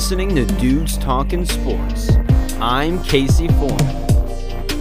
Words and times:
listening 0.00 0.34
to 0.34 0.46
Dudes 0.58 0.96
Talking 0.96 1.44
Sports. 1.44 2.16
I'm 2.58 3.04
Casey 3.04 3.48
Foreman. 3.48 4.08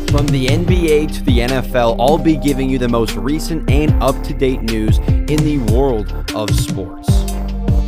From 0.07 0.26
the 0.27 0.48
NBA 0.48 1.14
to 1.14 1.21
the 1.23 1.39
NFL, 1.39 1.98
I'll 2.00 2.18
be 2.18 2.38
giving 2.38 2.70
you 2.70 2.77
the 2.77 2.88
most 2.88 3.18
recent 3.18 3.70
and 3.70 4.02
up 4.02 4.23
to 4.23 4.34
date 4.34 4.62
news 4.62 5.00
in 5.00 5.44
the 5.44 5.58
world 5.73 6.13
of 6.34 6.50
sports. 6.58 7.09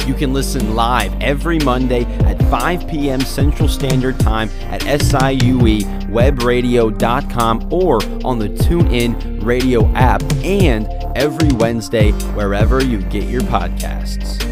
You 0.05 0.13
can 0.13 0.33
listen 0.33 0.75
live 0.75 1.13
every 1.21 1.59
Monday 1.59 2.03
at 2.25 2.37
5 2.49 2.89
p.m. 2.89 3.21
Central 3.21 3.69
Standard 3.69 4.19
Time 4.19 4.49
at 4.63 4.81
SIUEwebradio.com 4.81 7.69
or 7.71 7.95
on 8.25 8.39
the 8.39 8.49
TuneIn 8.49 9.45
Radio 9.45 9.89
app 9.93 10.21
and 10.43 10.85
every 11.15 11.53
Wednesday 11.53 12.11
wherever 12.33 12.83
you 12.83 13.01
get 13.03 13.23
your 13.23 13.43
podcasts. 13.43 14.50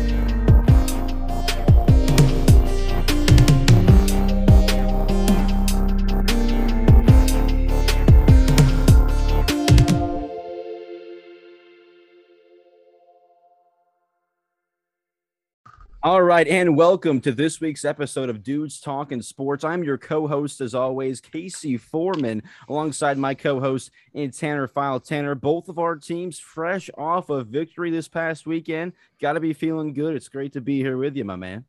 All 16.02 16.22
right, 16.22 16.48
and 16.48 16.78
welcome 16.78 17.20
to 17.22 17.34
this 17.34 17.60
week's 17.60 17.84
episode 17.84 18.30
of 18.30 18.42
Dudes 18.42 18.80
Talking 18.80 19.22
Sports. 19.22 19.66
I'm 19.66 19.84
your 19.84 19.98
co-host, 19.98 20.62
as 20.62 20.74
always, 20.74 21.20
Casey 21.20 21.76
Foreman, 21.76 22.42
alongside 22.70 23.18
my 23.18 23.34
co-host 23.34 23.92
and 24.16 24.34
Tanner 24.34 24.70
File. 24.70 25.02
Tanner, 25.02 25.36
both 25.36 25.68
of 25.68 25.78
our 25.78 25.98
teams 25.98 26.40
fresh 26.40 26.90
off 26.98 27.30
of 27.30 27.48
victory 27.48 27.92
this 27.92 28.08
past 28.08 28.48
weekend. 28.48 28.94
Got 29.20 29.34
to 29.34 29.42
be 29.42 29.52
feeling 29.52 29.92
good. 29.92 30.16
It's 30.16 30.30
great 30.30 30.54
to 30.54 30.62
be 30.62 30.78
here 30.78 30.96
with 30.96 31.18
you, 31.18 31.26
my 31.26 31.36
man. 31.36 31.66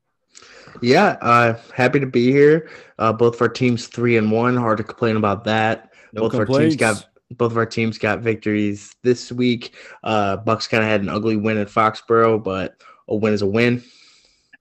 Yeah, 0.81 1.17
uh, 1.21 1.59
happy 1.75 1.99
to 1.99 2.07
be 2.07 2.31
here. 2.31 2.71
Uh, 3.01 3.13
both 3.13 3.35
of 3.35 3.43
our 3.43 3.49
teams 3.49 3.89
three 3.89 4.17
and 4.17 4.31
one. 4.31 4.57
Hard 4.57 4.79
to 4.79 4.85
complain 4.85 5.17
about 5.17 5.43
that. 5.43 5.93
No 6.13 6.23
both 6.23 6.31
complaints. 6.31 6.51
of 6.51 6.55
our 6.55 6.61
teams 6.61 6.77
got 6.77 7.09
both 7.37 7.51
of 7.51 7.59
our 7.59 7.67
teams 7.67 7.99
got 7.99 8.21
victories 8.21 8.95
this 9.03 9.33
week. 9.33 9.75
Uh, 10.05 10.37
Bucs 10.37 10.71
kind 10.71 10.85
of 10.85 10.89
had 10.89 11.01
an 11.01 11.09
ugly 11.09 11.37
win 11.37 11.59
at 11.59 11.67
Foxborough, 11.67 12.43
but 12.45 12.81
a 13.09 13.17
win 13.17 13.33
is 13.33 13.43
a 13.43 13.47
win. 13.47 13.83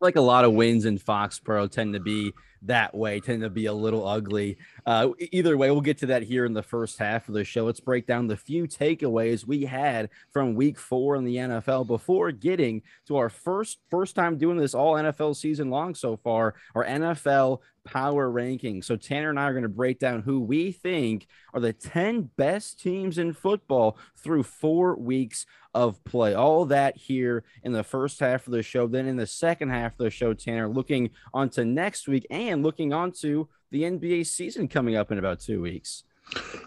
Like 0.02 0.16
a 0.16 0.22
lot 0.22 0.46
of 0.46 0.54
wins 0.54 0.86
in 0.86 0.98
Foxborough 0.98 1.70
tend 1.70 1.94
to 1.94 2.00
be 2.00 2.34
that 2.64 2.94
way, 2.94 3.20
tend 3.20 3.42
to 3.42 3.50
be 3.50 3.68
a 3.68 3.74
little 3.74 4.08
ugly. 4.08 4.58
Uh, 4.86 5.10
either 5.32 5.58
way, 5.58 5.72
we'll 5.72 5.82
get 5.82 5.98
to 6.00 6.08
that 6.08 6.24
here 6.24 6.46
in 6.46 6.54
the 6.54 6.64
first 6.64 7.00
half 7.00 7.28
of 7.28 7.34
the 7.34 7.44
show. 7.44 7.66
Let's 7.66 7.80
break 7.80 8.06
down 8.06 8.28
the 8.28 8.36
few 8.36 8.66
takeaways 8.66 9.46
we 9.46 9.64
had 9.64 10.10
from 10.32 10.56
week 10.56 10.78
four 10.78 11.16
in 11.16 11.24
the 11.24 11.38
NFL 11.38 11.88
before 11.88 12.32
getting 12.32 12.82
to 13.08 13.18
our 13.18 13.30
first 13.30 13.80
first 13.90 14.16
time 14.16 14.38
doing 14.38 14.58
this 14.58 14.74
all 14.74 14.96
NFL 14.96 15.36
season 15.36 15.70
long 15.70 15.96
so 15.96 16.18
far, 16.18 16.56
our 16.76 16.86
NFL 16.86 17.60
power 17.86 18.30
ranking. 18.30 18.82
So 18.82 18.96
Tanner 18.96 19.30
and 19.30 19.40
I 19.40 19.44
are 19.44 19.54
going 19.54 19.64
to 19.64 19.70
break 19.70 20.00
down 20.00 20.22
who 20.22 20.42
we 20.42 20.72
think 20.72 21.28
are 21.54 21.60
the 21.60 21.74
10 21.74 22.30
best 22.36 22.80
teams 22.80 23.18
in 23.18 23.34
football 23.34 23.98
through 24.18 24.44
four 24.44 24.96
weeks 24.96 25.46
of 25.74 26.04
play. 26.04 26.34
All 26.34 26.66
that 26.66 26.98
here 26.98 27.44
in 27.64 27.72
the 27.72 27.84
first 27.84 28.20
half 28.20 28.48
of 28.48 28.54
the 28.54 28.64
show. 28.64 28.88
Then 28.88 29.08
in 29.08 29.16
the 29.18 29.28
second 29.28 29.70
half 29.70 29.94
of 29.94 29.98
the 30.00 30.10
show, 30.10 30.34
Tanner, 30.34 30.68
looking 30.68 31.10
onto 31.34 31.64
next 31.64 32.08
week 32.08 32.26
and 32.30 32.64
looking 32.64 32.92
onto 32.94 33.48
the 33.72 33.84
NBA 33.84 34.26
season 34.26 34.68
coming 34.68 34.96
up 34.96 35.12
in 35.12 35.18
about 35.20 35.40
two 35.40 35.62
weeks. 35.62 36.04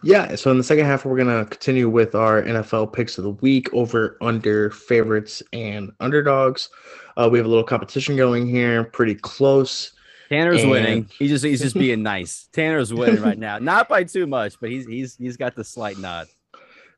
Yeah, 0.02 0.34
so 0.34 0.50
in 0.50 0.58
the 0.58 0.64
second 0.64 0.86
half, 0.86 1.04
we're 1.04 1.16
gonna 1.16 1.44
continue 1.46 1.88
with 1.88 2.14
our 2.16 2.42
NFL 2.42 2.92
picks 2.92 3.16
of 3.18 3.24
the 3.24 3.30
week 3.30 3.72
over 3.72 4.16
under 4.20 4.70
favorites 4.70 5.40
and 5.52 5.92
underdogs. 6.00 6.68
Uh, 7.16 7.28
we 7.30 7.38
have 7.38 7.46
a 7.46 7.48
little 7.48 7.62
competition 7.64 8.16
going 8.16 8.46
here, 8.48 8.82
pretty 8.84 9.14
close. 9.14 9.92
Tanner's 10.28 10.62
And- 10.62 10.70
winning. 10.70 11.08
He's 11.16 11.30
just 11.30 11.44
he's 11.44 11.60
just 11.60 11.74
being 11.78 12.02
nice. 12.02 12.48
Tanner's 12.52 12.92
winning 12.92 13.22
right 13.22 13.38
now. 13.38 13.58
Not 13.58 13.88
by 13.88 14.02
too 14.02 14.26
much, 14.26 14.58
but 14.60 14.70
he's 14.70 14.86
he's 14.86 15.14
he's 15.16 15.36
got 15.36 15.54
the 15.54 15.62
slight 15.64 15.98
nod. 15.98 16.26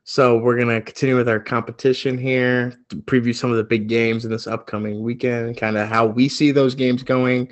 So 0.07 0.37
we're 0.37 0.59
gonna 0.59 0.81
continue 0.81 1.15
with 1.15 1.27
our 1.27 1.39
competition 1.39 2.15
here, 2.15 2.77
to 2.89 2.97
preview 2.97 3.35
some 3.35 3.49
of 3.49 3.57
the 3.57 3.63
big 3.63 3.87
games 3.87 4.23
in 4.23 4.29
this 4.29 4.45
upcoming 4.45 5.01
weekend, 5.01 5.57
kind 5.57 5.77
of 5.77 5.89
how 5.89 6.05
we 6.05 6.29
see 6.29 6.51
those 6.51 6.75
games 6.75 7.01
going. 7.01 7.51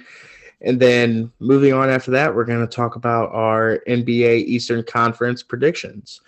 And 0.62 0.80
then 0.80 1.32
moving 1.40 1.74
on 1.74 1.90
after 1.90 2.12
that, 2.12 2.34
we're 2.34 2.46
gonna 2.46 2.68
talk 2.68 2.96
about 2.96 3.32
our 3.34 3.80
NBA 3.88 4.38
Eastern 4.46 4.84
Conference 4.84 5.42
predictions. 5.42 6.22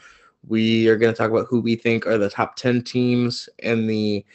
We 0.47 0.87
are 0.87 0.97
gonna 0.97 1.13
talk 1.13 1.29
about 1.29 1.45
who 1.47 1.61
we 1.61 1.75
think 1.75 2.07
are 2.07 2.17
the 2.17 2.31
top 2.31 2.55
10 2.55 2.81
teams 2.81 3.47
in 3.59 3.85
the 3.85 4.25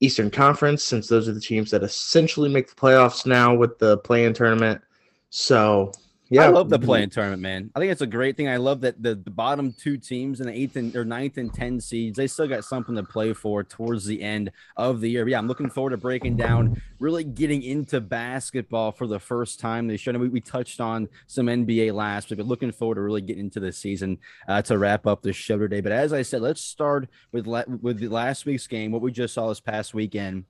Eastern 0.00 0.30
Conference, 0.30 0.82
since 0.82 1.08
those 1.08 1.28
are 1.28 1.34
the 1.34 1.40
teams 1.40 1.70
that 1.72 1.82
essentially 1.82 2.48
make 2.48 2.70
the 2.70 2.74
playoffs 2.74 3.26
now 3.26 3.54
with 3.54 3.78
the 3.78 3.98
play-in 3.98 4.32
tournament. 4.32 4.80
So 5.28 5.92
yeah, 6.30 6.44
I 6.44 6.48
love 6.48 6.68
the 6.68 6.78
play-in 6.78 7.08
tournament, 7.08 7.40
man. 7.40 7.70
I 7.74 7.78
think 7.78 7.90
it's 7.90 8.02
a 8.02 8.06
great 8.06 8.36
thing. 8.36 8.48
I 8.48 8.58
love 8.58 8.82
that 8.82 9.02
the, 9.02 9.14
the 9.14 9.30
bottom 9.30 9.72
two 9.72 9.96
teams 9.96 10.40
in 10.40 10.46
the 10.46 10.52
eighth 10.52 10.76
and 10.76 10.94
or 10.94 11.04
ninth 11.04 11.38
and 11.38 11.52
10 11.52 11.80
seeds, 11.80 12.18
they 12.18 12.26
still 12.26 12.46
got 12.46 12.64
something 12.64 12.94
to 12.96 13.02
play 13.02 13.32
for 13.32 13.64
towards 13.64 14.04
the 14.04 14.20
end 14.20 14.52
of 14.76 15.00
the 15.00 15.08
year. 15.08 15.24
But 15.24 15.30
yeah, 15.30 15.38
I'm 15.38 15.48
looking 15.48 15.70
forward 15.70 15.90
to 15.90 15.96
breaking 15.96 16.36
down, 16.36 16.82
really 16.98 17.24
getting 17.24 17.62
into 17.62 18.00
basketball 18.00 18.92
for 18.92 19.06
the 19.06 19.18
first 19.18 19.58
time 19.58 19.88
this 19.88 20.06
year. 20.06 20.14
And 20.14 20.22
we, 20.22 20.28
we 20.28 20.40
touched 20.40 20.80
on 20.80 21.08
some 21.26 21.46
NBA 21.46 21.94
last 21.94 22.28
week, 22.28 22.36
but 22.36 22.46
looking 22.46 22.72
forward 22.72 22.96
to 22.96 23.00
really 23.00 23.22
getting 23.22 23.44
into 23.44 23.60
the 23.60 23.72
season 23.72 24.18
uh, 24.48 24.60
to 24.62 24.76
wrap 24.76 25.06
up 25.06 25.22
the 25.22 25.32
show 25.32 25.56
today. 25.56 25.80
But 25.80 25.92
as 25.92 26.12
I 26.12 26.20
said, 26.20 26.42
let's 26.42 26.60
start 26.60 27.08
with 27.32 27.46
la- 27.46 27.64
with 27.80 28.00
the 28.00 28.08
last 28.08 28.44
week's 28.44 28.66
game, 28.66 28.92
what 28.92 29.00
we 29.00 29.12
just 29.12 29.32
saw 29.32 29.48
this 29.48 29.60
past 29.60 29.94
weekend. 29.94 30.44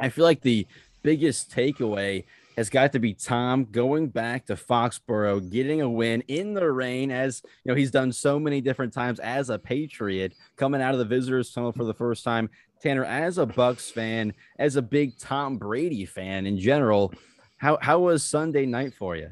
I 0.00 0.08
feel 0.08 0.24
like 0.24 0.40
the 0.40 0.66
biggest 1.02 1.50
takeaway 1.50 2.24
has 2.56 2.70
got 2.70 2.92
to 2.92 2.98
be 2.98 3.14
Tom 3.14 3.64
going 3.70 4.08
back 4.08 4.46
to 4.46 4.54
Foxborough, 4.54 5.50
getting 5.50 5.80
a 5.80 5.88
win 5.88 6.22
in 6.28 6.54
the 6.54 6.70
rain, 6.70 7.10
as 7.10 7.42
you 7.64 7.70
know 7.70 7.76
he's 7.76 7.90
done 7.90 8.12
so 8.12 8.38
many 8.38 8.60
different 8.60 8.92
times 8.92 9.18
as 9.20 9.50
a 9.50 9.58
Patriot, 9.58 10.34
coming 10.56 10.82
out 10.82 10.94
of 10.94 10.98
the 10.98 11.04
visitors 11.04 11.52
tunnel 11.52 11.72
for 11.72 11.84
the 11.84 11.94
first 11.94 12.24
time. 12.24 12.50
Tanner, 12.82 13.04
as 13.04 13.38
a 13.38 13.46
Bucs 13.46 13.92
fan, 13.92 14.34
as 14.58 14.76
a 14.76 14.82
big 14.82 15.16
Tom 15.16 15.56
Brady 15.56 16.04
fan 16.04 16.46
in 16.46 16.58
general, 16.58 17.14
how 17.56 17.78
how 17.80 18.00
was 18.00 18.24
Sunday 18.24 18.66
night 18.66 18.94
for 18.94 19.16
you? 19.16 19.30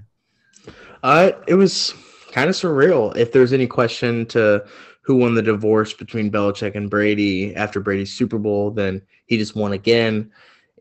Uh, 1.03 1.33
it 1.47 1.55
was 1.55 1.95
kind 2.33 2.49
of 2.49 2.55
surreal. 2.55 3.15
If 3.17 3.33
there's 3.33 3.53
any 3.53 3.67
question 3.67 4.27
to 4.27 4.65
who 5.03 5.17
won 5.17 5.35
the 5.35 5.43
divorce 5.43 5.93
between 5.93 6.31
Belichick 6.31 6.77
and 6.77 6.89
Brady 6.89 7.57
after 7.57 7.81
Brady's 7.81 8.13
Super 8.13 8.39
Bowl, 8.39 8.71
then 8.71 9.03
he 9.27 9.37
just 9.37 9.57
won 9.57 9.73
again 9.73 10.31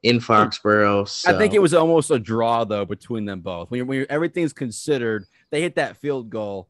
in 0.03 0.19
Foxborough. 0.19 1.07
So. 1.07 1.33
I 1.33 1.37
think 1.37 1.53
it 1.53 1.61
was 1.61 1.73
almost 1.73 2.11
a 2.11 2.19
draw 2.19 2.63
though 2.63 2.85
between 2.85 3.25
them 3.25 3.41
both. 3.41 3.71
When, 3.71 3.87
when 3.87 4.05
everything's 4.09 4.53
considered, 4.53 5.25
they 5.51 5.61
hit 5.61 5.75
that 5.75 5.97
field 5.97 6.29
goal. 6.29 6.67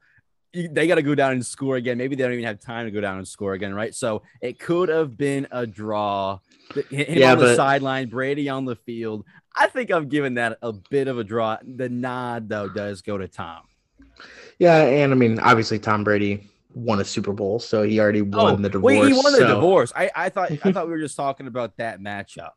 you- 0.53 0.69
They 0.69 0.87
got 0.87 0.95
to 0.95 1.01
go 1.01 1.15
down 1.15 1.33
and 1.33 1.45
score 1.45 1.75
again. 1.75 1.97
Maybe 1.97 2.15
they 2.15 2.23
don't 2.23 2.33
even 2.33 2.45
have 2.45 2.59
time 2.59 2.85
to 2.85 2.91
go 2.91 3.01
down 3.01 3.17
and 3.17 3.27
score 3.27 3.53
again, 3.53 3.73
right? 3.73 3.93
So 3.93 4.23
it 4.41 4.59
could 4.59 4.89
have 4.89 5.17
been 5.17 5.47
a 5.51 5.67
draw. 5.67 6.39
Him 6.89 7.17
Yeah, 7.17 7.33
on 7.33 7.39
the 7.39 7.45
but- 7.45 7.55
sideline, 7.55 8.09
Brady 8.09 8.49
on 8.49 8.65
the 8.65 8.75
field. 8.75 9.25
I 9.55 9.67
think 9.67 9.91
I'm 9.91 10.07
giving 10.07 10.35
that 10.35 10.57
a 10.61 10.71
bit 10.71 11.07
of 11.07 11.17
a 11.19 11.23
draw. 11.23 11.57
The 11.63 11.89
nod 11.89 12.49
though 12.49 12.69
does 12.69 13.01
go 13.01 13.17
to 13.17 13.27
Tom. 13.27 13.63
Yeah, 14.57 14.83
and 14.83 15.11
I 15.11 15.15
mean, 15.15 15.39
obviously 15.39 15.79
Tom 15.79 16.03
Brady 16.03 16.49
won 16.73 16.99
a 16.99 17.05
Super 17.05 17.33
Bowl, 17.33 17.59
so 17.59 17.83
he 17.83 17.99
already 17.99 18.21
oh, 18.21 18.43
won 18.43 18.61
the 18.61 18.69
divorce. 18.69 18.93
Oh, 18.93 19.01
wait, 19.01 19.11
he 19.11 19.13
won 19.13 19.33
the 19.33 19.47
divorce. 19.47 19.91
I, 19.95 20.11
I 20.15 20.29
thought 20.29 20.51
I 20.51 20.55
thought 20.71 20.85
we 20.87 20.91
were 20.93 20.99
just 20.99 21.15
talking 21.15 21.47
about 21.47 21.77
that 21.77 21.99
matchup. 21.99 22.51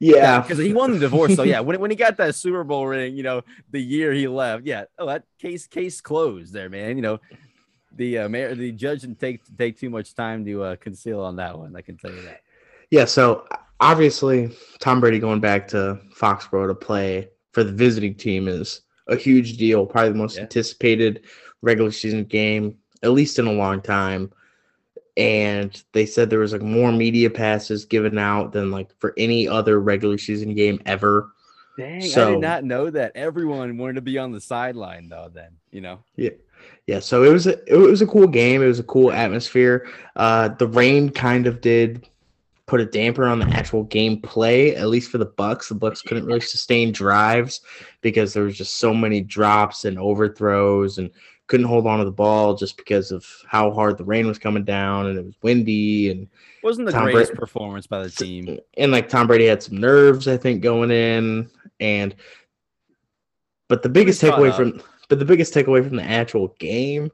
Yeah, 0.00 0.40
because 0.40 0.58
he 0.58 0.72
won 0.72 0.92
the 0.92 0.98
divorce. 0.98 1.36
So 1.36 1.42
yeah, 1.42 1.60
when, 1.60 1.78
when 1.78 1.90
he 1.90 1.96
got 1.96 2.16
that 2.16 2.34
Super 2.34 2.64
Bowl 2.64 2.86
ring, 2.86 3.14
you 3.16 3.22
know, 3.22 3.42
the 3.70 3.80
year 3.80 4.12
he 4.12 4.26
left, 4.28 4.64
yeah, 4.64 4.84
oh, 4.98 5.06
that 5.06 5.24
case 5.38 5.66
case 5.66 6.00
closed 6.00 6.54
there, 6.54 6.70
man. 6.70 6.96
You 6.96 7.02
know, 7.02 7.20
the 7.94 8.18
uh, 8.18 8.28
mayor, 8.28 8.54
the 8.54 8.72
judge 8.72 9.02
didn't 9.02 9.20
take 9.20 9.40
take 9.58 9.78
too 9.78 9.90
much 9.90 10.14
time 10.14 10.44
to 10.46 10.62
uh, 10.62 10.76
conceal 10.76 11.20
on 11.20 11.36
that 11.36 11.58
one. 11.58 11.76
I 11.76 11.82
can 11.82 11.98
tell 11.98 12.10
you 12.10 12.22
that. 12.22 12.40
Yeah, 12.90 13.04
so 13.04 13.46
obviously 13.78 14.56
Tom 14.78 15.00
Brady 15.00 15.18
going 15.18 15.40
back 15.40 15.68
to 15.68 16.00
Foxborough 16.16 16.68
to 16.68 16.74
play 16.74 17.28
for 17.52 17.62
the 17.62 17.72
visiting 17.72 18.14
team 18.14 18.48
is 18.48 18.80
a 19.06 19.16
huge 19.16 19.58
deal, 19.58 19.84
probably 19.86 20.12
the 20.12 20.18
most 20.18 20.36
Yeah. 20.36 20.42
anticipated 20.42 21.24
regular 21.62 21.90
season 21.90 22.24
game, 22.24 22.76
at 23.02 23.10
least 23.10 23.38
in 23.38 23.46
a 23.46 23.52
long 23.52 23.80
time. 23.82 24.32
And 25.16 25.82
they 25.92 26.06
said 26.06 26.30
there 26.30 26.38
was 26.38 26.52
like 26.52 26.62
more 26.62 26.92
media 26.92 27.30
passes 27.30 27.84
given 27.84 28.18
out 28.18 28.52
than 28.52 28.70
like 28.70 28.90
for 28.98 29.14
any 29.16 29.48
other 29.48 29.80
regular 29.80 30.18
season 30.18 30.54
game 30.54 30.80
ever. 30.86 31.32
Dang, 31.76 32.02
I 32.02 32.30
did 32.32 32.40
not 32.40 32.64
know 32.64 32.90
that. 32.90 33.12
Everyone 33.14 33.78
wanted 33.78 33.94
to 33.94 34.00
be 34.02 34.18
on 34.18 34.32
the 34.32 34.40
sideline 34.40 35.08
though. 35.08 35.30
Then 35.32 35.52
you 35.70 35.80
know, 35.80 36.00
Yeah, 36.16 36.30
Yeah, 36.86 37.00
so 37.00 37.22
it 37.22 37.32
was 37.32 37.46
a 37.46 37.58
it 37.72 37.76
was 37.76 38.02
a 38.02 38.06
cool 38.06 38.26
game. 38.26 38.62
It 38.62 38.66
was 38.66 38.80
a 38.80 38.84
cool 38.84 39.12
atmosphere. 39.12 39.88
Uh, 40.16 40.48
the 40.48 40.66
rain 40.66 41.10
kind 41.10 41.46
of 41.46 41.60
did 41.60 42.08
put 42.70 42.80
a 42.80 42.86
damper 42.86 43.26
on 43.26 43.40
the 43.40 43.48
actual 43.48 43.84
gameplay, 43.84 44.76
at 44.76 44.88
least 44.88 45.10
for 45.10 45.18
the 45.18 45.26
Bucs. 45.26 45.68
The 45.68 45.74
Bucs 45.74 46.04
couldn't 46.04 46.24
really 46.24 46.40
sustain 46.40 46.92
drives 46.92 47.62
because 48.00 48.32
there 48.32 48.44
was 48.44 48.56
just 48.56 48.78
so 48.78 48.94
many 48.94 49.20
drops 49.20 49.84
and 49.84 49.98
overthrows 49.98 50.98
and 50.98 51.10
couldn't 51.50 51.66
hold 51.66 51.84
on 51.84 51.98
to 51.98 52.04
the 52.04 52.12
ball 52.12 52.54
just 52.54 52.76
because 52.76 53.10
of 53.10 53.26
how 53.48 53.72
hard 53.72 53.98
the 53.98 54.04
rain 54.04 54.24
was 54.28 54.38
coming 54.38 54.62
down 54.62 55.06
and 55.08 55.18
it 55.18 55.24
was 55.24 55.34
windy 55.42 56.08
and 56.10 56.28
wasn't 56.62 56.86
the 56.86 56.92
Tom 56.92 57.02
greatest 57.04 57.32
Brady- 57.32 57.40
performance 57.40 57.86
by 57.88 58.00
the 58.04 58.08
team. 58.10 58.58
and 58.76 58.92
like 58.92 59.08
Tom 59.08 59.26
Brady 59.26 59.46
had 59.46 59.60
some 59.60 59.76
nerves, 59.76 60.28
I 60.28 60.36
think, 60.36 60.62
going 60.62 60.92
in, 60.92 61.50
and 61.80 62.14
But 63.68 63.82
the 63.82 63.88
biggest 63.88 64.22
takeaway 64.22 64.50
caught 64.50 64.56
from 64.58 64.82
but 65.08 65.18
the 65.18 65.24
biggest 65.24 65.52
takeaway 65.52 65.84
from 65.84 65.96
the 65.96 66.04
actual 66.04 66.54
game 66.60 67.10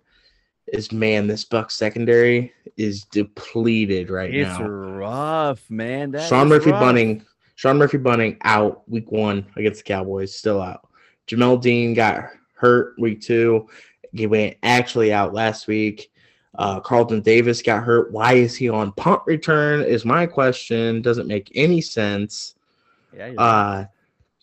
is 0.66 0.92
man, 0.92 1.26
this 1.26 1.44
Buck 1.44 1.70
secondary 1.70 2.52
is 2.76 3.04
depleted 3.04 4.10
right 4.10 4.34
It's 4.34 4.58
now. 4.58 4.66
rough, 4.68 5.70
man. 5.70 6.10
That 6.10 6.28
Sean 6.28 6.48
Murphy 6.48 6.72
rough. 6.72 6.80
Bunting, 6.80 7.24
Sean 7.54 7.78
Murphy 7.78 7.96
Bunting 7.96 8.36
out 8.42 8.86
week 8.86 9.10
one 9.10 9.46
against 9.56 9.78
the 9.78 9.84
Cowboys, 9.84 10.36
still 10.36 10.60
out. 10.60 10.86
Jamel 11.26 11.58
Dean 11.62 11.94
got 11.94 12.24
hurt 12.54 12.94
week 12.98 13.20
two. 13.22 13.66
He 14.18 14.26
went 14.26 14.56
actually 14.62 15.12
out 15.12 15.34
last 15.34 15.66
week. 15.66 16.10
Uh, 16.58 16.80
Carlton 16.80 17.20
Davis 17.20 17.62
got 17.62 17.84
hurt. 17.84 18.12
Why 18.12 18.34
is 18.34 18.56
he 18.56 18.68
on 18.68 18.92
punt 18.92 19.22
return? 19.26 19.82
Is 19.82 20.04
my 20.04 20.26
question. 20.26 21.02
Doesn't 21.02 21.26
make 21.26 21.52
any 21.54 21.80
sense. 21.80 22.54
Yeah. 23.14 23.32
Uh, 23.36 23.84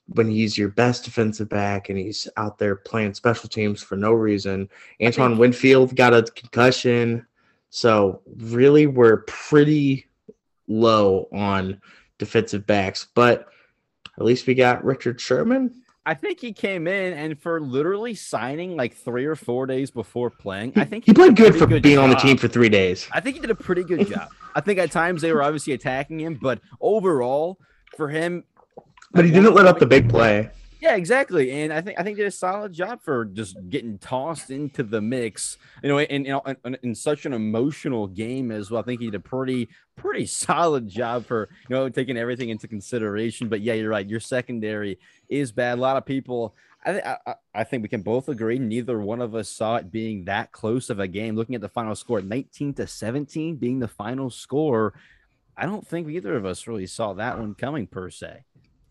when 0.07 0.29
he's 0.29 0.57
your 0.57 0.69
best 0.69 1.05
defensive 1.05 1.49
back 1.49 1.89
and 1.89 1.97
he's 1.97 2.27
out 2.37 2.57
there 2.57 2.75
playing 2.75 3.13
special 3.13 3.49
teams 3.49 3.81
for 3.81 3.95
no 3.95 4.11
reason. 4.11 4.69
Antoine 5.01 5.37
Winfield 5.37 5.95
got 5.95 6.13
a 6.13 6.23
concussion. 6.23 7.25
So 7.69 8.21
really 8.37 8.85
we're 8.85 9.23
pretty 9.23 10.05
low 10.67 11.27
on 11.31 11.81
defensive 12.17 12.67
backs, 12.67 13.07
but 13.15 13.47
at 14.17 14.25
least 14.25 14.45
we 14.45 14.53
got 14.53 14.83
Richard 14.83 15.19
Sherman. 15.19 15.82
I 16.05 16.15
think 16.15 16.41
he 16.41 16.51
came 16.51 16.87
in 16.87 17.13
and 17.13 17.39
for 17.41 17.61
literally 17.61 18.13
signing 18.13 18.75
like 18.75 18.93
three 18.93 19.25
or 19.25 19.35
four 19.35 19.65
days 19.65 19.89
before 19.89 20.29
playing, 20.29 20.73
I 20.75 20.83
think 20.83 21.05
he 21.05 21.13
played 21.13 21.35
did 21.35 21.47
a 21.47 21.51
good 21.51 21.55
for 21.59 21.79
being 21.79 21.97
on 21.97 22.09
the 22.09 22.17
team 22.17 22.35
for 22.35 22.49
three 22.49 22.67
days. 22.67 23.07
I 23.11 23.21
think 23.21 23.35
he 23.35 23.41
did 23.41 23.51
a 23.51 23.55
pretty 23.55 23.83
good 23.83 24.07
job. 24.07 24.27
I 24.53 24.59
think 24.59 24.79
at 24.79 24.91
times 24.91 25.21
they 25.21 25.31
were 25.31 25.41
obviously 25.41 25.71
attacking 25.71 26.19
him, 26.19 26.37
but 26.41 26.59
overall 26.81 27.57
for 27.95 28.09
him, 28.09 28.43
But 29.13 29.23
he 29.23 29.31
didn't 29.31 29.53
let 29.53 29.65
up 29.65 29.79
the 29.79 29.85
big 29.85 30.09
play. 30.09 30.49
Yeah, 30.83 30.95
exactly. 30.97 31.49
And 31.49 31.71
I 31.71 31.79
think 31.79 31.97
I 31.97 32.03
think 32.03 32.17
did 32.17 32.27
a 32.27 32.31
solid 32.31 32.73
job 32.73 33.01
for 33.01 33.23
just 33.23 33.55
getting 33.69 33.97
tossed 33.99 34.51
into 34.51 34.83
the 34.83 34.99
mix, 34.99 35.57
you 35.81 35.87
know, 35.87 35.97
in, 35.99 36.25
in, 36.25 36.77
in, 36.83 36.93
such 36.93 37.25
an 37.25 37.31
emotional 37.31 38.05
game 38.05 38.51
as 38.51 38.69
well. 38.69 38.81
I 38.81 38.83
think 38.83 38.99
he 38.99 39.07
did 39.07 39.15
a 39.15 39.19
pretty 39.21 39.69
pretty 39.95 40.25
solid 40.25 40.89
job 40.89 41.25
for 41.25 41.47
you 41.69 41.75
know 41.75 41.87
taking 41.87 42.17
everything 42.17 42.49
into 42.49 42.67
consideration. 42.67 43.47
But 43.47 43.61
yeah, 43.61 43.75
you're 43.75 43.89
right. 43.89 44.05
Your 44.05 44.19
secondary 44.19 44.99
is 45.29 45.53
bad. 45.53 45.77
A 45.77 45.81
lot 45.81 45.95
of 45.95 46.05
people. 46.05 46.53
I, 46.85 46.99
I, 46.99 47.17
I- 47.27 47.35
I 47.55 47.63
think 47.63 47.83
we 47.83 47.87
can 47.87 48.01
both 48.01 48.27
agree. 48.27 48.59
Neither 48.59 48.99
one 48.99 49.21
of 49.21 49.35
us 49.35 49.47
saw 49.47 49.75
it 49.77 49.89
being 49.89 50.25
that 50.25 50.51
close 50.51 50.89
of 50.89 50.99
a 50.99 51.07
game. 51.07 51.35
Looking 51.37 51.55
at 51.55 51.61
the 51.61 51.69
final 51.69 51.95
score, 51.95 52.19
19 52.19 52.73
to 52.73 52.87
17 52.87 53.55
being 53.55 53.79
the 53.79 53.87
final 53.87 54.29
score, 54.31 54.95
I 55.55 55.65
don't 55.67 55.87
think 55.87 56.09
either 56.09 56.35
of 56.35 56.45
us 56.45 56.67
really 56.67 56.87
saw 56.87 57.13
that 57.13 57.37
one 57.39 57.53
coming 57.53 57.85
per 57.87 58.09
se. 58.09 58.43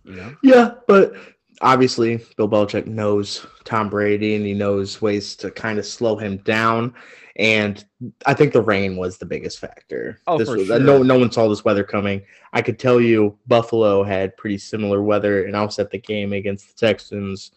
You 0.04 0.14
know, 0.14 0.36
Yeah, 0.42 0.74
but 0.86 1.12
obviously 1.60 2.20
Bill 2.36 2.48
Belichick 2.48 2.86
knows 2.86 3.46
Tom 3.64 3.88
Brady 3.88 4.34
and 4.34 4.44
he 4.44 4.54
knows 4.54 5.00
ways 5.02 5.36
to 5.36 5.50
kind 5.50 5.78
of 5.78 5.86
slow 5.86 6.16
him 6.16 6.38
down. 6.38 6.94
And 7.36 7.82
I 8.26 8.34
think 8.34 8.52
the 8.52 8.60
rain 8.60 8.96
was 8.96 9.16
the 9.18 9.24
biggest 9.24 9.58
factor. 9.58 10.20
Oh, 10.26 10.38
this 10.38 10.48
for 10.48 10.56
was, 10.58 10.66
sure. 10.66 10.78
no 10.78 11.02
no 11.02 11.18
one 11.18 11.32
saw 11.32 11.48
this 11.48 11.64
weather 11.64 11.84
coming. 11.84 12.22
I 12.52 12.60
could 12.60 12.78
tell 12.78 13.00
you 13.00 13.38
Buffalo 13.46 14.02
had 14.02 14.36
pretty 14.36 14.58
similar 14.58 15.02
weather, 15.02 15.46
and 15.46 15.56
I 15.56 15.64
was 15.64 15.78
at 15.78 15.90
the 15.90 15.98
game 15.98 16.34
against 16.34 16.68
the 16.68 16.86
Texans, 16.86 17.52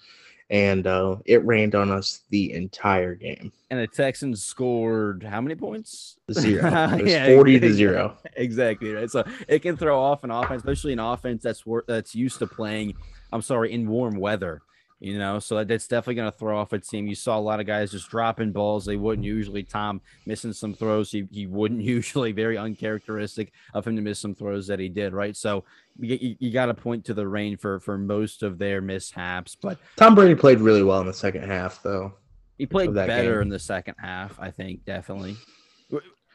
and 0.49 0.87
uh, 0.87 1.17
it 1.25 1.45
rained 1.45 1.75
on 1.75 1.91
us 1.91 2.21
the 2.29 2.53
entire 2.53 3.15
game. 3.15 3.51
and 3.69 3.77
the 3.77 3.87
Texans 3.87 4.43
scored 4.43 5.23
how 5.23 5.41
many 5.41 5.55
points? 5.55 6.15
Zero. 6.31 6.63
It 6.97 7.03
was 7.03 7.11
Yeah, 7.11 7.35
forty 7.35 7.59
to 7.59 7.73
zero. 7.73 8.17
Exactly 8.37 8.93
right. 8.93 9.09
So 9.09 9.25
it 9.49 9.59
can 9.59 9.75
throw 9.75 9.99
off 10.01 10.23
an 10.23 10.31
offense, 10.31 10.59
especially 10.59 10.93
an 10.93 10.99
offense 10.99 11.43
that's 11.43 11.65
wor- 11.65 11.83
that's 11.85 12.15
used 12.15 12.39
to 12.39 12.47
playing. 12.47 12.93
I'm 13.35 13.41
sorry, 13.41 13.73
in 13.73 13.87
warm 13.89 14.15
weather. 14.15 14.61
You 15.01 15.19
know, 15.19 15.39
so 15.39 15.61
that's 15.63 15.87
definitely 15.87 16.15
going 16.15 16.31
to 16.31 16.37
throw 16.37 16.57
off 16.57 16.71
a 16.71 16.79
team. 16.79 17.05
You 17.05 17.15
saw 17.15 17.37
a 17.37 17.39
lot 17.39 17.59
of 17.59 17.67
guys 17.67 17.91
just 17.91 18.09
dropping 18.09 18.53
balls 18.53 18.85
they 18.85 18.95
wouldn't 18.95 19.25
usually. 19.25 19.61
Tom 19.61 19.99
missing 20.25 20.53
some 20.53 20.73
throws 20.73 21.11
he, 21.11 21.27
he 21.31 21.47
wouldn't 21.47 21.81
usually. 21.83 22.31
Very 22.31 22.57
uncharacteristic 22.57 23.51
of 23.73 23.85
him 23.85 23.97
to 23.97 24.01
miss 24.01 24.19
some 24.19 24.33
throws 24.33 24.67
that 24.67 24.79
he 24.79 24.87
did. 24.87 25.13
Right. 25.13 25.35
So 25.35 25.65
you, 25.99 26.37
you, 26.39 26.51
got 26.51 26.67
to 26.67 26.73
point 26.73 27.03
to 27.05 27.13
the 27.13 27.27
rain 27.27 27.57
for 27.57 27.81
for 27.81 27.97
most 27.97 28.41
of 28.41 28.57
their 28.57 28.81
mishaps, 28.81 29.55
but 29.55 29.77
Tom 29.97 30.15
Brady 30.15 30.33
played 30.33 30.59
really 30.59 30.81
well 30.81 31.01
in 31.01 31.07
the 31.07 31.13
second 31.13 31.43
half, 31.43 31.83
though. 31.83 32.13
he 32.57 32.65
played 32.65 32.93
better 32.93 33.33
game. 33.33 33.41
in 33.43 33.49
the 33.49 33.59
second 33.59 33.95
half, 33.97 34.39
I 34.39 34.49
think, 34.49 34.85
definitely. 34.85 35.35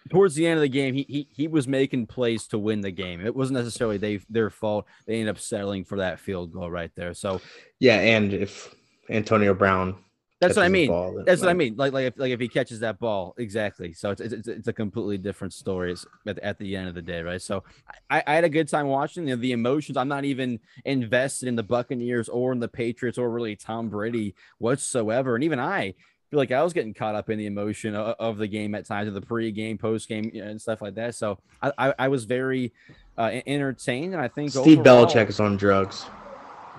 Towards 0.09 0.35
the 0.35 0.47
end 0.47 0.57
of 0.57 0.63
the 0.63 0.69
game, 0.69 0.95
he, 0.95 1.05
he 1.09 1.29
he 1.31 1.49
was 1.49 1.69
making 1.69 2.07
plays 2.07 2.47
to 2.49 2.59
win 2.59 2.81
the 2.81 2.91
game. 2.91 3.25
It 3.25 3.37
wasn't 3.37 3.59
necessarily 3.59 3.99
they 3.99 4.21
their 4.31 4.51
fault. 4.51 4.87
They 5.07 5.21
ended 5.21 5.29
up 5.29 5.39
settling 5.39 5.85
for 5.85 5.99
that 5.99 6.19
field 6.19 6.53
goal 6.53 6.71
right 6.71 6.91
there. 6.95 7.13
So 7.15 7.41
Yeah, 7.79 7.97
and 7.97 8.33
if 8.33 8.75
Antonio 9.11 9.53
Brown, 9.53 9.97
that's 10.41 10.57
what 10.57 10.65
I 10.65 10.69
mean. 10.69 10.89
ball, 10.89 11.23
That's 11.27 11.43
what 11.43 11.51
I 11.51 11.55
mean. 11.55 11.77
Like 11.77 11.93
like 11.93 12.07
if 12.07 12.19
like 12.19 12.33
if 12.33 12.41
he 12.41 12.49
catches 12.49 12.81
that 12.81 12.99
ball, 12.99 13.35
exactly. 13.37 13.93
So 13.93 14.11
it's 14.11 14.23
it's, 14.23 14.49
it's 14.49 14.69
a 14.69 14.73
completely 14.73 15.19
different 15.19 15.53
story 15.53 15.95
at, 16.27 16.39
at 16.39 16.59
the 16.59 16.77
end 16.77 16.89
of 16.89 16.95
the 16.95 17.03
day, 17.03 17.21
right? 17.21 17.43
So 17.43 17.63
I, 18.09 18.23
I 18.27 18.35
had 18.37 18.45
a 18.45 18.49
good 18.49 18.67
time 18.67 18.87
watching 18.87 19.29
you 19.29 19.37
know, 19.37 19.43
the 19.43 19.53
emotions. 19.53 19.99
I'm 19.99 20.09
not 20.09 20.25
even 20.25 20.59
invested 20.87 21.47
in 21.47 21.57
the 21.57 21.63
Buccaneers 21.63 22.31
or 22.31 22.53
in 22.53 22.59
the 22.59 22.69
Patriots 22.69 23.19
or 23.19 23.31
really 23.31 23.55
Tom 23.55 23.91
Brady 23.91 24.35
whatsoever. 24.57 25.35
And 25.35 25.45
even 25.45 25.61
I 25.61 25.95
feel 26.31 26.39
like 26.39 26.53
I 26.53 26.63
was 26.63 26.73
getting 26.73 26.95
caught 26.95 27.15
up 27.15 27.29
in 27.29 27.39
the 27.39 27.47
emotion 27.47 27.95
of, 27.95 28.15
of 28.19 28.39
the 28.39 28.47
game 28.47 28.75
at 28.75 28.87
times, 28.87 29.09
of 29.09 29.15
the 29.15 29.21
pre-game, 29.21 29.79
post-game, 29.79 30.31
you 30.33 30.43
know, 30.45 30.51
and 30.51 30.61
stuff 30.61 30.81
like 30.81 30.95
that. 30.95 31.15
So 31.15 31.39
I 31.61 31.73
I, 31.77 31.95
I 31.99 32.09
was 32.09 32.25
very 32.25 32.73
uh, 33.19 33.41
entertained, 33.47 34.15
and 34.15 34.23
I 34.23 34.29
think 34.29 34.51
Steve 34.51 34.79
overall- 34.81 35.07
Belichick 35.07 35.29
is 35.29 35.41
on 35.41 35.57
drugs. 35.57 36.07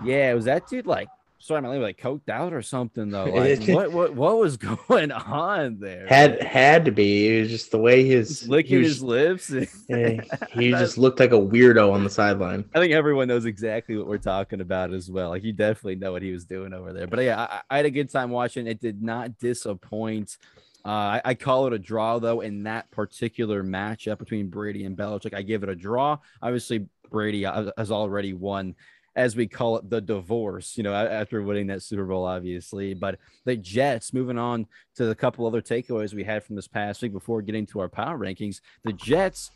yeah, 0.03 0.33
was 0.33 0.45
that 0.45 0.67
dude 0.67 0.87
like 0.87 1.09
sorry, 1.41 1.61
my 1.61 1.73
name 1.73 1.81
like 1.81 1.99
coked 1.99 2.29
out 2.29 2.53
or 2.53 2.61
something 2.61 3.09
though? 3.09 3.25
Like 3.41 3.67
what 3.67 3.91
what 3.91 4.15
what 4.15 4.37
was 4.37 4.57
going 4.87 5.11
on 5.11 5.79
there? 5.79 6.05
Had 6.07 6.41
had 6.41 6.85
to 6.85 6.91
be. 6.91 7.27
It 7.27 7.41
was 7.41 7.49
just 7.49 7.71
the 7.71 7.79
way 7.79 8.05
his 8.05 8.47
licking 8.47 8.77
he, 8.77 8.83
his 8.83 9.01
was, 9.01 9.49
lips. 9.49 9.85
yeah, 9.89 10.21
he 10.51 10.71
just 10.71 10.97
looked 10.97 11.19
like 11.19 11.31
a 11.31 11.39
weirdo 11.39 11.91
on 11.91 12.03
the 12.03 12.09
sideline. 12.09 12.65
I 12.75 12.79
think 12.79 12.93
everyone 12.93 13.27
knows 13.27 13.45
exactly 13.45 13.97
what 13.97 14.07
we're 14.07 14.17
talking 14.17 14.61
about 14.61 14.93
as 14.93 15.09
well. 15.09 15.29
Like 15.29 15.43
you 15.43 15.53
definitely 15.53 15.95
know 15.95 16.11
what 16.11 16.21
he 16.21 16.31
was 16.31 16.45
doing 16.45 16.73
over 16.73 16.93
there. 16.93 17.07
But 17.07 17.23
yeah, 17.23 17.41
I, 17.41 17.61
I 17.69 17.77
had 17.77 17.85
a 17.85 17.91
good 17.91 18.09
time 18.09 18.29
watching. 18.29 18.67
It 18.67 18.79
did 18.79 19.01
not 19.01 19.37
disappoint. 19.39 20.37
Uh, 20.83 20.89
I, 20.89 21.21
I 21.25 21.33
call 21.35 21.67
it 21.67 21.73
a 21.73 21.79
draw 21.79 22.19
though 22.19 22.41
in 22.41 22.63
that 22.63 22.89
particular 22.91 23.63
matchup 23.63 24.17
between 24.17 24.49
Brady 24.49 24.85
and 24.85 24.97
Belichick. 24.97 25.33
I 25.33 25.41
give 25.41 25.63
it 25.63 25.69
a 25.69 25.75
draw. 25.75 26.17
Obviously, 26.41 26.87
Brady 27.11 27.45
uh, 27.45 27.71
has 27.77 27.91
already 27.91 28.33
won, 28.33 28.75
as 29.15 29.35
we 29.35 29.47
call 29.47 29.77
it, 29.77 29.89
the 29.89 30.01
divorce. 30.01 30.77
You 30.77 30.83
know, 30.83 30.93
after 30.93 31.41
winning 31.41 31.67
that 31.67 31.83
Super 31.83 32.05
Bowl, 32.05 32.25
obviously. 32.25 32.93
But 32.93 33.19
the 33.45 33.55
Jets, 33.55 34.13
moving 34.13 34.37
on 34.37 34.67
to 34.95 35.05
the 35.05 35.15
couple 35.15 35.45
other 35.45 35.61
takeaways 35.61 36.13
we 36.13 36.23
had 36.23 36.43
from 36.43 36.55
this 36.55 36.67
past 36.67 37.01
week 37.01 37.13
before 37.13 37.41
getting 37.41 37.65
to 37.67 37.79
our 37.79 37.89
power 37.89 38.17
rankings, 38.17 38.61
the 38.83 38.93
Jets. 38.93 39.51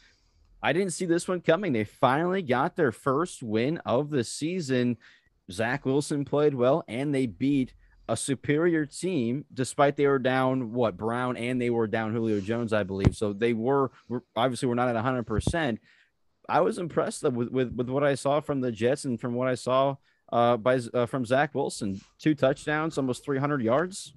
I 0.64 0.74
didn't 0.74 0.94
see 0.94 1.06
this 1.06 1.28
one 1.28 1.42
coming. 1.42 1.74
They 1.74 1.84
finally 1.84 2.42
got 2.42 2.76
their 2.76 2.92
first 2.92 3.44
win 3.44 3.78
of 3.80 4.10
the 4.10 4.24
season. 4.24 4.98
Zach 5.52 5.86
Wilson 5.86 6.26
played 6.26 6.56
well, 6.56 6.84
and 6.88 7.14
they 7.14 7.28
beat 7.28 7.74
a 8.08 8.18
superior 8.18 8.86
team, 8.86 9.46
despite 9.54 9.96
they 9.96 10.08
were 10.08 10.20
down 10.20 10.74
what 10.74 10.98
Brown 10.98 11.38
and 11.38 11.62
they 11.62 11.70
were 11.70 11.88
down 11.88 12.14
Julio 12.14 12.40
Jones, 12.40 12.74
I 12.74 12.84
believe. 12.84 13.16
So 13.16 13.34
they 13.34 13.54
were, 13.54 13.92
obviously 14.36 14.68
we're 14.68 14.76
not 14.76 14.90
at 14.90 14.96
100. 14.96 15.80
Percent 16.46 16.58
I 16.58 16.62
was 16.62 16.78
impressed 16.78 17.24
with, 17.24 17.50
with 17.50 17.74
with 17.74 17.90
what 17.90 18.04
I 18.04 18.16
saw 18.16 18.40
from 18.42 18.62
the 18.62 18.72
Jets 18.72 19.06
and 19.06 19.20
from 19.20 19.34
what 19.34 19.48
I 19.48 19.56
saw 19.56 19.96
uh, 20.32 20.58
by 20.58 20.80
uh, 20.94 21.06
from 21.06 21.26
Zach 21.26 21.56
Wilson. 21.56 22.02
Two 22.20 22.36
touchdowns, 22.36 22.98
almost 22.98 23.24
300 23.24 23.62
yards. 23.62 24.14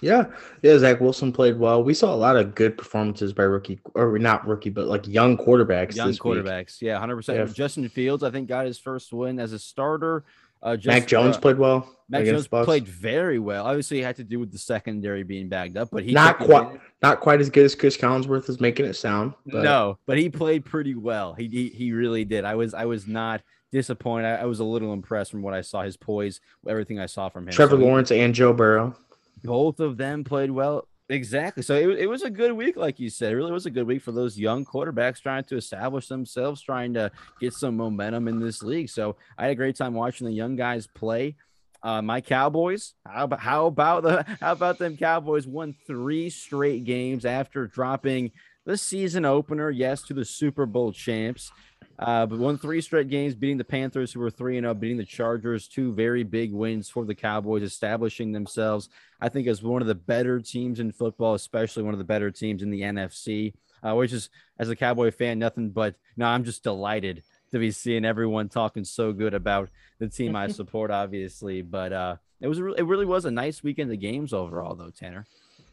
Yeah, 0.00 0.24
yeah. 0.62 0.78
Zach 0.78 1.00
Wilson 1.00 1.32
played 1.32 1.58
well. 1.58 1.84
We 1.84 1.94
saw 1.94 2.12
a 2.12 2.16
lot 2.16 2.36
of 2.36 2.54
good 2.54 2.76
performances 2.76 3.32
by 3.32 3.44
rookie, 3.44 3.80
or 3.94 4.18
not 4.18 4.46
rookie, 4.46 4.70
but 4.70 4.86
like 4.86 5.06
young 5.06 5.36
quarterbacks. 5.36 5.94
Young 5.94 6.08
this 6.08 6.22
week. 6.22 6.44
quarterbacks, 6.44 6.80
yeah, 6.80 6.94
100. 6.94 7.16
percent 7.16 7.38
Yeah. 7.38 7.54
Justin 7.54 7.88
Fields, 7.88 8.24
I 8.24 8.30
think, 8.30 8.48
got 8.48 8.66
his 8.66 8.78
first 8.78 9.12
win 9.12 9.38
as 9.38 9.52
a 9.52 9.58
starter. 9.58 10.24
Uh, 10.62 10.76
just, 10.76 10.86
Mac 10.86 11.06
Jones 11.06 11.36
uh, 11.36 11.40
played 11.40 11.58
well. 11.58 11.88
Mac 12.08 12.24
Jones 12.26 12.46
Bucs. 12.46 12.66
played 12.66 12.86
very 12.86 13.38
well. 13.38 13.66
Obviously, 13.66 14.00
it 14.00 14.04
had 14.04 14.16
to 14.16 14.24
do 14.24 14.38
with 14.38 14.52
the 14.52 14.58
secondary 14.58 15.22
being 15.22 15.48
bagged 15.48 15.76
up, 15.78 15.88
but 15.90 16.04
he 16.04 16.12
not 16.12 16.38
quite, 16.38 16.78
not 17.02 17.20
quite 17.20 17.40
as 17.40 17.48
good 17.48 17.64
as 17.64 17.74
Chris 17.74 17.96
Collinsworth 17.96 18.48
is 18.50 18.60
making 18.60 18.84
it 18.86 18.94
sound. 18.94 19.32
But 19.46 19.64
No, 19.64 19.98
but 20.06 20.18
he 20.18 20.28
played 20.28 20.64
pretty 20.64 20.94
well. 20.94 21.32
He, 21.34 21.48
he 21.48 21.68
he 21.70 21.92
really 21.92 22.24
did. 22.24 22.44
I 22.44 22.54
was 22.54 22.74
I 22.74 22.84
was 22.84 23.06
not 23.06 23.42
disappointed. 23.72 24.26
I, 24.26 24.42
I 24.42 24.44
was 24.44 24.60
a 24.60 24.64
little 24.64 24.92
impressed 24.92 25.30
from 25.30 25.40
what 25.42 25.54
I 25.54 25.62
saw. 25.62 25.82
His 25.82 25.96
poise, 25.96 26.40
everything 26.68 27.00
I 27.00 27.06
saw 27.06 27.28
from 27.30 27.48
him. 27.48 27.54
Trevor 27.54 27.76
So 27.76 27.82
Lawrence 27.82 28.12
and 28.12 28.34
Joe 28.34 28.52
Burrow. 28.52 28.94
both 29.42 29.80
of 29.80 29.96
them 29.96 30.22
played 30.22 30.50
well. 30.50 30.86
Exactly. 31.12 31.62
So 31.62 31.74
it, 31.74 31.98
it 31.98 32.06
was 32.06 32.22
a 32.22 32.30
good 32.30 32.52
week, 32.52 32.74
like 32.74 32.98
you 32.98 33.10
said. 33.10 33.32
It 33.32 33.36
really 33.36 33.52
was 33.52 33.66
a 33.66 33.70
good 33.70 33.86
week 33.86 34.00
for 34.00 34.12
those 34.12 34.38
young 34.38 34.64
quarterbacks 34.64 35.20
trying 35.20 35.44
to 35.44 35.58
establish 35.58 36.08
themselves, 36.08 36.62
trying 36.62 36.94
to 36.94 37.10
get 37.38 37.52
some 37.52 37.76
momentum 37.76 38.28
in 38.28 38.40
this 38.40 38.62
league. 38.62 38.88
So 38.88 39.16
I 39.36 39.42
had 39.42 39.52
a 39.52 39.56
great 39.56 39.76
time 39.76 39.92
watching 39.92 40.26
the 40.26 40.32
young 40.32 40.56
guys 40.56 40.86
play. 40.86 41.36
Uh, 41.82 42.00
my 42.00 42.22
Cowboys, 42.22 42.94
how 43.04 43.24
about 43.24 43.40
how 43.40 43.66
about 43.66 44.02
the 44.04 44.24
how 44.40 44.52
about 44.52 44.78
them 44.78 44.96
Cowboys 44.96 45.46
won 45.46 45.74
three 45.86 46.30
straight 46.30 46.84
games 46.84 47.26
after 47.26 47.66
dropping 47.66 48.30
the 48.64 48.78
season 48.78 49.26
opener, 49.26 49.68
yes, 49.68 50.00
to 50.04 50.14
the 50.14 50.24
Super 50.24 50.64
Bowl 50.64 50.92
champs. 50.92 51.52
Uh, 51.98 52.26
but 52.26 52.38
won 52.38 52.58
three 52.58 52.80
straight 52.80 53.08
games, 53.08 53.34
beating 53.34 53.58
the 53.58 53.64
Panthers, 53.64 54.12
who 54.12 54.20
were 54.20 54.30
3 54.30 54.58
and 54.58 54.64
0, 54.64 54.74
beating 54.74 54.96
the 54.96 55.04
Chargers. 55.04 55.68
Two 55.68 55.92
very 55.92 56.22
big 56.22 56.52
wins 56.52 56.88
for 56.88 57.04
the 57.04 57.14
Cowboys, 57.14 57.62
establishing 57.62 58.32
themselves, 58.32 58.88
I 59.20 59.28
think, 59.28 59.46
as 59.46 59.62
one 59.62 59.82
of 59.82 59.88
the 59.88 59.94
better 59.94 60.40
teams 60.40 60.80
in 60.80 60.92
football, 60.92 61.34
especially 61.34 61.82
one 61.82 61.94
of 61.94 61.98
the 61.98 62.04
better 62.04 62.30
teams 62.30 62.62
in 62.62 62.70
the 62.70 62.82
NFC, 62.82 63.52
uh, 63.82 63.94
which 63.94 64.12
is, 64.12 64.30
as 64.58 64.68
a 64.68 64.76
Cowboy 64.76 65.10
fan, 65.10 65.38
nothing 65.38 65.70
but, 65.70 65.94
no, 66.16 66.26
I'm 66.26 66.44
just 66.44 66.62
delighted 66.62 67.22
to 67.52 67.58
be 67.58 67.70
seeing 67.70 68.04
everyone 68.04 68.48
talking 68.48 68.84
so 68.84 69.12
good 69.12 69.34
about 69.34 69.68
the 69.98 70.08
team 70.08 70.34
I 70.34 70.46
support, 70.48 70.90
obviously. 70.90 71.62
But 71.62 71.92
uh, 71.92 72.16
it 72.40 72.48
was 72.48 72.58
it 72.58 72.86
really 72.86 73.06
was 73.06 73.24
a 73.24 73.30
nice 73.30 73.62
weekend 73.62 73.92
of 73.92 74.00
games 74.00 74.32
overall, 74.32 74.74
though, 74.74 74.90
Tanner. 74.90 75.26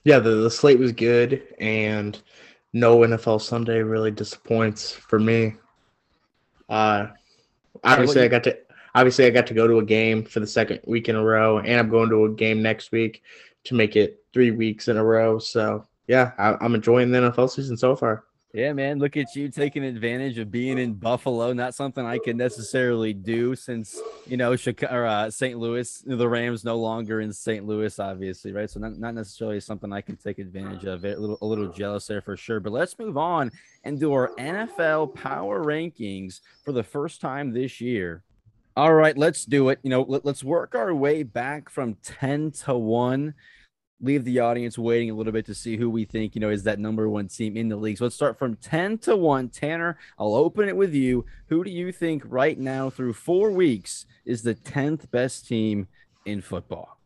Yeah, 0.04 0.20
the, 0.20 0.32
the 0.36 0.52
slate 0.52 0.80
was 0.80 0.92
good, 0.92 1.42
and 1.60 2.22
no 2.74 3.00
NFL 3.00 3.42
Sunday 3.42 3.80
really 3.80 4.12
disappoints 4.12 4.92
for 4.94 5.20
me. 5.20 5.56
Uh, 6.70 7.08
obviously, 7.84 8.24
I 8.24 8.28
got 8.28 8.44
to 8.44 8.58
obviously 8.96 9.26
I 9.26 9.30
got 9.32 9.48
to 9.48 9.54
go 9.54 9.68
to 9.68 9.80
a 9.80 9.86
game 9.86 10.24
for 10.24 10.40
the 10.40 10.48
second 10.48 10.82
week 10.86 11.10
in 11.10 11.16
a 11.16 11.24
row, 11.24 11.60
and 11.60 11.80
I'm 11.80 11.90
going 11.90 12.10
to 12.10 12.26
a 12.26 12.30
game 12.30 12.62
next 12.62 12.92
week 12.92 13.24
to 13.66 13.76
make 13.76 13.96
it 13.96 14.24
three 14.34 14.52
weeks 14.52 14.88
in 14.88 14.98
a 14.98 15.04
row. 15.04 15.40
So 15.40 15.86
yeah, 16.08 16.32
I, 16.38 16.56
I'm 16.62 16.76
enjoying 16.76 17.12
the 17.12 17.20
NFL 17.20 17.50
season 17.50 17.78
so 17.78 17.96
far. 17.96 18.24
Yeah, 18.52 18.74
man. 18.74 18.98
Look 18.98 19.16
at 19.16 19.36
you 19.36 19.50
taking 19.50 19.84
advantage 19.84 20.40
of 20.40 20.50
being 20.50 20.80
in 20.80 20.94
Buffalo. 20.94 21.54
Not 21.54 21.76
something 21.76 22.04
I 22.04 22.18
can 22.18 22.36
necessarily 22.36 23.14
do 23.14 23.56
since, 23.56 24.02
you 24.26 24.38
know, 24.38 24.56
Chicago, 24.56 24.96
or, 24.96 25.06
uh, 25.06 25.30
St. 25.30 25.60
Louis, 25.60 26.04
the 26.04 26.28
Rams 26.28 26.64
no 26.66 26.76
longer 26.80 27.22
in 27.22 27.32
St. 27.32 27.64
Louis, 27.68 28.00
obviously, 28.00 28.52
right? 28.52 28.68
So, 28.68 28.80
not, 28.80 28.98
not 28.98 29.14
necessarily 29.14 29.60
something 29.60 29.94
I 29.94 30.02
can 30.02 30.18
take 30.18 30.40
advantage 30.40 30.84
of. 30.86 31.06
A 31.06 31.16
little, 31.16 31.38
a 31.44 31.46
little 31.46 31.68
jealous 31.68 32.08
there 32.08 32.22
for 32.22 32.36
sure. 32.36 32.60
But 32.60 32.74
let's 32.74 32.98
move 32.98 33.18
on 33.18 33.52
and 33.84 34.00
do 34.00 34.14
our 34.14 34.32
NFL 34.40 35.14
power 35.14 35.64
rankings 35.64 36.42
for 36.66 36.72
the 36.72 36.84
first 36.84 37.22
time 37.22 37.54
this 37.54 37.80
year. 37.80 38.24
All 38.76 38.94
right, 38.96 39.16
let's 39.16 39.46
do 39.46 39.70
it. 39.70 39.80
You 39.84 39.92
know, 39.92 40.02
let, 40.02 40.26
let's 40.26 40.44
work 40.44 40.74
our 40.74 40.96
way 40.96 41.22
back 41.22 41.70
from 41.70 41.98
10 42.02 42.52
to 42.66 42.76
1 42.76 43.36
leave 44.02 44.24
the 44.24 44.40
audience 44.40 44.78
waiting 44.78 45.10
a 45.10 45.14
little 45.14 45.34
bit 45.34 45.46
to 45.46 45.56
see 45.56 45.76
who 45.76 45.90
we 45.90 46.06
think, 46.06 46.36
you 46.36 46.42
know, 46.42 46.50
is 46.50 46.64
that 46.64 46.80
number 46.80 47.10
one 47.10 47.28
team 47.28 47.58
in 47.58 47.68
the 47.68 47.76
league. 47.76 47.98
So 47.98 48.06
let's 48.06 48.16
start 48.16 48.40
from 48.40 48.56
10 48.58 48.98
to 49.00 49.16
1. 49.16 49.50
Tanner, 49.50 49.98
I'll 50.18 50.36
open 50.36 50.70
it 50.70 50.76
with 50.76 50.94
you. 50.94 51.26
Who 51.48 51.64
do 51.64 51.72
you 51.72 51.92
think 51.92 52.24
right 52.26 52.58
now 52.58 52.90
through 52.90 53.14
four 53.14 53.52
weeks 53.52 54.06
is 54.26 54.42
the 54.42 54.56
10th 54.56 55.12
best 55.12 55.48
team 55.48 55.88
in 56.26 56.42
football? 56.42 56.98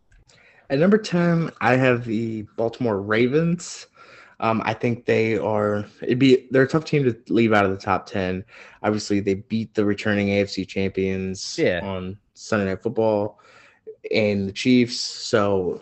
At 0.70 0.80
number 0.80 0.98
10, 0.98 1.52
I 1.62 1.76
have 1.76 2.06
the 2.06 2.44
Baltimore 2.58 3.02
Ravens. 3.02 3.88
Um, 4.40 4.62
I 4.66 4.74
think 4.74 5.06
they 5.06 5.38
are 5.38 5.86
it'd 6.02 6.20
be 6.20 6.48
they're 6.52 6.64
a 6.64 6.68
tough 6.68 6.84
team 6.84 7.04
to 7.04 7.16
leave 7.30 7.54
out 7.54 7.66
of 7.66 7.72
the 7.72 7.78
top 7.78 8.08
10. 8.08 8.44
Obviously, 8.82 9.20
they 9.20 9.36
beat 9.36 9.74
the 9.74 9.86
returning 9.86 10.28
AFC 10.28 10.68
champions 10.68 11.58
yeah. 11.58 11.80
on 11.82 12.18
Sunday 12.34 12.66
Night 12.66 12.82
Football 12.82 13.40
and 14.12 14.50
the 14.50 14.52
Chiefs. 14.52 15.00
So 15.00 15.82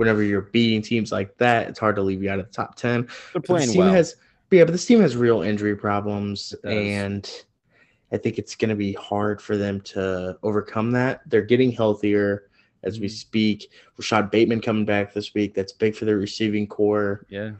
whenever 0.00 0.22
you're 0.22 0.40
beating 0.40 0.80
teams 0.80 1.12
like 1.12 1.36
that, 1.36 1.68
it's 1.68 1.78
hard 1.78 1.94
to 1.94 2.00
leave 2.02 2.22
you 2.22 2.30
out 2.30 2.38
of 2.38 2.46
the 2.46 2.52
top 2.52 2.74
10. 2.74 3.06
They're 3.34 3.42
playing 3.42 3.66
this 3.66 3.72
team 3.74 3.80
well. 3.80 3.92
Has, 3.92 4.16
yeah, 4.50 4.64
but 4.64 4.72
this 4.72 4.86
team 4.86 5.00
has 5.02 5.14
real 5.14 5.42
injury 5.42 5.76
problems, 5.76 6.54
and 6.64 7.30
I 8.10 8.16
think 8.16 8.38
it's 8.38 8.56
going 8.56 8.70
to 8.70 8.74
be 8.74 8.94
hard 8.94 9.42
for 9.42 9.58
them 9.58 9.82
to 9.82 10.38
overcome 10.42 10.90
that. 10.92 11.20
They're 11.26 11.42
getting 11.42 11.70
healthier 11.70 12.48
as 12.82 12.98
we 12.98 13.08
Mhm. 13.08 13.10
speak. 13.10 13.70
Rashod 13.98 14.30
Bateman 14.30 14.62
coming 14.62 14.86
back 14.86 15.12
this 15.12 15.34
week. 15.34 15.54
That's 15.54 15.72
big 15.72 15.94
for 15.94 16.06
their 16.06 16.16
receiving 16.16 16.66
corps. 16.66 17.26
yeah. 17.28 17.52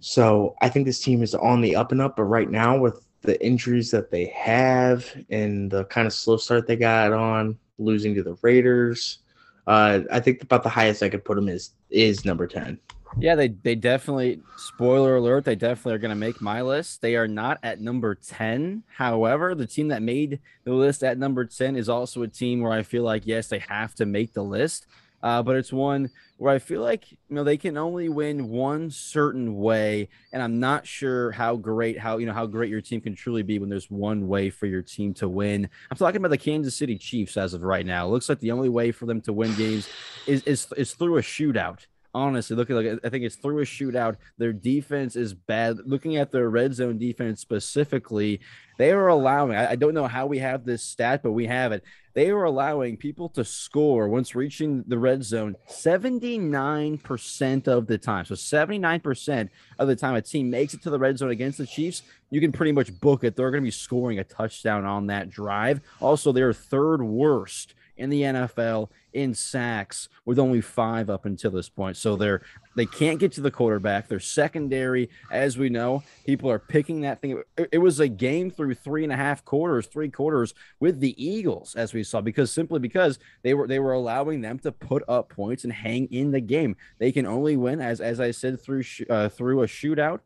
So 0.00 0.54
I 0.60 0.68
think 0.70 0.86
this 0.86 1.00
team 1.02 1.22
is 1.22 1.34
on 1.34 1.60
the 1.60 1.76
up 1.76 1.92
and 1.92 2.00
up. 2.00 2.16
But 2.16 2.24
right 2.24 2.50
now, 2.50 2.78
with 2.78 3.06
the 3.22 3.42
injuries 3.44 3.90
that 3.90 4.10
they 4.10 4.26
have 4.26 5.06
and 5.30 5.70
the 5.70 5.84
kind 5.84 6.06
of 6.06 6.12
slow 6.12 6.36
start 6.36 6.66
they 6.66 6.76
got 6.76 7.12
on, 7.12 7.56
losing 7.78 8.14
to 8.14 8.22
the 8.22 8.36
Raiders, 8.42 9.18
uh, 9.66 10.00
I 10.10 10.20
think 10.20 10.42
about 10.42 10.62
the 10.62 10.68
highest 10.68 11.02
I 11.02 11.08
could 11.08 11.24
put 11.24 11.36
them 11.36 11.48
is 11.48 11.70
is 11.90 12.24
number 12.24 12.46
ten. 12.46 12.78
Yeah, 13.18 13.36
they 13.36 13.48
they 13.48 13.74
definitely 13.74 14.40
spoiler 14.56 15.16
alert, 15.16 15.44
they 15.44 15.54
definitely 15.54 15.94
are 15.94 15.98
going 15.98 16.10
to 16.10 16.16
make 16.16 16.40
my 16.40 16.62
list. 16.62 17.00
They 17.00 17.14
are 17.16 17.28
not 17.28 17.58
at 17.62 17.80
number 17.80 18.14
10. 18.14 18.82
However, 18.88 19.54
the 19.54 19.66
team 19.66 19.88
that 19.88 20.02
made 20.02 20.40
the 20.64 20.72
list 20.72 21.04
at 21.04 21.18
number 21.18 21.44
10 21.44 21.76
is 21.76 21.88
also 21.88 22.22
a 22.22 22.28
team 22.28 22.60
where 22.60 22.72
I 22.72 22.82
feel 22.82 23.04
like 23.04 23.22
yes, 23.24 23.46
they 23.46 23.60
have 23.60 23.94
to 23.96 24.06
make 24.06 24.32
the 24.32 24.42
list. 24.42 24.86
Uh, 25.24 25.42
but 25.42 25.56
it's 25.56 25.72
one 25.72 26.10
where 26.36 26.52
I 26.52 26.58
feel 26.58 26.82
like 26.82 27.10
you 27.10 27.16
know 27.30 27.44
they 27.44 27.56
can 27.56 27.78
only 27.78 28.10
win 28.10 28.48
one 28.48 28.90
certain 28.90 29.56
way, 29.56 30.10
and 30.34 30.42
I'm 30.42 30.60
not 30.60 30.86
sure 30.86 31.30
how 31.30 31.56
great 31.56 31.98
how 31.98 32.18
you 32.18 32.26
know 32.26 32.34
how 32.34 32.44
great 32.44 32.68
your 32.68 32.82
team 32.82 33.00
can 33.00 33.14
truly 33.14 33.42
be 33.42 33.58
when 33.58 33.70
there's 33.70 33.90
one 33.90 34.28
way 34.28 34.50
for 34.50 34.66
your 34.66 34.82
team 34.82 35.14
to 35.14 35.28
win. 35.28 35.66
I'm 35.90 35.96
talking 35.96 36.18
about 36.18 36.28
the 36.28 36.36
Kansas 36.36 36.76
City 36.76 36.98
Chiefs 36.98 37.38
as 37.38 37.54
of 37.54 37.62
right 37.62 37.86
now. 37.86 38.06
It 38.06 38.10
looks 38.10 38.28
like 38.28 38.40
the 38.40 38.50
only 38.50 38.68
way 38.68 38.92
for 38.92 39.06
them 39.06 39.22
to 39.22 39.32
win 39.32 39.54
games 39.54 39.88
is 40.26 40.42
is, 40.42 40.68
is 40.76 40.92
through 40.92 41.16
a 41.16 41.22
shootout 41.22 41.86
honestly 42.14 42.54
look 42.54 42.70
at 42.70 42.76
like 42.76 43.00
I 43.04 43.08
think 43.08 43.24
it's 43.24 43.36
through 43.36 43.58
a 43.60 43.64
shootout. 43.64 44.16
Their 44.38 44.52
defense 44.52 45.16
is 45.16 45.34
bad. 45.34 45.78
Looking 45.84 46.16
at 46.16 46.30
their 46.30 46.48
red 46.48 46.74
zone 46.74 46.98
defense 46.98 47.40
specifically, 47.40 48.40
they 48.78 48.92
are 48.92 49.08
allowing. 49.08 49.56
I, 49.56 49.72
I 49.72 49.76
don't 49.76 49.94
know 49.94 50.06
how 50.06 50.26
we 50.26 50.38
have 50.38 50.64
this 50.64 50.82
stat, 50.82 51.22
but 51.22 51.32
we 51.32 51.46
have 51.46 51.72
it. 51.72 51.82
They 52.14 52.30
are 52.30 52.44
allowing 52.44 52.96
people 52.96 53.28
to 53.30 53.44
score 53.44 54.08
once 54.08 54.36
reaching 54.36 54.84
the 54.86 54.98
red 54.98 55.24
zone 55.24 55.56
79% 55.68 57.68
of 57.68 57.86
the 57.88 57.98
time. 57.98 58.24
So 58.24 58.34
79% 58.34 59.48
of 59.80 59.88
the 59.88 59.96
time 59.96 60.14
a 60.14 60.22
team 60.22 60.48
makes 60.48 60.74
it 60.74 60.82
to 60.82 60.90
the 60.90 60.98
red 60.98 61.18
zone 61.18 61.30
against 61.30 61.58
the 61.58 61.66
Chiefs, 61.66 62.02
you 62.30 62.40
can 62.40 62.52
pretty 62.52 62.72
much 62.72 63.00
book 63.00 63.24
it. 63.24 63.34
They're 63.34 63.50
going 63.50 63.62
to 63.62 63.66
be 63.66 63.72
scoring 63.72 64.20
a 64.20 64.24
touchdown 64.24 64.84
on 64.84 65.08
that 65.08 65.28
drive. 65.28 65.80
Also, 66.00 66.30
they're 66.30 66.52
third 66.52 67.02
worst 67.02 67.74
in 67.96 68.10
the 68.10 68.22
NFL 68.22 68.90
in 69.12 69.34
sacks 69.34 70.08
with 70.24 70.38
only 70.38 70.60
five 70.60 71.08
up 71.08 71.24
until 71.24 71.50
this 71.50 71.68
point. 71.68 71.96
So 71.96 72.16
they're 72.16 72.42
they 72.76 72.86
can't 72.86 73.20
get 73.20 73.30
to 73.32 73.40
the 73.40 73.50
quarterback. 73.50 74.08
Their 74.08 74.18
secondary, 74.20 75.08
as 75.30 75.56
we 75.56 75.68
know. 75.68 76.02
People 76.26 76.50
are 76.50 76.58
picking 76.58 77.02
that 77.02 77.20
thing. 77.20 77.40
It, 77.56 77.78
was 77.78 78.00
a 78.00 78.08
game 78.08 78.50
through 78.50 78.74
three 78.74 79.04
and 79.04 79.12
a 79.12 79.16
half 79.16 79.44
quarters, 79.44 79.86
three 79.86 80.08
quarters 80.08 80.54
with 80.80 80.98
the 80.98 81.14
Eagles, 81.24 81.76
as 81.76 81.94
we 81.94 82.02
saw, 82.02 82.20
because 82.20 82.50
simply 82.50 82.80
because 82.80 83.18
they 83.42 83.54
were 83.54 83.68
they 83.68 83.78
were 83.78 83.92
allowing 83.92 84.40
them 84.40 84.58
to 84.60 84.72
put 84.72 85.04
up 85.08 85.28
points 85.28 85.64
and 85.64 85.72
hang 85.72 86.06
in 86.06 86.32
the 86.32 86.40
game. 86.40 86.76
They 86.98 87.12
can 87.12 87.26
only 87.26 87.56
win, 87.56 87.80
as 87.80 88.00
as 88.00 88.18
I 88.18 88.32
said, 88.32 88.60
through 88.60 88.82
sh- 88.82 89.02
uh, 89.08 89.28
through 89.28 89.62
a 89.62 89.66
shootout 89.66 90.20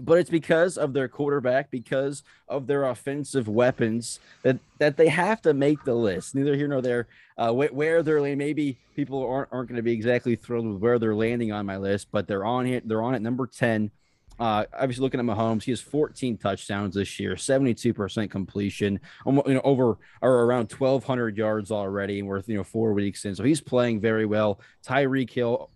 but 0.00 0.18
it's 0.18 0.30
because 0.30 0.78
of 0.78 0.92
their 0.92 1.08
quarterback, 1.08 1.70
because 1.70 2.22
of 2.48 2.66
their 2.66 2.84
offensive 2.84 3.48
weapons 3.48 4.20
that 4.42 4.58
that 4.78 4.96
they 4.96 5.08
have 5.08 5.42
to 5.42 5.54
make 5.54 5.84
the 5.84 5.94
list. 5.94 6.34
Neither 6.34 6.54
here 6.54 6.68
nor 6.68 6.80
there. 6.80 7.08
Uh, 7.36 7.52
where, 7.52 8.02
they're 8.02 8.36
maybe 8.36 8.78
people 8.96 9.24
aren't 9.24 9.48
aren't 9.52 9.68
going 9.68 9.76
to 9.76 9.82
be 9.82 9.92
exactly 9.92 10.36
thrilled 10.36 10.66
with 10.66 10.82
where 10.82 10.98
they're 10.98 11.14
landing 11.14 11.52
on 11.52 11.66
my 11.66 11.76
list, 11.76 12.08
but 12.10 12.26
they're 12.26 12.44
on 12.44 12.66
it. 12.66 12.86
They're 12.86 13.02
on 13.02 13.14
at 13.14 13.22
number 13.22 13.46
ten. 13.46 13.90
Uh, 14.38 14.64
obviously, 14.72 15.02
looking 15.02 15.18
at 15.18 15.26
Mahomes, 15.26 15.64
he 15.64 15.72
has 15.72 15.80
14 15.80 16.38
touchdowns 16.38 16.94
this 16.94 17.18
year, 17.18 17.34
72% 17.34 18.30
completion, 18.30 19.00
almost, 19.26 19.48
you 19.48 19.54
know, 19.54 19.60
over 19.64 19.98
or 20.22 20.44
around 20.44 20.70
1,200 20.70 21.36
yards 21.36 21.72
already, 21.72 22.20
and 22.20 22.28
we're 22.28 22.40
you 22.46 22.56
know 22.56 22.62
four 22.62 22.92
weeks 22.92 23.24
in, 23.24 23.34
so 23.34 23.42
he's 23.42 23.60
playing 23.60 24.00
very 24.00 24.26
well. 24.26 24.60
Tyreek 24.86 25.30
Hill, 25.30 25.70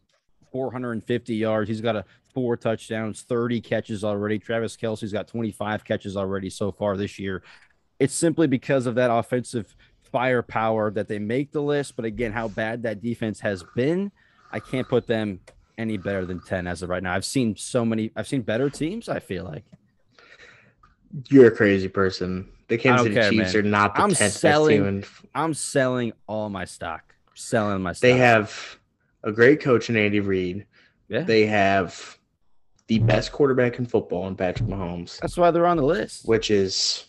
450 0.53 1.35
yards. 1.35 1.69
He's 1.69 1.81
got 1.81 1.97
a 1.97 2.05
four 2.35 2.57
touchdowns, 2.57 3.23
30 3.23 3.61
catches 3.61 4.05
already. 4.05 4.39
Travis 4.39 4.77
Kelce's 4.77 5.13
got 5.13 5.29
25 5.29 5.85
catches 5.85 6.17
already 6.17 6.51
so 6.51 6.73
far 6.73 6.97
this 6.97 7.19
year. 7.19 7.43
It's 7.99 8.15
simply 8.15 8.47
because 8.47 8.87
of 8.87 8.95
that 8.97 9.11
offensive 9.11 9.75
firepower 10.03 10.91
that 10.93 11.09
they 11.09 11.19
make 11.19 11.53
the 11.53 11.63
list. 11.63 11.97
But 11.97 12.05
again, 12.05 12.33
how 12.33 12.49
bad 12.49 12.83
that 12.83 13.01
defense 13.01 13.41
has 13.41 13.65
been, 13.77 14.11
I 14.51 14.61
can't 14.61 14.89
put 14.89 15.07
them 15.07 15.41
any 15.79 15.97
better 15.97 16.27
than 16.27 16.41
10 16.41 16.67
as 16.67 16.83
of 16.83 16.91
right 16.91 17.03
now. 17.03 17.15
I've 17.15 17.25
seen 17.25 17.57
so 17.57 17.85
many, 17.85 18.11
I've 18.17 18.29
seen 18.29 18.43
better 18.43 18.69
teams, 18.71 19.09
I 19.09 19.21
feel 19.21 19.45
like. 19.45 19.65
You're 21.29 21.49
a 21.49 21.51
crazy 21.57 21.89
person. 21.89 22.49
The 22.69 22.79
Kansas 22.79 23.05
City 23.05 23.15
care, 23.15 23.31
Chiefs 23.31 23.55
man. 23.55 23.65
are 23.67 23.69
not 23.69 23.95
the 23.95 24.03
I'm 24.03 24.11
10th 24.11 24.19
best 24.19 24.41
selling- 24.41 24.83
team. 25.03 25.05
I'm 25.35 25.55
selling 25.55 26.13
all 26.27 26.49
my 26.49 26.65
stock. 26.65 27.15
Selling 27.35 27.83
my 27.83 27.93
stock. 27.93 28.03
they 28.03 28.17
have 28.17 28.79
a 29.23 29.33
great 29.33 29.61
coach 29.61 29.89
in 29.91 29.97
Andy 29.97 30.21
Reid. 30.21 30.67
yeah. 31.09 31.23
They 31.23 31.47
have 31.47 32.19
the 32.93 32.99
best 33.07 33.33
quarterback 33.33 33.79
in 33.79 33.87
football 33.87 34.29
in 34.29 34.37
Patrick 34.37 34.69
Mahomes, 34.69 35.19
That's 35.21 35.39
why 35.39 35.51
they're 35.51 35.67
on 35.67 35.79
the 35.79 35.83
list. 35.85 36.27
which 36.27 36.51
is 36.51 37.07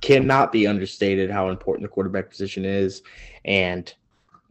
cannot 0.00 0.52
be 0.52 0.68
understated 0.68 1.30
how 1.30 1.48
important 1.48 1.82
the 1.82 1.88
quarterback 1.88 2.30
position 2.30 2.64
is 2.64 3.02
and 3.44 3.92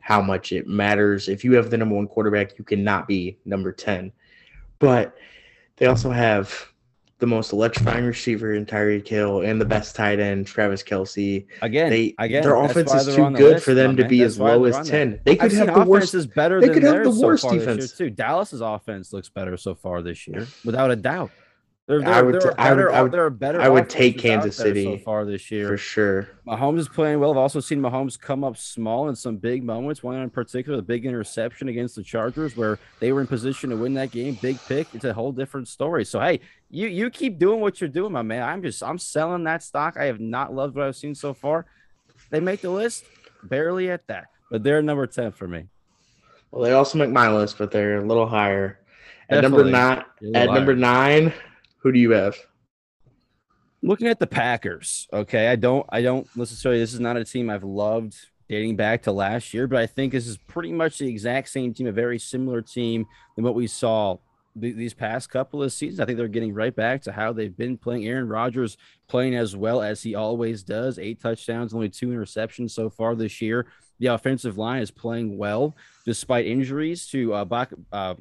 how 0.01 0.21
much 0.21 0.51
it 0.51 0.67
matters. 0.67 1.29
If 1.29 1.45
you 1.45 1.53
have 1.53 1.69
the 1.69 1.77
number 1.77 1.95
one 1.95 2.07
quarterback, 2.07 2.57
you 2.57 2.65
cannot 2.65 3.07
be 3.07 3.37
number 3.45 3.71
10. 3.71 4.11
But 4.79 5.15
they 5.77 5.85
also 5.85 6.11
have 6.11 6.53
the 7.19 7.27
most 7.27 7.51
electrifying 7.51 8.05
receiver 8.05 8.53
in 8.53 8.65
Tyreek 8.65 9.07
Hill 9.07 9.41
and 9.41 9.59
the 9.59 9.65
best 9.65 9.95
tight 9.95 10.19
end, 10.19 10.45
Travis 10.45 10.83
Kelce. 10.83 11.45
Again, 11.61 11.89
They 11.89 12.13
again, 12.19 12.43
their 12.43 12.55
offense 12.55 12.93
is 12.93 13.15
too 13.15 13.29
good 13.31 13.53
list, 13.53 13.65
for 13.65 13.73
them 13.73 13.95
to 13.97 14.07
be 14.07 14.19
That's 14.19 14.35
as 14.35 14.39
low 14.39 14.65
as 14.65 14.75
on 14.75 14.83
there. 14.83 15.05
10. 15.05 15.19
They 15.23 15.35
could 15.35 15.51
I've 15.51 15.67
have 15.67 15.75
the 15.75 15.85
worst 15.85 16.13
Is 16.13 16.27
better 16.27 16.61
they 16.61 16.69
could 16.69 16.83
have 16.83 17.03
the 17.03 17.09
worst 17.11 17.49
defense. 17.49 17.93
too. 17.93 18.09
Dallas's 18.11 18.61
offense 18.61 19.13
looks 19.13 19.29
better 19.29 19.57
so 19.57 19.73
far 19.73 20.01
this 20.03 20.27
year, 20.27 20.45
without 20.63 20.91
a 20.91 20.95
doubt. 20.95 21.31
They're, 21.87 22.01
they're, 22.01 22.13
I 22.13 22.21
would 22.21 22.41
they're, 22.41 22.59
I 22.59 22.69
would- 22.73 22.75
better, 22.75 22.91
I 22.91 23.01
would- 23.01 23.11
they're 23.13 23.29
better. 23.29 23.61
I 23.61 23.69
would 23.69 23.89
take 23.89 24.17
Kansas 24.19 24.57
City 24.57 24.83
so 24.83 24.97
far 24.97 25.23
this 25.23 25.49
year. 25.49 25.69
for 25.69 25.77
sure. 25.77 26.27
Mahomes 26.45 26.79
is 26.79 26.89
playing 26.89 27.21
well. 27.21 27.31
I've 27.31 27.37
also 27.37 27.61
seen 27.61 27.79
Mahomes 27.79 28.19
come 28.19 28.43
up 28.43 28.57
small 28.57 29.07
in 29.07 29.15
some 29.15 29.37
big 29.37 29.63
moments. 29.63 30.03
One 30.03 30.15
in 30.17 30.29
particular, 30.29 30.75
the 30.75 30.83
big 30.83 31.05
interception 31.05 31.69
against 31.69 31.95
the 31.95 32.03
Chargers, 32.03 32.57
where 32.57 32.77
they 32.99 33.13
were 33.13 33.21
in 33.21 33.27
position 33.27 33.69
to 33.69 33.77
win 33.77 33.93
that 33.93 34.11
game. 34.11 34.37
Big 34.41 34.59
pick. 34.67 34.87
It's 34.93 35.05
a 35.05 35.13
whole 35.13 35.31
different 35.31 35.69
story. 35.69 36.03
So 36.03 36.19
hey, 36.19 36.41
you 36.69 36.87
you 36.87 37.09
keep 37.09 37.39
doing 37.39 37.61
what 37.61 37.79
you're 37.79 37.89
doing, 37.89 38.11
my 38.11 38.21
man. 38.21 38.43
I'm 38.43 38.61
just 38.61 38.83
I'm 38.83 38.97
selling 38.97 39.45
that 39.45 39.63
stock. 39.63 39.95
I 39.97 40.05
have 40.05 40.19
not 40.19 40.53
loved 40.53 40.75
what 40.75 40.85
I've 40.87 40.95
seen 40.97 41.15
so 41.15 41.33
far. 41.33 41.67
They 42.31 42.41
make 42.41 42.59
the 42.59 42.69
list, 42.69 43.05
barely 43.43 43.89
at 43.91 44.05
that, 44.07 44.25
but 44.51 44.61
they're 44.61 44.81
number 44.81 45.07
ten 45.07 45.31
for 45.31 45.47
me. 45.47 45.67
Well, 46.51 46.63
they 46.63 46.73
also 46.73 46.97
make 46.97 47.11
my 47.11 47.31
list, 47.33 47.57
but 47.57 47.71
they're 47.71 47.99
a 47.99 48.05
little 48.05 48.27
higher. 48.27 48.79
At 49.29 49.41
number 49.43 49.63
Definitely. 49.63 49.71
nine, 49.71 50.03
You're 50.21 50.37
at 50.37 50.53
number 50.53 50.75
nine, 50.75 51.33
who 51.87 51.93
do 51.93 51.99
you 51.99 52.11
have? 52.11 52.35
looking 53.81 54.07
at 54.07 54.19
the 54.19 54.27
Packers, 54.27 55.07
okay, 55.13 55.47
I 55.47 55.55
don't 55.55 55.85
I 55.89 56.01
don't 56.01 56.27
necessarily 56.35 56.81
this 56.81 56.93
is 56.93 56.99
not 56.99 57.15
a 57.15 57.23
team 57.23 57.49
I've 57.49 57.63
loved 57.63 58.15
dating 58.49 58.75
back 58.75 59.03
to 59.03 59.11
last 59.11 59.53
year, 59.53 59.67
but 59.67 59.79
I 59.79 59.85
think 59.85 60.11
this 60.11 60.27
is 60.27 60.37
pretty 60.37 60.73
much 60.73 60.97
the 60.97 61.07
exact 61.07 61.49
same 61.49 61.73
team, 61.73 61.87
a 61.87 61.91
very 61.91 62.19
similar 62.19 62.61
team 62.61 63.05
than 63.35 63.45
what 63.45 63.55
we 63.55 63.67
saw 63.67 64.17
th- 64.59 64.75
these 64.75 64.93
past 64.93 65.29
couple 65.29 65.63
of 65.63 65.71
seasons. 65.71 66.01
I 66.01 66.05
think 66.05 66.17
they're 66.17 66.27
getting 66.27 66.53
right 66.53 66.75
back 66.75 67.01
to 67.03 67.11
how 67.13 67.31
they've 67.31 67.55
been 67.55 67.77
playing. 67.77 68.05
Aaron 68.05 68.27
Rodgers 68.27 68.77
playing 69.07 69.35
as 69.35 69.55
well 69.55 69.81
as 69.81 70.03
he 70.03 70.15
always 70.15 70.63
does. 70.63 70.99
Eight 70.99 71.21
touchdowns, 71.21 71.73
only 71.73 71.89
two 71.89 72.07
interceptions 72.07 72.71
so 72.71 72.89
far 72.89 73.15
this 73.15 73.41
year. 73.41 73.67
The 73.99 74.07
offensive 74.07 74.57
line 74.57 74.81
is 74.81 74.91
playing 74.91 75.37
well 75.37 75.75
despite 76.05 76.45
injuries 76.45 77.07
to 77.07 77.33
uh, 77.33 77.45
Bak, 77.45 77.71
uh, 77.91 78.15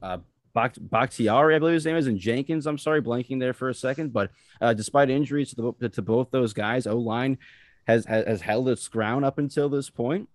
uh, 0.00 0.18
Bakhtiari, 0.54 1.54
I 1.54 1.58
believe 1.58 1.74
his 1.74 1.86
name 1.86 1.96
is, 1.96 2.06
and 2.06 2.18
Jenkins. 2.18 2.66
I'm 2.66 2.78
sorry, 2.78 3.00
blanking 3.00 3.40
there 3.40 3.52
for 3.52 3.68
a 3.68 3.74
second, 3.74 4.12
but 4.12 4.30
uh, 4.60 4.74
despite 4.74 5.10
injuries 5.10 5.54
to, 5.54 5.74
the, 5.78 5.88
to 5.88 6.02
both 6.02 6.30
those 6.30 6.52
guys, 6.52 6.86
O 6.86 6.96
line 6.96 7.38
has, 7.86 8.04
has 8.06 8.26
has 8.26 8.40
held 8.40 8.68
its 8.68 8.86
ground 8.88 9.24
up 9.24 9.38
until 9.38 9.68
this 9.68 9.90
point. 9.90 10.28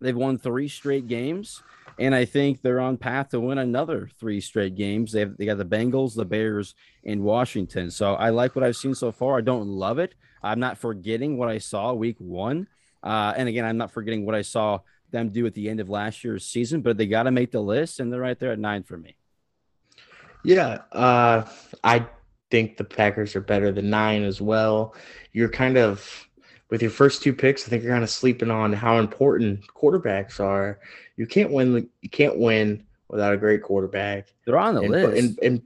They've 0.00 0.16
won 0.16 0.38
three 0.38 0.68
straight 0.68 1.06
games, 1.06 1.62
and 1.98 2.14
I 2.14 2.24
think 2.24 2.62
they're 2.62 2.80
on 2.80 2.96
path 2.96 3.30
to 3.30 3.40
win 3.40 3.58
another 3.58 4.10
three 4.18 4.40
straight 4.40 4.74
games. 4.74 5.12
They 5.12 5.20
have 5.20 5.36
they 5.36 5.46
got 5.46 5.58
the 5.58 5.64
Bengals, 5.64 6.14
the 6.14 6.24
Bears, 6.24 6.74
and 7.04 7.22
Washington. 7.22 7.90
So 7.90 8.14
I 8.14 8.30
like 8.30 8.56
what 8.56 8.64
I've 8.64 8.76
seen 8.76 8.94
so 8.94 9.12
far. 9.12 9.38
I 9.38 9.42
don't 9.42 9.68
love 9.68 9.98
it. 9.98 10.14
I'm 10.42 10.58
not 10.58 10.78
forgetting 10.78 11.36
what 11.36 11.48
I 11.48 11.58
saw 11.58 11.92
week 11.92 12.16
one, 12.18 12.66
uh, 13.02 13.32
and 13.36 13.48
again, 13.48 13.64
I'm 13.64 13.76
not 13.76 13.92
forgetting 13.92 14.26
what 14.26 14.34
I 14.34 14.42
saw 14.42 14.80
them 15.10 15.28
do 15.28 15.46
at 15.46 15.54
the 15.54 15.68
end 15.68 15.78
of 15.78 15.88
last 15.88 16.24
year's 16.24 16.44
season. 16.44 16.80
But 16.80 16.96
they 16.96 17.06
got 17.06 17.24
to 17.24 17.30
make 17.30 17.52
the 17.52 17.60
list, 17.60 18.00
and 18.00 18.12
they're 18.12 18.20
right 18.20 18.38
there 18.38 18.52
at 18.52 18.58
nine 18.58 18.82
for 18.82 18.96
me. 18.96 19.16
Yeah, 20.44 20.78
uh, 20.92 21.44
I 21.84 22.06
think 22.50 22.76
the 22.76 22.84
Packers 22.84 23.36
are 23.36 23.40
better 23.40 23.72
than 23.72 23.90
nine 23.90 24.24
as 24.24 24.40
well. 24.40 24.94
You're 25.32 25.48
kind 25.48 25.78
of 25.78 26.28
with 26.70 26.82
your 26.82 26.90
first 26.90 27.22
two 27.22 27.32
picks. 27.32 27.66
I 27.66 27.70
think 27.70 27.82
you're 27.82 27.92
kind 27.92 28.04
of 28.04 28.10
sleeping 28.10 28.50
on 28.50 28.72
how 28.72 28.98
important 28.98 29.66
quarterbacks 29.68 30.40
are. 30.40 30.80
You 31.16 31.26
can't 31.26 31.50
win. 31.50 31.88
You 32.00 32.08
can't 32.08 32.38
win 32.38 32.84
without 33.08 33.34
a 33.34 33.36
great 33.36 33.62
quarterback. 33.62 34.28
They're 34.44 34.58
on 34.58 34.74
the 34.74 34.82
and, 34.82 34.90
list. 34.90 35.18
and, 35.22 35.38
and 35.42 35.62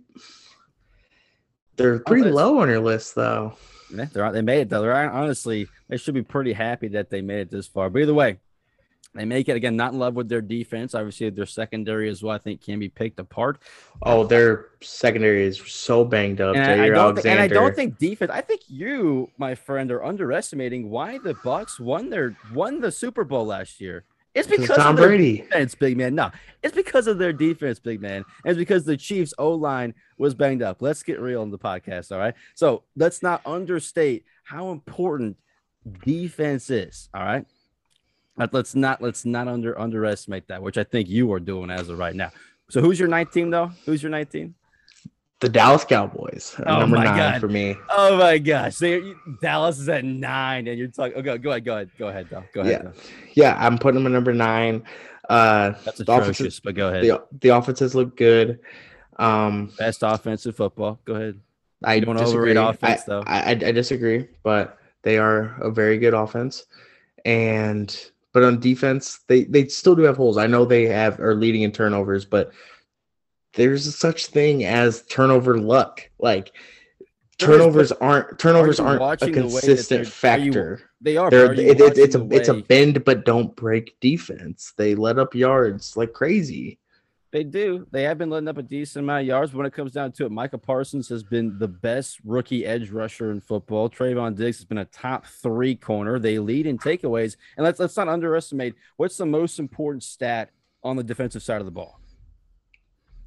they're 1.77 2.01
pretty 2.01 2.25
list. 2.25 2.35
low 2.35 2.59
on 2.59 2.69
your 2.69 2.81
list, 2.81 3.15
though. 3.15 3.55
Yeah, 3.95 4.07
they're 4.13 4.33
they 4.33 4.43
made 4.43 4.63
it 4.63 4.69
though. 4.69 4.83
They're 4.83 5.11
honestly 5.11 5.69
they 5.89 5.97
should 5.97 6.15
be 6.15 6.23
pretty 6.23 6.53
happy 6.53 6.89
that 6.89 7.11
they 7.11 7.21
made 7.21 7.41
it 7.41 7.51
this 7.51 7.67
far. 7.67 7.89
But 7.91 8.03
either 8.03 8.15
way, 8.15 8.39
they 9.15 9.25
make 9.25 9.49
it 9.49 9.57
again. 9.57 9.77
Not 9.77 9.93
in 9.93 9.99
love 9.99 10.15
with 10.15 10.29
their 10.29 10.43
defense. 10.43 10.95
Obviously, 10.95 11.31
their 11.31 11.47
secondary 11.47 12.11
as 12.11 12.23
well. 12.23 12.35
I 12.35 12.39
think 12.39 12.63
can 12.63 12.79
be 12.79 12.89
picked 12.89 13.19
apart. 13.19 13.63
Oh, 14.03 14.25
their 14.25 14.67
secondary 14.83 15.45
is 15.45 15.59
so 15.59 16.05
banged 16.05 16.41
up. 16.41 16.55
And 16.55 16.81
I, 16.83 16.87
I 16.87 16.89
don't 16.91 17.19
thi- 17.19 17.29
and 17.31 17.41
I 17.41 17.49
don't 17.49 17.75
think 17.75 17.99
defense. 17.99 18.31
I 18.31 18.43
think 18.43 18.63
you, 18.69 19.31
my 19.39 19.55
friend, 19.55 19.91
are 19.91 20.05
underestimating 20.05 20.91
why 20.91 21.19
the 21.19 21.35
Bucs 21.35 21.81
won 21.81 22.11
their 22.11 22.37
won 22.53 22.81
the 22.81 22.93
Super 22.93 23.25
Bowl 23.25 23.47
last 23.47 23.81
year. 23.81 24.05
It's 24.35 24.47
It's 24.49 24.61
because 24.61 24.77
Tom 24.77 24.91
of 24.91 24.97
their 24.99 25.09
Brady. 25.09 25.39
defense, 25.39 25.75
big 25.75 25.97
man. 25.97 26.15
No, 26.15 26.31
it's 26.63 26.75
because 26.75 27.07
of 27.07 27.17
their 27.17 27.33
defense, 27.33 27.79
big 27.79 28.03
man. 28.03 28.23
And 28.45 28.51
it's 28.51 28.59
because 28.59 28.85
the 28.85 28.99
Chiefs' 28.99 29.33
O 29.39 29.53
line 29.53 29.95
was 30.19 30.35
banged 30.35 30.61
up. 30.61 30.83
Let's 30.83 31.03
get 31.03 31.21
real 31.21 31.41
on 31.41 31.51
the 31.51 31.59
podcast, 31.59 32.13
all 32.13 32.19
right? 32.19 32.35
So 32.55 32.83
let's 32.97 33.23
not 33.23 33.41
understate 33.47 34.27
how 34.45 34.73
important 34.73 35.39
defense 36.05 36.69
is, 36.69 37.09
all 37.15 37.25
right? 37.25 37.47
But 38.37 38.53
let's 38.53 38.75
not 38.75 39.01
let's 39.01 39.25
not 39.25 39.49
under 39.49 39.79
underestimate 39.79 40.49
that, 40.49 40.63
which 40.63 40.77
I 40.79 40.85
think 40.85 41.09
you 41.09 41.33
are 41.33 41.41
doing 41.41 41.71
as 41.71 41.89
of 41.89 41.99
right 41.99 42.15
now. 42.15 42.31
So 42.69 42.81
who's 42.81 42.99
your 42.99 43.09
ninth 43.09 43.33
team 43.33 43.51
though? 43.51 43.71
Who's 43.87 44.03
your 44.03 44.11
ninth 44.11 44.31
team? 44.31 44.55
The 45.41 45.49
Dallas 45.51 45.85
Cowboys, 45.85 46.55
Oh 46.67 46.81
number 46.81 46.97
my 46.97 47.05
nine 47.05 47.17
God. 47.17 47.41
for 47.41 47.49
me. 47.49 47.77
Oh 47.91 48.17
my 48.17 48.39
gosh! 48.39 48.81
You- 48.81 49.17
Dallas 49.43 49.79
is 49.79 49.89
at 49.89 50.03
nine, 50.05 50.67
and 50.67 50.79
you're 50.79 50.89
talking. 50.89 51.15
Okay, 51.19 51.37
go 51.39 51.51
ahead, 51.51 51.65
go 51.65 51.75
ahead, 51.75 51.91
go 51.99 52.09
ahead, 52.09 52.27
though. 52.31 52.45
Go 52.55 52.61
ahead. 52.63 52.73
Yeah. 52.73 52.83
though. 52.83 52.93
Yeah, 53.35 53.57
I'm 53.59 53.77
putting 53.77 54.03
them 54.03 54.07
at 54.07 54.13
number 54.15 54.33
nine. 54.33 54.83
Uh, 55.29 55.73
That's 55.85 55.99
the 55.99 56.05
offenses- 56.11 56.41
atrocious, 56.41 56.61
but 56.61 56.75
go 56.75 56.89
ahead. 56.89 57.03
the 57.05 57.23
the 57.41 57.49
offenses 57.51 57.95
look 57.95 58.17
good. 58.17 58.61
Um, 59.19 59.73
Best 59.79 60.03
offensive 60.03 60.57
football. 60.57 61.01
Go 61.05 61.15
ahead. 61.17 61.41
I 61.85 62.01
don't 62.01 62.17
overrate 62.19 62.57
offense, 62.57 63.03
I, 63.03 63.05
though. 63.07 63.23
I, 63.27 63.39
I 63.41 63.51
I 63.51 63.73
disagree, 63.73 64.29
but 64.43 64.79
they 65.03 65.19
are 65.19 65.57
a 65.61 65.71
very 65.71 65.99
good 65.99 66.15
offense. 66.15 66.65
And 67.27 67.95
but 68.37 68.45
on 68.45 68.61
defense, 68.61 69.21
they 69.29 69.45
they 69.45 69.67
still 69.67 69.95
do 69.97 70.03
have 70.03 70.19
holes. 70.19 70.37
I 70.37 70.47
know 70.47 70.67
they 70.67 70.85
have 70.89 71.19
are 71.21 71.35
leading 71.35 71.63
in 71.63 71.73
turnovers, 71.73 72.27
but 72.27 72.53
there's 73.55 73.97
such 73.97 74.27
thing 74.27 74.63
as 74.63 75.01
turnover 75.07 75.57
luck. 75.57 76.03
Like 76.19 76.53
turnovers 77.39 77.93
aren't 77.93 78.39
turnovers 78.39 78.79
you 78.79 78.85
aren't 78.85 78.99
a 78.99 79.01
watching 79.01 79.33
the 79.33 79.41
way 79.47 79.49
consistent 79.49 79.89
they're- 79.89 80.01
you- 80.01 80.11
factor. 80.11 80.81
They 81.01 81.17
are. 81.17 81.29
Are 81.29 81.55
it, 81.55 81.81
it, 81.81 81.97
it's 81.97 82.15
a 82.15 82.19
the 82.19 82.29
it's 82.37 82.49
a 82.51 82.55
bend 82.61 83.07
but 83.07 83.25
don't 83.25 83.57
break 83.57 83.99
defense. 84.01 84.75
They 84.77 84.95
let 84.95 85.19
up 85.19 85.35
yards 85.35 85.97
like 85.97 86.13
crazy. 86.13 86.79
They 87.37 87.45
do. 87.45 87.87
They 87.91 88.05
have 88.05 88.17
been 88.17 88.31
letting 88.31 88.49
up 88.49 88.57
a 88.57 88.63
decent 88.63 89.05
amount 89.05 89.21
of 89.21 89.27
yards. 89.27 89.51
But 89.51 89.59
when 89.59 89.67
it 89.67 89.75
comes 89.75 89.93
down 89.93 90.13
to 90.13 90.25
it, 90.25 90.33
Micah 90.33 90.57
Parsons 90.57 91.07
has 91.11 91.23
been 91.23 91.59
the 91.59 91.69
best 91.69 92.19
rookie 92.25 92.65
edge 92.65 92.89
rusher 92.89 93.31
in 93.31 93.43
football. 93.43 93.91
Trevon 93.91 94.35
Diggs 94.35 94.57
has 94.57 94.65
been 94.65 94.79
a 94.79 94.87
top 94.87 95.27
three 95.27 95.75
corner. 95.75 96.19
They 96.19 96.39
lead 96.39 96.67
in 96.67 96.79
takeaways. 96.79 97.37
And 97.59 97.65
let's 97.65 97.79
let's 97.79 97.95
not 97.95 98.09
underestimate 98.09 98.75
what's 98.97 99.19
the 99.19 99.27
most 99.27 99.59
important 99.59 100.03
stat 100.03 100.49
on 100.83 100.97
the 100.97 101.05
defensive 101.05 101.43
side 101.43 101.61
of 101.61 101.67
the 101.67 101.71
ball. 101.71 102.01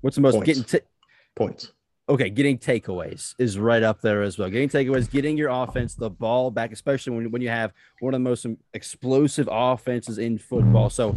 What's 0.01 0.15
the 0.15 0.23
most 0.23 0.37
Points. 0.37 0.63
getting 0.63 0.87
Points. 1.35 1.71
okay, 2.09 2.31
getting 2.31 2.57
takeaways 2.57 3.35
is 3.37 3.59
right 3.59 3.83
up 3.83 4.01
there 4.01 4.23
as 4.23 4.39
well. 4.39 4.49
Getting 4.49 4.69
takeaways, 4.69 5.07
getting 5.07 5.37
your 5.37 5.49
offense 5.49 5.93
the 5.93 6.09
ball 6.09 6.49
back, 6.49 6.71
especially 6.71 7.15
when, 7.15 7.29
when 7.29 7.43
you 7.43 7.49
have 7.49 7.73
one 7.99 8.15
of 8.15 8.19
the 8.19 8.27
most 8.27 8.47
explosive 8.73 9.47
offenses 9.51 10.17
in 10.17 10.39
football. 10.39 10.89
So 10.89 11.15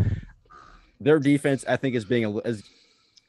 their 1.00 1.18
defense, 1.18 1.64
I 1.66 1.76
think, 1.76 1.94
is 1.94 2.04
being 2.04 2.26
a 2.26 2.36
is, 2.40 2.62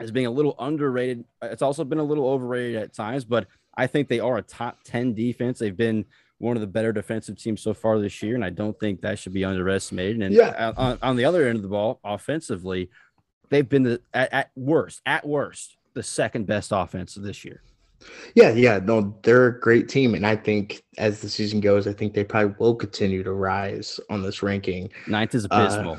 is 0.04 0.12
being 0.12 0.26
a 0.26 0.32
little 0.32 0.56
underrated. 0.60 1.24
It's 1.42 1.62
also 1.62 1.84
been 1.84 1.98
a 2.00 2.04
little 2.04 2.28
overrated 2.28 2.76
at 2.82 2.94
times, 2.94 3.24
but 3.26 3.48
I 3.76 3.88
think 3.88 4.08
they 4.08 4.20
are 4.20 4.38
a 4.38 4.42
top 4.42 4.84
10 4.84 5.14
defense. 5.14 5.60
They've 5.60 5.76
been 5.76 6.06
one 6.38 6.58
of 6.58 6.62
the 6.62 6.68
better 6.68 6.92
defensive 6.92 7.38
teams 7.38 7.62
so 7.62 7.74
far 7.74 8.00
this 8.00 8.22
year, 8.22 8.36
and 8.36 8.44
I 8.44 8.50
don't 8.50 8.78
think 8.80 9.02
that 9.02 9.18
should 9.18 9.34
be 9.34 9.46
underestimated. 9.46 10.22
And 10.22 10.34
Yeah. 10.36 10.74
on, 10.76 11.00
on 11.02 11.16
the 11.16 11.26
other 11.26 11.48
end 11.48 11.56
of 11.56 11.62
the 11.62 11.70
ball, 11.70 12.00
offensively, 12.04 12.90
they've 13.50 13.68
been 13.68 13.84
the 13.84 14.02
at, 14.14 14.34
at 14.34 14.52
worst, 14.56 15.02
at 15.06 15.26
worst, 15.26 15.78
the 15.94 16.04
second 16.04 16.46
best 16.46 16.72
offense 16.74 17.16
of 17.18 17.24
this 17.24 17.46
year. 17.46 17.62
Yeah, 18.36 18.50
yeah, 18.52 18.80
no, 18.84 19.18
they're 19.24 19.48
a 19.48 19.60
great 19.62 19.88
team, 19.88 20.14
and 20.16 20.28
I 20.28 20.36
think 20.36 20.84
as 20.98 21.22
the 21.22 21.30
season 21.30 21.62
goes, 21.62 21.88
I 21.88 21.94
think 21.94 22.14
they 22.14 22.26
probably 22.26 22.54
will 22.60 22.76
continue 22.76 23.24
to 23.24 23.32
rise 23.32 23.98
on 24.10 24.22
this 24.22 24.44
ranking. 24.44 24.90
Ninth 25.08 25.34
is 25.36 25.46
Uh, 25.46 25.48
abysmal. 25.52 25.96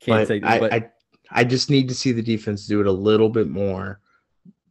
Can't 0.00 0.22
but 0.22 0.26
take, 0.26 0.44
I, 0.44 0.58
but 0.58 0.72
I, 0.72 0.90
I 1.34 1.44
just 1.44 1.70
need 1.70 1.88
to 1.88 1.94
see 1.94 2.12
the 2.12 2.22
defense 2.22 2.66
do 2.66 2.80
it 2.80 2.86
a 2.86 2.92
little 2.92 3.28
bit 3.28 3.48
more 3.48 4.00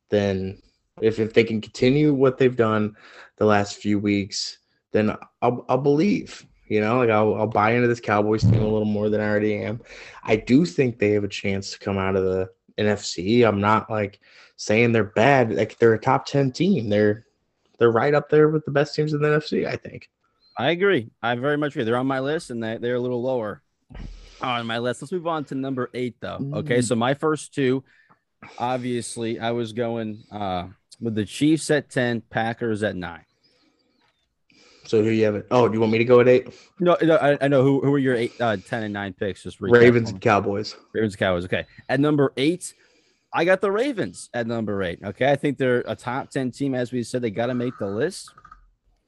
than 0.10 0.62
if 1.02 1.19
if 1.19 1.34
they 1.34 1.43
can 1.43 1.62
continue 1.62 2.13
what 2.13 2.38
they've 2.38 2.56
done 2.56 2.95
the 3.38 3.45
last 3.45 3.78
few 3.78 4.00
weeks, 4.00 4.60
then 4.91 5.15
I'll 5.41 5.65
I'll 5.67 5.78
believe. 5.78 6.45
You 6.67 6.80
know, 6.80 7.00
like 7.00 7.10
I'll 7.10 7.36
I'll 7.36 7.47
buy 7.47 7.71
into 7.71 7.88
this 7.88 8.00
Cowboys 8.00 8.43
team 8.43 8.62
a 8.62 8.67
little 8.67 8.86
more 8.86 9.10
than 9.10 9.19
I 9.19 9.28
already 9.28 9.58
am. 9.58 9.82
I 10.24 10.36
do 10.38 10.65
think 10.65 11.00
they 11.00 11.12
have 11.12 11.24
a 11.24 11.30
chance 11.30 11.71
to 11.71 11.80
come 11.80 11.97
out 11.97 12.15
of 12.15 12.24
the 12.24 12.50
NFC. 12.78 13.45
I'm 13.45 13.60
not 13.60 13.89
like 13.89 14.19
saying 14.56 14.91
they're 14.91 15.04
bad. 15.04 15.54
Like 15.54 15.78
they're 15.80 15.93
a 15.93 16.00
top 16.00 16.26
ten 16.26 16.52
team. 16.52 16.89
They're 16.89 17.26
they're 17.78 17.91
right 17.91 18.13
up 18.13 18.30
there 18.30 18.50
with 18.50 18.63
the 18.65 18.71
best 18.71 18.95
teams 18.95 19.13
in 19.13 19.21
the 19.21 19.28
NFC. 19.28 19.67
I 19.67 19.76
think. 19.76 20.10
I 20.58 20.71
agree. 20.71 21.10
I 21.24 21.36
very 21.36 21.58
much 21.58 21.74
agree. 21.74 21.86
They're 21.86 21.97
on 21.97 22.08
my 22.08 22.19
list, 22.19 22.52
and 22.52 22.63
they, 22.63 22.78
they're 22.78 22.95
a 22.95 23.00
little 23.00 23.21
lower 23.21 23.63
on 24.42 24.66
my 24.68 24.80
list. 24.80 25.02
Let's 25.02 25.12
move 25.12 25.28
on 25.28 25.46
to 25.46 25.56
number 25.56 25.90
eight, 25.94 26.16
though. 26.20 26.38
Okay, 26.54 26.80
Mm. 26.80 26.84
so 26.84 26.96
my 26.96 27.14
first 27.14 27.54
two, 27.54 27.84
obviously, 28.58 29.40
I 29.40 29.52
was 29.52 29.74
going 29.74 30.24
uh, 30.32 30.68
with 31.00 31.16
the 31.16 31.26
Chiefs 31.26 31.70
at 31.72 31.90
ten, 31.90 32.22
Packers 32.22 32.84
at 32.84 32.96
nine. 32.96 33.26
So 34.86 35.04
who 35.04 35.10
you 35.10 35.26
have 35.26 35.36
it? 35.36 35.48
Oh, 35.52 35.68
do 35.68 35.76
you 35.76 35.80
want 35.80 35.92
me 35.92 36.00
to 36.00 36.06
go 36.06 36.20
at 36.20 36.28
eight? 36.28 36.48
No, 36.80 36.98
no 37.02 37.16
I, 37.16 37.38
I 37.40 37.48
know 37.48 37.64
who 37.64 37.82
who 37.82 37.94
are 37.94 38.00
your 38.00 38.16
eight, 38.16 38.34
uh, 38.42 38.58
ten, 38.58 38.84
and 38.84 38.94
nine 38.94 39.14
picks. 39.14 39.44
Just 39.44 39.62
Ravens 39.62 40.10
and 40.12 40.20
Cowboys. 40.20 40.76
Ravens, 40.94 41.14
and 41.14 41.20
Cowboys. 41.20 41.46
Okay, 41.46 41.66
at 41.88 42.00
number 42.00 42.34
eight, 42.36 42.74
I 43.34 43.46
got 43.46 43.62
the 43.62 43.72
Ravens 43.72 44.30
at 44.34 44.48
number 44.48 44.82
eight. 44.84 45.00
Okay. 45.04 45.32
I 45.32 45.36
think 45.36 45.58
they're 45.58 45.84
a 45.88 45.96
top 45.96 46.32
10 46.32 46.52
team. 46.52 46.76
As 46.76 46.92
we 46.92 47.02
said, 47.04 47.22
they 47.22 47.32
got 47.32 47.46
to 47.46 47.54
make 47.54 47.78
the 47.80 47.88
list. 47.88 48.30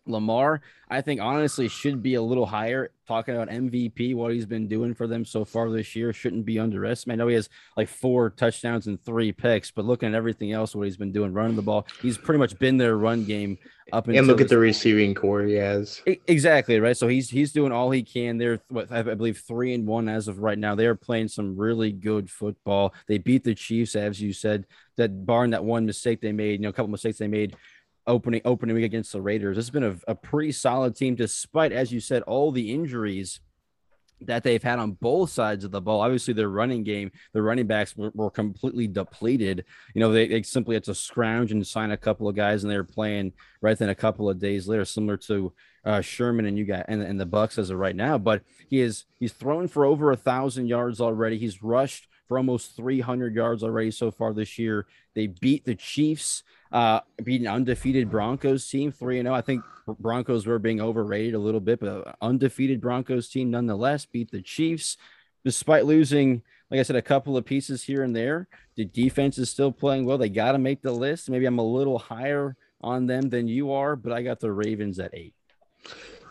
Lamar, 0.06 0.62
I 0.90 1.02
think 1.02 1.22
honestly 1.22 1.68
should 1.68 2.04
be 2.04 2.16
a 2.16 2.22
little 2.22 2.46
higher. 2.46 2.92
Talking 3.08 3.36
about 3.36 3.50
MVP, 3.50 4.16
what 4.16 4.34
he's 4.34 4.46
been 4.46 4.68
doing 4.68 4.94
for 4.94 5.08
them 5.08 5.26
so 5.26 5.44
far 5.44 5.70
this 5.70 5.96
year 5.96 6.14
shouldn't 6.14 6.46
be 6.46 6.58
underestimated. 6.58 7.20
I 7.20 7.24
know 7.24 7.28
he 7.28 7.36
has 7.36 7.50
like 7.76 7.90
four 7.90 8.30
touchdowns 8.30 8.88
and 8.88 9.02
three 9.04 9.32
picks, 9.32 9.72
but 9.72 9.84
looking 9.84 10.10
at 10.10 10.16
everything 10.16 10.54
else, 10.54 10.74
what 10.74 10.86
he's 10.86 10.98
been 10.98 11.12
doing, 11.12 11.34
running 11.34 11.56
the 11.56 11.62
ball, 11.62 11.86
he's 12.02 12.18
pretty 12.18 12.40
much 12.40 12.58
been 12.60 12.78
their 12.78 12.96
run 12.96 13.26
game 13.26 13.58
up 13.92 14.08
and 14.08 14.28
look 14.28 14.40
at 14.40 14.48
the 14.48 14.58
receiving 14.58 15.14
corps 15.14 15.44
he 15.44 15.56
has. 15.56 16.02
Exactly 16.28 16.80
right. 16.80 16.96
So 16.96 17.08
he's 17.08 17.30
he's 17.30 17.52
doing 17.52 17.72
all 17.72 17.92
he 17.92 18.04
can. 18.04 18.38
They're 18.38 18.60
what 18.70 18.92
I 18.92 19.02
believe 19.02 19.40
three 19.40 19.74
and 19.74 19.86
one 19.86 20.08
as 20.08 20.28
of 20.28 20.40
right 20.40 20.58
now. 20.58 20.76
They 20.76 20.86
are 20.86 20.96
playing 20.96 21.28
some 21.28 21.58
really 21.58 21.92
good 21.92 22.30
football. 22.30 22.94
They 23.08 23.18
beat 23.18 23.44
the 23.44 23.56
Chiefs, 23.56 23.96
as 23.96 24.22
you 24.22 24.32
said. 24.32 24.66
That 24.96 25.26
barring 25.26 25.52
that 25.52 25.66
one 25.66 25.86
mistake 25.86 26.22
they 26.22 26.32
made, 26.32 26.60
you 26.60 26.60
know, 26.60 26.70
a 26.70 26.74
couple 26.74 26.92
mistakes 26.92 27.18
they 27.18 27.28
made 27.28 27.56
opening 28.08 28.42
opening 28.46 28.76
week 28.76 28.86
against 28.86 29.12
the 29.12 29.22
Raiders. 29.22 29.56
This 29.56 29.66
has 29.66 29.72
been 29.72 29.84
a, 29.84 29.96
a 30.08 30.16
pretty 30.16 30.52
solid 30.52 30.96
team, 30.96 31.16
despite, 31.16 31.72
as 31.72 31.92
you 31.92 32.00
said, 32.00 32.24
all 32.24 32.52
the 32.52 32.74
injuries 32.74 33.40
that 34.22 34.44
they've 34.44 34.64
had 34.64 34.80
on 34.80 34.92
both 34.92 35.30
sides 35.30 35.64
of 35.64 35.72
the 35.72 35.82
ball. 35.82 36.02
Obviously, 36.02 36.34
their 36.34 36.50
running 36.50 36.84
game, 36.84 37.12
the 37.34 37.42
running 37.42 37.68
backs 37.68 37.96
were, 37.96 38.12
were 38.14 38.30
completely 38.30 38.88
depleted. 38.88 39.66
You 39.94 40.00
know, 40.02 40.12
they, 40.12 40.28
they, 40.28 40.44
simply 40.44 40.76
had 40.76 40.84
to 40.86 40.96
scrounge 40.96 41.52
and 41.52 41.66
sign 41.66 41.92
a 41.92 41.98
couple 41.98 42.28
of 42.28 42.36
guys, 42.36 42.64
and 42.64 42.72
they 42.72 42.78
were 42.78 42.84
playing 42.84 43.34
right 43.62 43.78
then 43.78 43.90
a 43.90 43.96
couple 43.96 44.30
of 44.30 44.40
days 44.40 44.68
later, 44.68 44.86
similar 44.86 45.18
to 45.18 45.54
uh, 45.86 46.02
Sherman 46.02 46.46
and 46.46 46.58
you 46.58 46.66
got 46.66 46.86
and, 46.88 47.02
and 47.02 47.20
the 47.20 47.26
Bucs 47.26 47.58
as 47.58 47.70
of 47.70 47.78
right 47.78 47.96
now. 47.96 48.18
But 48.18 48.44
he 48.70 48.80
is 48.80 49.06
he's 49.20 49.34
thrown 49.34 49.68
for 49.68 49.86
over 49.86 50.12
a 50.12 50.18
thousand 50.18 50.68
yards 50.68 51.02
already. 51.02 51.38
He's 51.38 51.62
rushed 51.62 52.08
for 52.34 52.40
almost 52.40 52.76
300 52.76 53.36
yards 53.36 53.64
already 53.64 53.92
so 53.92 54.10
far 54.10 54.34
this 54.34 54.58
year. 54.58 54.88
They 55.14 55.28
beat 55.28 55.66
the 55.66 55.76
Chiefs 55.76 56.42
uh, 56.72 57.02
beat 57.24 57.42
an 57.42 57.48
undefeated 57.48 58.10
Broncos 58.10 58.68
team, 58.68 58.92
3 58.92 59.22
0. 59.22 59.32
I 59.32 59.42
think 59.42 59.64
Broncos 60.00 60.48
were 60.48 60.58
being 60.58 60.82
overrated 60.82 61.36
a 61.36 61.40
little 61.40 61.60
bit, 61.60 61.80
but 61.80 62.16
undefeated 62.20 62.82
Broncos 62.82 63.30
team 63.30 63.52
nonetheless 63.52 64.06
beat 64.06 64.32
the 64.32 64.42
Chiefs 64.42 64.98
despite 65.46 65.86
losing, 65.86 66.42
like 66.72 66.80
I 66.80 66.84
said, 66.84 66.96
a 66.96 67.02
couple 67.04 67.38
of 67.38 67.46
pieces 67.46 67.84
here 67.84 68.02
and 68.02 68.16
there. 68.16 68.48
The 68.76 68.86
defense 68.86 69.38
is 69.38 69.52
still 69.52 69.72
playing 69.72 70.06
well. 70.06 70.18
They 70.18 70.30
got 70.30 70.54
to 70.54 70.58
make 70.58 70.82
the 70.82 70.92
list. 70.92 71.30
Maybe 71.30 71.46
I'm 71.46 71.60
a 71.60 71.64
little 71.64 72.00
higher 72.00 72.56
on 72.82 73.06
them 73.06 73.30
than 73.30 73.48
you 73.48 73.72
are, 73.72 73.96
but 73.96 74.12
I 74.12 74.24
got 74.24 74.40
the 74.40 74.52
Ravens 74.52 74.98
at 74.98 75.14
eight. 75.14 75.36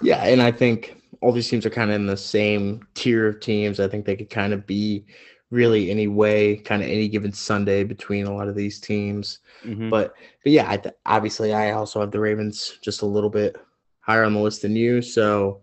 Yeah, 0.00 0.24
and 0.24 0.42
I 0.42 0.50
think 0.50 1.00
all 1.20 1.30
these 1.30 1.48
teams 1.48 1.64
are 1.64 1.70
kind 1.70 1.90
of 1.90 1.94
in 1.94 2.06
the 2.06 2.16
same 2.16 2.84
tier 2.94 3.28
of 3.28 3.38
teams. 3.38 3.78
I 3.78 3.86
think 3.86 4.04
they 4.04 4.16
could 4.16 4.30
kind 4.30 4.52
of 4.52 4.66
be 4.66 5.04
really 5.52 5.90
any 5.90 6.08
way, 6.08 6.56
kind 6.56 6.82
of 6.82 6.88
any 6.88 7.06
given 7.08 7.30
Sunday 7.30 7.84
between 7.84 8.26
a 8.26 8.34
lot 8.34 8.48
of 8.48 8.56
these 8.56 8.80
teams. 8.80 9.38
Mm-hmm. 9.64 9.90
But 9.90 10.14
but 10.42 10.52
yeah, 10.52 10.68
I 10.68 10.78
th- 10.78 10.94
obviously 11.06 11.52
I 11.52 11.72
also 11.72 12.00
have 12.00 12.10
the 12.10 12.18
Ravens 12.18 12.78
just 12.82 13.02
a 13.02 13.06
little 13.06 13.30
bit 13.30 13.56
higher 14.00 14.24
on 14.24 14.32
the 14.32 14.40
list 14.40 14.62
than 14.62 14.74
you, 14.74 15.02
so 15.02 15.60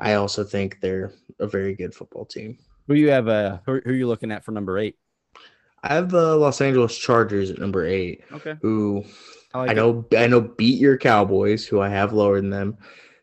I 0.00 0.14
also 0.14 0.44
think 0.44 0.80
they're 0.80 1.12
a 1.38 1.46
very 1.46 1.74
good 1.74 1.94
football 1.94 2.26
team. 2.26 2.58
Who 2.88 2.94
you 2.94 3.10
have? 3.10 3.28
Uh, 3.28 3.60
who, 3.64 3.80
who 3.84 3.90
are 3.92 3.94
you 3.94 4.08
looking 4.08 4.32
at 4.32 4.44
for 4.44 4.50
number 4.50 4.78
eight? 4.78 4.96
I 5.84 5.94
have 5.94 6.10
the 6.10 6.36
Los 6.36 6.60
Angeles 6.60 6.98
Chargers 6.98 7.50
at 7.50 7.58
number 7.58 7.86
eight. 7.86 8.24
Okay. 8.32 8.56
Who 8.60 9.04
I, 9.54 9.58
like 9.58 9.70
I 9.70 9.72
know 9.74 10.04
it. 10.10 10.16
I 10.18 10.26
know 10.26 10.40
beat 10.40 10.80
your 10.80 10.98
Cowboys, 10.98 11.64
who 11.64 11.80
I 11.80 11.88
have 11.88 12.12
lower 12.12 12.40
than 12.40 12.50
them. 12.50 12.76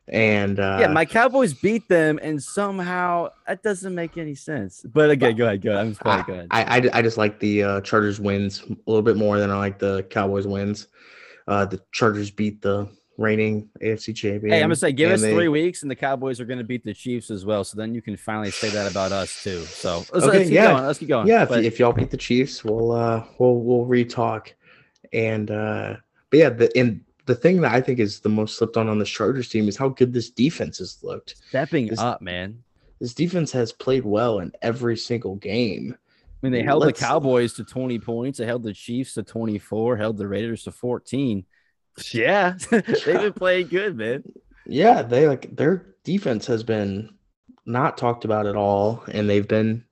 And 0.08 0.60
uh, 0.60 0.78
yeah, 0.82 0.88
my 0.88 1.04
Cowboys 1.04 1.54
beat 1.54 1.90
them, 1.90 2.20
and 2.22 2.42
somehow 2.42 3.30
that 3.48 3.64
doesn't 3.64 3.96
make 3.96 4.18
any 4.18 4.36
sense. 4.36 4.86
But 4.94 5.10
again, 5.10 5.36
go 5.36 5.46
ahead, 5.46 5.62
go 5.62 5.72
ahead. 5.72 5.82
I'm 5.82 5.92
just 5.92 6.02
playing. 6.02 6.24
Go 6.28 6.34
ahead. 6.34 6.48
I, 6.52 6.78
I, 6.78 6.90
I 6.94 7.02
just 7.02 7.18
like 7.18 7.40
the 7.40 7.64
uh, 7.64 7.82
Chargers 7.82 8.20
wins 8.20 8.62
a 8.62 8.76
little 8.86 9.02
bit 9.02 9.18
more 9.18 9.40
than 9.40 9.50
I 9.50 9.58
like 9.58 9.80
the 9.80 10.04
Cowboys 10.04 10.46
wins. 10.46 10.90
Uh, 11.48 11.66
the 11.66 11.82
Chargers 11.92 12.30
beat 12.30 12.62
the 12.62 12.88
reigning 13.18 13.70
AFC 13.82 14.16
champion. 14.16 14.54
Hey, 14.54 14.60
I'm 14.60 14.66
gonna 14.66 14.76
say, 14.76 14.92
give 14.92 15.12
us 15.12 15.22
they, 15.22 15.34
three 15.34 15.48
weeks, 15.48 15.82
and 15.82 15.90
the 15.90 15.96
Cowboys 15.96 16.40
are 16.40 16.46
gonna 16.46 16.64
beat 16.64 16.84
the 16.84 16.94
Chiefs 16.94 17.32
as 17.32 17.44
well. 17.44 17.64
So 17.64 17.78
then 17.78 17.96
you 17.96 18.02
can 18.02 18.16
finally 18.16 18.52
say 18.52 18.70
that 18.70 18.90
about 18.90 19.12
us 19.12 19.44
too. 19.44 19.62
So 19.64 19.98
let's, 19.98 20.12
okay, 20.12 20.26
let's 20.26 20.44
keep 20.44 20.54
yeah. 20.54 20.72
going. 20.72 20.84
Let's 20.86 21.00
keep 21.00 21.10
going. 21.10 21.28
Yeah, 21.28 21.46
but, 21.46 21.60
if, 21.60 21.74
if 21.74 21.80
y'all 21.80 21.94
beat 21.94 22.12
the 22.12 22.18
Chiefs, 22.18 22.64
we'll 22.64 22.92
uh 22.92 23.24
we'll 23.40 23.56
we'll 23.56 23.86
re-talk. 23.86 24.54
And 25.14 25.50
uh 25.50 25.96
but 26.30 26.40
yeah, 26.40 26.50
the 26.50 26.78
in 26.78 27.04
the 27.26 27.36
thing 27.36 27.62
that 27.62 27.74
I 27.74 27.82
think 27.82 28.00
is 28.00 28.20
the 28.20 28.30
most 28.30 28.58
slipped 28.58 28.78
on 28.78 28.88
on 28.88 29.00
the 29.00 29.06
Chargers 29.06 29.50
team 29.50 29.68
is 29.68 29.78
how 29.78 29.90
good 29.90 30.14
this 30.14 30.30
defense 30.30 30.78
has 30.78 31.00
looked. 31.04 31.36
Stepping 31.50 31.88
this, 31.88 32.00
up, 32.00 32.22
man. 32.22 32.64
This 33.00 33.14
defense 33.14 33.52
has 33.52 33.72
played 33.72 34.06
well 34.06 34.40
in 34.40 34.52
every 34.62 34.98
single 34.98 35.36
game. 35.36 35.96
I 35.98 36.38
mean, 36.42 36.52
they 36.52 36.64
held 36.64 36.84
Let's, 36.84 37.00
the 37.00 37.06
Cowboys 37.06 37.54
to 37.54 37.64
20 37.64 38.00
points. 38.00 38.38
They 38.38 38.46
held 38.46 38.64
the 38.64 38.74
Chiefs 38.74 39.16
to 39.16 39.24
24, 39.24 39.98
held 39.98 40.18
the 40.18 40.28
Raiders 40.28 40.64
to 40.64 40.72
14. 40.72 41.46
Yeah, 42.12 42.58
they've 42.70 43.06
been 43.06 43.32
playing 43.32 43.68
good, 43.68 43.96
man. 43.96 44.22
Yeah, 44.66 45.02
they 45.02 45.30
like 45.30 45.56
their 45.56 45.96
defense 46.04 46.46
has 46.48 46.62
been 46.62 47.16
not 47.66 47.98
talked 47.98 48.26
about 48.26 48.48
at 48.48 48.58
all, 48.58 49.02
and 49.10 49.30
they've 49.30 49.48
been 49.48 49.86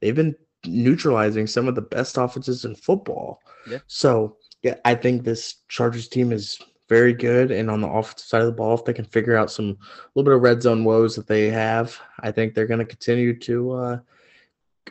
they've 0.00 0.14
been 0.14 0.36
neutralizing 0.64 1.48
some 1.48 1.66
of 1.66 1.74
the 1.74 1.82
best 1.82 2.16
offenses 2.16 2.64
in 2.64 2.76
football. 2.76 3.40
Yeah. 3.68 3.78
So 3.88 4.36
yeah, 4.62 4.76
I 4.84 4.94
think 4.94 5.24
this 5.24 5.56
Chargers 5.68 6.06
team 6.06 6.30
is 6.30 6.60
very 6.88 7.12
good. 7.12 7.50
And 7.50 7.70
on 7.70 7.80
the 7.80 7.88
offensive 7.88 8.26
side 8.26 8.40
of 8.40 8.46
the 8.46 8.52
ball, 8.52 8.74
if 8.74 8.84
they 8.84 8.92
can 8.92 9.04
figure 9.04 9.36
out 9.36 9.50
some 9.50 9.66
a 9.66 10.08
little 10.14 10.24
bit 10.24 10.34
of 10.34 10.42
red 10.42 10.62
zone 10.62 10.84
woes 10.84 11.14
that 11.16 11.26
they 11.26 11.48
have, 11.50 11.98
I 12.20 12.30
think 12.30 12.54
they're 12.54 12.66
going 12.66 12.78
to 12.78 12.84
continue 12.84 13.38
to 13.40 13.72
uh, 13.72 13.98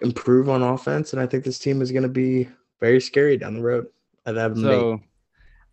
improve 0.02 0.50
on 0.50 0.62
offense. 0.62 1.14
And 1.14 1.22
I 1.22 1.26
think 1.26 1.44
this 1.44 1.60
team 1.60 1.82
is 1.82 1.92
going 1.92 2.04
to 2.04 2.10
be 2.10 2.50
very 2.80 3.02
scary 3.02 3.38
down 3.38 3.56
the 3.56 3.62
road. 3.62 3.88
I 4.26 4.32
have 4.34 4.58
so 4.58 5.02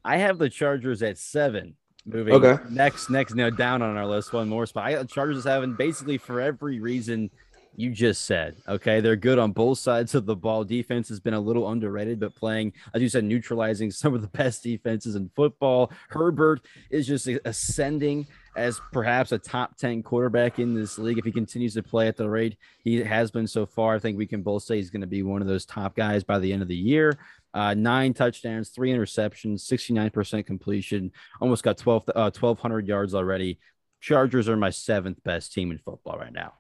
I 0.04 0.18
have 0.18 0.38
the 0.38 0.48
Chargers 0.48 1.02
at 1.02 1.18
seven. 1.18 1.76
Moving 2.06 2.34
okay. 2.34 2.62
next, 2.68 3.08
next, 3.08 3.34
no 3.34 3.48
down 3.48 3.80
on 3.80 3.96
our 3.96 4.06
list, 4.06 4.34
one 4.34 4.46
more 4.46 4.66
spot. 4.66 4.84
I 4.84 4.92
got 4.92 5.08
the 5.08 5.14
Chargers 5.14 5.42
seven, 5.44 5.74
basically 5.74 6.18
for 6.18 6.38
every 6.40 6.78
reason 6.78 7.30
you 7.76 7.90
just 7.90 8.24
said. 8.24 8.56
Okay, 8.68 9.00
they're 9.00 9.16
good 9.16 9.38
on 9.38 9.52
both 9.52 9.78
sides 9.78 10.14
of 10.14 10.26
the 10.26 10.36
ball. 10.36 10.64
Defense 10.64 11.08
has 11.08 11.20
been 11.20 11.34
a 11.34 11.40
little 11.40 11.70
underrated, 11.70 12.20
but 12.20 12.34
playing, 12.34 12.72
as 12.92 13.02
you 13.02 13.08
said, 13.08 13.24
neutralizing 13.24 13.90
some 13.90 14.14
of 14.14 14.22
the 14.22 14.28
best 14.28 14.62
defenses 14.62 15.16
in 15.16 15.30
football. 15.34 15.90
Herbert 16.08 16.60
is 16.90 17.06
just 17.06 17.28
ascending 17.44 18.26
as 18.56 18.80
perhaps 18.92 19.32
a 19.32 19.38
top 19.38 19.76
10 19.76 20.02
quarterback 20.02 20.58
in 20.58 20.74
this 20.74 20.98
league. 20.98 21.18
If 21.18 21.24
he 21.24 21.32
continues 21.32 21.74
to 21.74 21.82
play 21.82 22.06
at 22.06 22.16
the 22.16 22.28
rate 22.28 22.56
he 22.84 23.02
has 23.02 23.30
been 23.30 23.46
so 23.46 23.66
far, 23.66 23.96
I 23.96 23.98
think 23.98 24.16
we 24.16 24.26
can 24.26 24.42
both 24.42 24.62
say 24.62 24.76
he's 24.76 24.90
going 24.90 25.00
to 25.00 25.06
be 25.06 25.22
one 25.22 25.42
of 25.42 25.48
those 25.48 25.64
top 25.64 25.96
guys 25.96 26.22
by 26.22 26.38
the 26.38 26.52
end 26.52 26.62
of 26.62 26.68
the 26.68 26.76
year. 26.76 27.18
Uh, 27.52 27.74
nine 27.74 28.14
touchdowns, 28.14 28.70
three 28.70 28.92
interceptions, 28.92 29.60
69% 29.60 30.46
completion, 30.46 31.12
almost 31.40 31.62
got 31.62 31.78
12, 31.78 32.10
uh, 32.14 32.30
1,200 32.30 32.86
yards 32.86 33.14
already. 33.14 33.58
Chargers 34.00 34.48
are 34.48 34.56
my 34.56 34.70
seventh 34.70 35.22
best 35.24 35.52
team 35.52 35.70
in 35.70 35.78
football 35.78 36.18
right 36.18 36.32
now 36.32 36.54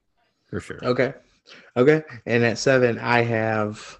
for 0.54 0.60
sure. 0.60 0.78
Okay. 0.84 1.14
Okay. 1.76 2.02
And 2.26 2.44
at 2.44 2.58
seven, 2.58 2.98
I 2.98 3.22
have 3.22 3.98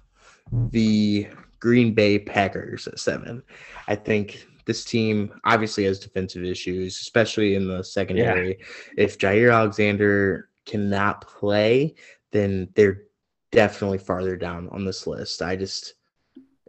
the 0.71 1.27
Green 1.59 1.93
Bay 1.93 2.19
Packers 2.19 2.87
at 2.87 2.99
seven. 2.99 3.43
I 3.87 3.95
think 3.95 4.47
this 4.65 4.85
team 4.85 5.33
obviously 5.43 5.83
has 5.83 5.99
defensive 5.99 6.43
issues, 6.43 6.99
especially 7.01 7.55
in 7.55 7.67
the 7.67 7.83
secondary. 7.83 8.57
Yeah. 8.59 8.65
If 8.97 9.17
Jaire 9.17 9.53
Alexander 9.53 10.49
cannot 10.65 11.27
play, 11.27 11.95
then 12.31 12.69
they're 12.75 13.03
definitely 13.51 13.99
farther 13.99 14.35
down 14.35 14.69
on 14.69 14.85
this 14.85 15.05
list. 15.05 15.41
I 15.41 15.55
just 15.55 15.95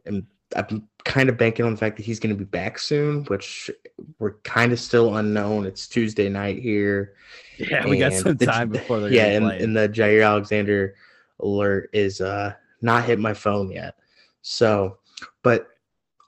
am 0.07 0.27
I'm 0.55 0.89
kind 1.07 1.29
of 1.29 1.39
banking 1.39 1.65
on 1.65 1.71
the 1.71 1.79
fact 1.79 1.97
that 1.97 2.05
he's 2.05 2.19
going 2.19 2.35
to 2.35 2.39
be 2.39 2.45
back 2.45 2.79
soon, 2.79 3.25
which 3.27 3.71
we're 4.19 4.33
kind 4.39 4.73
of 4.73 4.81
still 4.81 5.17
unknown. 5.17 5.65
It's 5.65 5.87
Tuesday 5.87 6.29
night 6.29 6.59
here. 6.59 7.15
Yeah, 7.59 7.87
we 7.87 7.99
got 7.99 8.13
some 8.13 8.37
time 8.37 8.71
before 8.71 9.01
they're 9.01 9.11
yeah, 9.13 9.27
and, 9.27 9.47
and, 9.51 9.75
the 9.75 9.89
Jaire 9.89 10.27
Alexander 10.27 10.97
alert 11.41 11.89
is 11.93 12.21
uh 12.21 12.53
not 12.83 13.05
hit 13.05 13.19
my 13.19 13.33
phone 13.33 13.71
yet. 13.71 13.95
So, 14.43 14.99
but 15.43 15.69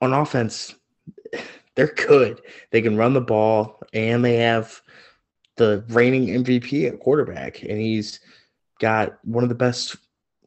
on 0.00 0.14
offense, 0.14 0.74
they're 1.74 1.88
good. 1.88 2.40
They 2.70 2.80
can 2.80 2.96
run 2.96 3.12
the 3.12 3.20
ball, 3.20 3.80
and 3.92 4.24
they 4.24 4.36
have 4.36 4.80
the 5.56 5.84
reigning 5.88 6.28
MVP 6.44 6.86
at 6.86 7.00
quarterback, 7.00 7.62
and 7.62 7.78
he's 7.78 8.20
got 8.78 9.18
one 9.24 9.42
of 9.42 9.48
the 9.50 9.56
best 9.56 9.96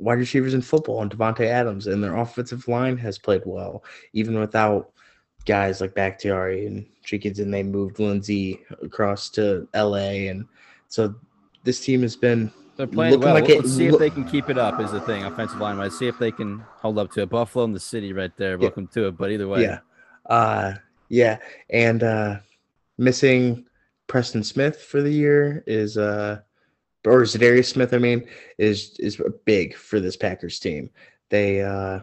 wide 0.02 0.20
receivers 0.20 0.54
in 0.54 0.62
football 0.62 1.02
and 1.02 1.12
Davante 1.12 1.46
Adams, 1.46 1.88
and 1.88 2.04
their 2.04 2.18
offensive 2.18 2.68
line 2.68 2.98
has 2.98 3.18
played 3.18 3.44
well, 3.46 3.84
even 4.14 4.40
without 4.40 4.92
guys 5.46 5.82
like 5.82 5.94
Bakhtiari 5.94 6.66
and 6.66 6.86
Jenkins, 7.04 7.40
and 7.40 7.54
they 7.54 7.64
moved 7.64 8.00
Lindsay 8.00 8.62
across 8.82 9.30
to 9.32 9.68
LA, 9.76 10.28
and 10.30 10.46
so 10.88 11.16
this 11.64 11.80
team 11.80 12.02
has 12.02 12.16
been 12.16 12.52
they're 12.78 12.88
playing 12.88 13.20
well. 13.20 13.34
Like 13.34 13.48
Let's 13.48 13.66
it, 13.66 13.70
see 13.70 13.88
if 13.88 14.00
they 14.00 14.10
can 14.10 14.24
keep 14.24 14.50
it 14.50 14.58
up. 14.58 14.80
Is 14.82 14.92
the 14.92 15.02
thing 15.02 15.24
offensive 15.24 15.60
line 15.60 15.78
Let's 15.78 15.98
See 15.98 16.08
if 16.08 16.18
they 16.18 16.32
can 16.32 16.64
hold 16.78 16.98
up 16.98 17.12
to 17.12 17.22
it. 17.22 17.30
Buffalo 17.30 17.66
in 17.66 17.74
the 17.74 17.80
city 17.80 18.12
right 18.14 18.36
there. 18.38 18.58
Welcome 18.58 18.90
yeah. 18.92 19.02
to 19.02 19.08
it. 19.10 19.18
But 19.18 19.32
either 19.32 19.48
way, 19.48 19.62
yeah, 19.62 19.80
uh, 20.26 20.74
yeah, 21.10 21.38
and 21.70 22.02
uh, 22.02 22.38
missing 22.98 23.66
Preston 24.08 24.44
Smith 24.44 24.82
for 24.82 25.02
the 25.02 25.12
year 25.12 25.64
is 25.68 25.98
uh 25.98 26.40
or 27.06 27.22
Za'Darius 27.24 27.66
Smith, 27.66 27.94
I 27.94 27.98
mean, 27.98 28.28
is 28.58 28.96
is 29.00 29.22
big 29.46 29.76
for 29.76 30.00
this 30.00 30.16
Packers 30.16 30.60
team. 30.60 30.90
They 31.30 31.62
uh 31.62 32.02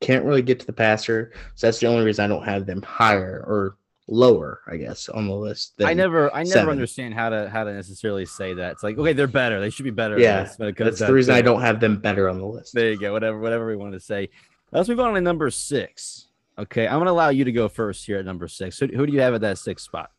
can't 0.00 0.24
really 0.24 0.42
get 0.42 0.60
to 0.60 0.66
the 0.66 0.72
passer. 0.72 1.32
So 1.54 1.66
that's 1.66 1.80
the 1.80 1.86
only 1.86 2.04
reason 2.04 2.24
I 2.24 2.28
don't 2.28 2.44
have 2.44 2.66
them 2.66 2.82
higher 2.82 3.44
or 3.46 3.76
lower, 4.06 4.60
I 4.66 4.76
guess, 4.76 5.08
on 5.08 5.26
the 5.26 5.34
list. 5.34 5.74
I 5.82 5.94
never, 5.94 6.32
I 6.34 6.42
never 6.42 6.52
seven. 6.52 6.70
understand 6.70 7.14
how 7.14 7.30
to 7.30 7.48
how 7.48 7.64
to 7.64 7.72
necessarily 7.72 8.26
say 8.26 8.54
that. 8.54 8.72
It's 8.72 8.82
like, 8.82 8.98
okay, 8.98 9.12
they're 9.12 9.26
better. 9.26 9.60
They 9.60 9.70
should 9.70 9.84
be 9.84 9.90
better. 9.90 10.18
Yeah, 10.18 10.48
That's 10.58 10.98
the 10.98 11.12
reason 11.12 11.34
I 11.34 11.42
don't 11.42 11.60
have 11.62 11.80
them 11.80 11.96
better 11.96 12.28
on 12.28 12.38
the 12.38 12.46
list. 12.46 12.74
There 12.74 12.90
you 12.90 12.98
go. 12.98 13.12
Whatever, 13.12 13.38
whatever 13.38 13.66
we 13.66 13.76
want 13.76 13.92
to 13.92 14.00
say. 14.00 14.28
Let's 14.72 14.88
move 14.88 15.00
on 15.00 15.14
to 15.14 15.20
number 15.20 15.50
six. 15.50 16.28
Okay, 16.58 16.86
I'm 16.86 16.98
gonna 16.98 17.12
allow 17.12 17.30
you 17.30 17.44
to 17.44 17.52
go 17.52 17.68
first 17.68 18.04
here 18.06 18.18
at 18.18 18.24
number 18.24 18.46
six. 18.48 18.78
Who, 18.78 18.86
who 18.86 19.06
do 19.06 19.12
you 19.12 19.20
have 19.20 19.34
at 19.34 19.40
that 19.40 19.58
sixth 19.58 19.84
spot? 19.86 20.10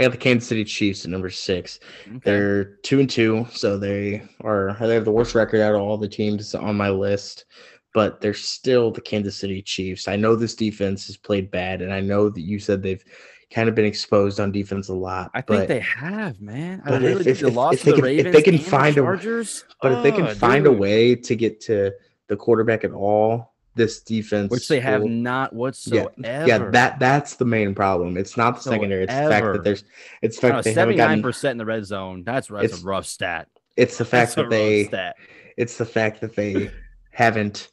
I 0.00 0.04
got 0.04 0.12
the 0.12 0.18
Kansas 0.18 0.48
City 0.48 0.64
Chiefs 0.64 1.04
at 1.04 1.10
number 1.10 1.28
six. 1.30 1.78
Okay. 2.08 2.20
They're 2.24 2.64
two 2.82 3.00
and 3.00 3.10
two, 3.10 3.46
so 3.52 3.76
they 3.78 4.22
are 4.42 4.76
they 4.80 4.94
have 4.94 5.04
the 5.04 5.12
worst 5.12 5.34
record 5.34 5.60
out 5.60 5.74
of 5.74 5.82
all 5.82 5.98
the 5.98 6.08
teams 6.08 6.54
on 6.54 6.76
my 6.76 6.88
list, 6.88 7.44
but 7.92 8.20
they're 8.20 8.32
still 8.34 8.90
the 8.90 9.00
Kansas 9.02 9.36
City 9.36 9.60
Chiefs. 9.60 10.08
I 10.08 10.16
know 10.16 10.34
this 10.34 10.54
defense 10.54 11.06
has 11.08 11.16
played 11.18 11.50
bad, 11.50 11.82
and 11.82 11.92
I 11.92 12.00
know 12.00 12.30
that 12.30 12.40
you 12.40 12.58
said 12.58 12.82
they've 12.82 13.04
kind 13.52 13.68
of 13.68 13.74
been 13.74 13.84
exposed 13.84 14.40
on 14.40 14.52
defense 14.52 14.88
a 14.88 14.94
lot. 14.94 15.30
I 15.34 15.40
think 15.42 15.68
they 15.68 15.80
have, 15.80 16.40
man. 16.40 16.80
I 16.86 16.96
really 16.96 17.20
if- 17.22 17.26
if- 17.26 17.40
the 17.40 17.48
if- 17.48 17.54
loss 17.54 17.74
if 17.74 17.82
to 17.82 17.90
they 17.90 17.96
the 17.96 18.00
can- 18.22 18.26
if 18.28 18.32
they 18.32 18.42
can 18.42 18.54
and 18.54 18.62
the 18.64 18.68
find 18.70 18.96
a- 18.96 19.00
Chargers, 19.02 19.64
but 19.82 19.92
if 19.92 20.02
they 20.02 20.12
can 20.12 20.26
oh, 20.28 20.34
find 20.34 20.66
a 20.66 20.72
way 20.72 21.14
to 21.14 21.34
get 21.36 21.60
to 21.62 21.92
the 22.28 22.36
quarterback 22.36 22.84
at 22.84 22.92
all, 22.92 23.54
this 23.74 24.00
defense, 24.02 24.50
which 24.50 24.68
they 24.68 24.80
have 24.80 25.02
will- 25.02 25.08
not 25.08 25.52
whatsoever. 25.52 26.10
yeah, 26.18 26.58
that 26.70 26.98
that's 26.98 27.36
the 27.36 27.44
main 27.44 27.74
problem. 27.74 28.16
It's 28.16 28.36
not 28.36 28.56
the 28.56 28.62
secondary. 28.62 29.04
It's 29.04 29.12
the 29.14 29.28
fact 29.28 29.46
that 29.52 29.64
there's. 29.64 29.84
It's 30.22 30.36
the 30.36 30.40
fact 30.48 30.56
that 30.56 30.64
they 30.64 30.70
haven't 30.72 30.96
Seventy 30.96 31.14
nine 31.14 31.22
percent 31.22 31.52
in 31.52 31.58
the 31.58 31.64
red 31.66 31.84
zone. 31.84 32.24
That's, 32.24 32.48
that's 32.48 32.64
It's- 32.64 32.82
a 32.82 32.84
rough 32.84 33.06
stat. 33.06 33.48
It's 33.76 33.96
the 33.98 34.04
fact 34.04 34.34
That's 34.34 34.48
that 34.48 34.50
they. 34.50 34.84
stat. 34.84 35.16
It's 35.56 35.78
the 35.78 35.86
fact 35.86 36.20
that 36.20 36.34
they 36.36 36.70
haven't 37.12 37.70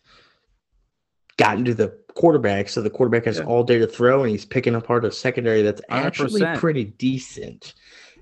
gotten 1.38 1.65
to 1.65 1.73
the 1.73 1.97
quarterback, 2.13 2.69
so 2.69 2.81
the 2.81 2.89
quarterback 2.89 3.25
has 3.25 3.38
Yeah. 3.38 3.43
all 3.45 3.63
day 3.63 3.77
to 3.79 3.88
throw, 3.88 4.21
and 4.23 4.31
he's 4.31 4.45
picking 4.45 4.75
apart 4.75 5.05
a 5.05 5.12
secondary 5.12 5.62
that's 5.62 5.81
actually 5.89 6.41
100%. 6.41 6.60
pretty 6.60 6.83
decent. 6.86 7.73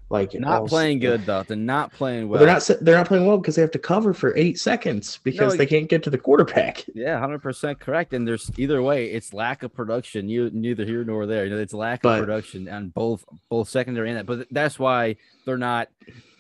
Like 0.10 0.34
Not 0.36 0.68
playing 0.68 1.00
good 1.00 1.26
though. 1.26 1.42
They're 1.44 1.58
not 1.58 1.92
playing 1.92 2.30
well. 2.30 2.40
Well, 2.40 2.46
they're 2.46 2.54
not. 2.76 2.84
They're 2.86 2.96
not 2.96 3.08
playing 3.08 3.26
well 3.26 3.40
because 3.40 3.56
they 3.56 3.62
have 3.64 3.72
to 3.72 3.80
cover 3.80 4.14
for 4.14 4.36
eight 4.38 4.60
seconds 4.60 5.20
because 5.24 5.54
No, 5.54 5.58
they 5.58 5.66
can't 5.66 5.90
get 5.90 6.04
to 6.04 6.10
the 6.12 6.18
quarterback. 6.18 6.84
Yeah, 6.94 7.20
hundred 7.20 7.42
percent 7.42 7.80
correct. 7.80 8.14
And 8.14 8.28
there's 8.28 8.52
either 8.58 8.82
way, 8.84 9.08
it's 9.08 9.34
lack 9.34 9.64
of 9.64 9.74
production. 9.74 10.30
You 10.30 10.50
neither 10.54 10.86
here 10.86 11.04
nor 11.04 11.26
there. 11.26 11.46
You 11.46 11.52
know, 11.56 11.58
it's 11.60 11.74
lack 11.74 12.04
But- 12.04 12.20
of 12.20 12.26
production 12.26 12.70
on 12.70 12.90
both 12.90 13.26
both 13.50 13.68
secondary 13.68 14.10
and 14.10 14.20
that. 14.20 14.26
But 14.28 14.48
that's 14.52 14.78
why 14.78 15.16
they're 15.46 15.58
not. 15.58 15.90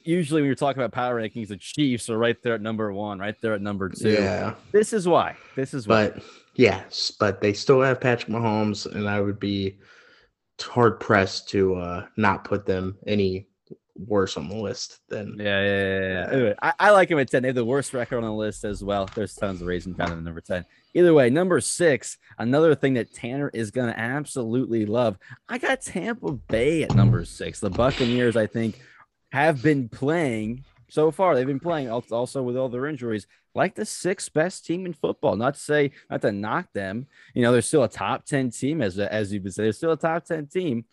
Usually, 0.03 0.41
when 0.41 0.45
you're 0.47 0.55
talking 0.55 0.79
about 0.79 0.91
power 0.91 1.19
rankings, 1.19 1.47
the 1.47 1.57
Chiefs 1.57 2.11
are 2.11 2.17
right 2.19 2.37
there 2.43 2.53
at 2.53 2.61
number 2.61 2.93
one, 2.93 3.17
right 3.17 3.35
there 3.41 3.55
at 3.55 3.61
number 3.61 3.89
two. 3.89 4.11
Yeah, 4.11 4.53
This 4.71 4.93
is 4.93 5.07
why. 5.07 5.35
This 5.55 5.73
is 5.73 5.87
why. 5.87 6.09
but 6.09 6.23
yes, 6.53 7.11
but 7.19 7.41
they 7.41 7.53
still 7.53 7.81
have 7.81 7.99
Patrick 7.99 8.31
Mahomes, 8.31 8.85
and 8.85 9.09
I 9.09 9.19
would 9.19 9.39
be 9.39 9.79
hard 10.61 10.99
pressed 10.99 11.49
to 11.49 11.75
uh, 11.75 12.05
not 12.17 12.43
put 12.43 12.67
them 12.67 12.95
any 13.07 13.47
worse 13.95 14.37
on 14.37 14.49
the 14.49 14.55
list 14.55 14.99
than 15.09 15.35
Yeah, 15.39 15.61
yeah, 15.61 15.89
yeah. 15.89 15.99
yeah. 15.99 16.29
Anyway, 16.31 16.55
I, 16.61 16.73
I 16.79 16.91
like 16.91 17.09
him 17.09 17.19
at 17.19 17.29
10. 17.29 17.41
They 17.41 17.49
have 17.49 17.55
the 17.55 17.65
worst 17.65 17.93
record 17.93 18.17
on 18.17 18.23
the 18.23 18.33
list 18.33 18.63
as 18.63 18.83
well. 18.83 19.09
There's 19.15 19.35
tons 19.35 19.61
of 19.61 19.67
reasons 19.67 19.97
found 19.97 20.11
them 20.11 20.19
at 20.19 20.23
number 20.25 20.41
10. 20.41 20.65
Either 20.93 21.13
way, 21.13 21.29
number 21.29 21.59
six, 21.61 22.17
another 22.37 22.75
thing 22.75 22.93
that 22.95 23.13
Tanner 23.13 23.49
is 23.53 23.71
going 23.71 23.91
to 23.91 23.99
absolutely 23.99 24.85
love. 24.85 25.17
I 25.49 25.57
got 25.57 25.81
Tampa 25.81 26.31
Bay 26.31 26.83
at 26.83 26.95
number 26.95 27.25
six. 27.25 27.59
The 27.59 27.69
Buccaneers, 27.69 28.35
I 28.35 28.47
think, 28.47 28.79
have 29.31 29.61
been 29.61 29.89
playing 29.89 30.63
so 30.89 31.11
far. 31.11 31.35
They've 31.35 31.45
been 31.45 31.59
playing 31.59 31.89
also 31.89 32.43
with 32.43 32.57
all 32.57 32.69
their 32.69 32.85
injuries 32.87 33.27
like 33.55 33.73
the 33.73 33.85
sixth 33.85 34.33
best 34.33 34.65
team 34.65 34.85
in 34.85 34.93
football. 34.93 35.35
Not 35.37 35.55
to 35.55 35.59
say, 35.59 35.91
not 36.09 36.21
to 36.21 36.31
knock 36.31 36.67
them. 36.73 37.07
You 37.33 37.41
know, 37.41 37.51
they're 37.51 37.61
still 37.61 37.83
a 37.83 37.89
top 37.89 38.25
10 38.25 38.51
team, 38.51 38.81
as, 38.81 38.99
as 38.99 39.33
you 39.33 39.41
would 39.41 39.53
say. 39.53 39.63
They're 39.63 39.71
still 39.71 39.93
a 39.93 39.97
top 39.97 40.25
10 40.25 40.47
team 40.47 40.85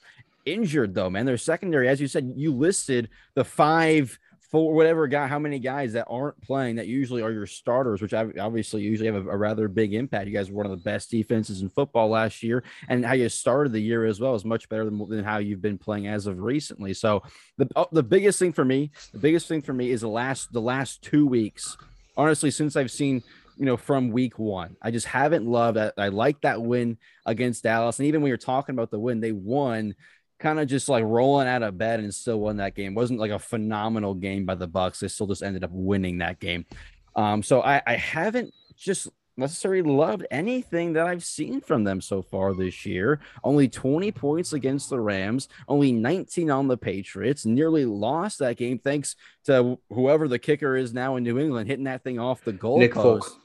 injured 0.44 0.94
though, 0.94 1.10
man. 1.10 1.26
Their 1.26 1.38
secondary, 1.38 1.88
as 1.88 2.00
you 2.00 2.08
said, 2.08 2.32
you 2.36 2.54
listed 2.54 3.08
the 3.34 3.44
five, 3.44 4.18
four, 4.50 4.74
whatever 4.74 5.06
guy, 5.06 5.26
how 5.26 5.38
many 5.38 5.58
guys 5.58 5.94
that 5.94 6.06
aren't 6.08 6.40
playing 6.42 6.76
that 6.76 6.86
usually 6.86 7.22
are 7.22 7.32
your 7.32 7.46
starters, 7.46 8.02
which 8.02 8.12
ob- 8.12 8.38
obviously 8.38 8.82
usually 8.82 9.10
have 9.10 9.26
a, 9.26 9.30
a 9.30 9.36
rather 9.36 9.66
big 9.66 9.94
impact. 9.94 10.26
You 10.26 10.34
guys 10.34 10.50
were 10.50 10.58
one 10.58 10.66
of 10.66 10.72
the 10.72 10.84
best 10.84 11.10
defenses 11.10 11.62
in 11.62 11.70
football 11.70 12.08
last 12.08 12.42
year, 12.42 12.62
and 12.88 13.04
how 13.04 13.14
you 13.14 13.28
started 13.28 13.72
the 13.72 13.80
year 13.80 14.04
as 14.04 14.20
well 14.20 14.34
is 14.34 14.44
much 14.44 14.68
better 14.68 14.84
than, 14.84 15.08
than 15.08 15.24
how 15.24 15.38
you've 15.38 15.62
been 15.62 15.78
playing 15.78 16.06
as 16.06 16.26
of 16.26 16.38
recently. 16.38 16.92
So 16.94 17.22
the 17.56 17.68
oh, 17.76 17.88
the 17.92 18.02
biggest 18.02 18.38
thing 18.38 18.52
for 18.52 18.64
me, 18.64 18.90
the 19.12 19.18
biggest 19.18 19.48
thing 19.48 19.62
for 19.62 19.72
me 19.72 19.90
is 19.90 20.02
the 20.02 20.08
last 20.08 20.52
the 20.52 20.60
last 20.60 21.02
two 21.02 21.26
weeks. 21.26 21.76
Honestly, 22.14 22.50
since 22.50 22.76
I've 22.76 22.90
seen 22.90 23.22
you 23.56 23.66
know, 23.66 23.76
from 23.76 24.10
week 24.10 24.38
one. 24.38 24.76
I 24.80 24.90
just 24.90 25.06
haven't 25.06 25.46
loved 25.46 25.76
that. 25.76 25.94
I 25.98 26.08
like 26.08 26.40
that 26.40 26.62
win 26.62 26.98
against 27.26 27.62
Dallas. 27.62 27.98
And 27.98 28.08
even 28.08 28.22
when 28.22 28.28
you're 28.28 28.36
talking 28.36 28.74
about 28.74 28.90
the 28.90 28.98
win, 28.98 29.20
they 29.20 29.32
won 29.32 29.94
kind 30.42 30.60
of 30.60 30.66
just 30.66 30.88
like 30.88 31.04
rolling 31.04 31.46
out 31.46 31.62
of 31.62 31.78
bed 31.78 32.00
and 32.00 32.14
still 32.14 32.40
won 32.40 32.56
that 32.58 32.74
game. 32.74 32.92
It 32.92 32.96
wasn't 32.96 33.20
like 33.20 33.30
a 33.30 33.38
phenomenal 33.38 34.14
game 34.14 34.44
by 34.44 34.56
the 34.56 34.68
Bucs. 34.68 34.98
They 34.98 35.08
still 35.08 35.28
just 35.28 35.42
ended 35.42 35.64
up 35.64 35.70
winning 35.72 36.18
that 36.18 36.40
game. 36.40 36.66
Um, 37.14 37.42
so 37.42 37.62
I, 37.62 37.80
I 37.86 37.94
haven't 37.94 38.52
just 38.76 39.08
necessarily 39.36 39.82
loved 39.82 40.26
anything 40.30 40.92
that 40.94 41.06
I've 41.06 41.24
seen 41.24 41.60
from 41.60 41.84
them 41.84 42.00
so 42.00 42.22
far 42.22 42.54
this 42.54 42.84
year. 42.84 43.20
Only 43.44 43.68
20 43.68 44.10
points 44.12 44.52
against 44.52 44.90
the 44.90 45.00
Rams, 45.00 45.48
only 45.68 45.92
19 45.92 46.50
on 46.50 46.68
the 46.68 46.76
Patriots, 46.76 47.46
nearly 47.46 47.84
lost 47.84 48.40
that 48.40 48.56
game 48.56 48.78
thanks 48.78 49.16
to 49.44 49.78
whoever 49.90 50.28
the 50.28 50.38
kicker 50.38 50.76
is 50.76 50.92
now 50.92 51.16
in 51.16 51.22
New 51.22 51.38
England 51.38 51.68
hitting 51.68 51.84
that 51.84 52.02
thing 52.02 52.18
off 52.18 52.44
the 52.44 52.52
goal 52.52 52.78
Nick 52.78 52.94
post. 52.94 53.28
Folk. 53.30 53.38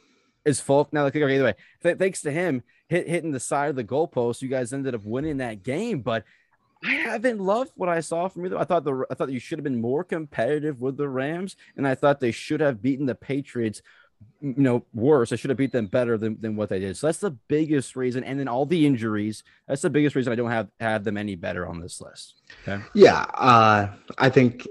Is 0.45 0.61
Folk 0.61 0.93
now 0.93 1.03
the 1.03 1.11
kicker? 1.11 1.29
Either 1.29 1.43
way, 1.43 1.55
th- 1.83 1.97
thanks 1.97 2.21
to 2.21 2.31
him 2.31 2.63
hit, 2.87 3.07
hitting 3.07 3.31
the 3.31 3.39
side 3.39 3.69
of 3.69 3.75
the 3.75 3.83
goalpost, 3.83 4.41
you 4.41 4.47
guys 4.47 4.73
ended 4.73 4.95
up 4.95 5.03
winning 5.03 5.37
that 5.37 5.61
game. 5.61 6.01
But 6.01 6.23
I 6.83 6.91
haven't 6.93 7.39
loved 7.39 7.71
what 7.75 7.89
I 7.89 7.99
saw 8.01 8.27
from 8.27 8.45
you. 8.45 8.57
I 8.57 8.63
thought 8.63 8.83
the 8.83 9.05
I 9.09 9.13
thought 9.15 9.31
you 9.31 9.39
should 9.39 9.57
have 9.59 9.63
been 9.63 9.81
more 9.81 10.03
competitive 10.03 10.79
with 10.81 10.97
the 10.97 11.09
Rams, 11.09 11.55
and 11.75 11.87
I 11.87 11.95
thought 11.95 12.19
they 12.19 12.31
should 12.31 12.59
have 12.61 12.81
beaten 12.81 13.05
the 13.05 13.15
Patriots. 13.15 13.81
You 14.41 14.55
know, 14.57 14.83
worse. 14.95 15.31
I 15.31 15.35
should 15.35 15.51
have 15.51 15.57
beat 15.57 15.71
them 15.71 15.85
better 15.85 16.17
than, 16.17 16.41
than 16.41 16.55
what 16.55 16.69
they 16.69 16.79
did. 16.79 16.97
So 16.97 17.05
that's 17.05 17.19
the 17.19 17.29
biggest 17.29 17.95
reason. 17.95 18.23
And 18.23 18.39
then 18.39 18.47
all 18.47 18.65
the 18.65 18.83
injuries. 18.83 19.43
That's 19.67 19.83
the 19.83 19.91
biggest 19.91 20.15
reason 20.15 20.33
I 20.33 20.35
don't 20.35 20.49
have 20.49 20.69
have 20.79 21.03
them 21.03 21.17
any 21.17 21.35
better 21.35 21.67
on 21.67 21.79
this 21.79 22.01
list. 22.01 22.33
Okay. 22.67 22.83
Yeah, 22.95 23.21
uh, 23.35 23.89
I 24.17 24.29
think 24.29 24.67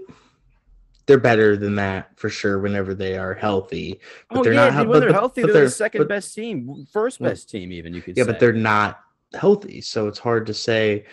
they're 1.06 1.18
better 1.20 1.56
than 1.56 1.76
that 1.76 2.10
for 2.18 2.28
sure 2.28 2.58
whenever 2.58 2.92
they 2.92 3.16
are 3.16 3.34
healthy. 3.34 4.00
But 4.28 4.38
oh 4.38 4.42
they're 4.42 4.52
yeah, 4.54 4.70
not 4.70 4.88
when 4.88 4.98
they're 5.00 5.12
healthy, 5.12 5.42
they're, 5.42 5.52
they're- 5.52 5.64
the 5.66 5.70
second 5.70 6.00
but- 6.00 6.08
best 6.08 6.34
team, 6.34 6.84
first 6.92 7.20
Well, 7.20 7.30
best 7.30 7.48
team, 7.48 7.70
even 7.70 7.94
you 7.94 8.02
could 8.02 8.16
Yeah, 8.16 8.24
say. 8.24 8.32
but 8.32 8.40
they're 8.40 8.52
not 8.52 8.98
healthy, 9.32 9.80
so 9.80 10.08
it's 10.08 10.18
hard 10.18 10.46
to 10.46 10.54
say 10.54 11.04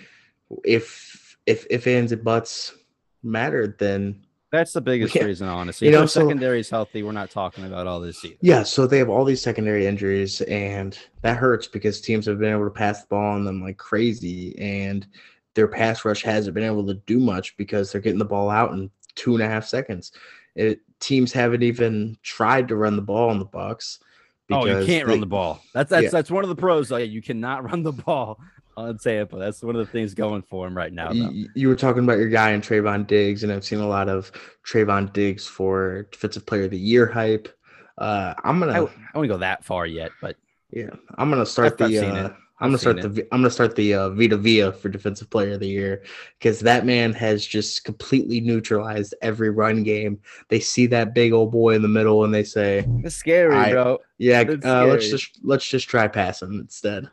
if 0.63 1.37
if 1.45 1.65
if 1.69 1.87
ands 1.87 2.11
and 2.11 2.23
buts 2.23 2.73
mattered. 3.23 3.77
Then 3.79 4.23
That's 4.51 4.73
the 4.73 4.81
biggest 4.81 5.15
Yeah. 5.15 5.23
reason, 5.23 5.47
honestly. 5.47 5.87
You 5.87 5.93
know, 5.93 6.05
so- 6.05 6.21
secondary 6.21 6.59
is 6.59 6.69
healthy, 6.69 7.03
we're 7.03 7.11
not 7.11 7.29
talking 7.31 7.65
about 7.65 7.87
all 7.87 7.99
this 7.99 8.23
either. 8.23 8.35
yeah, 8.41 8.63
so 8.63 8.85
they 8.87 8.97
have 8.99 9.09
all 9.09 9.25
these 9.25 9.41
secondary 9.41 9.85
injuries, 9.87 10.41
and 10.41 10.97
that 11.21 11.37
hurts 11.37 11.67
because 11.67 12.01
teams 12.01 12.25
have 12.25 12.39
been 12.39 12.51
able 12.53 12.65
to 12.65 12.69
pass 12.71 13.01
the 13.01 13.07
ball 13.07 13.33
on 13.33 13.45
them 13.45 13.61
like 13.61 13.77
crazy, 13.77 14.57
and 14.59 15.07
their 15.55 15.67
pass 15.67 16.03
rush 16.05 16.23
hasn't 16.23 16.53
been 16.55 16.63
able 16.63 16.85
to 16.87 16.95
do 17.05 17.19
much 17.19 17.55
because 17.57 17.91
they're 17.91 18.01
getting 18.01 18.19
the 18.19 18.25
ball 18.25 18.49
out 18.49 18.71
in 18.73 18.89
two 19.15 19.33
and 19.35 19.43
a 19.43 19.47
half 19.47 19.65
seconds. 19.65 20.11
It, 20.55 20.79
teams 20.99 21.31
haven't 21.33 21.63
even 21.63 22.17
tried 22.23 22.67
to 22.69 22.75
run 22.75 22.95
the 22.95 23.01
ball 23.01 23.29
on 23.29 23.39
the 23.39 23.45
Bucs. 23.45 23.99
Oh, 24.51 24.65
you 24.65 24.85
can't 24.85 25.05
they- 25.07 25.11
run 25.13 25.19
the 25.19 25.25
ball. 25.25 25.61
That's 25.73 25.89
that's 25.89 26.03
Yeah. 26.05 26.09
that's 26.09 26.29
one 26.31 26.43
of 26.43 26.49
the 26.49 26.55
pros. 26.55 26.89
Though. 26.89 26.97
Yeah, 26.97 27.05
you 27.05 27.21
cannot 27.21 27.63
run 27.69 27.81
the 27.83 27.91
ball 27.91 28.39
on 28.75 28.97
Tampa. 28.97 29.37
That's 29.37 29.61
one 29.61 29.75
of 29.75 29.85
the 29.85 29.91
things 29.91 30.13
going 30.13 30.41
for 30.41 30.67
him 30.67 30.75
right 30.75 30.93
now. 30.93 31.11
You, 31.11 31.49
you 31.55 31.67
were 31.67 31.75
talking 31.75 32.03
about 32.03 32.17
your 32.17 32.29
guy 32.29 32.51
in 32.51 32.61
Trevon 32.61 33.07
Diggs, 33.07 33.43
and 33.43 33.51
I've 33.51 33.65
seen 33.65 33.79
a 33.79 33.87
lot 33.87 34.09
of 34.09 34.31
Trevon 34.65 35.11
Diggs 35.13 35.47
for 35.47 36.07
Defensive 36.11 36.45
Player 36.45 36.65
of 36.65 36.71
the 36.71 36.79
Year 36.79 37.05
hype. 37.05 37.47
Uh, 37.97 38.33
I'm 38.43 38.59
gonna, 38.59 38.83
I, 38.83 38.85
I 38.85 39.17
won't 39.17 39.29
go 39.29 39.37
that 39.37 39.63
far 39.63 39.85
yet, 39.85 40.11
but 40.21 40.35
yeah, 40.71 40.89
I'm 41.17 41.29
gonna 41.29 41.45
start 41.45 41.79
I've 41.81 41.89
the. 41.89 41.99
seen 41.99 42.15
Uh. 42.15 42.35
I'm 42.59 42.69
gonna 42.69 42.75
I've 42.75 42.79
start 42.81 43.01
the. 43.01 43.27
I'm 43.33 43.41
gonna 43.41 43.49
start 43.49 43.75
the 43.75 43.93
uh, 43.93 44.09
Vita 44.11 44.37
Vea 44.37 44.71
for 44.71 44.87
Defensive 44.87 45.29
Player 45.29 45.55
of 45.55 45.59
the 45.59 45.67
Year 45.67 46.03
because 46.39 46.61
that 46.61 46.85
man 46.85 47.11
has 47.11 47.45
just 47.45 47.83
completely 47.83 48.39
neutralized 48.39 49.13
every 49.21 49.49
run 49.49 49.83
game. 49.83 50.21
They 50.47 50.61
see 50.61 50.85
that 50.87 51.13
big 51.13 51.33
old 51.33 51.51
boy 51.51 51.75
in 51.75 51.81
the 51.81 51.89
middle, 51.89 52.23
and 52.23 52.33
they 52.33 52.45
say, 52.45 52.87
it's 53.03 53.15
scary, 53.15 53.71
bro. 53.71 53.99
"Yeah, 54.17 54.43
uh, 54.63 54.85
let's 54.85 55.09
just 55.09 55.39
let's 55.43 55.67
just 55.67 55.89
try 55.89 56.07
passing 56.07 56.53
instead." 56.53 57.09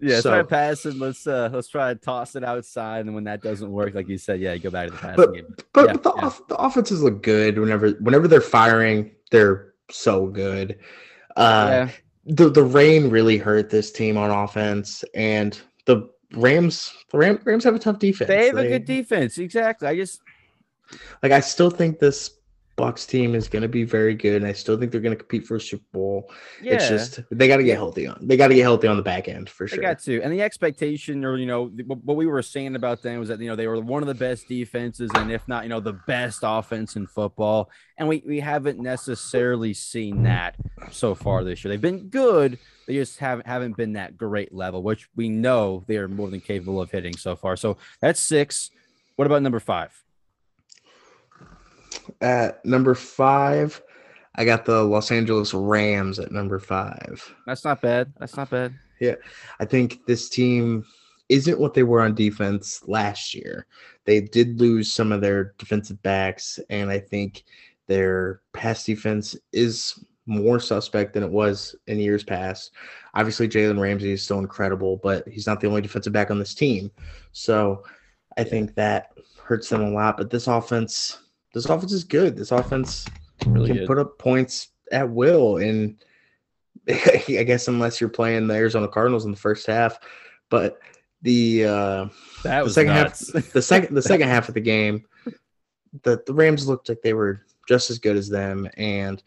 Yeah, 0.00 0.14
let's 0.14 0.22
try 0.22 0.40
so- 0.40 0.44
passing. 0.44 0.98
Let's 0.98 1.26
uh 1.26 1.50
let's 1.52 1.68
try 1.68 1.92
to 1.94 2.00
toss 2.00 2.36
it 2.36 2.44
outside, 2.44 3.06
and 3.06 3.14
when 3.14 3.24
that 3.24 3.42
doesn't 3.42 3.70
work, 3.70 3.94
like 3.94 4.08
you 4.08 4.18
said, 4.18 4.40
yeah, 4.40 4.52
you 4.54 4.60
go 4.60 4.70
back 4.70 4.86
to 4.88 4.92
the 4.92 4.98
passing 4.98 5.16
But 5.16 5.34
game. 5.34 5.54
but, 5.72 5.86
Yeah, 5.86 5.92
but 5.94 6.02
the, 6.02 6.12
yeah. 6.16 6.24
off, 6.26 6.48
the 6.48 6.56
offenses 6.56 7.02
look 7.02 7.22
good 7.22 7.58
whenever 7.58 7.90
whenever 8.00 8.26
they're 8.28 8.40
firing. 8.40 9.10
They're 9.30 9.74
so 9.90 10.26
good. 10.26 10.78
Uh, 11.36 11.68
yeah, 11.70 11.90
the 12.26 12.48
the 12.50 12.62
rain 12.62 13.10
really 13.10 13.36
hurt 13.36 13.70
this 13.70 13.92
team 13.92 14.16
on 14.16 14.30
offense, 14.30 15.04
and 15.14 15.60
the 15.86 16.08
Rams 16.34 16.92
the 17.10 17.18
Ram, 17.18 17.40
Rams 17.44 17.64
have 17.64 17.74
a 17.74 17.78
tough 17.78 17.98
defense. 17.98 18.28
they 18.28 18.46
have 18.46 18.56
a 18.56 18.68
good 18.68 18.84
defense. 18.84 19.36
Exactly. 19.38 19.88
I 19.88 19.96
just 19.96 20.20
Like 21.22 21.32
I 21.32 21.40
still 21.40 21.70
think 21.70 21.98
this 21.98 22.30
Bucs 22.80 23.06
team 23.06 23.34
is 23.34 23.46
going 23.48 23.62
to 23.62 23.68
be 23.68 23.84
very 23.84 24.14
good, 24.14 24.36
and 24.36 24.46
I 24.46 24.52
still 24.52 24.78
think 24.78 24.90
they're 24.90 25.00
going 25.00 25.16
to 25.16 25.22
compete 25.22 25.46
for 25.46 25.56
a 25.56 25.60
Super 25.60 25.84
Bowl. 25.92 26.32
Yeah, 26.62 26.74
It's 26.74 26.88
just 26.88 27.20
they 27.30 27.46
got 27.46 27.58
to 27.58 27.62
get 27.64 27.76
healthy 27.76 28.06
on. 28.06 28.18
They 28.26 28.36
got 28.36 28.48
to 28.48 28.54
get 28.54 28.62
healthy 28.62 28.86
on 28.88 28.96
the 28.96 29.02
back 29.02 29.28
end 29.28 29.50
for 29.50 29.66
They 29.66 29.76
sure. 29.76 29.82
got 29.82 29.98
to, 30.00 30.22
and 30.22 30.32
the 30.32 30.42
expectation, 30.42 31.24
or 31.24 31.36
you 31.36 31.46
know, 31.46 31.66
what 31.86 32.02
what 32.04 32.16
we 32.16 32.26
were 32.26 32.42
saying 32.42 32.74
about 32.74 33.02
them 33.02 33.20
was 33.20 33.28
that 33.28 33.38
you 33.40 33.48
know 33.48 33.56
they 33.56 33.66
were 33.66 33.80
one 33.80 34.02
of 34.02 34.08
the 34.08 34.14
best 34.14 34.48
defenses, 34.48 35.10
and 35.14 35.30
if 35.30 35.46
not, 35.46 35.64
you 35.64 35.68
know, 35.68 35.80
the 35.80 36.00
best 36.06 36.40
offense 36.42 36.96
in 36.96 37.06
football. 37.06 37.70
And 37.98 38.08
we 38.08 38.22
we 38.26 38.40
haven't 38.40 38.78
necessarily 38.80 39.74
seen 39.74 40.22
that 40.22 40.56
so 40.90 41.14
far 41.14 41.44
this 41.44 41.62
year. 41.62 41.70
They've 41.70 41.80
been 41.80 42.08
good, 42.08 42.58
they 42.86 42.94
just 42.94 43.18
haven't 43.18 43.46
haven't 43.46 43.76
been 43.76 43.92
that 43.92 44.16
great 44.16 44.54
level, 44.54 44.82
which 44.82 45.08
we 45.14 45.28
know 45.28 45.84
they 45.86 45.96
are 45.96 46.08
more 46.08 46.28
than 46.30 46.40
capable 46.40 46.80
of 46.80 46.90
hitting 46.90 47.16
so 47.16 47.36
far. 47.36 47.56
So 47.56 47.76
that's 48.00 48.20
six. 48.20 48.70
What 49.16 49.26
about 49.26 49.42
number 49.42 49.60
five? 49.60 50.02
At 52.20 52.64
number 52.64 52.94
five, 52.94 53.82
I 54.36 54.44
got 54.44 54.64
the 54.64 54.82
Los 54.82 55.10
Angeles 55.10 55.52
Rams 55.52 56.18
at 56.18 56.32
number 56.32 56.58
five. 56.58 57.34
That's 57.46 57.64
not 57.64 57.80
bad. 57.80 58.12
That's 58.18 58.36
not 58.36 58.50
bad. 58.50 58.74
Yeah. 59.00 59.16
I 59.58 59.64
think 59.64 60.04
this 60.06 60.28
team 60.28 60.84
isn't 61.28 61.60
what 61.60 61.74
they 61.74 61.82
were 61.82 62.02
on 62.02 62.14
defense 62.14 62.82
last 62.86 63.34
year. 63.34 63.66
They 64.04 64.20
did 64.20 64.60
lose 64.60 64.92
some 64.92 65.12
of 65.12 65.20
their 65.20 65.54
defensive 65.58 66.02
backs, 66.02 66.58
and 66.70 66.90
I 66.90 66.98
think 66.98 67.44
their 67.86 68.40
pass 68.52 68.84
defense 68.84 69.36
is 69.52 70.04
more 70.26 70.60
suspect 70.60 71.14
than 71.14 71.22
it 71.22 71.30
was 71.30 71.74
in 71.86 71.98
years 71.98 72.24
past. 72.24 72.72
Obviously, 73.14 73.48
Jalen 73.48 73.80
Ramsey 73.80 74.12
is 74.12 74.22
still 74.22 74.38
incredible, 74.38 75.00
but 75.02 75.26
he's 75.28 75.46
not 75.46 75.60
the 75.60 75.66
only 75.66 75.80
defensive 75.80 76.12
back 76.12 76.30
on 76.30 76.38
this 76.38 76.54
team. 76.54 76.90
So 77.32 77.84
I 78.36 78.44
think 78.44 78.74
that 78.74 79.10
hurts 79.42 79.68
them 79.68 79.82
a 79.82 79.90
lot. 79.90 80.16
But 80.16 80.30
this 80.30 80.46
offense, 80.46 81.18
this 81.54 81.66
offense 81.66 81.92
is 81.92 82.04
good. 82.04 82.36
This 82.36 82.52
offense 82.52 83.06
Really 83.46 83.68
can 83.68 83.76
good. 83.78 83.86
put 83.86 83.98
up 83.98 84.18
points 84.18 84.68
at 84.92 85.08
will 85.08 85.56
and 85.58 85.96
I 86.88 87.44
guess 87.46 87.68
unless 87.68 88.00
you're 88.00 88.10
playing 88.10 88.46
the 88.46 88.54
Arizona 88.54 88.88
Cardinals 88.88 89.24
in 89.24 89.30
the 89.30 89.36
first 89.36 89.66
half, 89.66 89.98
but 90.50 90.78
the 91.22 91.64
uh 91.66 92.08
that 92.44 92.64
the 92.64 92.70
second 92.70 92.94
nuts. 92.94 93.32
half 93.32 93.52
the 93.52 93.62
second 93.62 93.94
the 93.94 94.02
second 94.02 94.28
half 94.28 94.48
of 94.48 94.54
the 94.54 94.60
game 94.60 95.04
the 96.02 96.22
the 96.26 96.32
Rams 96.32 96.66
looked 96.66 96.88
like 96.88 97.02
they 97.02 97.12
were 97.12 97.42
just 97.68 97.90
as 97.90 97.98
good 97.98 98.16
as 98.16 98.28
them 98.28 98.68
and 98.76 99.22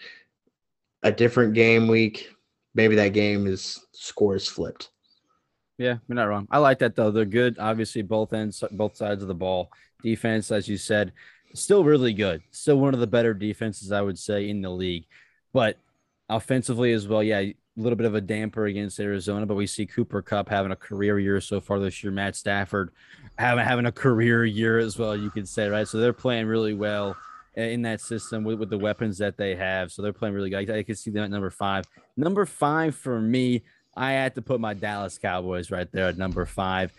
a 1.03 1.11
different 1.11 1.53
game 1.53 1.87
week 1.87 2.29
maybe 2.73 2.95
that 2.95 3.09
game 3.09 3.45
is 3.47 3.85
scores 3.91 4.47
flipped. 4.47 4.89
Yeah, 5.77 5.97
you're 6.07 6.15
not 6.15 6.25
wrong. 6.25 6.47
I 6.51 6.59
like 6.59 6.79
that 6.79 6.95
though. 6.95 7.11
They're 7.11 7.25
good. 7.25 7.57
Obviously, 7.59 8.01
both 8.03 8.31
ends, 8.33 8.63
both 8.71 8.95
sides 8.95 9.21
of 9.21 9.27
the 9.27 9.33
ball. 9.35 9.69
Defense, 10.03 10.51
as 10.51 10.67
you 10.67 10.77
said, 10.77 11.13
still 11.53 11.83
really 11.83 12.13
good. 12.13 12.41
Still 12.51 12.79
one 12.79 12.93
of 12.93 12.99
the 12.99 13.07
better 13.07 13.33
defenses 13.33 13.91
I 13.91 14.01
would 14.01 14.19
say 14.19 14.49
in 14.49 14.61
the 14.61 14.69
league. 14.69 15.05
But 15.53 15.77
offensively 16.29 16.93
as 16.93 17.07
well, 17.07 17.23
yeah, 17.23 17.39
a 17.39 17.55
little 17.75 17.95
bit 17.95 18.05
of 18.05 18.15
a 18.15 18.21
damper 18.21 18.65
against 18.65 18.99
Arizona. 18.99 19.45
But 19.45 19.55
we 19.55 19.67
see 19.67 19.85
Cooper 19.85 20.21
Kupp 20.21 20.49
having 20.49 20.71
a 20.71 20.75
career 20.75 21.19
year 21.19 21.41
so 21.41 21.59
far 21.61 21.79
this 21.79 22.03
year. 22.03 22.11
Matt 22.11 22.35
Stafford 22.35 22.91
having 23.37 23.65
having 23.65 23.85
a 23.85 23.91
career 23.91 24.45
year 24.45 24.79
as 24.79 24.97
well. 24.97 25.15
You 25.15 25.29
could 25.29 25.47
say 25.47 25.69
right. 25.69 25.87
So 25.87 25.99
they're 25.99 26.13
playing 26.13 26.47
really 26.47 26.73
well 26.73 27.15
in 27.55 27.83
that 27.83 28.01
system 28.01 28.43
with, 28.43 28.59
with 28.59 28.69
the 28.69 28.77
weapons 28.77 29.19
that 29.19 29.37
they 29.37 29.55
have. 29.55 29.91
So 29.91 30.01
they're 30.01 30.13
playing 30.13 30.33
really 30.33 30.49
good. 30.49 30.69
I, 30.69 30.79
I 30.79 30.83
can 30.83 30.95
see 30.95 31.11
them 31.11 31.23
at 31.23 31.29
number 31.29 31.51
five. 31.51 31.85
Number 32.17 32.45
five 32.45 32.95
for 32.95 33.21
me. 33.21 33.63
I 33.95 34.13
had 34.13 34.33
to 34.35 34.41
put 34.41 34.59
my 34.59 34.73
Dallas 34.73 35.19
Cowboys 35.19 35.69
right 35.69 35.91
there 35.91 36.07
at 36.07 36.17
number 36.17 36.45
five. 36.45 36.91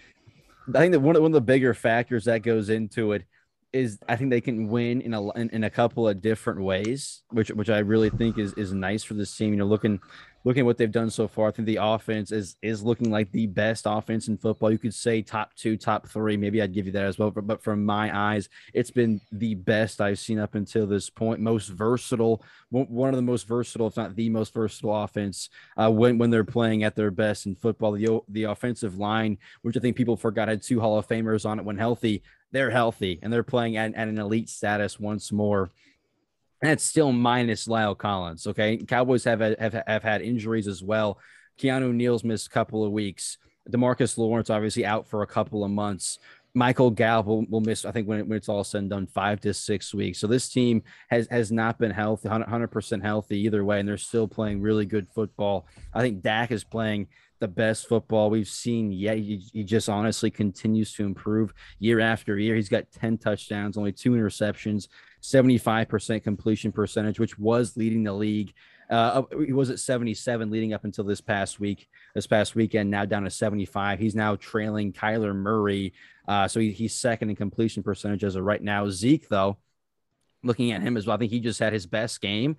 I 0.69 0.79
think 0.79 0.93
that 0.93 1.01
one 1.01 1.17
of, 1.17 1.23
one 1.23 1.33
of 1.33 1.35
the 1.35 1.41
bigger 1.41 1.75
factors 1.75 2.27
that 2.27 2.43
goes 2.43 2.69
into 2.69 3.13
it 3.13 3.25
is 3.75 3.99
I 4.09 4.17
think 4.17 4.31
they 4.31 4.41
can 4.41 4.69
win 4.69 5.01
in 5.01 5.13
a 5.15 5.31
in, 5.33 5.51
in 5.51 5.65
a 5.65 5.71
couple 5.71 6.09
of 6.09 6.23
different 6.23 6.61
ways, 6.61 7.23
which 7.31 7.49
which 7.51 7.69
I 7.69 7.79
really 7.79 8.11
think 8.11 8.39
is 8.39 8.55
is 8.55 8.73
nice 8.73 9.03
for 9.03 9.15
this 9.15 9.37
team. 9.37 9.51
You 9.51 9.59
know, 9.59 9.67
looking 9.67 10.01
looking 10.45 10.61
at 10.61 10.67
what 10.67 10.77
they've 10.77 10.93
done 10.93 11.11
so 11.11 11.27
far, 11.27 11.49
I 11.49 11.51
think 11.51 11.67
the 11.67 11.79
offense 11.81 12.31
is 12.31 12.57
is 12.63 12.83
looking 12.83 13.11
like 13.11 13.33
the 13.33 13.47
best 13.47 13.85
offense 13.87 14.29
in 14.29 14.37
football. 14.37 14.71
You 14.71 14.79
could 14.79 14.95
say 14.95 15.23
top 15.23 15.55
two, 15.55 15.77
top 15.77 16.07
three. 16.09 16.37
Maybe 16.37 16.61
I'd 16.61 16.75
give 16.75 16.87
you 16.87 16.93
that 16.93 17.07
as 17.07 17.19
well. 17.19 17.31
But, 17.31 17.47
but 17.47 17.63
from 17.63 17.85
my 17.85 18.17
eyes, 18.17 18.49
it's 18.75 18.91
been 18.91 19.21
the 19.33 19.55
best 19.55 20.01
I've 20.01 20.19
seen 20.19 20.39
up 20.39 20.55
until 20.55 20.87
this 20.87 21.09
point. 21.09 21.41
Most 21.41 21.69
versatile, 21.69 22.43
one 22.71 23.09
of 23.09 23.17
the 23.17 23.23
most 23.23 23.47
versatile, 23.47 23.87
if 23.87 23.97
not 23.97 24.15
the 24.15 24.29
most 24.29 24.53
versatile 24.53 25.03
offense 25.03 25.49
uh, 25.77 25.91
when 25.91 26.19
when 26.19 26.31
they're 26.31 26.45
playing 26.45 26.85
at 26.85 26.95
their 26.95 27.11
best 27.11 27.47
in 27.47 27.55
football. 27.55 27.93
The 27.93 28.21
the 28.29 28.45
offensive 28.45 28.99
line, 28.99 29.39
which 29.63 29.77
I 29.77 29.81
think 29.81 29.97
people 29.97 30.17
forgot 30.17 30.49
had 30.49 30.63
two 30.63 30.81
Hall 30.81 30.99
of 30.99 31.09
Famers 31.09 31.47
on 31.47 31.59
it 31.59 31.65
when 31.65 31.79
healthy. 31.79 32.23
They're 32.53 32.71
healthy 32.71 33.19
and 33.21 33.33
they're 33.33 33.43
playing 33.43 33.77
at, 33.79 33.97
at 33.97 34.07
an 34.07 34.17
elite 34.17 34.49
status 34.49 35.01
once 35.01 35.33
more. 35.33 35.73
It's 36.65 36.85
still 36.85 37.13
minus 37.13 37.67
La'el 37.67 37.97
Collins. 37.97 38.47
Okay. 38.47 38.79
Cowboys 38.79 39.25
have, 39.25 39.41
have, 39.41 39.83
have 39.87 40.03
had 40.03 40.23
injuries 40.23 40.67
as 40.67 40.83
well. 40.83 41.19
Keanu 41.59 41.93
Neal's 41.93 42.25
missed 42.25 42.47
a 42.47 42.51
couple 42.51 42.85
of 42.85 42.93
weeks. 42.93 43.39
Demarcus 43.71 44.19
Lawrence, 44.19 44.51
obviously, 44.51 44.85
out 44.85 45.07
for 45.07 45.23
a 45.23 45.27
couple 45.27 45.65
of 45.65 45.71
months. 45.71 46.19
Michael 46.57 46.91
Gallup 46.91 47.27
will, 47.27 47.45
will 47.47 47.61
miss, 47.61 47.85
I 47.85 47.91
think, 47.91 48.07
when, 48.07 48.21
it, 48.21 48.29
when 48.29 48.37
it's 48.37 48.49
all 48.49 48.63
said 48.63 48.83
and 48.83 48.91
done, 48.91 49.07
five 49.07 49.41
to 49.41 49.53
six 49.53 49.93
weeks. 49.93 50.21
So 50.21 50.29
this 50.29 50.49
team 50.49 50.83
has 51.11 51.27
has 51.29 51.51
not 51.51 51.79
been 51.79 51.91
healthy, 51.91 52.29
100% 52.29 53.03
healthy 53.03 53.39
either 53.41 53.65
way, 53.65 53.81
and 53.81 53.89
they're 53.89 53.97
still 53.97 54.29
playing 54.29 54.61
really 54.61 54.87
good 54.87 55.09
football. 55.09 55.67
I 55.93 56.01
think 56.01 56.23
Dak 56.23 56.53
is 56.53 56.63
playing 56.63 57.09
the 57.41 57.49
best 57.49 57.89
football 57.89 58.31
we've 58.31 58.49
seen 58.49 58.93
yet. 58.93 59.19
He, 59.19 59.45
he 59.53 59.65
just 59.65 59.89
honestly 59.89 60.31
continues 60.31 60.95
to 60.95 61.05
improve 61.05 61.53
year 61.81 61.99
after 61.99 62.39
year. 62.39 62.55
He's 62.55 62.69
got 62.69 62.91
10 62.93 63.19
touchdowns, 63.19 63.77
only 63.77 63.93
two 63.93 64.13
interceptions, 64.13 64.89
75% 65.25 66.23
completion 66.23 66.71
percentage, 66.71 67.19
which 67.19 67.39
was 67.39 67.79
leading 67.79 68.05
the 68.05 68.13
league. 68.13 68.53
Uh, 68.91 69.23
he 69.47 69.55
was 69.55 69.71
at 69.71 69.79
77 69.79 70.51
leading 70.51 70.75
up 70.75 70.85
until 70.85 71.05
this 71.05 71.23
past 71.23 71.59
week, 71.59 71.89
this 72.15 72.27
past 72.27 72.55
weekend, 72.55 72.91
now 72.91 73.07
down 73.07 73.25
to 73.25 73.31
75. 73.31 73.99
He's 73.99 74.15
now 74.15 74.37
trailing 74.37 74.93
Kyler 74.93 75.35
Murray. 75.35 75.95
Uh, 76.29 76.47
so 76.47 76.61
he, 76.61 76.73
he's 76.73 76.95
second 76.95 77.31
in 77.31 77.37
completion 77.37 77.83
percentage 77.83 78.23
as 78.23 78.37
of 78.37 78.45
right 78.45 78.63
now. 78.63 78.91
Zeke, 78.91 79.27
though, 79.31 79.57
looking 80.43 80.73
at 80.73 80.83
him 80.83 80.99
as 80.99 81.07
well, 81.07 81.17
I 81.17 81.19
think 81.19 81.33
he 81.33 81.41
just 81.41 81.59
had 81.59 81.73
his 81.73 81.87
best 81.87 82.21
game 82.21 82.59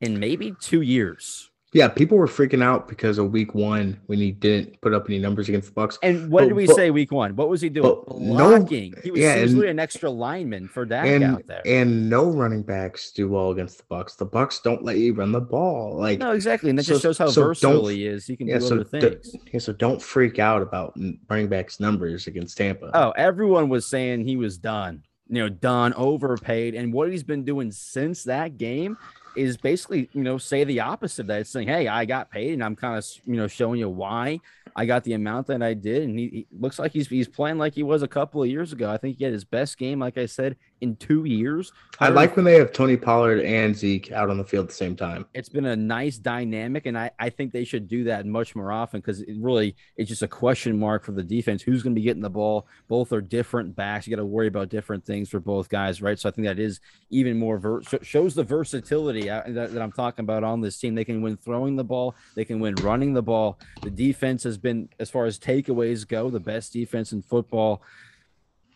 in 0.00 0.20
maybe 0.20 0.54
two 0.60 0.82
years. 0.82 1.50
Yeah, 1.74 1.88
people 1.88 2.16
were 2.16 2.28
freaking 2.28 2.62
out 2.62 2.86
because 2.88 3.18
of 3.18 3.32
week 3.32 3.52
one 3.52 4.00
when 4.06 4.20
he 4.20 4.30
didn't 4.30 4.80
put 4.80 4.94
up 4.94 5.06
any 5.08 5.18
numbers 5.18 5.48
against 5.48 5.74
the 5.74 5.80
Bucs. 5.80 5.98
And 6.04 6.30
what 6.30 6.42
But- 6.42 6.48
did 6.50 6.54
we 6.54 6.66
but- 6.66 6.76
say 6.76 6.90
week 6.92 7.10
one? 7.10 7.34
What 7.34 7.48
was 7.48 7.60
he 7.60 7.68
doing? 7.68 7.82
but 8.06 8.16
no- 8.20 8.64
he 8.64 8.92
was 9.10 9.20
yeah, 9.20 9.40
usually 9.40 9.68
an 9.68 9.80
extra 9.80 10.08
lineman 10.08 10.68
for 10.68 10.86
that 10.86 11.04
and 11.04 11.24
out 11.24 11.46
there. 11.48 11.62
and 11.66 12.08
no 12.08 12.30
running 12.30 12.62
backs 12.62 13.10
do 13.10 13.28
well 13.28 13.50
against 13.50 13.78
the 13.78 13.84
Bucs. 13.92 14.16
The 14.16 14.24
Bucs 14.26 14.62
don't 14.62 14.84
let 14.84 14.98
you 14.98 15.14
run 15.14 15.32
the 15.32 15.40
ball. 15.40 15.96
Like 15.98 16.20
no, 16.20 16.30
exactly. 16.30 16.70
And 16.70 16.78
that 16.78 16.84
so- 16.84 16.92
just 16.92 17.02
shows 17.02 17.18
how 17.18 17.26
so 17.26 17.42
versatile 17.42 17.88
he 17.88 18.06
is. 18.06 18.24
He 18.24 18.36
can 18.36 18.46
yeah, 18.46 18.58
do 18.60 18.64
so 18.66 18.74
other 18.76 18.84
d- 18.84 19.00
things. 19.00 19.36
yeah, 19.52 19.58
so 19.58 19.72
don't 19.72 20.00
freak 20.00 20.38
out 20.38 20.62
about 20.62 20.96
running 21.28 21.48
backs 21.48 21.80
numbers 21.80 22.28
against 22.28 22.56
Tampa. 22.56 22.92
Oh, 22.94 23.10
everyone 23.16 23.68
was 23.68 23.84
saying 23.84 24.24
he 24.28 24.36
was 24.36 24.58
done, 24.58 25.02
you 25.28 25.40
know, 25.40 25.48
done, 25.48 25.92
overpaid. 25.94 26.76
And 26.76 26.92
what 26.92 27.10
he's 27.10 27.24
been 27.24 27.44
doing 27.44 27.72
since 27.72 28.22
that 28.24 28.58
game 28.58 28.96
is 29.36 29.56
basically, 29.56 30.08
you 30.12 30.22
know, 30.22 30.38
say 30.38 30.64
the 30.64 30.80
opposite 30.80 31.22
of 31.22 31.26
that. 31.28 31.40
It's 31.40 31.50
saying, 31.50 31.68
hey, 31.68 31.88
I 31.88 32.04
got 32.04 32.30
paid 32.30 32.52
and 32.52 32.62
I'm 32.62 32.76
kind 32.76 32.96
of, 32.96 33.06
you 33.24 33.36
know, 33.36 33.46
showing 33.46 33.80
you 33.80 33.88
why 33.88 34.40
I 34.76 34.86
got 34.86 35.04
the 35.04 35.12
amount 35.12 35.46
that 35.48 35.62
I 35.62 35.74
did. 35.74 36.02
And 36.02 36.18
he, 36.18 36.28
he 36.28 36.46
looks 36.58 36.78
like 36.78 36.92
he's 36.92 37.08
he's 37.08 37.28
playing 37.28 37.58
like 37.58 37.74
he 37.74 37.82
was 37.82 38.02
a 38.02 38.08
couple 38.08 38.42
of 38.42 38.48
years 38.48 38.72
ago. 38.72 38.90
I 38.90 38.96
think 38.96 39.18
he 39.18 39.24
had 39.24 39.32
his 39.32 39.44
best 39.44 39.78
game, 39.78 40.00
like 40.00 40.18
I 40.18 40.26
said, 40.26 40.56
in 40.80 40.96
two 40.96 41.24
years. 41.24 41.72
I 42.00 42.08
like 42.08 42.36
when 42.36 42.44
they 42.44 42.58
have 42.58 42.72
Tony 42.72 42.96
Pollard 42.96 43.40
and 43.40 43.76
Zeke 43.76 44.10
out 44.12 44.30
on 44.30 44.38
the 44.38 44.44
field 44.44 44.64
at 44.64 44.68
the 44.70 44.74
same 44.74 44.96
time. 44.96 45.26
it's 45.32 45.48
been 45.48 45.66
a 45.66 45.76
nice 45.76 46.18
dynamic, 46.18 46.86
and 46.86 46.98
I, 46.98 47.10
I 47.18 47.30
think 47.30 47.52
they 47.52 47.64
should 47.64 47.88
do 47.88 48.04
that 48.04 48.26
much 48.26 48.56
more 48.56 48.72
often 48.72 49.00
because 49.00 49.20
it 49.20 49.36
really 49.38 49.76
it's 49.96 50.08
just 50.08 50.22
a 50.22 50.28
question 50.28 50.78
mark 50.78 51.04
for 51.04 51.12
the 51.12 51.22
defense. 51.22 51.62
Who's 51.62 51.82
going 51.82 51.94
to 51.94 52.00
be 52.00 52.04
getting 52.04 52.22
the 52.22 52.30
ball? 52.30 52.66
Both 52.88 53.12
are 53.12 53.20
different 53.20 53.76
backs. 53.76 54.06
You 54.06 54.16
got 54.16 54.20
to 54.20 54.26
worry 54.26 54.48
about 54.48 54.68
different 54.70 55.04
things 55.04 55.28
for 55.28 55.40
both 55.40 55.68
guys, 55.68 56.02
right? 56.02 56.18
So 56.18 56.28
I 56.28 56.32
think 56.32 56.46
that 56.48 56.58
is 56.58 56.80
even 57.10 57.38
more 57.38 57.58
ver- 57.58 57.82
shows 58.02 58.34
the 58.34 58.44
versatility 58.44 59.23
that, 59.24 59.72
that 59.72 59.82
I'm 59.82 59.92
talking 59.92 60.24
about 60.24 60.44
on 60.44 60.60
this 60.60 60.78
team. 60.78 60.94
They 60.94 61.04
can 61.04 61.22
win 61.22 61.36
throwing 61.36 61.76
the 61.76 61.84
ball, 61.84 62.14
they 62.34 62.44
can 62.44 62.60
win 62.60 62.74
running 62.76 63.14
the 63.14 63.22
ball. 63.22 63.58
The 63.82 63.90
defense 63.90 64.42
has 64.44 64.58
been, 64.58 64.88
as 64.98 65.10
far 65.10 65.26
as 65.26 65.38
takeaways 65.38 66.06
go, 66.06 66.30
the 66.30 66.40
best 66.40 66.72
defense 66.72 67.12
in 67.12 67.22
football 67.22 67.82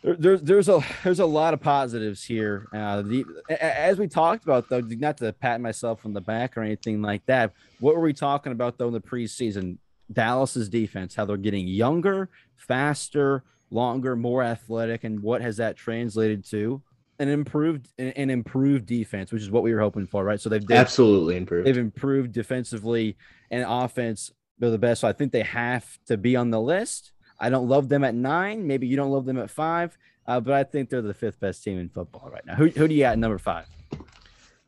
there, 0.03 0.15
there's 0.15 0.43
there's 0.43 0.69
a 0.69 0.81
there's 1.03 1.21
a 1.21 1.27
lot 1.27 1.55
of 1.55 1.61
positives 1.61 2.25
here. 2.25 2.69
Uh, 2.73 3.03
the 3.03 3.25
as 3.61 3.99
we 3.99 4.07
talked 4.07 4.45
about 4.45 4.69
though, 4.69 4.81
not 4.81 5.17
to 5.19 5.33
pat 5.33 5.61
myself 5.61 6.05
on 6.07 6.13
the 6.13 6.21
back 6.21 6.57
or 6.57 6.63
anything 6.63 7.03
like 7.03 7.25
that. 7.27 7.53
What 7.81 7.95
were 7.95 8.03
we 8.03 8.13
talking 8.13 8.53
about 8.53 8.79
though 8.79 8.89
in 8.89 8.95
the 8.95 9.01
preseason? 9.01 9.79
Dallas's 10.11 10.71
defense, 10.71 11.15
how 11.15 11.27
they're 11.27 11.37
getting 11.37 11.69
younger, 11.69 12.31
faster, 12.57 13.45
longer, 13.71 14.17
more 14.17 14.43
athletic, 14.43 15.05
and 15.05 15.23
what 15.23 15.43
has 15.43 15.59
that 15.59 15.77
translated 15.77 16.47
to? 16.47 16.81
An 17.21 17.29
improved 17.29 17.89
an 17.99 18.31
improved 18.31 18.87
defense, 18.87 19.33
which 19.33 19.43
is 19.43 19.51
what 19.51 19.65
we 19.65 19.75
were 19.75 19.81
hoping 19.81 20.07
for, 20.07 20.23
right? 20.25 20.41
So 20.41 20.49
they've 20.49 20.65
did, 20.65 20.77
Absolutely 20.77 21.37
improved. 21.37 21.67
they've 21.67 21.77
improved 21.77 22.33
defensively 22.33 23.17
and 23.51 23.65
offense. 23.67 24.31
They're 24.61 24.71
the 24.71 24.79
best. 24.79 25.01
So 25.01 25.09
I 25.09 25.13
think 25.13 25.33
they 25.33 25.43
have 25.43 25.85
to 26.07 26.17
be 26.17 26.37
on 26.37 26.51
the 26.51 26.61
list. 26.61 27.13
I 27.41 27.51
don't 27.51 27.69
love 27.69 27.89
them 27.89 28.05
at 28.05 28.15
nine. 28.15 28.67
Maybe 28.67 28.87
you 28.87 28.97
don't 28.97 29.11
love 29.11 29.25
them 29.25 29.39
at 29.39 29.51
five, 29.51 29.97
uh, 30.27 30.39
but 30.41 30.55
I 30.55 30.63
think 30.65 30.91
they're 30.91 31.03
the 31.03 31.15
fifth 31.15 31.41
best 31.41 31.63
team 31.65 31.79
in 31.79 31.89
football 31.89 32.31
right 32.33 32.45
now. 32.47 32.55
Who, 32.55 32.69
who 32.69 32.87
do 32.89 32.95
you 32.95 33.01
got 33.03 33.13
at 33.13 33.19
number 33.19 33.39
five? 33.39 33.67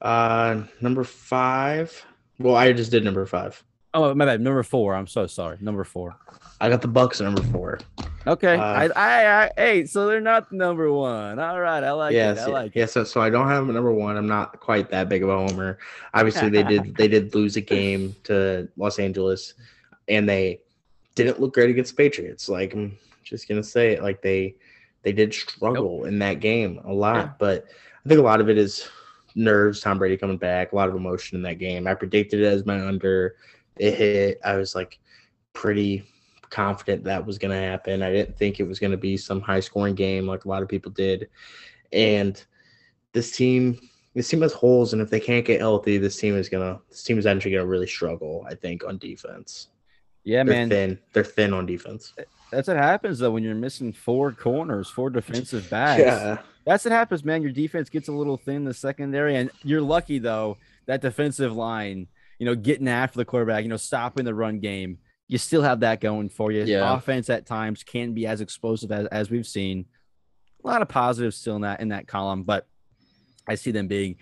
Uh, 0.00 0.62
number 0.80 1.04
five. 1.04 2.04
Well, 2.38 2.56
I 2.56 2.72
just 2.72 2.90
did 2.90 3.04
number 3.04 3.26
five. 3.26 3.62
Oh 3.92 4.14
my 4.14 4.24
bad. 4.24 4.40
Number 4.40 4.62
four. 4.62 4.94
I'm 4.94 5.06
so 5.06 5.26
sorry. 5.26 5.58
Number 5.60 5.84
four. 5.84 6.16
I 6.60 6.68
got 6.68 6.82
the 6.82 6.88
Bucs 6.88 7.20
at 7.20 7.24
number 7.24 7.42
four. 7.42 7.80
Okay. 8.26 8.54
Uh, 8.54 8.62
I, 8.62 8.84
I, 8.94 9.44
I, 9.44 9.50
hey, 9.56 9.86
so 9.86 10.06
they're 10.06 10.20
not 10.20 10.52
number 10.52 10.92
one. 10.92 11.38
All 11.38 11.60
right. 11.60 11.82
I 11.82 11.90
like 11.92 12.12
yes, 12.12 12.38
it. 12.38 12.42
I 12.42 12.46
like 12.46 12.72
yes. 12.74 12.92
So, 12.92 13.02
so 13.02 13.20
I 13.20 13.30
don't 13.30 13.48
have 13.48 13.66
them 13.66 13.74
number 13.74 13.92
one. 13.92 14.16
I'm 14.16 14.28
not 14.28 14.60
quite 14.60 14.90
that 14.90 15.08
big 15.08 15.22
of 15.22 15.30
a 15.30 15.48
homer. 15.48 15.78
Obviously, 16.14 16.50
they 16.50 16.62
did 16.62 16.94
they 16.98 17.08
did 17.08 17.34
lose 17.34 17.56
a 17.56 17.60
game 17.60 18.14
to 18.24 18.68
Los 18.76 18.98
Angeles, 18.98 19.54
and 20.08 20.28
they 20.28 20.60
didn't 21.14 21.40
look 21.40 21.54
great 21.54 21.70
against 21.70 21.96
the 21.96 22.02
Patriots. 22.02 22.48
Like 22.48 22.74
I'm 22.74 22.96
just 23.24 23.48
gonna 23.48 23.62
say 23.62 23.92
it. 23.92 24.02
Like 24.02 24.22
they 24.22 24.54
they 25.02 25.12
did 25.12 25.34
struggle 25.34 26.04
in 26.04 26.18
that 26.20 26.40
game 26.40 26.80
a 26.84 26.92
lot, 26.92 27.16
Yeah. 27.16 27.30
but 27.38 27.64
I 28.04 28.08
think 28.08 28.20
a 28.20 28.24
lot 28.24 28.40
of 28.40 28.48
it 28.48 28.58
is 28.58 28.88
nerves. 29.34 29.80
Tom 29.80 29.98
Brady 29.98 30.16
coming 30.16 30.36
back, 30.36 30.72
a 30.72 30.76
lot 30.76 30.88
of 30.88 30.94
emotion 30.94 31.36
in 31.36 31.42
that 31.42 31.58
game. 31.58 31.86
I 31.86 31.94
predicted 31.94 32.40
it 32.40 32.46
as 32.46 32.66
my 32.66 32.86
under. 32.86 33.36
It 33.80 33.94
hit. 33.94 34.40
I 34.44 34.56
was 34.56 34.74
like 34.74 34.98
pretty 35.52 36.04
confident 36.50 37.04
that 37.04 37.24
was 37.24 37.38
going 37.38 37.52
to 37.52 37.66
happen. 37.66 38.02
I 38.02 38.12
didn't 38.12 38.36
think 38.36 38.60
it 38.60 38.68
was 38.68 38.78
going 38.78 38.90
to 38.90 38.96
be 38.96 39.16
some 39.16 39.40
high 39.40 39.60
scoring 39.60 39.94
game 39.94 40.26
like 40.26 40.44
a 40.44 40.48
lot 40.48 40.62
of 40.62 40.68
people 40.68 40.90
did. 40.90 41.28
And 41.92 42.42
this 43.12 43.32
team, 43.32 43.78
this 44.14 44.28
team 44.28 44.42
has 44.42 44.52
holes, 44.52 44.92
and 44.92 45.00
if 45.00 45.10
they 45.10 45.20
can't 45.20 45.44
get 45.46 45.60
healthy, 45.60 45.98
this 45.98 46.18
team 46.18 46.36
is 46.36 46.48
gonna, 46.48 46.80
this 46.88 47.02
team 47.02 47.18
is 47.18 47.26
actually 47.26 47.52
gonna 47.52 47.66
really 47.66 47.86
struggle. 47.86 48.44
I 48.48 48.54
think 48.54 48.84
on 48.84 48.98
defense. 48.98 49.68
Yeah, 50.24 50.44
They're 50.44 50.54
man. 50.54 50.68
thin. 50.68 50.98
They're 51.12 51.24
thin 51.24 51.52
on 51.54 51.66
defense. 51.66 52.12
That's 52.50 52.68
what 52.68 52.76
happens 52.76 53.18
though 53.20 53.30
when 53.30 53.42
you're 53.42 53.54
missing 53.54 53.92
four 53.92 54.32
corners, 54.32 54.88
four 54.88 55.10
defensive 55.10 55.70
backs. 55.70 56.02
Yeah. 56.02 56.38
That's 56.66 56.84
what 56.84 56.92
happens, 56.92 57.24
man. 57.24 57.42
Your 57.42 57.52
defense 57.52 57.88
gets 57.88 58.08
a 58.08 58.12
little 58.12 58.36
thin 58.36 58.56
in 58.56 58.64
the 58.64 58.74
secondary, 58.74 59.36
and 59.36 59.50
you're 59.62 59.80
lucky 59.80 60.18
though 60.18 60.58
that 60.86 61.00
defensive 61.00 61.54
line, 61.54 62.08
you 62.40 62.46
know, 62.46 62.54
getting 62.56 62.88
after 62.88 63.18
the 63.18 63.24
quarterback, 63.24 63.62
you 63.62 63.68
know, 63.68 63.76
stopping 63.76 64.24
the 64.24 64.34
run 64.34 64.58
game. 64.60 64.98
You 65.28 65.36
still 65.36 65.62
have 65.62 65.80
that 65.80 66.00
going 66.00 66.30
for 66.30 66.50
you. 66.50 66.64
Yeah. 66.64 66.96
Offense 66.96 67.28
at 67.28 67.46
times 67.46 67.84
can 67.84 68.14
be 68.14 68.26
as 68.26 68.40
explosive 68.40 68.90
as, 68.90 69.06
as 69.08 69.30
we've 69.30 69.46
seen. 69.46 69.84
A 70.64 70.66
lot 70.66 70.82
of 70.82 70.88
positives 70.88 71.36
still 71.36 71.56
in 71.56 71.62
that 71.62 71.80
in 71.80 71.88
that 71.88 72.08
column, 72.08 72.42
but 72.42 72.66
I 73.46 73.54
see 73.54 73.70
them 73.70 73.88
being 73.88 74.16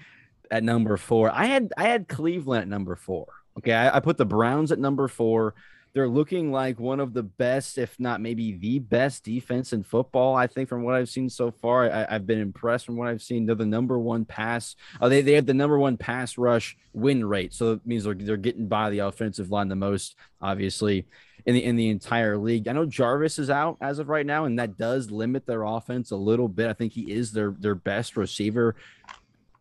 at 0.51 0.64
number 0.64 0.97
four. 0.97 1.31
I 1.31 1.47
had 1.47 1.73
I 1.79 1.85
had 1.85 2.09
Cleveland 2.09 2.62
at 2.62 2.69
number 2.69 2.97
four. 2.97 3.29
Okay, 3.59 3.73
I, 3.73 3.97
I 3.97 4.01
put 4.01 4.19
the 4.19 4.27
Browns 4.27 4.73
at 4.73 4.79
number 4.81 5.07
four. 5.07 5.55
They're 5.99 6.09
looking 6.09 6.53
like 6.53 6.78
one 6.78 7.01
of 7.01 7.12
the 7.12 7.24
best, 7.24 7.76
if 7.76 7.99
not 7.99 8.20
maybe 8.20 8.53
the 8.53 8.78
best 8.78 9.24
defense 9.24 9.72
in 9.72 9.82
football. 9.82 10.36
I 10.36 10.46
think 10.46 10.68
from 10.68 10.84
what 10.84 10.94
I've 10.94 11.09
seen 11.09 11.28
so 11.28 11.51
far, 11.51 11.90
I, 11.90 12.07
I've 12.09 12.24
been 12.24 12.38
impressed 12.38 12.86
from 12.86 12.96
what 12.96 13.09
I've 13.09 13.20
seen. 13.20 13.46
They're 13.46 13.57
the 13.57 13.66
number 13.66 13.99
one 13.99 14.24
pass. 14.24 14.76
Uh, 15.01 15.09
they 15.09 15.22
they 15.22 15.32
have 15.32 15.46
the 15.46 15.55
number 15.55 15.76
one 15.76 15.96
pass 15.96 16.38
rush 16.38 16.76
win 16.92 17.24
rate, 17.24 17.53
so 17.53 17.72
it 17.72 17.80
means 17.84 18.05
they're 18.05 18.14
they're 18.14 18.36
getting 18.36 18.68
by 18.68 18.90
the 18.90 19.01
offensive 19.01 19.51
line 19.51 19.66
the 19.66 19.74
most, 19.74 20.14
obviously, 20.40 21.05
in 21.46 21.55
the 21.57 21.64
in 21.64 21.74
the 21.74 21.88
entire 21.88 22.38
league. 22.38 22.68
I 22.68 22.74
know 22.74 22.86
Jarvis 22.86 23.40
is 23.40 23.51
out 23.51 23.76
as 23.80 23.99
of 23.99 24.09
right 24.09 24.24
now, 24.24 24.44
and 24.44 24.57
that 24.61 24.78
does 24.78 25.11
limit 25.11 25.46
their 25.46 25.64
offense 25.64 26.12
a 26.12 26.16
little 26.16 26.46
bit. 26.46 26.70
I 26.70 26.74
think 26.74 26.92
he 26.92 27.11
is 27.11 27.32
their 27.32 27.57
their 27.59 27.74
best 27.74 28.16
receiver, 28.16 28.76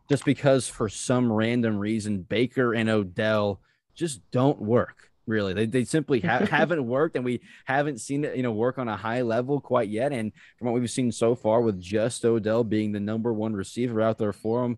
just 0.08 0.24
because 0.24 0.68
for 0.68 0.88
some 0.88 1.34
random 1.34 1.80
reason 1.80 2.22
Baker 2.22 2.76
and 2.76 2.92
Odell 2.92 3.60
just 3.96 4.22
don't 4.30 4.62
work. 4.62 5.07
Really, 5.28 5.54
they, 5.54 5.66
they 5.66 5.84
simply 5.84 6.22
ha- 6.22 6.46
haven't 6.50 6.88
worked, 6.88 7.18
and 7.18 7.26
we 7.26 7.42
haven't 7.66 8.00
seen 8.00 8.24
it, 8.24 8.38
you 8.38 8.44
know, 8.44 8.54
work 8.54 8.78
on 8.78 8.88
a 8.88 8.96
high 8.96 9.22
level 9.22 9.60
quite 9.60 9.90
yet. 9.90 10.14
And 10.14 10.32
from 10.58 10.70
what 10.70 10.80
we've 10.80 10.90
seen 10.90 11.12
so 11.12 11.36
far, 11.36 11.62
with 11.62 11.80
just 11.80 12.24
Odell 12.24 12.64
being 12.64 12.94
the 12.94 13.00
number 13.02 13.34
one 13.34 13.54
receiver 13.54 14.02
out 14.02 14.18
there 14.18 14.32
for 14.32 14.64
them, 14.64 14.78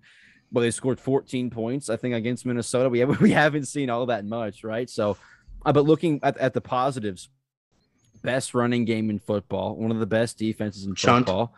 well, 0.52 0.64
they 0.64 0.72
scored 0.72 1.00
14 1.00 1.52
points, 1.52 1.90
I 1.90 1.98
think, 1.98 2.16
against 2.16 2.46
Minnesota. 2.46 2.90
We 2.90 3.00
have, 3.00 3.22
we 3.22 3.32
haven't 3.32 3.66
seen 3.66 3.92
all 3.92 4.08
that 4.08 4.26
much, 4.26 4.64
right? 4.64 4.90
So, 4.90 5.18
uh, 5.66 5.72
but 5.72 5.86
looking 5.86 6.20
at, 6.24 6.36
at 6.38 6.54
the 6.54 6.62
positives, 6.62 7.30
best 8.24 8.54
running 8.54 8.86
game 8.86 9.10
in 9.10 9.20
football, 9.20 9.76
one 9.76 9.92
of 9.92 10.00
the 10.00 10.06
best 10.06 10.38
defenses 10.38 10.86
in 10.86 10.96
Shunt. 10.96 11.28
football. 11.28 11.54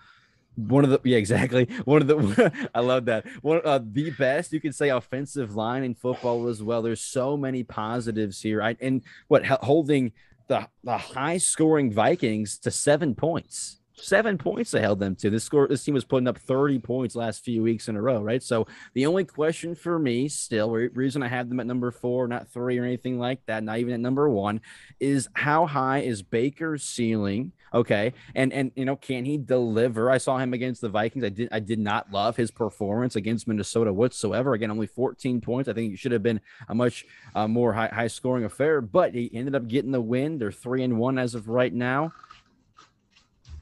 One 0.56 0.84
of 0.84 0.90
the 0.90 1.00
yeah 1.04 1.18
exactly 1.18 1.66
one 1.86 2.02
of 2.02 2.08
the 2.08 2.70
I 2.76 2.82
love 2.82 3.06
that 3.06 3.26
one 3.42 3.62
uh, 3.64 3.80
the 3.84 4.12
best 4.12 4.52
you 4.52 4.60
can 4.60 4.74
say 4.74 4.90
offensive 4.90 5.56
line 5.56 5.84
in 5.84 5.96
football 5.96 6.48
as 6.48 6.62
well. 6.62 6.82
There's 6.82 7.02
so 7.02 7.38
many 7.38 7.64
positives 7.64 8.42
here. 8.42 8.62
I 8.62 8.76
and 8.82 9.02
what 9.28 9.46
holding 9.46 10.12
the 10.48 10.68
the 10.84 10.98
high 10.98 11.38
scoring 11.38 11.92
Vikings 11.92 12.58
to 12.60 12.72
seven 12.72 13.16
points. 13.16 13.78
Seven 13.94 14.38
points 14.38 14.72
they 14.72 14.82
held 14.82 15.00
them 15.00 15.16
to. 15.18 15.30
This 15.30 15.44
score 15.44 15.68
this 15.68 15.84
team 15.84 15.94
was 15.94 16.04
putting 16.04 16.28
up 16.28 16.38
30 16.38 16.80
points 16.80 17.16
last 17.16 17.46
few 17.46 17.62
weeks 17.62 17.88
in 17.88 17.96
a 17.96 18.02
row, 18.02 18.22
right? 18.22 18.42
So 18.42 18.66
the 18.94 19.06
only 19.06 19.24
question 19.24 19.76
for 19.76 20.00
me 20.00 20.28
still, 20.28 20.72
reason 20.72 21.24
I 21.24 21.28
have 21.28 21.50
them 21.50 21.60
at 21.60 21.68
number 21.68 21.92
four, 21.92 22.28
not 22.28 22.50
three 22.50 22.80
or 22.80 22.84
anything 22.84 23.20
like 23.20 23.46
that, 23.46 23.64
not 23.64 23.78
even 23.78 23.94
at 23.94 24.00
number 24.00 24.28
one, 24.30 24.62
is 25.00 25.30
how 25.34 25.68
high 25.68 26.00
is 26.00 26.24
Baker's 26.24 26.84
ceiling? 26.84 27.54
Okay, 27.74 28.14
and 28.36 28.52
and 28.52 28.72
you 28.76 28.84
know, 28.84 28.98
can 28.98 29.24
he 29.24 29.38
deliver? 29.38 30.12
I 30.12 30.18
saw 30.18 30.38
him 30.38 30.54
against 30.54 30.82
the 30.82 30.90
Vikings. 30.90 31.24
I 31.24 31.30
did 31.30 31.50
I 31.54 31.60
did 31.60 31.80
not 31.80 32.12
love 32.12 32.36
his 32.36 32.52
performance 32.52 33.16
against 33.16 33.48
Minnesota 33.48 33.94
whatsoever. 33.94 34.54
Again, 34.54 34.72
only 34.72 34.88
14 34.88 35.40
points. 35.40 35.70
I 35.70 35.74
think 35.74 35.94
it 35.94 36.00
should 36.00 36.12
have 36.12 36.24
been 36.24 36.42
a 36.68 36.76
much 36.76 37.06
uh, 37.34 37.48
more 37.48 37.72
high 37.72 37.88
high 37.88 38.08
scoring 38.08 38.44
affair, 38.44 38.82
but 38.82 39.14
he 39.14 39.32
ended 39.34 39.56
up 39.56 39.70
getting 39.70 39.92
the 39.92 40.02
win. 40.02 40.38
They're 40.38 40.52
three 40.52 40.84
and 40.84 41.00
one 41.00 41.18
as 41.18 41.34
of 41.34 41.48
right 41.48 41.74
now. 41.74 42.12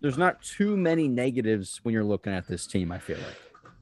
There's 0.01 0.18
not 0.18 0.41
too 0.41 0.76
many 0.76 1.07
negatives 1.07 1.80
when 1.84 1.93
you're 1.93 2.03
looking 2.03 2.34
at 2.34 2.47
this 2.47 2.66
team. 2.66 2.91
I 2.91 2.97
feel 2.97 3.18
like. 3.18 3.38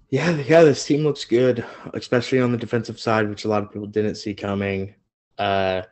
Yeah, 0.10 0.32
yeah, 0.32 0.64
this 0.64 0.86
team 0.86 1.04
looks 1.04 1.24
good, 1.26 1.66
especially 1.94 2.40
on 2.40 2.52
the 2.52 2.58
defensive 2.58 3.00
side, 3.00 3.30
which 3.30 3.46
a 3.46 3.50
lot 3.50 3.64
of 3.64 3.72
people 3.72 3.88
didn't 3.88 4.16
see 4.16 4.34
coming. 4.34 4.94
Uh 5.38 5.84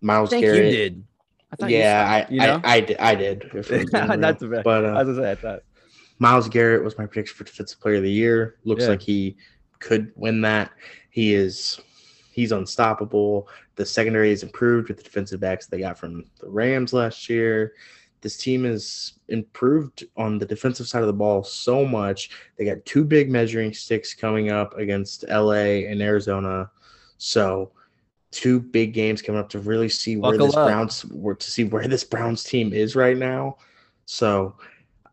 Myles 0.00 0.28
I 0.28 0.36
think 0.36 0.42
Garrett. 0.44 0.64
you 0.66 0.70
did. 0.70 1.04
I 1.52 1.56
thought 1.56 1.70
you 1.70 1.78
yeah, 1.78 2.18
said- 2.20 2.26
I, 2.26 2.32
you 2.32 2.40
know? 2.40 2.60
I, 2.64 2.74
I 2.74 2.80
did. 2.80 2.96
I 3.00 3.14
did. 3.14 3.92
not. 3.92 4.38
But 4.64 4.84
uh, 4.84 4.96
As 4.98 5.08
I 5.08 5.14
said, 5.14 5.38
I 5.38 5.40
thought. 5.40 5.62
Myles 6.20 6.48
Garrett 6.48 6.82
was 6.82 6.98
my 6.98 7.06
prediction 7.06 7.36
for 7.36 7.44
defensive 7.44 7.80
player 7.80 7.96
of 7.96 8.02
the 8.02 8.10
year. 8.10 8.56
Looks 8.64 8.82
Yeah. 8.84 8.88
like 8.90 9.00
he 9.02 9.36
could 9.78 10.10
win 10.16 10.40
that. 10.42 10.72
He 11.10 11.32
is 11.34 11.78
he's 12.32 12.50
unstoppable. 12.52 13.48
The 13.76 13.86
secondary 13.86 14.32
is 14.32 14.42
improved 14.42 14.88
with 14.88 14.96
the 14.98 15.04
defensive 15.04 15.38
backs 15.40 15.66
they 15.66 15.78
got 15.78 15.96
from 15.98 16.24
the 16.40 16.48
Rams 16.48 16.92
last 16.92 17.28
year. 17.28 17.74
This 18.20 18.36
team 18.36 18.64
is 18.66 19.12
improved 19.28 20.04
on 20.16 20.38
the 20.38 20.46
defensive 20.46 20.88
side 20.88 21.02
of 21.02 21.06
the 21.06 21.12
ball 21.12 21.44
so 21.44 21.84
much. 21.84 22.30
They 22.56 22.64
got 22.64 22.84
two 22.84 23.04
big 23.04 23.30
measuring 23.30 23.72
sticks 23.72 24.12
coming 24.12 24.50
up 24.50 24.76
against 24.76 25.24
LA 25.28 25.86
and 25.86 26.02
Arizona. 26.02 26.68
So 27.18 27.70
two 28.30 28.60
big 28.60 28.92
games 28.92 29.22
coming 29.22 29.40
up 29.40 29.48
to 29.50 29.58
really 29.58 29.88
see 29.88 30.16
where 30.16 30.32
Buckle 30.32 30.46
this 30.46 30.56
up. 30.56 30.68
Browns 30.68 31.02
where 31.06 31.34
to 31.34 31.50
see 31.50 31.64
where 31.64 31.86
this 31.88 32.04
Browns 32.04 32.44
team 32.44 32.72
is 32.72 32.94
right 32.96 33.16
now. 33.16 33.56
So 34.04 34.54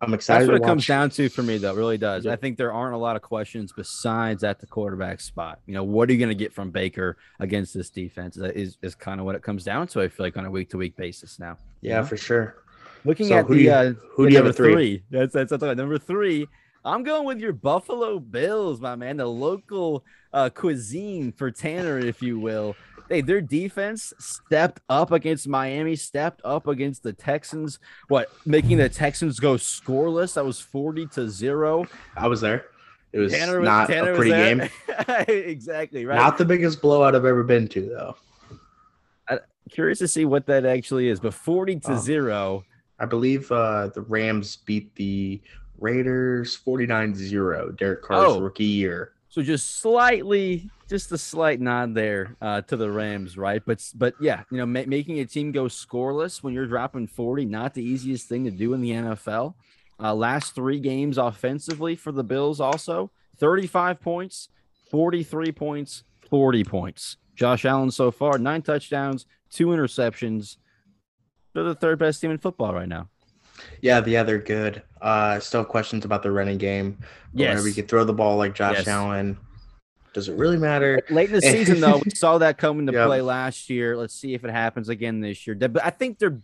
I'm 0.02 0.14
excited 0.14 0.42
That's 0.50 0.60
what 0.60 0.62
it 0.62 0.68
comes 0.68 0.86
down 0.86 1.10
to 1.12 1.30
for 1.30 1.42
me, 1.42 1.58
though. 1.58 1.72
It 1.72 1.78
really 1.78 1.98
does. 1.98 2.26
Yeah. 2.26 2.34
I 2.34 2.36
think 2.36 2.58
there 2.58 2.74
aren't 2.74 2.94
a 2.94 2.98
lot 2.98 3.16
of 3.16 3.22
questions 3.22 3.72
besides 3.72 4.44
at 4.44 4.60
the 4.60 4.68
quarterback 4.68 5.22
spot. 5.22 5.60
You 5.66 5.74
know, 5.74 5.84
what 5.84 6.10
are 6.10 6.14
you 6.14 6.20
going 6.20 6.30
to 6.30 6.36
get 6.36 6.54
from 6.54 6.70
Baker 6.72 7.18
against 7.40 7.74
this 7.74 7.90
defense? 7.90 8.36
That 8.36 8.56
is 8.58 8.78
is 8.82 8.96
kind 8.96 9.20
of 9.20 9.26
what 9.26 9.36
it 9.36 9.42
comes 9.42 9.64
down 9.64 9.88
to. 9.88 10.02
I 10.02 10.10
feel 10.10 10.26
like 10.26 10.38
on 10.38 10.46
a 10.46 10.52
week 10.52 10.70
to 10.72 10.78
week 10.78 10.96
basis 10.98 11.40
now. 11.40 11.58
Yeah, 11.82 12.04
for 12.04 12.18
sure. 12.18 12.58
Looking 13.06 13.28
So 13.28 13.38
at 13.38 13.46
who 13.46 13.56
the 13.56 13.62
you- 13.62 13.72
uh, 13.72 13.94
who 14.16 14.24
the 14.24 14.30
do 14.30 14.34
you 14.34 14.40
number 14.40 14.52
three? 14.54 14.74
three? 14.74 15.04
That's 15.10 15.34
that's, 15.34 15.52
that's 15.52 15.78
number 15.78 15.98
three. 15.98 16.48
I'm 16.86 17.04
going 17.04 17.26
with 17.26 17.40
your 17.40 17.54
Buffalo 17.54 18.20
Bills, 18.20 18.80
my 18.80 18.96
man. 18.96 19.18
The 19.18 19.26
local 19.26 20.06
uh, 20.32 20.50
cuisine 20.54 21.32
for 21.32 21.50
Tanner, 21.50 21.98
if 21.98 22.22
you 22.22 22.40
will. 22.40 22.76
Hey, 23.10 23.22
their 23.22 23.42
defense 23.42 24.14
stepped 24.20 24.82
up 24.90 25.12
against 25.12 25.48
Miami, 25.48 25.96
stepped 25.96 26.42
up 26.44 26.68
against 26.68 27.04
the 27.04 27.14
Texans. 27.14 27.80
What 28.08 28.30
making 28.46 28.78
the 28.78 28.90
Texans 28.90 29.40
go 29.40 29.56
scoreless? 29.56 30.36
That 30.36 30.46
was 30.46 30.60
40 30.60 31.08
to 31.08 31.30
zero. 31.30 31.86
I 32.16 32.28
was 32.28 32.42
there. 32.42 32.66
It 33.14 33.20
was 33.20 33.32
Tanner 33.34 33.60
was, 33.62 33.66
not 33.66 33.88
Tanner 33.88 34.12
a 34.12 34.16
pretty 34.16 34.32
game. 34.32 34.70
exactly 35.28 36.06
right. 36.06 36.16
Not 36.16 36.38
the 36.38 36.46
biggest 36.46 36.82
blowout 36.82 37.16
I've 37.16 37.26
ever 37.26 37.44
been 37.44 37.68
to, 37.70 37.82
though. 37.90 38.16
Curious 39.72 39.98
to 39.98 40.08
see 40.08 40.26
what 40.26 40.46
that 40.46 40.64
actually 40.64 41.08
is, 41.08 41.20
but 41.20 41.34
40 41.34 41.80
to 41.80 41.94
Oh. 41.94 41.98
zero. 41.98 42.64
I 43.00 43.06
believe 43.06 43.52
uh, 43.52 43.88
the 43.88 44.02
Rams 44.02 44.58
beat 44.58 44.94
the 44.96 45.42
Raiders 45.80 46.58
49-0, 46.66 47.78
Derek 47.78 48.02
Carr's 48.04 48.34
Oh. 48.34 48.40
rookie 48.42 48.64
year. 48.66 49.12
So 49.30 49.42
just 49.42 49.80
slightly, 49.82 50.70
just 50.88 51.12
a 51.12 51.18
slight 51.18 51.60
nod 51.60 51.94
there 51.94 52.38
uh, 52.42 52.62
to 52.62 52.78
the 52.78 52.90
Rams, 52.90 53.38
right? 53.38 53.62
But 53.66 53.84
but 53.96 54.14
yeah, 54.22 54.44
you 54.50 54.58
know, 54.58 54.66
ma- 54.66 54.84
making 54.88 55.20
a 55.20 55.26
team 55.26 55.52
go 55.52 55.66
scoreless 55.66 56.42
when 56.42 56.54
you're 56.54 56.68
dropping 56.68 57.08
40, 57.08 57.44
not 57.46 57.74
the 57.74 57.84
easiest 57.84 58.30
thing 58.30 58.46
to 58.46 58.52
do 58.52 58.74
in 58.74 58.80
the 58.82 58.92
NFL. 58.92 59.56
Uh, 60.00 60.14
last 60.16 60.56
three 60.56 60.80
games 60.80 61.18
offensively 61.18 61.96
for 61.98 62.14
the 62.14 62.24
Bills, 62.24 62.62
also 62.62 63.12
35 63.38 64.00
points, 64.00 64.48
43 64.90 65.52
points, 65.52 66.04
40 66.30 66.64
points. 66.64 67.18
Josh 67.36 67.66
Allen 67.66 67.92
so 67.92 68.12
far, 68.12 68.38
nine 68.38 68.62
touchdowns, 68.62 69.26
two 69.50 69.68
interceptions. 69.68 70.56
They're 71.54 71.64
the 71.64 71.76
third 71.76 72.00
best 72.00 72.22
team 72.22 72.32
in 72.32 72.38
football 72.38 72.74
right 72.74 72.88
now. 72.88 73.10
Yeah, 73.82 74.04
yeah, 74.06 74.24
they're 74.24 74.38
good. 74.40 74.82
Uh, 75.02 75.40
still 75.40 75.62
have 75.62 75.70
questions 75.70 76.06
about 76.06 76.24
the 76.24 76.32
running 76.32 76.58
game. 76.58 76.98
But 77.00 77.08
Yes. 77.42 77.50
Whenever 77.50 77.68
you 77.68 77.74
can 77.74 77.88
throw 77.88 78.04
the 78.04 78.14
ball 78.14 78.38
like 78.38 78.56
Josh 78.56 78.78
Yes. 78.78 78.88
Allen, 78.88 79.38
Does 80.14 80.30
it 80.30 80.38
really 80.38 80.58
matter? 80.58 81.02
Late 81.10 81.28
in 81.30 81.36
the 81.36 81.42
season, 81.42 81.82
though, 81.82 82.02
we 82.04 82.12
saw 82.16 82.38
that 82.38 82.58
come 82.58 82.80
into 82.80 82.94
Yep. 82.94 83.08
play 83.08 83.22
last 83.22 83.70
year. 83.70 83.98
Let's 83.98 84.14
see 84.16 84.34
if 84.34 84.46
it 84.46 84.52
happens 84.52 84.88
again 84.90 85.20
this 85.20 85.46
year. 85.46 85.56
But 85.56 85.84
I 85.84 85.90
think 85.90 86.20
they're 86.20 86.40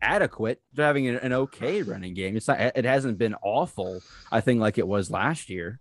adequate. 0.00 0.60
They're 0.72 0.86
having 0.86 1.08
an, 1.08 1.16
an 1.16 1.32
okay 1.32 1.82
running 1.82 2.14
game. 2.14 2.36
It's 2.36 2.46
not. 2.48 2.60
It 2.60 2.84
hasn't 2.84 3.18
been 3.18 3.34
awful. 3.42 4.00
I 4.30 4.40
think 4.40 4.60
like 4.60 4.78
it 4.78 4.86
was 4.86 5.10
last 5.10 5.50
year. 5.50 5.80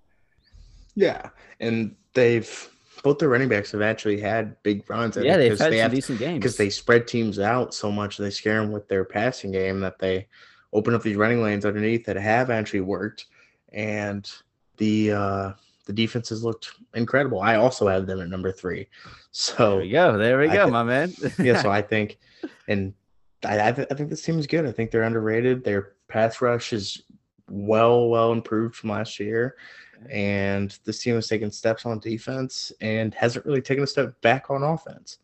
Yeah, 0.96 1.30
and 1.60 1.96
they've 2.14 2.70
both 3.04 3.20
the 3.20 3.30
running 3.30 3.48
backs 3.48 3.72
have 3.72 3.82
actually 3.82 4.20
had 4.20 4.62
big 4.64 4.90
runs. 4.90 5.16
Yeah, 5.16 5.22
think, 5.22 5.38
they've 5.38 5.52
'cause 5.52 5.60
had 5.60 5.72
they 5.72 5.78
some 5.78 5.82
have 5.84 5.92
decent 5.94 6.20
games 6.20 6.40
because 6.40 6.58
they 6.58 6.70
spread 6.70 7.08
teams 7.08 7.40
out 7.40 7.74
so 7.74 7.92
much. 7.92 8.18
They 8.18 8.30
scare 8.32 8.60
them 8.60 8.72
with 8.72 8.88
their 8.90 9.06
passing 9.06 9.52
game 9.52 9.80
that 9.82 10.00
they 10.00 10.28
open 10.74 10.94
up 10.94 11.02
these 11.04 11.16
running 11.16 11.42
lanes 11.42 11.66
underneath 11.66 12.06
that 12.06 12.16
have 12.16 12.50
actually 12.50 12.82
worked, 12.82 13.26
and 13.74 14.32
the 14.78 15.12
uh, 15.12 15.52
the 15.86 15.94
defenses 15.94 16.44
looked 16.44 16.72
incredible. 16.94 17.42
I 17.42 17.56
also 17.56 17.88
have 17.88 18.06
them 18.08 18.22
at 18.22 18.30
number 18.30 18.52
three, 18.52 18.88
There 19.04 19.14
so 19.32 19.78
we 19.80 19.90
go. 19.90 20.18
There 20.18 20.38
we 20.40 20.50
I 20.50 20.54
go, 20.54 20.66
thi- 20.66 20.72
my 20.72 20.84
man. 20.84 21.14
yeah. 21.40 21.62
So 21.62 21.72
I 21.72 21.82
think, 21.94 22.20
and 22.68 22.94
I 23.44 23.70
I, 23.70 23.72
th- 23.72 23.88
I 23.92 23.96
think 23.96 24.10
this 24.10 24.22
team 24.22 24.38
is 24.40 24.48
good. 24.48 24.66
I 24.66 24.72
think 24.72 24.92
they're 24.92 25.04
underrated. 25.04 25.64
Their 25.64 25.94
pass 26.08 26.42
rush 26.42 26.74
is 26.74 27.02
well 27.50 28.10
well 28.10 28.32
improved 28.32 28.76
from 28.76 28.92
last 28.92 29.20
year. 29.20 29.56
And 30.10 30.78
this 30.86 31.02
team 31.04 31.16
has 31.16 31.28
taken 31.28 31.52
steps 31.52 31.86
on 31.86 32.00
defense 32.00 32.72
and 32.80 33.14
hasn't 33.14 33.46
really 33.46 33.62
taken 33.62 33.84
a 33.84 33.88
step 33.88 34.20
back 34.22 34.50
on 34.50 34.64
offense. 34.64 35.18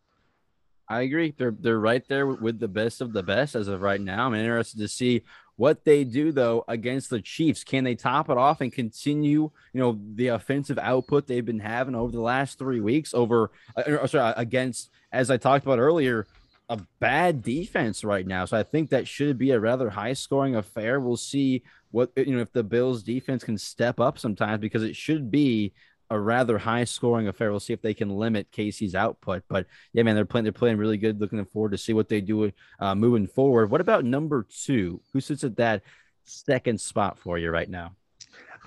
I 0.88 1.02
agree. 1.02 1.34
They're 1.36 1.54
they're 1.58 1.80
right 1.80 2.06
there 2.08 2.26
with- 2.26 2.60
the 2.60 2.68
best 2.68 3.00
of 3.00 3.12
the 3.12 3.22
best 3.22 3.54
as 3.54 3.68
of 3.68 3.80
right 3.82 4.00
now. 4.00 4.26
I'm 4.26 4.34
interested 4.34 4.78
to 4.78 4.88
see 4.88 5.22
what 5.56 5.84
they 5.84 6.04
do 6.04 6.32
though 6.32 6.64
against 6.68 7.10
the 7.10 7.20
Chiefs. 7.20 7.64
Can 7.64 7.84
they 7.84 7.94
top 7.94 8.28
it 8.30 8.36
off 8.36 8.60
and 8.60 8.72
continue, 8.72 9.50
you 9.72 9.80
know, 9.80 9.98
the 10.14 10.28
offensive 10.28 10.78
output 10.78 11.26
they've 11.26 11.44
been 11.44 11.60
having 11.60 11.94
over 11.94 12.12
the 12.12 12.20
last 12.20 12.58
three 12.58 12.80
weeks 12.80 13.14
over, 13.14 13.50
uh, 13.76 14.06
sorry, 14.06 14.34
against 14.36 14.90
as 15.12 15.30
I 15.30 15.38
talked 15.38 15.64
about 15.64 15.78
earlier, 15.78 16.26
a 16.68 16.78
bad 17.00 17.42
defense 17.42 18.04
right 18.04 18.26
now. 18.26 18.44
So 18.44 18.56
I 18.56 18.62
think 18.62 18.90
that 18.90 19.08
should 19.08 19.38
be 19.38 19.52
a 19.52 19.60
rather 19.60 19.88
high 19.90 20.12
scoring 20.12 20.56
affair. 20.56 21.00
We'll 21.00 21.16
see 21.16 21.62
what 21.90 22.10
you 22.16 22.36
know 22.36 22.42
if 22.42 22.52
the 22.52 22.64
Bills 22.64 23.02
defense 23.02 23.42
can 23.42 23.56
step 23.58 23.98
up 23.98 24.18
sometimes 24.18 24.60
because 24.60 24.82
it 24.82 24.94
should 24.96 25.30
be 25.30 25.72
a 26.10 26.18
rather 26.18 26.58
high 26.58 26.84
scoring 26.84 27.28
affair. 27.28 27.50
We'll 27.50 27.60
see 27.60 27.72
if 27.72 27.82
they 27.82 27.94
can 27.94 28.10
limit 28.10 28.50
Casey's 28.52 28.94
output. 28.94 29.42
But 29.48 29.66
yeah, 29.92 30.02
man, 30.02 30.14
they're 30.14 30.24
playing. 30.24 30.44
They're 30.44 30.52
playing 30.52 30.78
really 30.78 30.98
good. 30.98 31.20
Looking 31.20 31.44
forward 31.46 31.72
to 31.72 31.78
see 31.78 31.92
what 31.92 32.08
they 32.08 32.20
do 32.20 32.52
uh, 32.80 32.94
moving 32.94 33.26
forward. 33.26 33.70
What 33.70 33.80
about 33.80 34.04
number 34.04 34.46
two? 34.48 35.00
Who 35.12 35.20
sits 35.20 35.44
at 35.44 35.56
that 35.56 35.82
second 36.24 36.80
spot 36.80 37.18
for 37.18 37.38
you 37.38 37.50
right 37.50 37.68
now? 37.68 37.92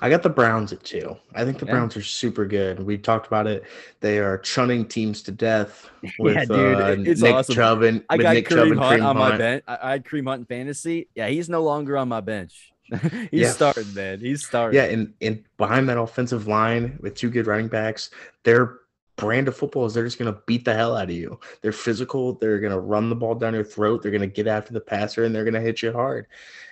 I 0.02 0.10
got 0.10 0.24
the 0.24 0.30
Browns 0.30 0.72
at 0.72 0.82
two. 0.84 1.18
I 1.36 1.44
think 1.44 1.60
the 1.60 1.66
Yeah. 1.66 1.74
Browns 1.74 1.98
are 1.98 2.02
super 2.02 2.46
good. 2.46 2.80
We 2.82 2.98
talked 2.98 3.28
about 3.28 3.48
it. 3.48 3.64
They 4.00 4.20
are 4.20 4.38
chunning 4.38 4.86
teams 4.86 5.22
to 5.24 5.32
death 5.34 5.90
with 6.20 6.36
Yeah, 6.36 6.46
dude, 6.46 6.76
uh, 6.80 6.96
it's 7.00 7.22
Nick 7.22 7.36
awesome. 7.36 7.56
Chubb 7.56 7.82
and 7.82 8.04
I 8.10 8.16
got 8.18 8.36
Nick 8.36 8.48
Chubb 8.48 8.60
Kareem 8.60 8.72
and 8.72 8.80
Hunt 8.80 9.02
on 9.02 9.18
my 9.18 9.38
bench. 9.38 9.64
I, 9.68 9.78
I 9.82 9.92
had 9.92 10.06
Kareem 10.06 10.26
Hunt 10.28 10.40
in 10.42 10.46
fantasy. 10.46 11.10
Yeah, 11.16 11.28
he's 11.28 11.50
no 11.50 11.64
longer 11.64 11.98
on 11.98 12.08
my 12.08 12.22
bench. 12.22 12.72
he's 13.32 13.42
Yeah. 13.42 13.52
starting, 13.52 13.94
man. 13.94 14.20
He's 14.20 14.46
starting. 14.46 14.78
Yeah, 14.78 14.86
and, 14.86 15.14
and 15.22 15.44
behind 15.58 15.88
that 15.90 16.00
offensive 16.00 16.48
line 16.48 16.98
with 17.02 17.16
two 17.16 17.30
good 17.30 17.48
running 17.48 17.68
backs, 17.68 18.10
their 18.44 18.80
brand 19.16 19.48
of 19.48 19.56
football 19.58 19.86
is 19.86 19.94
they're 19.94 20.06
just 20.06 20.18
going 20.18 20.34
to 20.34 20.40
beat 20.46 20.64
the 20.66 20.74
hell 20.74 20.96
out 20.96 21.10
of 21.10 21.16
you. 21.16 21.40
They're 21.62 21.72
physical. 21.72 22.34
They're 22.36 22.60
going 22.60 22.72
to 22.72 22.80
run 22.80 23.10
the 23.10 23.16
ball 23.16 23.36
down 23.36 23.54
your 23.54 23.64
throat. 23.66 24.02
They're 24.02 24.12
going 24.12 24.22
to 24.22 24.28
get 24.28 24.48
after 24.48 24.74
the 24.74 24.80
passer 24.80 25.26
and 25.26 25.36
they're 25.36 25.44
going 25.44 25.54
to 25.54 25.62
hit 25.62 25.82
you 25.82 25.92
hard. 25.92 26.26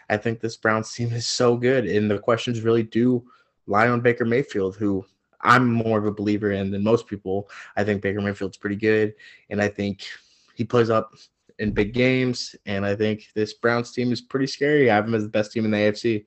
I 0.09 0.15
think 0.17 0.39
this 0.39 0.55
Browns 0.55 0.93
team 0.93 1.11
is 1.11 1.27
so 1.27 1.57
good. 1.57 1.85
And 1.85 2.09
the 2.09 2.19
questions 2.19 2.61
really 2.61 2.83
do 2.83 3.25
lie 3.67 3.89
on 3.89 3.99
Baker 3.99 4.23
Mayfield, 4.23 4.77
who 4.77 5.05
I'm 5.41 5.71
more 5.71 5.99
of 5.99 6.05
a 6.05 6.11
believer 6.11 6.51
in 6.53 6.71
than 6.71 6.83
most 6.83 7.05
people. 7.07 7.49
I 7.75 7.83
think 7.83 8.01
Baker 8.01 8.21
Mayfield's 8.21 8.57
pretty 8.57 8.77
good. 8.77 9.13
And 9.49 9.61
I 9.61 9.67
think 9.67 10.05
he 10.55 10.63
plays 10.63 10.89
up 10.89 11.13
in 11.59 11.71
big 11.71 11.93
games. 11.93 12.55
And 12.65 12.85
I 12.85 12.95
think 12.95 13.27
this 13.35 13.53
Browns 13.53 13.91
team 13.91 14.11
is 14.11 14.21
pretty 14.21 14.47
scary. 14.47 14.89
I 14.89 14.95
have 14.95 15.05
them 15.05 15.15
as 15.15 15.23
the 15.23 15.29
best 15.29 15.51
team 15.51 15.65
in 15.65 15.71
the 15.71 15.77
AFC. 15.77 16.25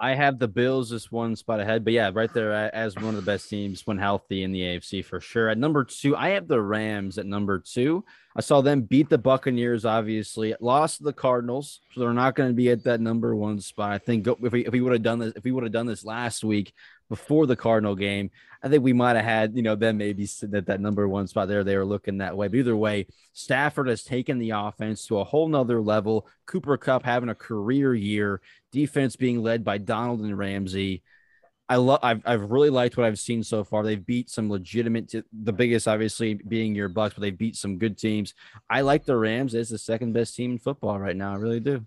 I 0.00 0.14
have 0.14 0.38
the 0.38 0.46
Bills 0.46 0.90
just 0.90 1.10
one 1.10 1.34
spot 1.34 1.58
ahead, 1.58 1.82
but 1.82 1.92
yeah, 1.92 2.12
right 2.14 2.32
there 2.32 2.52
as 2.72 2.94
one 2.94 3.08
of 3.08 3.16
the 3.16 3.22
best 3.22 3.50
teams 3.50 3.84
when 3.84 3.98
healthy 3.98 4.44
in 4.44 4.52
the 4.52 4.60
AFC 4.60 5.04
for 5.04 5.20
sure. 5.20 5.48
At 5.48 5.58
number 5.58 5.82
two, 5.82 6.14
I 6.14 6.30
have 6.30 6.46
the 6.46 6.62
Rams 6.62 7.18
at 7.18 7.26
number 7.26 7.58
two. 7.58 8.04
I 8.36 8.40
saw 8.40 8.60
them 8.60 8.82
beat 8.82 9.08
the 9.08 9.18
Buccaneers, 9.18 9.84
obviously, 9.84 10.54
lost 10.60 11.02
the 11.02 11.12
Cardinals, 11.12 11.80
so 11.92 12.00
they're 12.00 12.12
not 12.12 12.36
going 12.36 12.50
to 12.50 12.54
be 12.54 12.70
at 12.70 12.84
that 12.84 13.00
number 13.00 13.34
one 13.34 13.58
spot. 13.58 13.90
I 13.90 13.98
think 13.98 14.28
if 14.28 14.52
we 14.52 14.64
if 14.64 14.72
we 14.72 14.80
would 14.80 14.92
have 14.92 15.02
done 15.02 15.18
this, 15.18 15.32
if 15.34 15.42
we 15.42 15.50
would 15.50 15.64
have 15.64 15.72
done 15.72 15.86
this 15.86 16.04
last 16.04 16.44
week 16.44 16.72
before 17.08 17.46
the 17.46 17.56
Cardinal 17.56 17.94
game, 17.94 18.30
I 18.62 18.68
think 18.68 18.82
we 18.82 18.92
might 18.92 19.16
have 19.16 19.24
had 19.24 19.56
you 19.56 19.62
know 19.62 19.76
them 19.76 19.98
maybe 19.98 20.26
sitting 20.26 20.56
at 20.56 20.66
that 20.66 20.80
number 20.80 21.08
one 21.08 21.26
spot 21.26 21.48
there. 21.48 21.64
They 21.64 21.76
were 21.76 21.84
looking 21.84 22.18
that 22.18 22.36
way, 22.36 22.48
but 22.48 22.56
either 22.56 22.76
way, 22.76 23.06
Stafford 23.32 23.88
has 23.88 24.02
taken 24.02 24.38
the 24.38 24.50
offense 24.50 25.06
to 25.06 25.18
a 25.18 25.24
whole 25.24 25.48
nother 25.48 25.80
level. 25.80 26.26
Cooper 26.46 26.76
Kupp 26.76 27.04
having 27.04 27.28
a 27.28 27.34
career 27.34 27.94
year 27.94 28.40
defense 28.72 29.16
being 29.16 29.42
led 29.42 29.64
by 29.64 29.78
Donald 29.78 30.20
and 30.20 30.36
Ramsey. 30.36 31.02
I 31.68 31.76
love. 31.76 32.00
I've 32.02 32.22
I've 32.24 32.50
really 32.50 32.70
liked 32.70 32.96
what 32.96 33.06
I've 33.06 33.18
seen 33.18 33.42
so 33.42 33.62
far. 33.62 33.82
They've 33.82 34.04
beat 34.04 34.30
some 34.30 34.50
legitimate. 34.50 35.08
t- 35.10 35.22
the 35.32 35.52
biggest, 35.52 35.86
obviously, 35.86 36.34
being 36.34 36.74
your 36.74 36.88
Bucs, 36.88 37.14
but 37.14 37.20
they 37.20 37.30
beat 37.30 37.56
some 37.56 37.78
good 37.78 37.98
teams. 37.98 38.34
I 38.70 38.80
like 38.80 39.04
the 39.04 39.16
Rams 39.16 39.54
as 39.54 39.68
the 39.68 39.78
second 39.78 40.14
best 40.14 40.34
team 40.34 40.52
in 40.52 40.58
football 40.58 40.98
right 40.98 41.16
now. 41.16 41.32
I 41.32 41.36
really 41.36 41.60
do. 41.60 41.86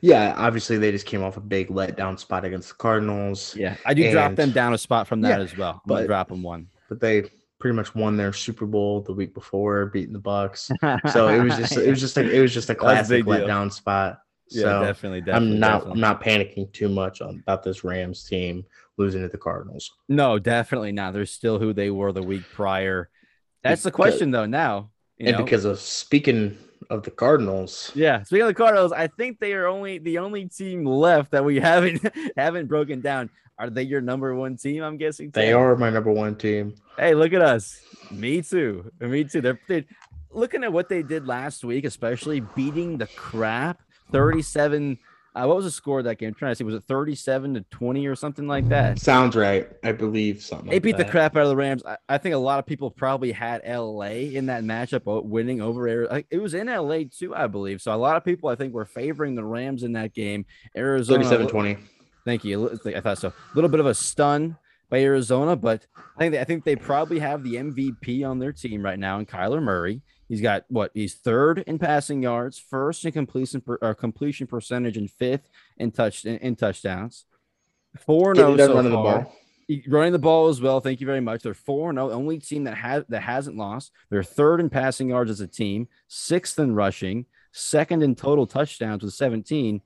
Yeah, 0.00 0.34
obviously 0.36 0.78
they 0.78 0.90
just 0.90 1.06
came 1.06 1.22
off 1.22 1.36
a 1.36 1.40
big 1.40 1.68
letdown 1.68 2.18
spot 2.18 2.44
against 2.44 2.68
the 2.70 2.74
Cardinals, 2.74 3.54
Yeah, 3.56 3.76
I 3.86 3.94
do 3.94 4.10
drop 4.10 4.34
them 4.34 4.50
down 4.50 4.74
a 4.74 4.78
spot 4.78 5.06
from 5.06 5.20
that 5.22 5.38
Yeah, 5.38 5.44
as 5.44 5.56
well. 5.56 5.74
I'm 5.74 5.80
but- 5.86 6.06
drop 6.06 6.28
them 6.28 6.42
one. 6.42 6.68
but 6.88 7.00
they 7.00 7.30
pretty 7.60 7.76
much 7.76 7.94
won 7.94 8.16
their 8.16 8.32
Super 8.32 8.66
Bowl 8.66 9.02
the 9.02 9.12
week 9.12 9.32
before, 9.34 9.86
beating 9.86 10.12
the 10.12 10.20
Bucs. 10.20 10.70
So 11.12 11.28
it 11.28 11.42
was 11.42 11.56
just 11.56 11.76
it 11.76 11.88
was 11.88 12.00
just 12.00 12.16
like 12.16 12.26
it 12.26 12.40
was 12.42 12.52
just 12.52 12.70
a 12.70 12.74
classic 12.82 13.24
big 13.24 13.24
deal. 13.26 13.46
letdown 13.46 13.72
spot. 13.72 14.18
yeah, 14.50 14.62
So 14.62 14.84
definitely, 14.84 15.20
definitely. 15.20 15.52
I'm 15.54 15.60
not 15.60 15.72
definitely. 15.78 15.92
I'm 15.92 16.00
not 16.00 16.22
panicking 16.22 16.72
too 16.72 16.88
much 16.88 17.20
on 17.20 17.38
about 17.46 17.62
this 17.62 17.84
Rams 17.84 18.24
team 18.24 18.64
losing 18.98 19.22
to 19.22 19.28
the 19.28 19.38
Cardinals. 19.38 19.90
No, 20.08 20.38
definitely 20.40 20.90
not. 20.92 21.12
They're 21.14 21.24
still 21.24 21.58
who 21.60 21.72
they 21.72 21.90
were 21.90 22.10
the 22.12 22.22
week 22.22 22.42
prior. 22.52 23.08
That's 23.62 23.84
the 23.84 23.92
question, 23.92 24.32
though. 24.32 24.44
Now, 24.46 24.90
you 25.18 25.28
and 25.28 25.38
know? 25.38 25.44
because 25.44 25.64
of 25.64 25.78
speaking 25.78 26.58
of 26.92 27.02
the 27.02 27.10
Cardinals, 27.10 27.90
Yeah, 27.94 28.22
speaking 28.22 28.42
of 28.42 28.48
the 28.48 28.54
Cardinals, 28.54 28.92
I 28.92 29.06
think 29.06 29.40
they 29.40 29.54
are 29.54 29.66
only 29.66 29.98
the 29.98 30.18
only 30.18 30.46
team 30.46 30.84
left 30.84 31.30
that 31.30 31.42
we 31.44 31.58
haven't 31.70 32.06
haven't 32.36 32.66
broken 32.66 33.00
down. 33.00 33.30
Are 33.58 33.70
they 33.70 33.82
your 33.82 34.00
number 34.02 34.34
one 34.34 34.56
team? 34.56 34.82
I'm 34.82 34.98
guessing 34.98 35.30
they 35.30 35.52
are 35.52 35.74
my 35.76 35.88
number 35.88 36.12
one 36.12 36.36
team. 36.36 36.74
Hey, 36.98 37.14
look 37.14 37.32
at 37.32 37.40
us. 37.42 37.80
Me 38.10 38.42
too. 38.42 38.90
Me 39.00 39.24
too. 39.24 39.40
They're, 39.40 39.58
they're 39.68 39.84
looking 40.30 40.64
at 40.64 40.72
what 40.72 40.88
they 40.88 41.02
did 41.02 41.26
last 41.26 41.64
week, 41.64 41.84
especially 41.84 42.40
beating 42.40 42.98
the 42.98 43.06
crap 43.06 43.80
37. 44.10 44.98
Uh, 45.34 45.46
what 45.46 45.56
was 45.56 45.64
the 45.64 45.70
score 45.70 45.98
of 45.98 46.04
that 46.04 46.18
game? 46.18 46.28
I'm 46.28 46.34
trying 46.34 46.52
to 46.52 46.56
see. 46.56 46.64
Was 46.64 46.74
it 46.74 46.84
37 46.86 47.54
to 47.54 47.60
20 47.70 48.06
or 48.06 48.14
something 48.14 48.46
like 48.46 48.68
that? 48.68 48.98
Sounds 48.98 49.34
right, 49.34 49.66
I 49.82 49.92
believe 49.92 50.42
something. 50.42 50.68
They 50.68 50.76
like 50.76 50.82
beat 50.82 50.96
the 50.98 51.06
crap 51.06 51.36
out 51.36 51.44
of 51.44 51.48
the 51.48 51.56
Rams. 51.56 51.82
I, 51.86 51.96
I 52.08 52.18
think 52.18 52.34
a 52.34 52.38
lot 52.38 52.58
of 52.58 52.66
people 52.66 52.90
probably 52.90 53.32
had 53.32 53.62
LA 53.66 54.28
in 54.34 54.46
that 54.46 54.62
matchup, 54.62 55.24
winning 55.24 55.62
over 55.62 55.88
Arizona. 55.88 56.24
It 56.30 56.38
was 56.38 56.52
in 56.52 56.66
LA 56.66 57.04
too, 57.10 57.34
I 57.34 57.46
believe. 57.46 57.80
So 57.80 57.94
a 57.94 57.96
lot 57.96 58.16
of 58.16 58.24
people, 58.24 58.50
I 58.50 58.56
think, 58.56 58.74
were 58.74 58.84
favoring 58.84 59.34
the 59.34 59.44
Rams 59.44 59.84
in 59.84 59.92
that 59.92 60.12
game. 60.12 60.44
Arizona, 60.76 61.24
37-20. 61.24 61.78
Thank 62.26 62.44
you. 62.44 62.78
I 62.84 63.00
thought 63.00 63.18
so. 63.18 63.28
A 63.28 63.54
little 63.54 63.70
bit 63.70 63.80
of 63.80 63.86
a 63.86 63.94
stun 63.94 64.58
by 64.90 65.00
Arizona, 65.00 65.56
but 65.56 65.86
I 66.16 66.18
think 66.18 66.32
they, 66.32 66.40
I 66.40 66.44
think 66.44 66.64
they 66.64 66.76
probably 66.76 67.18
have 67.20 67.42
the 67.42 67.54
MVP 67.54 68.28
on 68.28 68.38
their 68.38 68.52
team 68.52 68.84
right 68.84 68.98
now, 68.98 69.18
in 69.18 69.24
Kyler 69.24 69.62
Murray. 69.62 70.02
He's 70.32 70.40
got 70.40 70.64
what? 70.68 70.92
He's 70.94 71.12
third 71.12 71.58
in 71.66 71.78
passing 71.78 72.22
yards, 72.22 72.58
first 72.58 73.04
in 73.04 73.12
completion 73.12 73.60
per, 73.60 73.76
or 73.82 73.94
completion 73.94 74.46
percentage, 74.46 74.96
and 74.96 75.10
fifth 75.10 75.50
in 75.76 75.90
touch 75.90 76.24
in, 76.24 76.38
in 76.38 76.56
touchdowns. 76.56 77.26
Four 77.98 78.32
no 78.32 78.54
oh 78.54 78.56
so 78.56 78.74
running 78.74 78.92
the 78.92 78.96
far. 78.96 79.24
ball. 79.24 79.36
Running 79.88 80.12
the 80.12 80.18
ball 80.18 80.48
as 80.48 80.58
well. 80.58 80.80
Thank 80.80 81.02
you 81.02 81.06
very 81.06 81.20
much. 81.20 81.42
They're 81.42 81.52
four 81.52 81.92
no 81.92 82.08
oh, 82.08 82.14
only 82.14 82.38
team 82.38 82.64
that 82.64 82.78
has 82.78 83.04
that 83.10 83.20
hasn't 83.20 83.58
lost. 83.58 83.92
They're 84.08 84.22
third 84.22 84.60
in 84.60 84.70
passing 84.70 85.10
yards 85.10 85.30
as 85.30 85.42
a 85.42 85.46
team, 85.46 85.86
sixth 86.08 86.58
in 86.58 86.74
rushing, 86.74 87.26
second 87.52 88.02
in 88.02 88.14
total 88.14 88.46
touchdowns 88.46 89.02
with 89.02 89.12
17. 89.12 89.82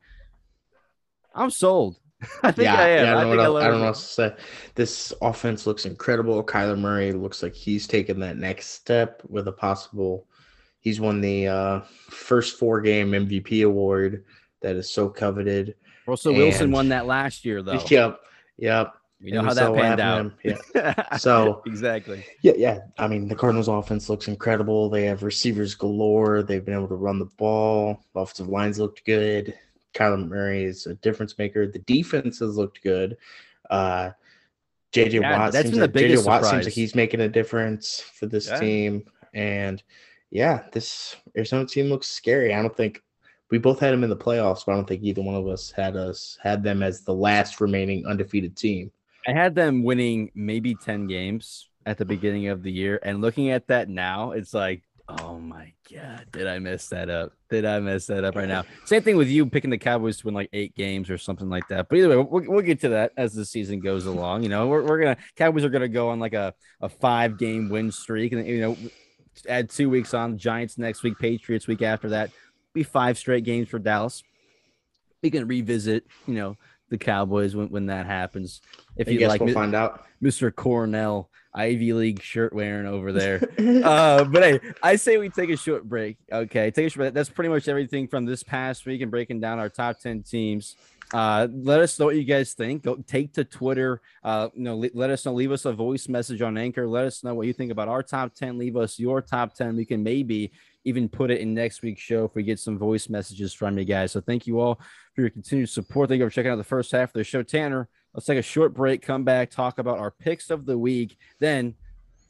I'm 1.35 1.51
sold. 1.51 1.97
I 2.45 2.53
think 2.53 2.67
yeah, 2.67 2.77
I 2.77 2.89
am. 2.89 3.05
yeah, 3.05 3.11
I 3.11 3.15
don't, 3.15 3.15
know 3.15 3.21
think 3.31 3.31
what 3.31 3.41
I, 3.41 3.45
else, 3.45 3.55
love 3.55 3.63
I 3.63 3.67
don't 3.67 3.75
know 3.75 3.81
what 3.81 3.87
else 3.89 4.07
to 4.07 4.13
say. 4.15 4.37
This 4.77 5.13
offense 5.21 5.67
looks 5.67 5.87
incredible. 5.87 6.45
Kyler 6.45 6.79
Murray 6.79 7.11
looks 7.11 7.43
like 7.43 7.57
he's 7.57 7.89
taken 7.89 8.21
that 8.21 8.37
next 8.37 8.69
step 8.69 9.23
with 9.29 9.49
a 9.49 9.53
possible. 9.53 10.29
He's 10.87 11.01
won 11.01 11.21
the 11.21 11.49
uh, 11.49 11.81
first 12.11 12.61
four 12.61 12.81
game 12.81 13.11
MVP 13.11 13.67
award 13.67 14.25
that 14.61 14.77
is 14.77 14.89
so 14.89 15.09
coveted. 15.09 15.75
Russell 16.07 16.33
Wilson 16.33 16.71
won 16.71 16.91
that 16.91 17.07
last 17.07 17.45
year, 17.45 17.61
though. 17.61 17.83
Yep, 17.91 18.21
yep. 18.57 18.95
You 19.19 19.33
know 19.33 19.41
And 19.41 19.49
how 19.49 19.55
that 19.55 19.73
what 19.73 19.81
panned 19.81 20.01
out. 20.01 20.21
him. 20.21 20.35
Yeah. 20.45 20.95
So- 21.19 21.61
exactly. 21.67 22.25
Yeah, 22.41 22.53
yeah. 22.57 22.79
I 22.99 23.09
mean, 23.09 23.27
the 23.27 23.35
Cardinals' 23.35 23.67
offense 23.67 24.09
looks 24.09 24.29
incredible. 24.29 24.89
They 24.89 25.07
have 25.07 25.25
receivers 25.25 25.75
galore. 25.75 26.45
They've 26.45 26.65
been 26.65 26.75
able 26.75 26.87
to 26.87 26.95
run 26.95 27.19
the 27.19 27.25
ball. 27.37 28.05
Offensive 28.15 28.47
lines 28.47 28.79
looked 28.79 29.05
good. 29.05 29.59
Kyler 29.93 30.29
Murray 30.29 30.63
is 30.63 30.87
a 30.87 30.95
difference 30.95 31.37
maker. 31.37 31.67
The 31.67 31.81
defense 31.81 32.39
has 32.39 32.57
looked 32.57 32.81
good. 32.85 33.17
Uh, 33.69 34.11
JJ 34.93 35.21
yeah, 35.21 35.37
Watt. 35.37 35.53
That's 35.53 35.69
been 35.69 35.81
like, 35.81 35.93
the 35.93 35.99
biggest 35.99 36.23
JJ 36.23 36.27
Watt 36.29 36.45
surprise. 36.45 36.51
seems 36.53 36.65
like 36.67 36.75
he's 36.75 36.95
making 36.95 37.23
a 37.23 37.29
difference 37.29 37.99
for 37.99 38.27
this 38.27 38.47
yeah. 38.47 38.61
team, 38.61 39.05
and 39.35 39.83
yeah, 40.31 40.65
this 40.73 41.17
Arizona 41.37 41.67
team 41.67 41.87
looks 41.87 42.09
scary. 42.09 42.55
I 42.55 42.63
don't 42.63 42.77
think 42.77 43.03
we 43.51 43.59
both 43.59 43.81
had 43.81 43.93
them 43.93 44.05
in 44.05 44.11
the 44.11 44.17
playoffs, 44.17 44.65
but 44.67 44.73
I 44.73 44.75
don't 44.75 44.89
think 44.89 45.03
either 45.03 45.23
one 45.23 45.35
of 45.35 45.47
us 45.47 45.71
had 45.71 45.97
us 45.97 46.37
had 46.43 46.63
them 46.63 46.83
as 46.83 47.03
the 47.03 47.15
last 47.15 47.61
remaining 47.61 48.07
undefeated 48.07 48.57
team. 48.57 48.91
I 49.27 49.33
had 49.33 49.55
them 49.55 49.83
winning 49.83 50.31
maybe 50.35 50.75
10 50.75 51.07
games 51.07 51.69
at 51.85 51.99
the 51.99 52.05
beginning 52.05 52.49
of 52.49 52.63
the 52.63 52.73
year. 52.73 52.99
And 53.03 53.21
looking 53.21 53.51
at 53.51 53.69
that 53.69 53.89
now, 53.89 54.33
it's 54.33 54.55
like, 54.55 54.83
oh 55.09 55.39
my 55.39 55.73
God, 55.93 56.27
did 56.33 56.49
I 56.49 56.59
mess 56.59 56.89
that 56.89 57.09
up? 57.09 57.33
Did 57.49 57.65
I 57.65 57.79
mess 57.79 58.07
that 58.07 58.25
up 58.25 58.35
right 58.35 58.49
now? 58.49 58.65
Same 58.85 59.03
thing 59.03 59.17
with 59.17 59.29
you 59.29 59.47
picking 59.47 59.71
the 59.71 59.79
Cowboys 59.79 60.19
to 60.19 60.27
win 60.27 60.35
like 60.35 60.51
eight 60.53 60.75
games 60.75 61.11
or 61.11 61.19
something 61.19 61.49
like 61.49 61.69
that. 61.69 61.89
But 61.89 61.99
either 61.99 62.09
way, 62.09 62.17
we'll, 62.17 62.45
we'll 62.49 62.63
get 62.63 62.81
to 62.81 62.89
that 62.91 63.13
as 63.17 63.33
the 63.33 63.45
season 63.45 63.79
goes 63.79 64.07
along. 64.07 64.43
You 64.43 64.49
know, 64.49 64.67
we're, 64.67 64.83
we're 64.83 64.99
going 64.99 65.15
to, 65.15 65.23
Cowboys 65.37 65.65
are 65.65 65.69
going 65.69 65.83
to 65.83 65.89
go 65.89 66.09
on 66.09 66.19
like 66.19 66.35
a, 66.35 66.55
a 66.81 66.89
five 66.89 67.39
game 67.39 67.69
win 67.69 67.93
streak. 67.93 68.33
And, 68.33 68.47
you 68.47 68.61
know, 68.61 68.77
add 69.49 69.71
two 69.71 69.91
weeks 69.91 70.15
on 70.15 70.39
Giants 70.39 70.79
next 70.79 71.03
week, 71.03 71.19
Patriots 71.19 71.67
week 71.67 71.83
after 71.83 72.11
that. 72.11 72.31
Be 72.73 72.83
five 72.83 73.19
straight 73.19 73.45
games 73.45 73.69
for 73.69 73.79
Dallas. 73.79 74.23
We 75.23 75.31
can 75.31 75.47
revisit, 75.47 76.07
you 76.27 76.35
know, 76.35 76.57
the 76.89 76.99
Cowboys 76.99 77.57
when, 77.57 77.69
when 77.69 77.87
that 77.87 78.07
happens. 78.07 78.61
If 78.97 79.09
you 79.09 79.27
like, 79.27 79.41
we'll 79.41 79.55
find 79.55 79.75
out. 79.75 80.07
Mr. 80.23 80.55
Cornell 80.55 81.31
Ivy 81.55 81.93
League 81.95 82.23
shirt 82.23 82.53
wearing 82.53 82.87
over 82.87 83.13
there. 83.13 83.43
uh, 83.85 84.25
but 84.25 84.43
hey, 84.43 84.61
I 84.83 84.97
say 84.97 85.17
we 85.17 85.31
take 85.31 85.51
a 85.51 85.57
short 85.57 85.85
break. 85.85 86.19
Okay, 86.31 86.71
take 86.71 86.87
a 86.87 86.91
short 86.91 86.97
break. 86.97 87.15
That's 87.15 87.31
pretty 87.31 87.49
much 87.49 87.67
everything 87.67 88.09
from 88.09 88.27
this 88.27 88.43
past 88.43 88.87
week 88.87 89.01
and 89.01 89.11
breaking 89.11 89.41
down 89.41 89.59
our 89.59 89.69
top 89.71 89.99
ten 89.99 90.23
teams. 90.23 90.77
Uh, 91.15 91.47
let 91.53 91.81
us 91.81 91.99
know 91.99 92.07
what 92.07 92.17
you 92.17 92.25
guys 92.25 92.53
think. 92.55 92.83
Go 92.83 92.97
take 92.97 93.33
to 93.35 93.45
Twitter. 93.45 94.01
Uh, 94.25 94.49
you 94.55 94.63
know, 94.63 94.77
let 94.93 95.11
us 95.11 95.25
know. 95.25 95.33
Leave 95.33 95.53
us 95.53 95.65
a 95.65 95.73
voice 95.73 96.09
message 96.09 96.43
on 96.43 96.59
Anchor. 96.59 96.87
Let 96.87 97.05
us 97.05 97.23
know 97.23 97.35
what 97.35 97.47
you 97.47 97.53
think 97.53 97.71
about 97.71 97.89
our 97.89 98.03
top 98.03 98.35
ten. 98.35 98.59
Leave 98.59 98.77
us 98.77 98.99
your 98.99 99.23
top 99.23 99.55
ten. 99.55 99.77
We 99.77 99.85
can 99.85 100.03
maybe 100.03 100.53
even 100.85 101.09
put 101.09 101.31
it 101.31 101.41
in 101.41 101.55
next 101.55 101.83
week's 101.83 102.03
show 102.03 102.25
if 102.25 102.35
we 102.35 102.43
get 102.43 102.59
some 102.59 102.79
voice 102.79 103.09
messages 103.09 103.53
from 103.53 103.79
you 103.79 103.85
guys. 103.85 104.13
So 104.13 104.21
thank 104.21 104.47
you 104.47 104.61
all 104.61 104.81
for 105.15 105.21
your 105.21 105.31
continued 105.31 105.69
support. 105.69 106.09
Thank 106.09 106.21
you 106.21 106.27
for 106.27 106.31
checking 106.31 106.51
out 106.51 106.57
the 106.57 106.65
first 106.65 106.91
half 106.93 107.11
of 107.11 107.15
the 107.15 107.25
show. 107.25 107.43
Tanner, 107.43 107.89
let's 108.13 108.27
take 108.27 108.39
a 108.39 108.43
short 108.43 108.75
break, 108.75 109.03
come 109.03 109.25
back, 109.25 109.51
talk 109.51 109.79
about 109.79 109.99
our 109.99 110.11
picks 110.11 110.51
of 110.51 110.67
the 110.67 110.79
week. 110.79 111.19
Then 111.39 111.75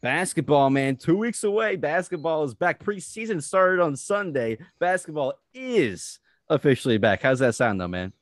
basketball, 0.03 0.71
man, 0.71 0.97
two 0.97 1.17
weeks 1.17 1.45
away. 1.45 1.77
Basketball 1.77 2.45
is 2.45 2.55
back. 2.55 2.83
Preseason 2.83 3.43
started 3.43 3.83
on 3.83 3.97
Sunday. 3.97 4.59
Basketball 4.79 5.35
is 5.55 6.19
officially 6.49 6.99
back. 6.99 7.23
How's 7.23 7.41
that 7.41 7.55
sound, 7.55 7.81
though, 7.81 7.89
man? 7.89 8.13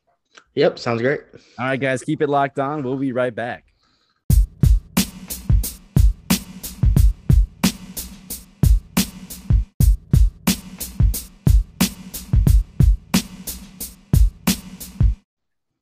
Yep, 0.55 0.79
sounds 0.79 1.03
great. 1.03 1.21
All 1.59 1.67
right, 1.67 1.81
guys, 1.81 2.03
keep 2.03 2.23
it 2.23 2.29
locked 2.29 2.59
on. 2.59 2.83
We'll 2.83 2.97
be 2.97 3.13
right 3.13 3.35
back. 3.35 3.65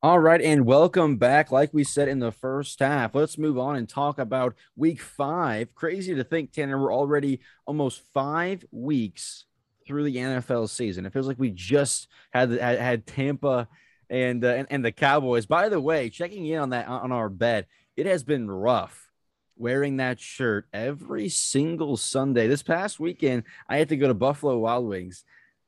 All 0.05 0.19
right, 0.19 0.43
and 0.43 0.67
welcome 0.67 1.17
back. 1.17 1.53
Like 1.53 1.73
we 1.73 1.85
said 1.85 2.09
in 2.09 2.19
the 2.19 2.33
first 2.33 2.81
half, 2.81 3.15
let's 3.15 3.39
move 3.39 3.57
on 3.57 3.77
and 3.77 3.89
talk 3.89 4.19
about 4.19 4.57
week 4.75 5.01
five. 5.01 5.77
Crazy 5.77 6.13
to 6.13 6.25
think, 6.25 6.51
Tanner, 6.51 6.77
we're 6.77 6.93
already 6.93 7.39
almost 7.67 8.03
five 8.13 8.65
weeks 8.73 9.45
through 9.87 10.03
the 10.03 10.17
NFL 10.17 10.69
season. 10.71 11.07
It 11.07 11.13
feels 11.13 11.29
like 11.29 11.39
we 11.39 11.51
just 11.51 12.09
had 12.33 12.51
had, 12.51 12.81
had 12.81 13.07
Tampa 13.07 13.69
and, 14.13 14.45
uh, 14.45 14.49
and 14.49 14.67
and 14.71 14.85
the 14.85 14.93
Cowboys. 14.93 15.47
By 15.47 15.69
the 15.69 15.81
way, 15.81 16.09
checking 16.09 16.47
in 16.47 16.61
on 16.61 16.71
that 16.71 16.87
on 16.87 17.11
our 17.11 17.29
bed, 17.29 17.67
it 17.97 18.07
has 18.07 18.23
been 18.23 18.49
rough 18.49 19.11
wearing 19.57 19.97
that 19.97 20.21
shirt 20.21 20.67
every 20.73 21.29
single 21.29 21.97
Sunday. 21.97 22.47
This 22.47 22.63
past 22.63 23.01
weekend, 23.01 23.43
I 23.69 23.79
had 23.79 23.89
to 23.89 23.97
go 23.97 24.07
to 24.07 24.15
Buffalo 24.15 24.59
Wild 24.59 24.87
Wings 24.87 25.25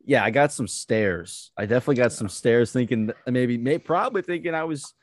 yeah, 0.06 0.22
I 0.22 0.30
got 0.30 0.52
some 0.52 0.68
stares. 0.68 1.50
I 1.56 1.66
definitely 1.66 1.96
got 1.96 2.12
some 2.12 2.28
stares 2.28 2.72
thinking 2.72 3.12
maybe, 3.26 3.56
may 3.56 3.78
probably 3.78 4.22
thinking 4.22 4.54
I 4.54 4.64
was 4.64 4.94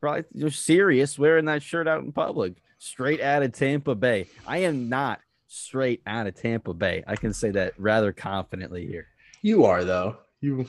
probably 0.00 0.24
just 0.36 0.64
serious 0.64 1.18
wearing 1.18 1.46
that 1.46 1.62
shirt 1.62 1.88
out 1.88 2.02
in 2.02 2.12
public, 2.12 2.54
straight 2.78 3.20
out 3.20 3.42
of 3.42 3.52
Tampa 3.52 3.94
Bay. 3.94 4.28
I 4.46 4.58
am 4.58 4.88
not 4.88 5.20
straight 5.48 6.02
out 6.06 6.26
of 6.26 6.34
Tampa 6.34 6.74
Bay. 6.74 7.02
I 7.06 7.16
can 7.16 7.32
say 7.32 7.50
that 7.52 7.74
rather 7.78 8.12
confidently 8.12 8.86
here. 8.86 9.06
You 9.42 9.64
are 9.64 9.84
though. 9.84 10.18
You 10.40 10.66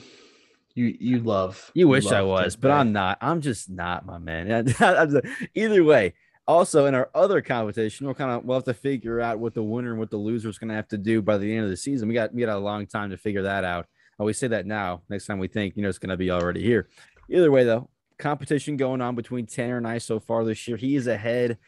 you 0.74 0.96
you 0.98 1.20
love. 1.20 1.70
You, 1.74 1.80
you 1.80 1.88
wish 1.88 2.04
love 2.04 2.14
I 2.14 2.22
was, 2.22 2.56
but 2.56 2.70
I'm 2.70 2.92
not. 2.92 3.18
I'm 3.20 3.40
just 3.40 3.70
not, 3.70 4.06
my 4.06 4.18
man. 4.18 4.74
Either 5.54 5.84
way, 5.84 6.14
also, 6.46 6.86
in 6.86 6.94
our 6.94 7.08
other 7.14 7.40
competition, 7.40 8.06
we'll 8.06 8.14
kind 8.14 8.30
of 8.30 8.44
we'll 8.44 8.56
have 8.56 8.64
to 8.64 8.74
figure 8.74 9.20
out 9.20 9.38
what 9.38 9.54
the 9.54 9.62
winner 9.62 9.90
and 9.90 9.98
what 9.98 10.10
the 10.10 10.16
loser 10.16 10.48
is 10.48 10.58
going 10.58 10.68
to 10.68 10.74
have 10.74 10.88
to 10.88 10.98
do 10.98 11.22
by 11.22 11.38
the 11.38 11.54
end 11.54 11.64
of 11.64 11.70
the 11.70 11.76
season. 11.76 12.08
We 12.08 12.14
got 12.14 12.34
we 12.34 12.44
got 12.44 12.56
a 12.56 12.58
long 12.58 12.86
time 12.86 13.10
to 13.10 13.16
figure 13.16 13.42
that 13.42 13.64
out. 13.64 13.84
Uh, 13.84 13.88
I 14.18 14.22
always 14.22 14.38
say 14.38 14.48
that 14.48 14.66
now. 14.66 15.02
Next 15.08 15.26
time 15.26 15.38
we 15.38 15.48
think, 15.48 15.76
you 15.76 15.82
know, 15.82 15.88
it's 15.88 15.98
going 15.98 16.10
to 16.10 16.16
be 16.16 16.30
already 16.30 16.62
here. 16.62 16.88
Either 17.30 17.50
way, 17.50 17.64
though, 17.64 17.88
competition 18.18 18.76
going 18.76 19.00
on 19.00 19.14
between 19.14 19.46
Tanner 19.46 19.78
and 19.78 19.86
I 19.86 19.98
so 19.98 20.20
far 20.20 20.44
this 20.44 20.66
year. 20.66 20.76
He 20.76 20.96
is 20.96 21.06
ahead 21.06 21.58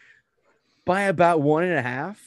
by 0.85 1.03
about 1.03 1.41
one 1.41 1.65
and 1.65 1.75
a 1.75 1.83
half. 1.83 2.21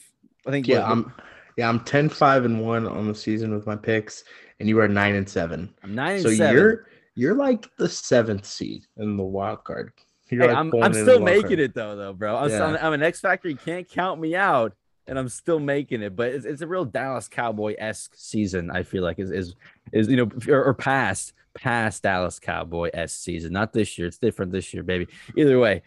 I 0.45 0.51
think. 0.51 0.67
Yeah, 0.67 0.79
what, 0.79 0.91
I'm. 0.91 1.13
Yeah, 1.57 1.69
I'm 1.69 1.79
10, 1.79 2.09
5, 2.09 2.45
and 2.45 2.61
one 2.61 2.85
on 2.85 3.07
the 3.07 3.15
season 3.15 3.51
with 3.51 3.65
my 3.65 3.75
picks, 3.75 4.23
and 4.59 4.67
you 4.67 4.79
are 4.79 4.87
nine 4.87 5.15
and 5.15 5.27
seven. 5.27 5.73
I'm 5.83 5.95
nine. 5.95 6.21
so 6.21 6.31
seven. 6.31 6.55
you're 6.55 6.87
you're 7.15 7.35
like 7.35 7.67
the 7.77 7.89
seventh 7.89 8.45
seed 8.45 8.85
in 8.97 9.17
the 9.17 9.23
wild 9.23 9.63
card 9.63 9.91
Hey, 10.27 10.37
like 10.37 10.49
I'm, 10.49 10.73
I'm 10.81 10.93
still 10.93 11.21
making 11.21 11.59
it 11.59 11.73
though, 11.73 11.95
though, 11.95 12.13
bro. 12.13 12.35
I'm, 12.35 12.49
yeah. 12.49 12.65
I'm, 12.65 12.75
I'm, 12.75 12.93
an 12.93 13.01
X 13.01 13.21
Factor. 13.21 13.47
You 13.47 13.55
can't 13.55 13.87
count 13.87 14.19
me 14.19 14.35
out, 14.35 14.73
and 15.07 15.17
I'm 15.17 15.29
still 15.29 15.59
making 15.59 16.01
it. 16.01 16.15
But 16.15 16.33
it's, 16.33 16.45
it's 16.45 16.61
a 16.61 16.67
real 16.67 16.83
Dallas 16.83 17.29
Cowboy 17.29 17.75
esque 17.77 18.13
season. 18.15 18.69
I 18.69 18.83
feel 18.83 19.03
like 19.03 19.19
is 19.19 19.31
is 19.31 19.55
is 19.93 20.09
you 20.09 20.17
know 20.17 20.29
or, 20.49 20.65
or 20.65 20.73
past 20.73 21.33
past 21.53 22.03
Dallas 22.03 22.39
Cowboy 22.39 22.89
esque 22.93 23.17
season. 23.17 23.53
Not 23.53 23.71
this 23.71 23.97
year. 23.97 24.07
It's 24.07 24.17
different 24.17 24.51
this 24.51 24.73
year, 24.73 24.83
baby. 24.83 25.07
Either 25.37 25.57
way, 25.59 25.81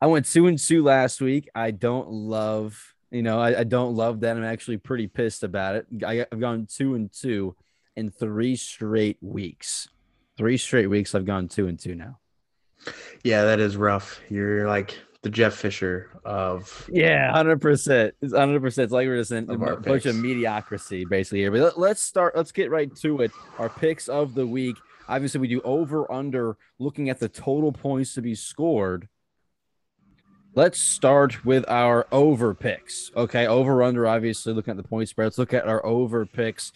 I 0.00 0.08
went 0.08 0.26
two 0.26 0.46
and 0.46 0.58
two 0.58 0.84
last 0.84 1.22
week. 1.22 1.48
I 1.54 1.70
don't 1.70 2.10
love. 2.10 2.94
You 3.10 3.22
know, 3.22 3.40
I, 3.40 3.60
I 3.60 3.64
don't 3.64 3.94
love 3.94 4.20
that. 4.20 4.36
I'm 4.36 4.44
actually 4.44 4.76
pretty 4.76 5.06
pissed 5.06 5.42
about 5.42 5.76
it. 5.76 5.86
I, 6.06 6.26
I've 6.30 6.38
gone 6.38 6.68
two 6.70 6.94
and 6.94 7.10
two 7.10 7.56
in 7.98 8.10
three 8.10 8.56
straight 8.56 9.18
weeks. 9.20 9.88
Three 10.36 10.56
straight 10.56 10.86
weeks. 10.86 11.14
I've 11.14 11.26
gone 11.26 11.48
two 11.48 11.66
and 11.66 11.78
two 11.78 11.94
now. 11.94 12.18
Yeah, 13.24 13.44
that 13.44 13.58
is 13.58 13.76
rough. 13.76 14.20
You're 14.28 14.68
like 14.68 14.96
the 15.22 15.30
Jeff 15.30 15.54
Fisher 15.54 16.10
of 16.24 16.88
yeah, 16.92 17.32
hundred 17.32 17.60
percent. 17.60 18.14
It's 18.22 18.32
hundred 18.32 18.62
percent. 18.62 18.84
It's 18.84 18.92
like 18.92 19.08
we're 19.08 19.18
just 19.18 19.32
in 19.32 19.50
a 19.50 19.76
bunch 19.76 20.06
of 20.06 20.14
mediocrity 20.14 21.04
basically 21.04 21.40
here. 21.40 21.50
But 21.50 21.76
let, 21.76 21.92
us 21.92 22.00
start. 22.00 22.36
Let's 22.36 22.52
get 22.52 22.70
right 22.70 22.94
to 22.96 23.22
it. 23.22 23.32
Our 23.58 23.68
picks 23.68 24.08
of 24.08 24.34
the 24.34 24.46
week. 24.46 24.76
Obviously, 25.08 25.40
we 25.40 25.48
do 25.48 25.60
over 25.62 26.10
under 26.12 26.56
looking 26.78 27.10
at 27.10 27.18
the 27.18 27.28
total 27.28 27.72
points 27.72 28.14
to 28.14 28.22
be 28.22 28.34
scored. 28.34 29.08
Let's 30.54 30.80
start 30.80 31.44
with 31.44 31.68
our 31.68 32.06
over 32.12 32.54
picks. 32.54 33.10
Okay, 33.16 33.46
over 33.46 33.82
under. 33.82 34.06
Obviously, 34.06 34.52
looking 34.52 34.72
at 34.72 34.76
the 34.76 34.88
point 34.88 35.08
spread. 35.08 35.26
Let's 35.26 35.38
look 35.38 35.52
at 35.52 35.66
our 35.66 35.84
over 35.84 36.26
picks. 36.26 36.72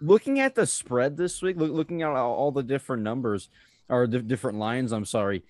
Looking 0.00 0.40
at 0.40 0.54
the 0.54 0.66
spread 0.66 1.16
this 1.16 1.42
week, 1.42 1.56
look, 1.56 1.72
looking 1.72 2.02
at 2.02 2.10
all, 2.10 2.52
the 2.52 2.62
different 2.62 3.02
numbers 3.02 3.48
or 3.88 4.06
the 4.06 4.20
different 4.20 4.58
lines. 4.58 4.92
I'm 4.92 5.04
sorry. 5.04 5.42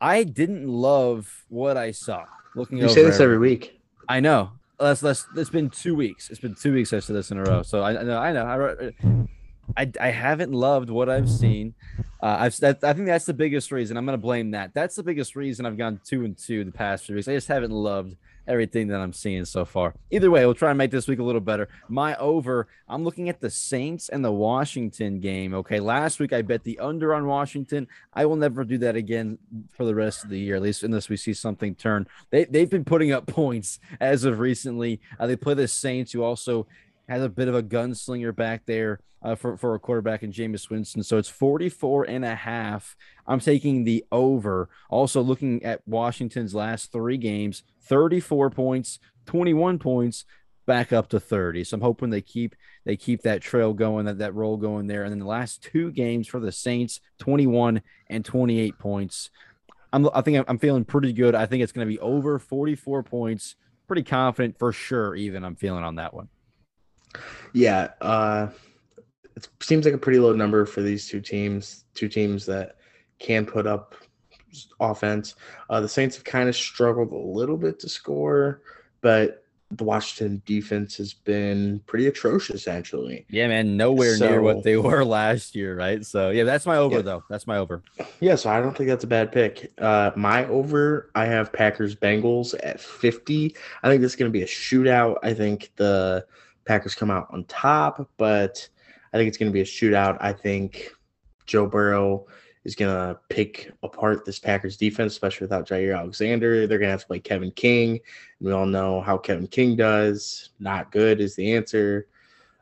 I 0.00 0.24
didn't 0.24 0.68
love 0.68 1.44
what 1.48 1.76
I 1.76 1.90
saw. 1.90 2.24
Looking, 2.54 2.78
you 2.78 2.88
say 2.88 3.02
this 3.02 3.20
every 3.20 3.38
week. 3.38 3.80
I 4.08 4.20
know. 4.20 4.52
That's 4.78 5.02
less. 5.02 5.26
It's 5.36 5.50
been 5.50 5.70
two 5.70 5.94
weeks. 5.94 6.30
It's 6.30 6.38
been 6.38 6.54
two 6.54 6.72
weeks 6.74 6.92
I 6.92 7.00
said 7.00 7.16
this 7.16 7.30
in 7.30 7.38
a 7.38 7.44
row. 7.44 7.62
So 7.62 7.80
I, 7.80 7.98
I 7.98 8.02
know. 8.02 8.18
I 8.18 8.32
know. 8.32 8.92
I, 9.74 9.82
I, 9.82 9.92
I 10.00 10.08
haven't 10.10 10.52
loved 10.52 10.90
what 10.90 11.08
I've 11.08 11.28
seen. 11.30 11.74
Uh, 12.22 12.36
I've 12.40 12.56
that, 12.58 12.84
I 12.84 12.92
think 12.92 13.06
that's 13.06 13.24
the 13.24 13.34
biggest 13.34 13.72
reason. 13.72 13.96
I'm 13.96 14.04
gonna 14.04 14.18
blame 14.18 14.52
that. 14.52 14.74
That's 14.74 14.96
the 14.96 15.02
biggest 15.02 15.34
reason 15.34 15.66
I've 15.66 15.78
gone 15.78 16.00
two 16.04 16.24
and 16.24 16.36
two 16.36 16.64
the 16.64 16.72
past 16.72 17.06
few 17.06 17.14
weeks. 17.14 17.26
I 17.28 17.34
just 17.34 17.48
haven't 17.48 17.72
loved 17.72 18.16
everything 18.46 18.88
that 18.88 19.00
I'm 19.00 19.12
seeing 19.12 19.44
so 19.44 19.64
far. 19.64 19.94
Either 20.10 20.30
way, 20.30 20.44
we'll 20.44 20.54
try 20.54 20.70
and 20.70 20.78
make 20.78 20.90
this 20.90 21.08
week 21.08 21.18
a 21.18 21.22
little 21.22 21.40
better. 21.40 21.68
My 21.88 22.16
over, 22.16 22.68
I'm 22.88 23.04
looking 23.04 23.28
at 23.28 23.40
the 23.40 23.50
Saints 23.50 24.08
and 24.08 24.24
the 24.24 24.32
Washington 24.32 25.20
game. 25.20 25.54
Okay, 25.54 25.80
last 25.80 26.20
week 26.20 26.32
I 26.32 26.42
bet 26.42 26.64
the 26.64 26.78
under 26.78 27.14
on 27.14 27.26
Washington. 27.26 27.88
I 28.12 28.26
will 28.26 28.36
never 28.36 28.64
do 28.64 28.78
that 28.78 28.96
again 28.96 29.38
for 29.72 29.84
the 29.84 29.94
rest 29.94 30.24
of 30.24 30.30
the 30.30 30.38
year, 30.38 30.56
at 30.56 30.62
least 30.62 30.82
unless 30.82 31.08
we 31.08 31.16
see 31.16 31.34
something 31.34 31.74
turn. 31.74 32.06
They, 32.30 32.44
they've 32.44 32.70
been 32.70 32.84
putting 32.84 33.12
up 33.12 33.26
points 33.28 33.78
as 34.00 34.24
of 34.24 34.38
recently. 34.38 35.00
Uh, 35.18 35.26
they 35.26 35.36
play 35.36 35.54
the 35.54 35.68
Saints, 35.68 36.12
who 36.12 36.22
also 36.22 36.66
has 37.08 37.22
a 37.22 37.28
bit 37.28 37.48
of 37.48 37.54
a 37.54 37.62
gunslinger 37.62 38.34
back 38.34 38.62
there 38.66 39.00
uh, 39.22 39.34
for, 39.34 39.56
for 39.56 39.74
a 39.74 39.78
quarterback 39.78 40.22
in 40.22 40.32
Jameis 40.32 40.70
Winston. 40.70 41.02
So 41.02 41.18
it's 41.18 41.28
44 41.28 42.04
and 42.04 42.24
a 42.24 42.34
half. 42.34 42.96
I'm 43.26 43.40
taking 43.40 43.84
the 43.84 44.04
over. 44.12 44.68
Also 44.88 45.20
looking 45.20 45.64
at 45.64 45.86
Washington's 45.86 46.54
last 46.54 46.92
three 46.92 47.16
games, 47.16 47.64
34 47.88 48.50
points, 48.50 48.98
21 49.26 49.78
points, 49.78 50.24
back 50.66 50.92
up 50.92 51.08
to 51.08 51.20
30. 51.20 51.64
So 51.64 51.76
I'm 51.76 51.80
hoping 51.80 52.10
they 52.10 52.20
keep 52.20 52.54
they 52.84 52.96
keep 52.96 53.22
that 53.22 53.40
trail 53.40 53.72
going, 53.72 54.06
that, 54.06 54.18
that 54.18 54.34
roll 54.34 54.56
going 54.56 54.86
there. 54.86 55.04
And 55.04 55.12
then 55.12 55.20
the 55.20 55.26
last 55.26 55.62
two 55.62 55.90
games 55.92 56.26
for 56.28 56.40
the 56.40 56.52
Saints, 56.52 57.00
21 57.18 57.82
and 58.10 58.24
28 58.24 58.78
points. 58.78 59.30
I'm 59.92 60.08
I 60.12 60.20
think 60.20 60.44
I'm 60.48 60.58
feeling 60.58 60.84
pretty 60.84 61.12
good. 61.12 61.34
I 61.34 61.46
think 61.46 61.62
it's 61.62 61.72
going 61.72 61.86
to 61.86 61.92
be 61.92 62.00
over 62.00 62.38
44 62.38 63.02
points. 63.02 63.54
Pretty 63.86 64.02
confident 64.02 64.58
for 64.58 64.72
sure. 64.72 65.14
Even 65.14 65.44
I'm 65.44 65.56
feeling 65.56 65.84
on 65.84 65.94
that 65.96 66.12
one. 66.12 66.28
Yeah, 67.52 67.90
uh, 68.00 68.48
it 69.36 69.48
seems 69.60 69.84
like 69.84 69.94
a 69.94 69.98
pretty 69.98 70.18
low 70.18 70.32
number 70.32 70.66
for 70.66 70.82
these 70.82 71.08
two 71.08 71.20
teams. 71.20 71.84
Two 71.94 72.08
teams 72.08 72.44
that 72.46 72.76
can 73.18 73.46
put 73.46 73.66
up 73.66 73.94
offense. 74.80 75.34
Uh, 75.70 75.80
the 75.80 75.88
Saints 75.88 76.16
have 76.16 76.24
kind 76.24 76.48
of 76.48 76.56
struggled 76.56 77.12
a 77.12 77.16
little 77.16 77.56
bit 77.56 77.78
to 77.80 77.88
score, 77.88 78.62
but 79.00 79.42
the 79.72 79.84
Washington 79.84 80.42
defense 80.46 80.96
has 80.96 81.12
been 81.12 81.80
pretty 81.86 82.06
atrocious, 82.06 82.68
actually. 82.68 83.26
Yeah, 83.28 83.48
man, 83.48 83.76
nowhere 83.76 84.16
so, 84.16 84.28
near 84.28 84.42
what 84.42 84.62
they 84.62 84.76
were 84.76 85.04
last 85.04 85.54
year, 85.56 85.76
right? 85.76 86.04
So, 86.06 86.30
yeah, 86.30 86.44
that's 86.44 86.66
my 86.66 86.76
over, 86.76 86.96
yeah. 86.96 87.02
though. 87.02 87.24
That's 87.28 87.46
my 87.46 87.58
over. 87.58 87.82
Yeah, 88.20 88.36
so 88.36 88.50
I 88.50 88.60
don't 88.60 88.76
think 88.76 88.88
that's 88.88 89.04
a 89.04 89.08
bad 89.08 89.32
pick. 89.32 89.72
Uh, 89.78 90.12
my 90.14 90.46
over, 90.46 91.10
I 91.14 91.26
have 91.26 91.52
Packers 91.52 91.96
Bengals 91.96 92.54
at 92.62 92.80
50. 92.80 93.56
I 93.82 93.88
think 93.88 94.02
this 94.02 94.12
is 94.12 94.16
going 94.16 94.30
to 94.30 94.32
be 94.32 94.42
a 94.42 94.46
shootout. 94.46 95.16
I 95.22 95.34
think 95.34 95.72
the 95.76 96.24
Packers 96.64 96.94
come 96.94 97.10
out 97.10 97.26
on 97.30 97.44
top, 97.44 98.08
but 98.18 98.68
I 99.12 99.16
think 99.16 99.28
it's 99.28 99.36
going 99.36 99.50
to 99.50 99.54
be 99.54 99.62
a 99.62 99.64
shootout. 99.64 100.16
I 100.20 100.32
think 100.32 100.92
Joe 101.46 101.66
Burrow 101.66 102.26
is 102.66 102.74
going 102.74 102.92
to 102.92 103.18
pick 103.28 103.70
apart 103.84 104.24
this 104.24 104.40
Packers 104.40 104.76
defense, 104.76 105.12
especially 105.12 105.44
without 105.44 105.68
Jaire 105.68 105.96
Alexander. 105.96 106.66
They're 106.66 106.78
going 106.78 106.88
to 106.88 106.92
have 106.92 107.02
to 107.02 107.06
play 107.06 107.20
Kevin 107.20 107.52
King. 107.52 107.90
And 107.90 108.00
we 108.48 108.52
all 108.52 108.66
know 108.66 109.00
how 109.00 109.16
Kevin 109.16 109.46
King 109.46 109.76
does. 109.76 110.50
Not 110.58 110.90
good 110.90 111.20
is 111.20 111.36
the 111.36 111.54
answer. 111.54 112.08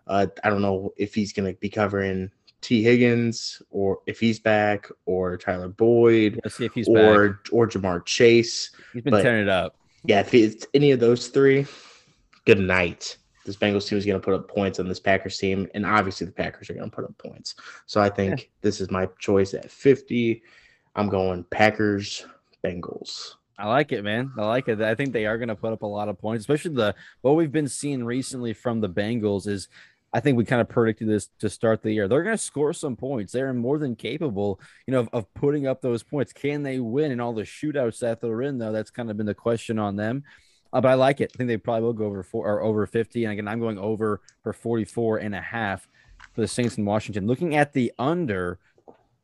Uh, 0.07 0.27
I 0.45 0.51
don't 0.51 0.61
know 0.61 0.93
if 0.99 1.15
he's 1.15 1.33
going 1.33 1.51
to 1.51 1.59
be 1.59 1.71
covering 1.71 2.31
Tee 2.61 2.83
Higgins 2.83 3.63
or 3.71 4.01
if 4.07 4.21
he's 4.21 4.39
back 4.39 4.91
or 5.07 5.39
Tyler 5.39 5.69
Boyd 5.69 6.39
Let's 6.45 6.57
see 6.57 6.67
if 6.67 6.75
he's 6.75 6.87
or, 6.87 7.31
back. 7.31 7.39
or 7.51 7.67
Ja'Marr 7.67 8.05
Chase. 8.05 8.73
He's 8.93 9.03
been 9.03 9.15
tearing 9.15 9.45
it 9.45 9.49
up. 9.49 9.75
Yeah, 10.05 10.21
if 10.21 10.35
it's 10.35 10.67
any 10.75 10.91
of 10.91 11.01
those 11.01 11.29
three, 11.29 11.67
good 12.45 12.59
night 12.59 13.17
this 13.45 13.57
Bengals 13.57 13.89
team 13.89 13.99
is 13.99 14.07
going 14.07 14.21
to 14.21 14.25
put 14.25 14.35
up 14.35 14.49
points 14.49 14.79
on 14.79 14.89
this 14.89 15.01
Packers 15.01 15.39
team, 15.39 15.69
and 15.75 15.85
obviously 15.85 16.27
the 16.27 16.33
Packers 16.33 16.71
are 16.71 16.75
going 16.75 16.91
to 16.91 16.95
put 16.95 17.05
up 17.05 17.17
points. 17.19 17.55
So 17.87 18.01
I 18.01 18.09
think 18.09 18.41
yeah. 18.41 18.47
this 18.63 18.81
is 18.81 18.91
my 18.91 19.09
choice 19.19 19.55
at 19.55 19.71
50. 19.71 20.43
I'm 20.97 21.09
going 21.09 21.45
Packers, 21.45 22.27
Bengals. 22.65 23.35
I 23.59 23.69
like 23.69 23.93
it, 23.93 24.03
man. 24.03 24.33
I 24.37 24.47
like 24.47 24.69
it. 24.69 24.81
I 24.81 24.95
think 24.95 25.13
they 25.13 25.27
are 25.27 25.39
going 25.39 25.49
to 25.49 25.55
put 25.55 25.73
up 25.73 25.83
a 25.83 25.87
lot 25.87 26.09
of 26.09 26.19
points, 26.19 26.43
especially 26.43 26.75
the 26.75 26.95
what 27.21 27.37
we've 27.37 27.53
been 27.53 27.69
seeing 27.69 28.05
recently 28.05 28.53
from 28.53 28.81
the 28.81 28.89
Bengals 28.89 29.47
is 29.47 29.69
I 30.15 30.21
think 30.21 30.39
we 30.39 30.45
kind 30.45 30.61
of 30.61 30.69
predicted 30.69 31.09
this 31.09 31.29
to 31.41 31.51
start 31.51 31.83
the 31.83 31.93
year. 31.93 32.07
They're 32.07 32.23
going 32.23 32.37
to 32.37 32.43
score 32.43 32.73
some 32.73 32.95
points. 32.95 33.33
They're 33.33 33.53
more 33.53 33.79
than 33.79 33.97
capable, 33.97 34.61
you 34.87 34.93
know, 34.93 35.01
of, 35.01 35.09
of, 35.13 35.35
putting 35.35 35.67
up 35.67 35.83
those 35.83 36.05
points. 36.05 36.33
Can 36.33 36.63
they 36.63 36.79
win 36.79 37.11
in 37.11 37.19
all 37.19 37.33
the 37.33 37.43
shootouts 37.43 37.99
that 37.99 38.21
they're 38.21 38.43
in, 38.43 38.59
though? 38.59 38.71
That's 38.71 38.91
kind 38.91 39.11
of 39.11 39.17
been 39.17 39.27
the 39.27 39.35
question 39.35 39.77
on 39.81 39.97
them. 39.97 40.23
Uh, 40.75 40.81
but 40.81 40.91
I 40.91 40.95
like 40.95 41.21
it. 41.21 41.31
I 41.33 41.39
think 41.39 41.47
they 41.47 41.57
probably 41.57 41.83
will 41.83 41.93
go 41.93 42.07
over 42.07 42.25
four 42.25 42.49
or 42.49 42.61
over 42.61 42.85
50. 42.85 43.25
And 43.25 43.33
again, 43.33 43.47
I'm 43.47 43.61
going 43.61 43.79
over 43.79 44.21
for 44.43 44.53
44 44.53 45.19
and 45.19 45.35
a 45.35 45.41
half 45.41 45.89
for 46.35 46.41
the 46.41 46.49
Saints 46.49 46.77
in 46.77 46.85
Washington. 46.85 47.29
Looking 47.29 47.55
at 47.55 47.73
the 47.73 47.93
under, 47.97 48.59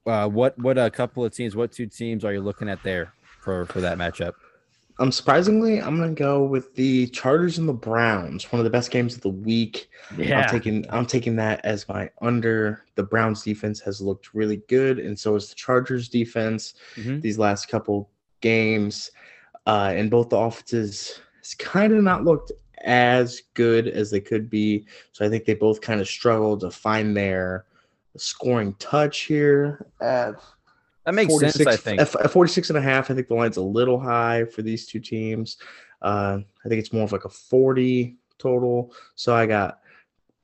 uh, 0.07 0.29
what 0.29 0.57
what 0.59 0.79
a 0.79 0.91
couple 0.91 1.25
of 1.25 1.35
teams, 1.35 1.57
what 1.57 1.73
two 1.73 1.87
teams 1.87 2.25
are 2.25 2.33
you 2.33 2.41
looking 2.41 2.69
at 2.69 2.83
there 2.85 3.13
for 3.41 3.67
for 3.67 3.81
that 3.81 3.99
matchup? 3.99 4.35
Um, 5.01 5.11
surprisingly, 5.11 5.81
I'm 5.81 5.99
gonna 5.99 6.13
go 6.13 6.45
with 6.45 6.75
the 6.75 7.09
Chargers 7.09 7.59
and 7.59 7.69
the 7.69 7.73
Browns. 7.73 8.51
One 8.53 8.61
of 8.61 8.65
the 8.65 8.71
best 8.71 8.91
games 8.91 9.17
of 9.17 9.23
the 9.23 9.31
week. 9.31 9.89
Yeah, 10.17 10.43
I'm 10.43 10.51
taking 10.51 10.87
I'm 10.91 11.07
taking 11.07 11.35
that 11.37 11.65
as 11.65 11.89
my 11.89 12.11
under. 12.23 12.85
The 12.95 13.03
Browns 13.03 13.43
defense 13.43 13.81
has 13.81 14.01
looked 14.01 14.35
really 14.35 14.63
good, 14.69 15.01
and 15.01 15.19
so 15.19 15.35
is 15.35 15.49
the 15.49 15.55
Chargers 15.57 16.09
defense 16.09 16.75
mm-hmm. 16.95 17.21
these 17.21 17.39
last 17.39 17.69
couple 17.69 18.09
games. 18.41 19.11
Uh, 19.67 19.93
and 19.95 20.11
both 20.11 20.31
the 20.31 20.37
offenses 20.37 21.21
it's 21.41 21.55
kind 21.55 21.93
of 21.93 22.05
not 22.05 22.25
looked 22.25 22.53
as 22.85 23.43
good 23.55 23.89
as 23.89 24.11
they 24.11 24.21
could 24.21 24.49
be. 24.49 24.87
So 25.13 25.25
I 25.25 25.29
think 25.29 25.45
they 25.45 25.55
both 25.55 25.81
kind 25.81 26.01
of 26.01 26.09
struggled 26.09 26.61
to 26.61 26.71
find 26.71 27.17
their 27.17 27.67
scoring 28.17 28.75
touch 28.79 29.23
here 29.23 29.87
at 30.01 30.35
that 31.05 31.15
makes 31.15 31.37
sense, 31.39 31.67
I 31.67 31.77
think. 31.77 32.01
At 32.01 32.31
46 32.31 32.71
and 32.71 32.79
a 32.79 32.83
half, 32.83 33.11
I 33.11 33.15
think 33.15 33.29
the 33.29 33.35
line's 33.35 33.57
a 33.57 33.63
little 33.63 33.99
high 33.99 34.45
for 34.45 34.61
these 34.63 34.87
two 34.87 35.01
teams. 35.01 35.57
Uh, 36.03 36.41
I 36.65 36.69
think 36.69 36.79
it's 36.79 36.93
more 36.93 37.05
of 37.05 37.13
like 37.13 37.25
a 37.25 37.31
40 37.31 38.17
total. 38.39 38.93
So 39.15 39.35
I 39.35 39.47
got 39.47 39.81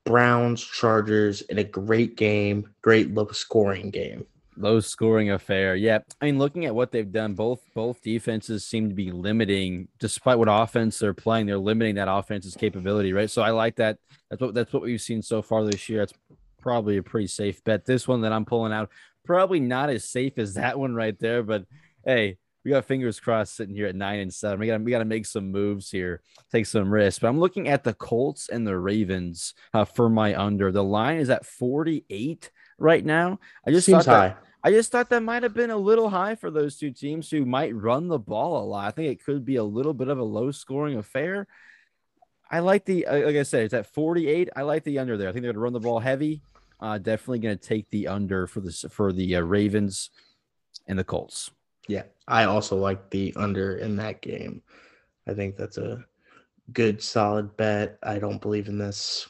Browns, 0.03 0.63
Chargers 0.63 1.41
in 1.41 1.59
a 1.59 1.63
great 1.63 2.17
game, 2.17 2.69
great 2.81 3.13
low 3.13 3.27
scoring 3.27 3.91
game 3.91 4.25
low 4.57 4.79
scoring 4.79 5.31
affair. 5.31 5.75
Yeah, 5.75 5.99
I 6.21 6.25
mean, 6.25 6.37
looking 6.37 6.65
at 6.65 6.75
what 6.75 6.91
they've 6.91 7.11
done, 7.11 7.33
both 7.33 7.61
both 7.75 8.01
defenses 8.01 8.65
seem 8.65 8.89
to 8.89 8.95
be 8.95 9.11
limiting, 9.11 9.87
despite 9.99 10.37
what 10.37 10.47
offense 10.49 10.99
they're 10.99 11.13
playing, 11.13 11.45
they're 11.45 11.57
limiting 11.57 11.95
that 11.95 12.11
offense's 12.11 12.55
capability, 12.55 13.13
right? 13.13 13.29
So 13.29 13.41
I 13.41 13.51
like 13.51 13.75
that. 13.77 13.97
That's 14.29 14.41
what 14.41 14.53
that's 14.53 14.73
what 14.73 14.83
we've 14.83 15.01
seen 15.01 15.21
so 15.21 15.41
far 15.41 15.63
this 15.63 15.87
year. 15.89 16.01
It's 16.01 16.13
probably 16.59 16.97
a 16.97 17.03
pretty 17.03 17.27
safe 17.27 17.63
bet. 17.63 17.85
This 17.85 18.07
one 18.07 18.21
that 18.21 18.33
I'm 18.33 18.45
pulling 18.45 18.73
out, 18.73 18.89
probably 19.23 19.59
not 19.59 19.89
as 19.89 20.09
safe 20.09 20.37
as 20.37 20.55
that 20.55 20.77
one 20.77 20.95
right 20.95 21.17
there, 21.19 21.43
but 21.43 21.65
hey. 22.05 22.37
We 22.65 22.71
got 22.71 22.83
fingers 22.83 23.17
crossed 23.21 23.55
sitting 23.55 23.75
here 23.75 23.87
at 23.87 23.95
nine 23.95 24.19
and 24.19 24.33
seven. 24.33 24.59
We 24.59 24.67
got 24.67 24.81
we 24.81 24.91
got 24.91 24.99
to 24.99 25.05
make 25.05 25.25
some 25.25 25.53
moves 25.53 25.89
here, 25.89 26.21
take 26.51 26.65
some 26.65 26.91
risks. 26.91 27.19
But 27.19 27.29
I'm 27.29 27.39
looking 27.39 27.69
at 27.69 27.85
the 27.85 27.93
Colts 27.93 28.49
and 28.49 28.67
the 28.67 28.77
Ravens 28.77 29.53
uh, 29.73 29.85
for 29.85 30.09
my 30.09 30.37
under. 30.37 30.69
The 30.73 30.83
line 30.83 31.19
is 31.19 31.29
at 31.29 31.45
48 31.45 32.51
right 32.77 33.05
now. 33.05 33.39
I 33.65 33.71
just 33.71 33.85
Seems 33.85 34.05
high. 34.05 34.29
That, 34.29 34.43
I 34.63 34.71
just 34.71 34.91
thought 34.91 35.09
that 35.09 35.21
might 35.21 35.43
have 35.43 35.53
been 35.53 35.69
a 35.69 35.77
little 35.77 36.09
high 36.09 36.35
for 36.35 36.49
those 36.49 36.77
two 36.77 36.91
teams 36.91 37.29
who 37.29 37.45
might 37.45 37.75
run 37.75 38.07
the 38.07 38.19
ball 38.19 38.61
a 38.61 38.65
lot. 38.65 38.87
I 38.87 38.91
think 38.91 39.11
it 39.11 39.23
could 39.23 39.45
be 39.45 39.57
a 39.57 39.63
little 39.63 39.93
bit 39.93 40.07
of 40.07 40.17
a 40.17 40.23
low 40.23 40.51
scoring 40.51 40.97
affair. 40.97 41.47
I 42.49 42.59
like 42.59 42.85
the, 42.85 43.05
uh, 43.05 43.25
like 43.25 43.35
I 43.35 43.43
said, 43.43 43.63
it's 43.63 43.73
at 43.73 43.93
48. 43.93 44.49
I 44.55 44.61
like 44.63 44.83
the 44.83 44.99
under 44.99 45.17
there. 45.17 45.29
I 45.29 45.31
think 45.31 45.43
they're 45.43 45.53
going 45.53 45.59
to 45.59 45.63
run 45.63 45.73
the 45.73 45.79
ball 45.79 45.99
heavy. 45.99 46.41
Uh, 46.79 46.97
definitely 46.97 47.39
going 47.39 47.57
to 47.57 47.67
take 47.67 47.89
the 47.89 48.07
under 48.07 48.45
for 48.45 48.61
the 48.61 48.71
for 48.91 49.11
the 49.11 49.35
uh, 49.35 49.41
Ravens 49.41 50.11
and 50.87 50.97
the 50.97 51.03
Colts. 51.03 51.49
Yeah, 51.87 52.03
I 52.27 52.43
also 52.43 52.77
like 52.77 53.09
the 53.09 53.33
under 53.35 53.77
in 53.77 53.95
that 53.97 54.21
game. 54.21 54.61
I 55.27 55.33
think 55.33 55.57
that's 55.57 55.77
a 55.77 56.05
good 56.73 57.01
solid 57.01 57.57
bet. 57.57 57.97
I 58.03 58.19
don't 58.19 58.41
believe 58.41 58.67
in 58.67 58.77
this 58.77 59.27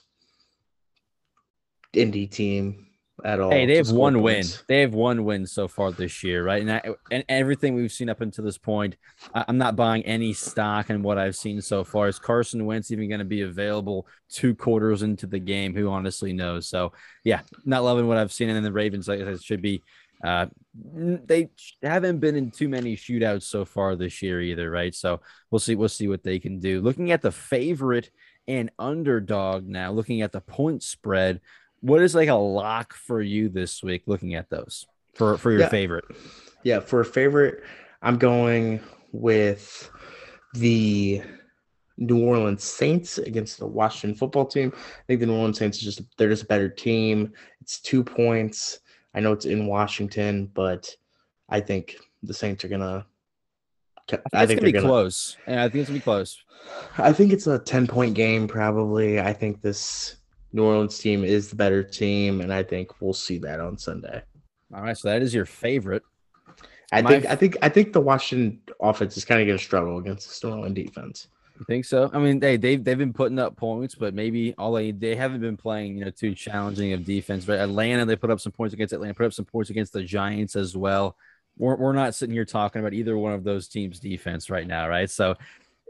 Indy 1.94 2.28
team 2.28 2.87
at 3.24 3.40
all. 3.40 3.52
Hey, 3.52 3.66
they 3.66 3.78
have 3.78 3.90
one 3.90 4.14
points. 4.14 4.58
win. 4.58 4.66
They 4.68 4.82
have 4.82 4.94
one 4.94 5.24
win 5.24 5.46
so 5.46 5.68
far 5.68 5.92
this 5.92 6.24
year, 6.24 6.44
right? 6.44 6.62
And 6.62 6.72
I, 6.72 6.82
and 7.12 7.24
everything 7.28 7.76
we've 7.76 7.92
seen 7.92 8.10
up 8.10 8.22
until 8.22 8.44
this 8.44 8.58
point, 8.58 8.96
I'm 9.34 9.58
not 9.58 9.76
buying 9.76 10.04
any 10.04 10.34
stock 10.34 10.90
in 10.90 11.02
what 11.02 11.18
I've 11.18 11.36
seen 11.36 11.62
so 11.62 11.84
far. 11.84 12.08
Is 12.08 12.20
Carson 12.20 12.66
Wentz 12.66 12.92
even 12.92 13.10
going 13.10 13.20
to 13.20 13.26
be 13.26 13.42
available 13.42 14.08
two 14.30 14.54
quarters 14.56 15.02
into 15.02 15.26
the 15.26 15.40
game? 15.40 15.76
Who 15.76 15.90
honestly 15.90 16.34
knows? 16.34 16.70
So 16.70 16.94
yeah, 17.24 17.42
not 17.66 17.84
loving 17.84 18.08
what 18.08 18.18
I've 18.18 18.34
seen. 18.34 18.50
And 18.50 18.56
then 18.56 18.64
the 18.64 18.72
Ravens, 18.72 19.08
like 19.08 19.22
I 19.22 19.26
said, 19.26 19.44
should 19.44 19.62
be. 19.62 19.84
Uh, 20.24 20.48
they 20.74 21.48
haven't 21.84 22.20
been 22.20 22.36
in 22.36 22.50
too 22.50 22.68
many 22.68 22.96
shootouts 22.96 23.44
so 23.44 23.66
far 23.66 23.96
this 23.96 24.24
year 24.24 24.42
either, 24.42 24.70
right? 24.72 24.96
So 24.96 25.22
we'll 25.52 25.60
see. 25.60 25.76
We'll 25.76 25.90
see 25.90 26.08
what 26.08 26.24
they 26.24 26.40
can 26.40 26.60
do. 26.60 26.82
Looking 26.82 27.12
at 27.12 27.22
the 27.22 27.32
favorite 27.32 28.10
and 28.48 28.72
underdog 28.80 29.68
now, 29.68 29.92
looking 29.92 30.22
at 30.22 30.32
the 30.32 30.42
point 30.42 30.82
spread 30.82 31.40
what 31.82 32.02
is 32.02 32.16
like 32.16 32.30
a 32.30 32.34
lock 32.34 32.94
for 32.94 33.22
you 33.22 33.50
this 33.50 33.84
week 33.84 34.04
looking 34.06 34.36
at 34.36 34.50
those 34.50 34.86
for 35.14 35.38
for 35.38 35.52
your 35.52 35.62
yeah. 35.62 35.70
favorite 35.70 36.06
yeah 36.64 36.80
for 36.80 37.02
a 37.02 37.06
favorite 37.06 37.64
i'm 38.02 38.18
going 38.18 38.80
with 39.12 39.90
the 40.54 41.22
new 41.98 42.26
orleans 42.26 42.64
saints 42.64 43.18
against 43.18 43.60
the 43.60 43.66
washington 43.66 44.18
football 44.18 44.46
team 44.46 44.72
i 44.76 45.04
think 45.08 45.20
the 45.20 45.26
new 45.26 45.36
orleans 45.36 45.58
saints 45.58 45.78
is 45.78 45.84
just 45.84 46.02
they're 46.18 46.30
just 46.30 46.44
a 46.44 46.48
better 46.48 46.70
team 46.70 47.32
it's 47.62 47.80
two 47.80 48.04
points 48.04 48.80
i 49.14 49.20
know 49.20 49.32
it's 49.32 49.46
in 49.46 49.68
washington 49.68 50.50
but 50.54 50.90
i 51.50 51.60
think 51.60 51.98
the 52.24 52.34
saints 52.34 52.64
are 52.64 52.70
gonna 52.70 53.06
I 54.10 54.16
think, 54.16 54.24
I 54.34 54.46
think 54.46 54.62
it's 54.62 54.72
gonna 54.72 54.84
be 54.84 54.88
close. 54.88 55.38
Yeah, 55.48 55.66
I 55.66 55.70
think 55.70 55.82
it's 55.82 55.90
gonna 55.90 56.00
be 56.00 56.04
close. 56.04 56.42
I 56.98 57.12
think 57.12 57.34
it's 57.34 57.48
a 57.48 57.60
10 57.60 57.88
point 57.88 58.16
game, 58.16 58.48
probably. 58.48 59.20
I 59.20 59.34
think 59.34 59.62
this 59.62 60.16
New 60.58 60.64
Orleans 60.64 60.98
team 60.98 61.24
is 61.24 61.50
the 61.50 61.56
better 61.56 61.84
team, 61.84 62.42
and 62.42 62.52
I 62.52 62.64
think 62.64 63.00
we'll 63.00 63.14
see 63.14 63.38
that 63.40 63.60
on 63.60 63.78
Sunday. 63.78 64.22
All 64.74 64.82
right, 64.82 64.98
so 64.98 65.08
that 65.08 65.22
is 65.22 65.34
your 65.34 65.46
favorite. 65.46 66.04
I 66.92 67.02
My 67.02 67.12
think 67.12 67.26
f- 67.26 67.32
I 67.32 67.36
think 67.36 67.58
I 67.62 67.70
think 67.70 67.94
the 67.94 68.02
Washington 68.02 68.60
offense 68.82 69.16
is 69.18 69.24
kind 69.24 69.40
of 69.40 69.48
going 69.48 69.58
to 69.58 69.64
struggle 69.64 70.00
against 70.00 70.42
the 70.42 70.48
New 70.48 70.56
Orleans 70.56 70.76
defense. 70.76 71.28
You 71.60 71.66
think 71.66 71.86
so? 71.86 72.10
I 72.12 72.20
mean, 72.20 72.40
they 72.40 72.58
they've 72.58 72.84
they've 72.84 72.98
been 72.98 73.14
putting 73.14 73.40
up 73.40 73.56
points, 73.56 73.94
but 73.94 74.14
maybe 74.14 74.56
all 74.58 74.74
they 74.74 74.92
they 74.92 75.16
haven't 75.16 75.42
been 75.42 75.58
playing, 75.58 75.98
you 75.98 76.06
know, 76.06 76.12
too 76.12 76.34
challenging 76.34 76.94
of 76.94 77.06
defense. 77.06 77.46
But 77.46 77.60
Atlanta, 77.60 78.06
they 78.06 78.16
put 78.16 78.32
up 78.32 78.40
some 78.40 78.52
points 78.52 78.74
against 78.74 78.94
Atlanta, 78.94 79.14
put 79.14 79.28
up 79.28 79.34
some 79.34 79.46
points 79.46 79.70
against 79.70 79.94
the 79.94 80.04
Giants 80.04 80.56
as 80.56 80.76
well. 80.76 81.16
We're, 81.58 81.76
we're 81.76 81.94
not 81.94 82.16
sitting 82.16 82.34
here 82.34 82.46
talking 82.46 82.80
about 82.80 82.94
either 82.94 83.18
one 83.18 83.34
of 83.34 83.44
those 83.44 83.68
teams' 83.68 84.00
defense 84.00 84.50
right 84.50 84.68
now, 84.68 84.88
right? 84.88 85.10
So 85.10 85.36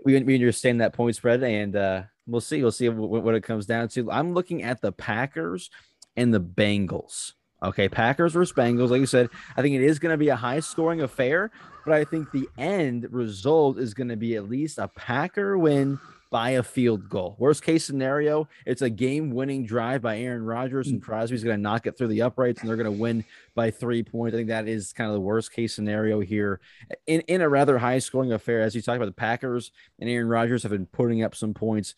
we, 0.05 0.21
we 0.23 0.35
understand 0.35 0.81
that 0.81 0.93
point 0.93 1.15
spread, 1.15 1.43
and 1.43 1.75
uh, 1.75 2.03
we'll 2.25 2.41
see. 2.41 2.61
We'll 2.61 2.71
see 2.71 2.89
what, 2.89 3.23
what 3.23 3.35
it 3.35 3.43
comes 3.43 3.65
down 3.65 3.89
to. 3.89 4.11
I'm 4.11 4.33
looking 4.33 4.63
at 4.63 4.81
the 4.81 4.91
Packers 4.91 5.69
and 6.15 6.33
the 6.33 6.41
Bengals 6.41 7.33
Okay, 7.63 7.89
Packers 7.89 8.33
versus 8.33 8.55
Bengals. 8.55 8.89
Like 8.91 8.99
you 8.99 9.07
said, 9.07 9.29
I 9.55 9.61
think 9.61 9.75
it 9.75 9.81
is 9.81 9.97
going 9.97 10.13
to 10.13 10.17
be 10.17 10.29
a 10.29 10.35
high 10.35 10.59
scoring 10.59 11.01
affair, 11.01 11.49
but 11.85 11.93
I 11.93 12.03
think 12.03 12.31
the 12.31 12.47
end 12.57 13.07
result 13.11 13.79
is 13.79 13.95
going 13.95 14.09
to 14.09 14.15
be 14.15 14.35
at 14.35 14.47
least 14.47 14.77
a 14.77 14.87
Packer 14.89 15.57
win 15.57 15.99
by 16.29 16.51
a 16.51 16.63
field 16.63 17.09
goal. 17.09 17.35
Worst 17.39 17.63
case 17.63 17.85
scenario, 17.85 18.47
it's 18.65 18.81
a 18.81 18.89
game 18.89 19.31
winning 19.31 19.65
drive 19.65 20.01
by 20.01 20.19
Aaron 20.19 20.43
Rodgers 20.43 20.87
and 20.87 21.01
mm. 21.01 21.03
Crosby's 21.03 21.43
going 21.43 21.57
to 21.57 21.61
knock 21.61 21.87
it 21.87 21.97
through 21.97 22.07
the 22.07 22.21
uprights 22.21 22.61
and 22.61 22.69
they're 22.69 22.75
going 22.75 22.91
to 22.91 23.01
win 23.01 23.23
by 23.55 23.71
three 23.71 24.03
points. 24.03 24.33
I 24.33 24.39
think 24.39 24.49
that 24.49 24.67
is 24.67 24.93
kind 24.93 25.09
of 25.09 25.13
the 25.13 25.21
worst 25.21 25.51
case 25.51 25.73
scenario 25.73 26.19
here 26.19 26.59
in, 27.05 27.21
in 27.21 27.41
a 27.41 27.49
rather 27.49 27.77
high 27.77 27.99
scoring 27.99 28.33
affair. 28.33 28.61
As 28.61 28.75
you 28.75 28.81
talked 28.81 28.97
about, 28.97 29.05
the 29.05 29.11
Packers 29.13 29.71
and 29.99 30.09
Aaron 30.09 30.27
Rodgers 30.27 30.63
have 30.63 30.71
been 30.71 30.85
putting 30.87 31.23
up 31.23 31.35
some 31.35 31.53
points. 31.53 31.95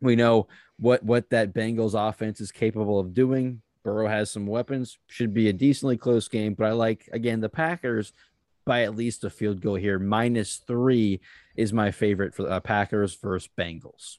We 0.00 0.16
know 0.16 0.48
what 0.78 1.02
what 1.04 1.30
that 1.30 1.54
Bengals 1.54 1.94
offense 1.94 2.40
is 2.40 2.50
capable 2.50 2.98
of 2.98 3.14
doing. 3.14 3.62
Burrow 3.84 4.06
has 4.06 4.30
some 4.30 4.46
weapons, 4.46 4.98
should 5.08 5.34
be 5.34 5.48
a 5.48 5.52
decently 5.52 5.96
close 5.96 6.28
game, 6.28 6.54
but 6.54 6.66
I 6.66 6.72
like 6.72 7.08
again 7.12 7.40
the 7.40 7.48
Packers 7.48 8.12
by 8.64 8.82
at 8.82 8.96
least 8.96 9.24
a 9.24 9.30
field 9.30 9.60
goal 9.60 9.74
here. 9.74 9.98
Minus 9.98 10.56
three 10.56 11.20
is 11.56 11.72
my 11.72 11.90
favorite 11.90 12.34
for 12.34 12.50
uh, 12.50 12.60
Packers 12.60 13.14
versus 13.14 13.48
Bengals. 13.58 14.18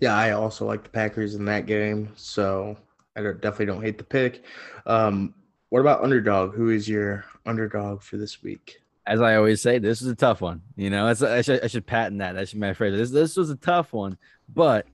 Yeah, 0.00 0.16
I 0.16 0.32
also 0.32 0.66
like 0.66 0.82
the 0.82 0.90
Packers 0.90 1.34
in 1.34 1.44
that 1.44 1.66
game, 1.66 2.12
so 2.16 2.76
I 3.16 3.22
don't, 3.22 3.40
definitely 3.40 3.66
don't 3.66 3.82
hate 3.82 3.98
the 3.98 4.04
pick. 4.04 4.44
Um, 4.86 5.34
what 5.68 5.80
about 5.80 6.02
underdog? 6.02 6.54
Who 6.54 6.70
is 6.70 6.88
your 6.88 7.24
underdog 7.46 8.02
for 8.02 8.16
this 8.16 8.42
week? 8.42 8.80
As 9.06 9.20
I 9.20 9.36
always 9.36 9.60
say, 9.60 9.78
this 9.78 10.02
is 10.02 10.08
a 10.08 10.14
tough 10.14 10.40
one. 10.40 10.62
You 10.76 10.90
know, 10.90 11.06
I 11.06 11.42
should, 11.42 11.64
I 11.64 11.66
should 11.66 11.86
patent 11.86 12.18
that. 12.18 12.34
That 12.34 12.48
should 12.48 12.60
be 12.60 12.66
my 12.66 12.74
phrase. 12.74 12.96
This 12.96 13.10
this 13.10 13.36
was 13.36 13.50
a 13.50 13.56
tough 13.56 13.92
one, 13.92 14.16
but 14.48 14.86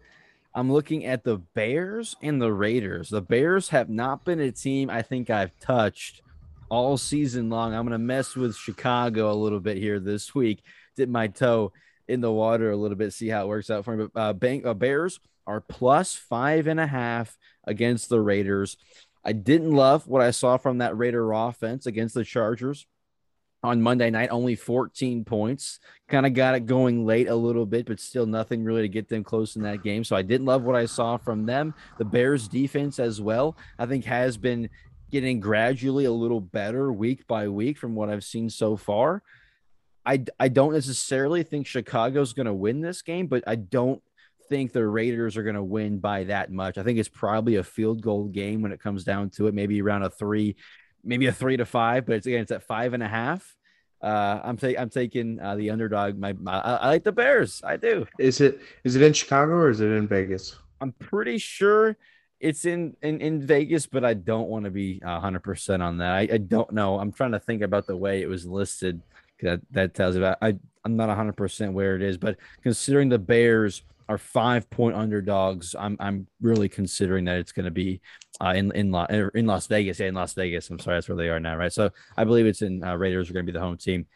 I'm 0.55 0.73
looking 0.73 1.05
at 1.05 1.25
the 1.25 1.37
Bears 1.37 2.17
and 2.23 2.41
the 2.41 2.53
Raiders. 2.53 3.11
The 3.11 3.21
Bears 3.21 3.69
have 3.69 3.89
not 3.89 4.25
been 4.25 4.41
a 4.41 4.51
team 4.51 4.91
I 4.91 5.03
think 5.03 5.31
I've 5.31 5.59
touched 5.61 6.23
all 6.69 6.97
season 6.97 7.51
long. 7.51 7.75
I'm 7.75 7.85
going 7.85 7.93
to 7.93 7.99
mess 7.99 8.35
with 8.35 8.57
Chicago 8.57 9.31
a 9.31 9.35
little 9.35 9.61
bit 9.61 9.77
here 9.77 10.01
this 10.01 10.35
week, 10.35 10.63
dip 10.99 11.09
my 11.09 11.29
toe 11.29 11.73
in 12.07 12.21
the 12.21 12.33
water 12.33 12.71
a 12.71 12.77
little 12.77 12.97
bit, 12.97 13.13
see 13.13 13.29
how 13.29 13.45
it 13.45 13.49
works 13.49 13.71
out 13.71 13.85
for 13.85 13.97
me. 13.97 14.07
But 14.13 14.21
uh, 14.21 14.33
bank, 14.35 14.67
uh, 14.67 14.75
Bears 14.75 15.21
are 15.47 15.61
plus 15.61 16.15
five 16.15 16.67
and 16.67 16.79
a 16.79 16.87
half 16.87 17.37
against 17.65 18.09
the 18.09 18.21
Raiders. 18.21 18.77
I 19.25 19.33
didn't 19.33 19.73
love 19.73 20.07
what 20.07 20.23
I 20.23 20.31
saw 20.31 20.57
from 20.57 20.79
that 20.79 20.97
Raider 20.97 21.33
offense 21.33 21.87
against 21.87 22.15
the 22.15 22.25
Chargers 22.25 22.87
on 23.63 23.83
Monday 23.83 24.11
night, 24.11 24.29
only 24.31 24.55
14 24.55 25.25
points. 25.25 25.81
Kind 26.09 26.27
of 26.27 26.35
got 26.35 26.55
it 26.55 26.67
going 26.67 27.05
late 27.05 27.29
a 27.29 27.35
little 27.35 27.67
bit, 27.67 27.87
but 27.87 28.01
still 28.01 28.27
nothing 28.27 28.65
really 28.65 28.83
to 28.83 28.89
get 28.89 29.09
them 29.09 29.25
close 29.25 29.57
in 29.57 29.63
that 29.63 29.83
game. 29.83 30.05
So 30.05 30.15
I 30.17 30.23
didn't 30.23 30.47
love 30.47 30.63
what 30.63 30.77
I 30.77 30.87
saw 30.87 31.17
from 31.17 31.45
them. 31.47 31.75
The 31.99 32.05
Bears 32.05 32.49
defense 32.49 32.99
as 32.99 33.21
well, 33.21 33.57
I 33.79 33.87
think 33.87 34.05
has 34.05 34.37
been 34.37 34.71
getting 35.11 35.41
gradually 35.41 36.05
a 36.05 36.13
little 36.13 36.41
better 36.41 36.93
week 36.93 37.27
by 37.27 37.49
week 37.49 37.79
from 37.79 37.95
what 37.95 38.11
I've 38.11 38.25
seen 38.25 38.51
so 38.51 38.77
far. 38.77 39.23
I, 40.09 40.25
I 40.41 40.49
don't 40.49 40.73
necessarily 40.73 41.43
think 41.43 41.67
Chicago's 41.67 42.33
going 42.33 42.47
to 42.47 42.55
win 42.55 42.81
this 42.81 43.03
game, 43.03 43.27
but 43.27 43.45
I 43.47 43.57
don't 43.57 44.03
think 44.49 44.73
the 44.73 44.87
Raiders 44.87 45.37
are 45.37 45.43
going 45.43 45.55
to 45.55 45.63
win 45.63 45.99
by 45.99 46.25
that 46.25 46.51
much. 46.51 46.79
I 46.79 46.83
think 46.83 46.99
it's 46.99 47.11
probably 47.11 47.57
a 47.57 47.63
field 47.63 48.01
goal 48.01 48.25
game 48.25 48.63
when 48.63 48.73
it 48.73 48.81
comes 48.81 49.05
down 49.05 49.29
to 49.31 49.49
it, 49.49 49.55
maybe 49.55 49.83
around 49.83 50.05
a 50.05 50.09
three, 50.09 50.57
maybe 51.05 51.27
a 51.27 51.33
three 51.33 51.59
to 51.59 51.67
five, 51.67 52.07
but 52.07 52.17
it's 52.17 52.27
again, 52.27 52.41
it's 52.41 52.53
at 52.53 52.63
five 52.63 52.95
and 52.95 53.03
a 53.03 53.09
half. 53.09 53.55
Uh, 54.01 54.41
I'm 54.43 54.57
taking 54.57 54.81
I'm 54.81 54.89
taking 54.89 55.41
uh, 55.41 55.57
the 55.57 55.69
underdog. 55.71 56.17
My, 56.17 56.33
my 56.33 56.59
I, 56.59 56.75
I 56.77 56.89
like 56.89 57.05
the 57.05 57.13
Bears. 57.13 57.61
I 57.63 57.77
do. 57.77 58.07
Is 58.19 58.41
it 58.41 58.61
is 58.85 58.97
it 58.97 59.03
in 59.03 59.13
Chicago 59.13 59.53
or 59.53 59.69
is 59.69 59.83
it 59.83 59.91
in 59.91 60.09
Vegas? 60.09 60.57
I'm 60.81 60.93
pretty 60.93 61.37
sure 61.37 61.99
it's 62.41 62.65
in 62.65 62.97
in, 63.03 63.21
in 63.21 63.43
Vegas, 63.43 63.87
but 63.87 64.07
I 64.07 64.15
don't 64.15 64.49
want 64.49 64.65
to 64.65 64.71
be 64.71 65.01
100 65.03 65.41
percent 65.41 65.83
on 65.83 65.99
that. 65.99 66.13
I, 66.13 66.29
I 66.33 66.39
don't 66.39 66.73
know. 66.73 66.99
I'm 66.99 67.13
trying 67.13 67.33
to 67.33 67.41
think 67.41 67.61
about 67.61 67.87
the 67.87 67.97
way 67.97 68.23
it 68.23 68.29
was 68.29 68.47
listed. 68.47 69.03
That 69.43 69.61
that 69.71 69.95
tells 69.95 70.17
you 70.17 70.23
about. 70.23 70.39
I 70.43 70.57
I'm 70.85 70.97
not 70.97 71.09
100 71.09 71.37
percent 71.37 71.73
where 71.73 71.97
it 71.97 72.03
is, 72.03 72.17
but 72.17 72.37
considering 72.63 73.09
the 73.09 73.19
Bears 73.19 73.83
are 74.09 74.19
five 74.19 74.69
point 74.71 74.97
underdogs, 74.97 75.75
I'm 75.79 75.97
I'm 76.01 76.27
really 76.41 76.69
considering 76.69 77.25
that 77.27 77.39
it's 77.39 77.53
going 77.53 77.65
to 77.65 77.71
be 77.71 78.01
uh, 78.41 78.55
in 78.57 78.73
in 78.73 78.95
in 79.35 79.47
Las 79.47 79.67
Vegas. 79.67 80.01
Yeah, 80.01 80.07
in 80.07 80.15
Las 80.15 80.35
Vegas. 80.35 80.71
I'm 80.71 80.79
sorry, 80.79 80.97
that's 80.97 81.09
where 81.09 81.17
they 81.17 81.29
are 81.29 81.41
now, 81.41 81.57
right? 81.57 81.73
So 81.73 81.91
I 82.17 82.25
believe 82.25 82.47
it's 82.47 82.63
in 82.63 82.83
uh, 82.83 82.97
Raiders 82.97 83.29
are 83.29 83.35
going 83.35 83.47
to 83.47 83.53
be 83.53 83.57
the 83.57 83.65
home 83.65 83.77
team. 83.77 84.07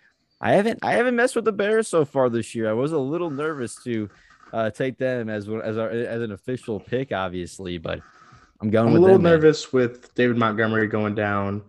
I 0.41 0.53
haven't 0.53 0.81
I 0.83 0.93
haven't 0.93 1.17
messed 1.17 1.37
with 1.37 1.45
the 1.45 1.53
Bears 1.53 1.89
so 1.89 2.05
far 2.05 2.29
this 2.29 2.55
year. 2.55 2.69
I 2.69 2.73
was 2.73 2.93
a 2.93 2.99
little 2.99 3.31
nervous 3.31 3.77
to 3.85 4.09
uh, 4.53 4.71
take 4.71 4.99
them 4.99 5.29
as 5.29 5.49
as 5.49 5.79
our, 5.79 5.91
as 5.91 6.23
an 6.23 6.33
official 6.33 6.81
pick, 6.81 7.13
obviously, 7.13 7.79
but 7.79 8.01
I'm 8.61 8.71
going. 8.71 8.89
I'm 8.89 8.97
a 8.97 9.01
little 9.01 9.17
them, 9.17 9.25
nervous 9.25 9.73
man. 9.73 9.83
with 9.83 10.15
David 10.15 10.37
Montgomery 10.37 10.87
going 10.89 11.15
down 11.15 11.63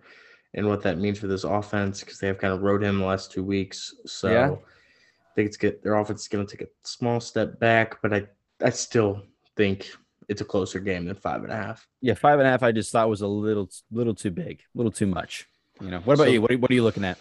and 0.53 0.67
what 0.67 0.81
that 0.83 0.97
means 0.97 1.19
for 1.19 1.27
this 1.27 1.43
offense 1.43 2.01
because 2.01 2.19
they 2.19 2.27
have 2.27 2.37
kind 2.37 2.53
of 2.53 2.61
rode 2.61 2.83
him 2.83 2.99
the 2.99 3.05
last 3.05 3.31
two 3.31 3.43
weeks. 3.43 3.95
So 4.05 4.31
yeah. 4.31 4.51
I 4.51 5.35
think 5.35 5.47
it's 5.47 5.57
good. 5.57 5.81
Their 5.81 5.95
offense 5.95 6.21
is 6.21 6.27
going 6.27 6.45
to 6.45 6.57
take 6.57 6.67
a 6.67 6.71
small 6.83 7.19
step 7.19 7.59
back, 7.59 8.01
but 8.01 8.13
I 8.13 8.27
I 8.63 8.69
still 8.69 9.23
think 9.55 9.89
it's 10.29 10.41
a 10.41 10.45
closer 10.45 10.79
game 10.79 11.05
than 11.05 11.15
five 11.15 11.43
and 11.43 11.51
a 11.51 11.55
half. 11.55 11.87
Yeah, 12.01 12.13
five 12.13 12.39
and 12.39 12.47
a 12.47 12.51
half. 12.51 12.63
I 12.63 12.71
just 12.71 12.91
thought 12.91 13.09
was 13.09 13.21
a 13.21 13.27
little 13.27 13.69
little 13.91 14.15
too 14.15 14.31
big, 14.31 14.59
a 14.59 14.77
little 14.77 14.91
too 14.91 15.07
much. 15.07 15.47
You 15.81 15.89
know. 15.89 15.99
What 15.99 16.13
about 16.13 16.25
so, 16.25 16.31
you? 16.31 16.41
What 16.41 16.51
are, 16.51 16.57
what 16.57 16.71
are 16.71 16.75
you 16.75 16.83
looking 16.83 17.03
at? 17.03 17.17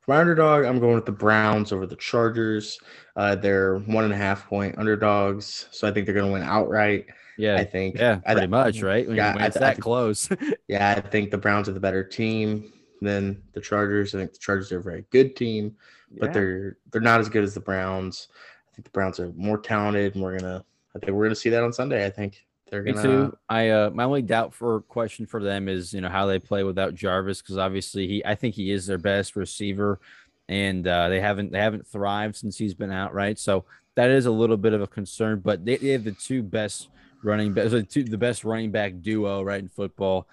For 0.00 0.12
my 0.12 0.20
underdog, 0.20 0.64
I'm 0.64 0.78
going 0.78 0.94
with 0.94 1.06
the 1.06 1.12
Browns 1.12 1.72
over 1.72 1.86
the 1.86 1.96
Chargers. 1.96 2.78
Uh, 3.16 3.34
they're 3.34 3.78
one 3.78 4.04
and 4.04 4.12
a 4.12 4.16
half 4.16 4.46
point 4.46 4.78
underdogs, 4.78 5.66
so 5.72 5.88
I 5.88 5.92
think 5.92 6.06
they're 6.06 6.14
going 6.14 6.26
to 6.26 6.32
win 6.32 6.42
outright. 6.42 7.06
Yeah, 7.38 7.56
I 7.56 7.64
think. 7.64 7.96
Yeah, 7.96 8.16
pretty 8.16 8.42
I, 8.42 8.46
much, 8.46 8.82
right? 8.82 9.06
When, 9.06 9.16
yeah, 9.16 9.34
when 9.34 9.44
it's 9.44 9.56
I, 9.56 9.60
that 9.60 9.68
I 9.68 9.72
think, 9.72 9.82
close. 9.82 10.28
yeah, 10.68 10.94
I 10.96 11.00
think 11.00 11.30
the 11.30 11.38
Browns 11.38 11.68
are 11.68 11.72
the 11.72 11.80
better 11.80 12.02
team 12.02 12.72
than 13.00 13.42
the 13.52 13.60
Chargers. 13.60 14.14
I 14.14 14.18
think 14.18 14.32
the 14.32 14.38
Chargers 14.38 14.72
are 14.72 14.78
a 14.78 14.82
very 14.82 15.04
good 15.10 15.36
team, 15.36 15.76
but 16.18 16.26
yeah. 16.26 16.32
they're 16.32 16.76
they're 16.90 17.00
not 17.00 17.20
as 17.20 17.28
good 17.28 17.44
as 17.44 17.54
the 17.54 17.60
Browns. 17.60 18.28
I 18.70 18.74
think 18.74 18.84
the 18.84 18.90
Browns 18.90 19.20
are 19.20 19.32
more 19.36 19.58
talented, 19.58 20.14
and 20.14 20.24
we're 20.24 20.38
gonna. 20.38 20.64
I 20.94 20.98
think 20.98 21.12
we're 21.12 21.24
gonna 21.24 21.34
see 21.34 21.50
that 21.50 21.62
on 21.62 21.72
Sunday. 21.72 22.06
I 22.06 22.10
think 22.10 22.46
they're 22.70 22.82
gonna. 22.82 22.96
Me 22.96 23.02
too. 23.02 23.38
I 23.48 23.68
uh, 23.70 23.90
my 23.90 24.04
only 24.04 24.22
doubt 24.22 24.54
for 24.54 24.80
question 24.82 25.26
for 25.26 25.42
them 25.42 25.68
is 25.68 25.92
you 25.92 26.00
know 26.00 26.08
how 26.08 26.26
they 26.26 26.38
play 26.38 26.64
without 26.64 26.94
Jarvis 26.94 27.42
because 27.42 27.58
obviously 27.58 28.06
he 28.06 28.24
I 28.24 28.34
think 28.34 28.54
he 28.54 28.70
is 28.70 28.86
their 28.86 28.98
best 28.98 29.36
receiver, 29.36 30.00
and 30.48 30.86
uh, 30.86 31.08
they 31.08 31.20
haven't 31.20 31.52
they 31.52 31.60
haven't 31.60 31.86
thrived 31.86 32.36
since 32.36 32.56
he's 32.56 32.74
been 32.74 32.92
out 32.92 33.14
right. 33.14 33.38
So 33.38 33.64
that 33.94 34.10
is 34.10 34.26
a 34.26 34.30
little 34.30 34.56
bit 34.56 34.72
of 34.72 34.82
a 34.82 34.86
concern. 34.86 35.40
But 35.44 35.64
they, 35.64 35.76
they 35.76 35.88
have 35.88 36.04
the 36.04 36.12
two 36.12 36.42
best 36.42 36.88
running 37.26 37.52
back, 37.52 37.68
so 37.70 37.82
two, 37.82 38.04
the 38.04 38.16
best 38.16 38.44
running 38.44 38.70
back 38.70 39.00
duo 39.00 39.42
right 39.42 39.60
in 39.60 39.68
football. 39.68 40.28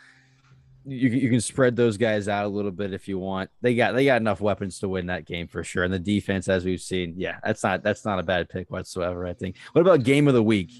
You, 0.86 1.10
you 1.10 1.30
can 1.30 1.42
spread 1.42 1.76
those 1.76 1.98
guys 1.98 2.28
out 2.28 2.46
a 2.46 2.50
little 2.50 2.72
bit 2.72 2.94
if 2.94 3.08
you 3.08 3.18
want. 3.18 3.50
They 3.62 3.76
got 3.76 3.94
they 3.94 4.06
got 4.06 4.22
enough 4.22 4.42
weapons 4.42 4.80
to 4.80 4.90
win 4.90 5.08
that 5.08 5.26
game 5.26 5.48
for 5.48 5.64
sure. 5.64 5.84
And 5.84 5.94
the 5.94 6.00
defense, 6.00 6.48
as 6.48 6.66
we've 6.66 6.82
seen, 6.82 7.16
yeah, 7.18 7.40
that's 7.44 7.64
not 7.64 7.84
that's 7.84 8.06
not 8.06 8.20
a 8.20 8.24
bad 8.24 8.50
pick 8.50 8.70
whatsoever. 8.70 9.26
I 9.26 9.34
think. 9.34 9.58
What 9.72 9.82
about 9.82 10.04
game 10.04 10.28
of 10.28 10.34
the 10.34 10.44
week? 10.44 10.72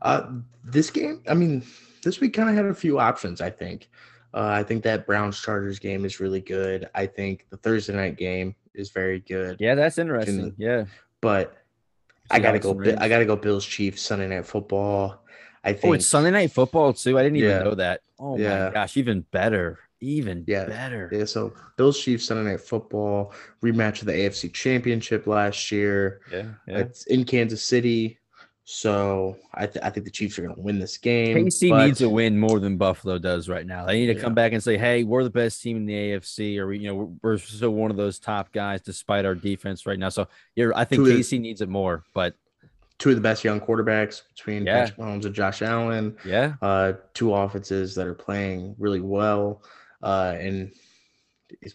Uh, 0.00 0.30
this 0.64 0.90
game, 0.90 1.22
I 1.28 1.34
mean, 1.34 1.64
this 2.02 2.20
week 2.20 2.34
kind 2.34 2.48
of 2.48 2.56
had 2.56 2.66
a 2.66 2.74
few 2.74 2.98
options. 2.98 3.40
I 3.40 3.50
think. 3.50 3.88
Uh, 4.34 4.48
I 4.48 4.62
think 4.62 4.82
that 4.84 5.06
Browns 5.06 5.40
Chargers 5.40 5.78
game 5.78 6.06
is 6.06 6.18
really 6.18 6.40
good. 6.40 6.88
I 6.94 7.06
think 7.06 7.46
the 7.50 7.58
Thursday 7.58 7.94
night 7.94 8.16
game 8.16 8.54
is 8.74 8.90
very 8.90 9.20
good. 9.20 9.58
Yeah, 9.60 9.74
that's 9.74 9.98
interesting. 9.98 10.54
yeah, 10.56 10.86
but 11.20 11.61
I 12.30 12.38
gotta 12.38 12.58
go. 12.58 12.80
I 12.98 13.08
gotta 13.08 13.26
go. 13.26 13.36
Bills 13.36 13.64
Chiefs 13.64 14.02
Sunday 14.02 14.28
Night 14.28 14.46
Football. 14.46 15.22
I 15.64 15.72
think. 15.72 15.84
Oh, 15.84 15.92
it's 15.92 16.06
Sunday 16.06 16.30
Night 16.30 16.52
Football 16.52 16.92
too. 16.92 17.18
I 17.18 17.22
didn't 17.22 17.36
even 17.36 17.50
yeah. 17.50 17.62
know 17.62 17.74
that. 17.74 18.00
Oh 18.18 18.36
yeah. 18.36 18.66
my 18.66 18.70
gosh, 18.72 18.96
even 18.96 19.24
better. 19.30 19.78
Even 20.00 20.44
yeah. 20.46 20.64
better. 20.64 21.08
Yeah. 21.12 21.24
So 21.24 21.52
Bills 21.76 22.00
Chiefs 22.00 22.26
Sunday 22.26 22.50
Night 22.50 22.60
Football 22.60 23.32
rematch 23.62 24.00
of 24.00 24.06
the 24.06 24.12
AFC 24.12 24.52
Championship 24.52 25.26
last 25.26 25.70
year. 25.70 26.20
Yeah. 26.32 26.42
yeah. 26.66 26.78
It's 26.78 27.06
in 27.06 27.24
Kansas 27.24 27.64
City. 27.64 28.18
So 28.64 29.36
I, 29.54 29.66
th- 29.66 29.84
I 29.84 29.90
think 29.90 30.04
the 30.04 30.12
Chiefs 30.12 30.38
are 30.38 30.42
going 30.42 30.54
to 30.54 30.60
win 30.60 30.78
this 30.78 30.96
game. 30.96 31.36
KC 31.36 31.70
but... 31.70 31.86
needs 31.86 32.00
a 32.00 32.08
win 32.08 32.38
more 32.38 32.60
than 32.60 32.76
Buffalo 32.76 33.18
does 33.18 33.48
right 33.48 33.66
now. 33.66 33.86
They 33.86 34.00
need 34.00 34.06
to 34.06 34.14
yeah. 34.14 34.20
come 34.20 34.34
back 34.34 34.52
and 34.52 34.62
say, 34.62 34.78
"Hey, 34.78 35.02
we're 35.02 35.24
the 35.24 35.30
best 35.30 35.60
team 35.62 35.76
in 35.78 35.86
the 35.86 35.94
AFC," 35.94 36.58
or 36.58 36.72
you 36.72 36.88
know, 36.88 36.94
we're, 36.94 37.32
we're 37.32 37.38
still 37.38 37.70
one 37.70 37.90
of 37.90 37.96
those 37.96 38.20
top 38.20 38.52
guys 38.52 38.80
despite 38.80 39.24
our 39.24 39.34
defense 39.34 39.84
right 39.84 39.98
now. 39.98 40.10
So 40.10 40.28
you're, 40.54 40.76
I 40.76 40.84
think 40.84 41.04
two 41.04 41.12
KC 41.12 41.30
the, 41.30 41.38
needs 41.40 41.60
it 41.60 41.68
more. 41.68 42.04
But 42.14 42.36
two 42.98 43.10
of 43.10 43.16
the 43.16 43.20
best 43.20 43.42
young 43.42 43.60
quarterbacks 43.60 44.22
between 44.28 44.64
yeah. 44.64 44.84
Patrick 44.84 44.98
Mahomes 44.98 45.24
and 45.24 45.34
Josh 45.34 45.60
Allen. 45.60 46.16
Yeah, 46.24 46.54
uh, 46.62 46.92
two 47.14 47.34
offenses 47.34 47.96
that 47.96 48.06
are 48.06 48.14
playing 48.14 48.76
really 48.78 49.00
well, 49.00 49.62
uh, 50.04 50.36
and 50.38 50.70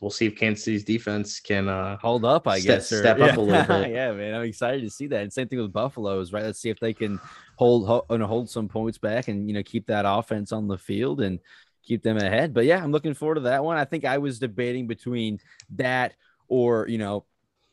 we'll 0.02 0.12
see 0.12 0.28
if 0.28 0.36
Kansas 0.36 0.66
City's 0.66 0.84
defense 0.84 1.40
can 1.40 1.68
uh, 1.68 1.98
hold 1.98 2.26
up. 2.26 2.48
I 2.48 2.60
step, 2.60 2.78
guess 2.78 2.92
or, 2.92 3.00
step 3.00 3.18
yeah. 3.18 3.26
up 3.26 3.38
a 3.38 3.42
little 3.42 3.64
bit. 3.82 3.92
yeah, 3.92 4.12
man, 4.12 4.36
I'm 4.36 4.44
excited 4.44 4.82
to 4.82 4.90
see 4.90 5.08
that. 5.08 5.22
And 5.22 5.34
same 5.34 5.48
thing 5.48 5.60
with 5.60 5.74
Buffaloes, 5.74 6.34
right? 6.34 6.44
Let's 6.44 6.60
see 6.60 6.70
if 6.70 6.80
they 6.80 6.94
can 6.94 7.20
hold 7.56 7.88
hold, 7.88 8.22
hold 8.22 8.50
some 8.50 8.68
points 8.68 8.98
back 8.98 9.28
and 9.28 9.48
you 9.48 9.54
know 9.54 9.64
keep 9.64 9.88
that 9.88 10.06
offense 10.08 10.52
on 10.52 10.68
the 10.68 10.78
field 10.78 11.22
and 11.22 11.40
keep 11.84 12.04
them 12.04 12.18
ahead. 12.18 12.54
But 12.54 12.66
yeah, 12.66 12.84
I'm 12.84 12.92
looking 12.92 13.14
forward 13.14 13.36
to 13.36 13.42
that 13.42 13.64
one. 13.64 13.78
I 13.78 13.86
think 13.86 14.06
I 14.06 14.18
was 14.18 14.40
debating 14.40 14.88
between 14.88 15.40
that 15.76 16.14
or 16.48 16.88
you 16.88 16.98
know 16.98 17.26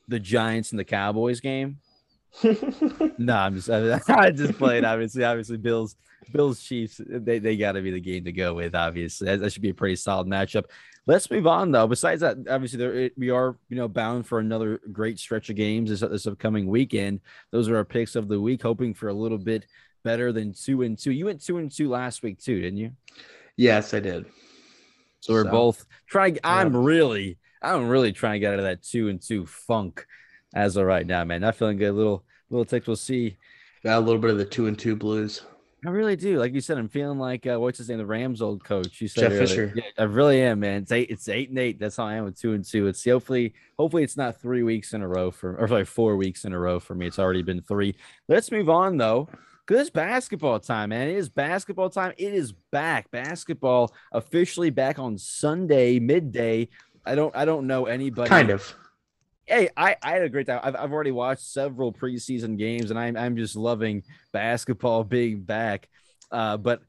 the 0.08 0.20
Giants 0.20 0.70
and 0.70 0.78
the 0.78 0.84
Cowboys 0.84 1.40
game. 1.40 1.78
No, 2.42 3.36
I'm 3.36 3.54
just 3.54 3.70
I, 3.70 4.30
just 4.30 4.58
playing. 4.58 4.84
Obviously, 4.84 5.24
obviously, 5.24 5.56
Bills, 5.56 5.96
Bills, 6.32 6.62
Chiefs. 6.62 7.00
They, 7.06 7.38
they 7.38 7.56
got 7.56 7.72
to 7.72 7.82
be 7.82 7.90
the 7.90 8.00
game 8.00 8.24
to 8.24 8.32
go 8.32 8.54
with. 8.54 8.74
Obviously, 8.74 9.26
that, 9.26 9.40
that, 9.40 9.52
should 9.52 9.62
be 9.62 9.70
a 9.70 9.74
pretty 9.74 9.96
solid 9.96 10.26
matchup. 10.26 10.64
Let's 11.06 11.30
move 11.30 11.46
on 11.46 11.70
though. 11.70 11.86
Besides 11.86 12.22
that, 12.22 12.38
obviously, 12.48 12.78
there, 12.78 13.10
we 13.16 13.30
are 13.30 13.56
you 13.68 13.76
know 13.76 13.88
bound 13.88 14.26
for 14.26 14.40
another 14.40 14.80
great 14.92 15.18
stretch 15.18 15.50
of 15.50 15.56
games 15.56 15.90
this, 15.90 16.00
this 16.00 16.26
upcoming 16.26 16.66
weekend. 16.66 17.20
Those 17.50 17.68
are 17.68 17.76
our 17.76 17.84
picks 17.84 18.16
of 18.16 18.28
the 18.28 18.40
week. 18.40 18.62
Hoping 18.62 18.94
for 18.94 19.08
a 19.08 19.14
little 19.14 19.38
bit 19.38 19.66
better 20.02 20.32
than 20.32 20.52
two 20.52 20.82
and 20.82 20.98
two. 20.98 21.12
You 21.12 21.26
went 21.26 21.42
two 21.42 21.58
and 21.58 21.70
two 21.70 21.88
last 21.88 22.22
week 22.22 22.40
too, 22.40 22.60
didn't 22.60 22.78
you? 22.78 22.92
Yes, 23.56 23.94
I 23.94 24.00
did. 24.00 24.26
So 25.20 25.34
we're 25.34 25.44
so, 25.44 25.50
both 25.50 25.86
trying. 26.08 26.38
I'm 26.42 26.76
really, 26.76 27.38
I'm 27.62 27.88
really 27.88 28.12
trying 28.12 28.34
to 28.34 28.38
get 28.40 28.54
out 28.54 28.58
of 28.58 28.64
that 28.64 28.82
two 28.82 29.08
and 29.08 29.22
two 29.22 29.46
funk 29.46 30.06
as 30.54 30.76
of 30.76 30.86
right 30.86 31.06
now, 31.06 31.24
man. 31.24 31.42
Not 31.42 31.56
feeling 31.56 31.76
good. 31.76 31.90
A 31.90 31.92
little, 31.92 32.24
little 32.48 32.64
tick. 32.64 32.86
We'll 32.86 32.96
see. 32.96 33.36
Got 33.82 33.98
a 33.98 34.00
little 34.00 34.20
bit 34.20 34.30
of 34.30 34.38
the 34.38 34.44
two 34.44 34.66
and 34.66 34.78
two 34.78 34.96
blues. 34.96 35.42
I 35.86 35.90
really 35.90 36.16
do. 36.16 36.38
Like 36.38 36.54
you 36.54 36.62
said, 36.62 36.78
I'm 36.78 36.88
feeling 36.88 37.18
like 37.18 37.46
uh, 37.46 37.60
what's 37.60 37.76
his 37.76 37.90
name, 37.90 37.98
the 37.98 38.06
Rams 38.06 38.40
old 38.40 38.64
coach. 38.64 39.02
You 39.02 39.08
said 39.08 39.30
Jeff 39.30 39.32
earlier. 39.32 39.46
Fisher. 39.46 39.72
Yeah, 39.76 39.82
I 39.98 40.04
really 40.04 40.40
am, 40.40 40.60
man. 40.60 40.82
It's 40.82 40.92
eight. 40.92 41.10
It's 41.10 41.28
eight 41.28 41.50
and 41.50 41.58
eight. 41.58 41.78
That's 41.78 41.98
how 41.98 42.06
I 42.06 42.14
am 42.14 42.24
with 42.24 42.40
two 42.40 42.54
and 42.54 42.64
two. 42.64 42.86
It's 42.86 43.04
hopefully, 43.04 43.52
hopefully, 43.78 44.02
it's 44.02 44.16
not 44.16 44.40
three 44.40 44.62
weeks 44.62 44.94
in 44.94 45.02
a 45.02 45.08
row 45.08 45.30
for, 45.30 45.56
or 45.56 45.68
like 45.68 45.86
four 45.86 46.16
weeks 46.16 46.46
in 46.46 46.54
a 46.54 46.58
row 46.58 46.80
for 46.80 46.94
me. 46.94 47.06
It's 47.06 47.18
already 47.18 47.42
been 47.42 47.60
three. 47.60 47.96
Let's 48.28 48.50
move 48.50 48.70
on 48.70 48.96
though. 48.96 49.28
Cause 49.66 49.78
it's 49.78 49.90
basketball 49.90 50.60
time, 50.60 50.90
man. 50.90 51.08
It 51.08 51.16
is 51.16 51.30
basketball 51.30 51.88
time. 51.88 52.12
It 52.18 52.34
is 52.34 52.52
back. 52.70 53.10
Basketball 53.10 53.94
officially 54.12 54.68
back 54.68 54.98
on 54.98 55.16
Sunday 55.16 55.98
midday. 55.98 56.68
I 57.04 57.14
don't. 57.14 57.34
I 57.36 57.44
don't 57.44 57.66
know 57.66 57.86
anybody. 57.86 58.28
Kind 58.28 58.50
of 58.50 58.74
hey, 59.46 59.68
I, 59.76 59.96
I 60.02 60.12
had 60.12 60.22
a 60.22 60.28
great 60.28 60.46
time. 60.46 60.60
I've, 60.62 60.76
I've 60.76 60.92
already 60.92 61.12
watched 61.12 61.42
several 61.42 61.92
preseason 61.92 62.58
games, 62.58 62.90
and 62.90 62.98
I'm 62.98 63.16
I'm 63.16 63.36
just 63.36 63.56
loving 63.56 64.02
basketball 64.32 65.04
being 65.04 65.40
back. 65.42 65.88
Uh, 66.30 66.56
but 66.56 66.82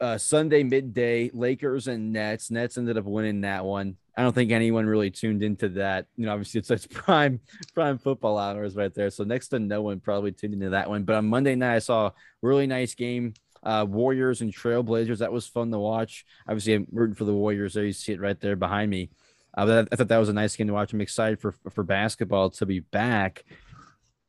uh, 0.00 0.18
Sunday 0.18 0.62
midday, 0.62 1.30
Lakers 1.32 1.88
and 1.88 2.12
Nets. 2.12 2.50
Nets 2.50 2.78
ended 2.78 2.98
up 2.98 3.04
winning 3.04 3.40
that 3.42 3.64
one. 3.64 3.96
I 4.16 4.22
don't 4.22 4.32
think 4.32 4.50
anyone 4.50 4.86
really 4.86 5.10
tuned 5.10 5.42
into 5.42 5.68
that. 5.70 6.06
You 6.16 6.26
know, 6.26 6.32
obviously 6.32 6.58
it's 6.60 6.68
such 6.68 6.88
prime 6.90 7.40
prime 7.74 7.98
football 7.98 8.38
hours 8.38 8.76
right 8.76 8.92
there. 8.94 9.10
So 9.10 9.24
next 9.24 9.48
to 9.48 9.58
no 9.58 9.82
one 9.82 10.00
probably 10.00 10.32
tuned 10.32 10.54
into 10.54 10.70
that 10.70 10.88
one. 10.88 11.04
But 11.04 11.16
on 11.16 11.26
Monday 11.26 11.54
night, 11.54 11.76
I 11.76 11.78
saw 11.80 12.06
a 12.06 12.12
really 12.42 12.66
nice 12.66 12.94
game. 12.94 13.34
Uh, 13.62 13.84
Warriors 13.88 14.40
and 14.40 14.54
Trailblazers. 14.54 15.18
That 15.18 15.32
was 15.32 15.46
fun 15.46 15.70
to 15.72 15.78
watch. 15.78 16.24
Obviously, 16.46 16.74
I'm 16.74 16.86
rooting 16.92 17.16
for 17.16 17.24
the 17.24 17.34
Warriors. 17.34 17.74
There 17.74 17.84
you 17.84 17.92
see 17.92 18.12
it 18.12 18.20
right 18.20 18.40
there 18.40 18.56
behind 18.56 18.90
me. 18.90 19.10
Uh, 19.58 19.84
I 19.90 19.96
thought 19.96 20.08
that 20.08 20.18
was 20.18 20.28
a 20.28 20.32
nice 20.32 20.54
game 20.54 20.68
to 20.68 20.72
watch. 20.72 20.92
I'm 20.92 21.00
excited 21.00 21.40
for 21.40 21.52
for 21.70 21.82
basketball 21.82 22.50
to 22.50 22.66
be 22.66 22.80
back. 22.80 23.44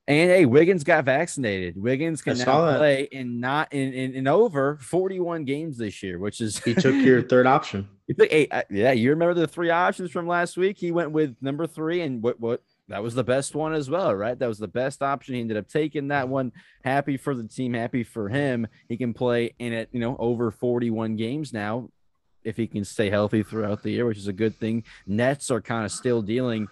And 0.08 0.32
hey, 0.32 0.46
Wiggins 0.46 0.84
got 0.84 1.06
vaccinated. 1.06 1.80
Wiggins 1.80 2.24
can 2.24 2.36
now 2.40 2.78
play 2.78 3.08
in 3.12 3.40
not 3.40 3.72
in, 3.72 3.94
in, 3.94 4.14
in 4.16 4.28
over 4.28 4.78
41 4.78 5.46
games 5.46 5.78
this 5.78 6.02
year, 6.02 6.18
which 6.18 6.42
is 6.42 6.58
he 6.58 6.74
took 6.74 6.96
your 6.96 7.22
third 7.30 7.46
option. 7.46 7.88
Hey, 8.18 8.48
yeah, 8.72 8.92
you 8.92 9.12
remember 9.12 9.36
the 9.36 9.48
three 9.48 9.70
options 9.70 10.10
from 10.10 10.26
last 10.26 10.58
week? 10.58 10.80
He 10.80 10.90
went 10.90 11.12
with 11.12 11.36
number 11.42 11.68
three, 11.68 12.02
and 12.02 12.24
what 12.24 12.40
what 12.40 12.64
that 12.88 13.04
was 13.04 13.14
the 13.14 13.24
best 13.24 13.54
one 13.54 13.74
as 13.74 13.88
well, 13.88 14.16
right? 14.16 14.38
That 14.38 14.48
was 14.48 14.58
the 14.58 14.68
best 14.68 15.04
option. 15.04 15.36
He 15.36 15.42
ended 15.42 15.58
up 15.58 15.68
taking 15.68 16.08
that 16.08 16.28
one. 16.28 16.54
Happy 16.84 17.18
for 17.18 17.36
the 17.36 17.44
team, 17.44 17.76
happy 17.76 18.04
for 18.04 18.30
him. 18.30 18.66
He 18.88 18.98
can 18.98 19.14
play 19.14 19.54
in 19.60 19.74
it, 19.74 19.90
you 19.92 20.00
know, 20.00 20.18
over 20.18 20.50
41 20.50 21.18
games 21.18 21.54
now 21.54 21.90
if 22.44 22.58
he 22.58 22.68
can 22.68 22.84
stay 22.84 23.10
healthy 23.10 23.44
throughout 23.44 23.84
the 23.84 23.92
year, 23.92 24.06
which 24.06 24.18
is 24.18 24.28
a 24.28 24.34
good 24.34 24.58
thing. 24.60 24.84
Nets 25.06 25.52
are 25.52 25.62
kind 25.62 25.86
of 25.86 25.92
still 25.92 26.22
dealing 26.22 26.68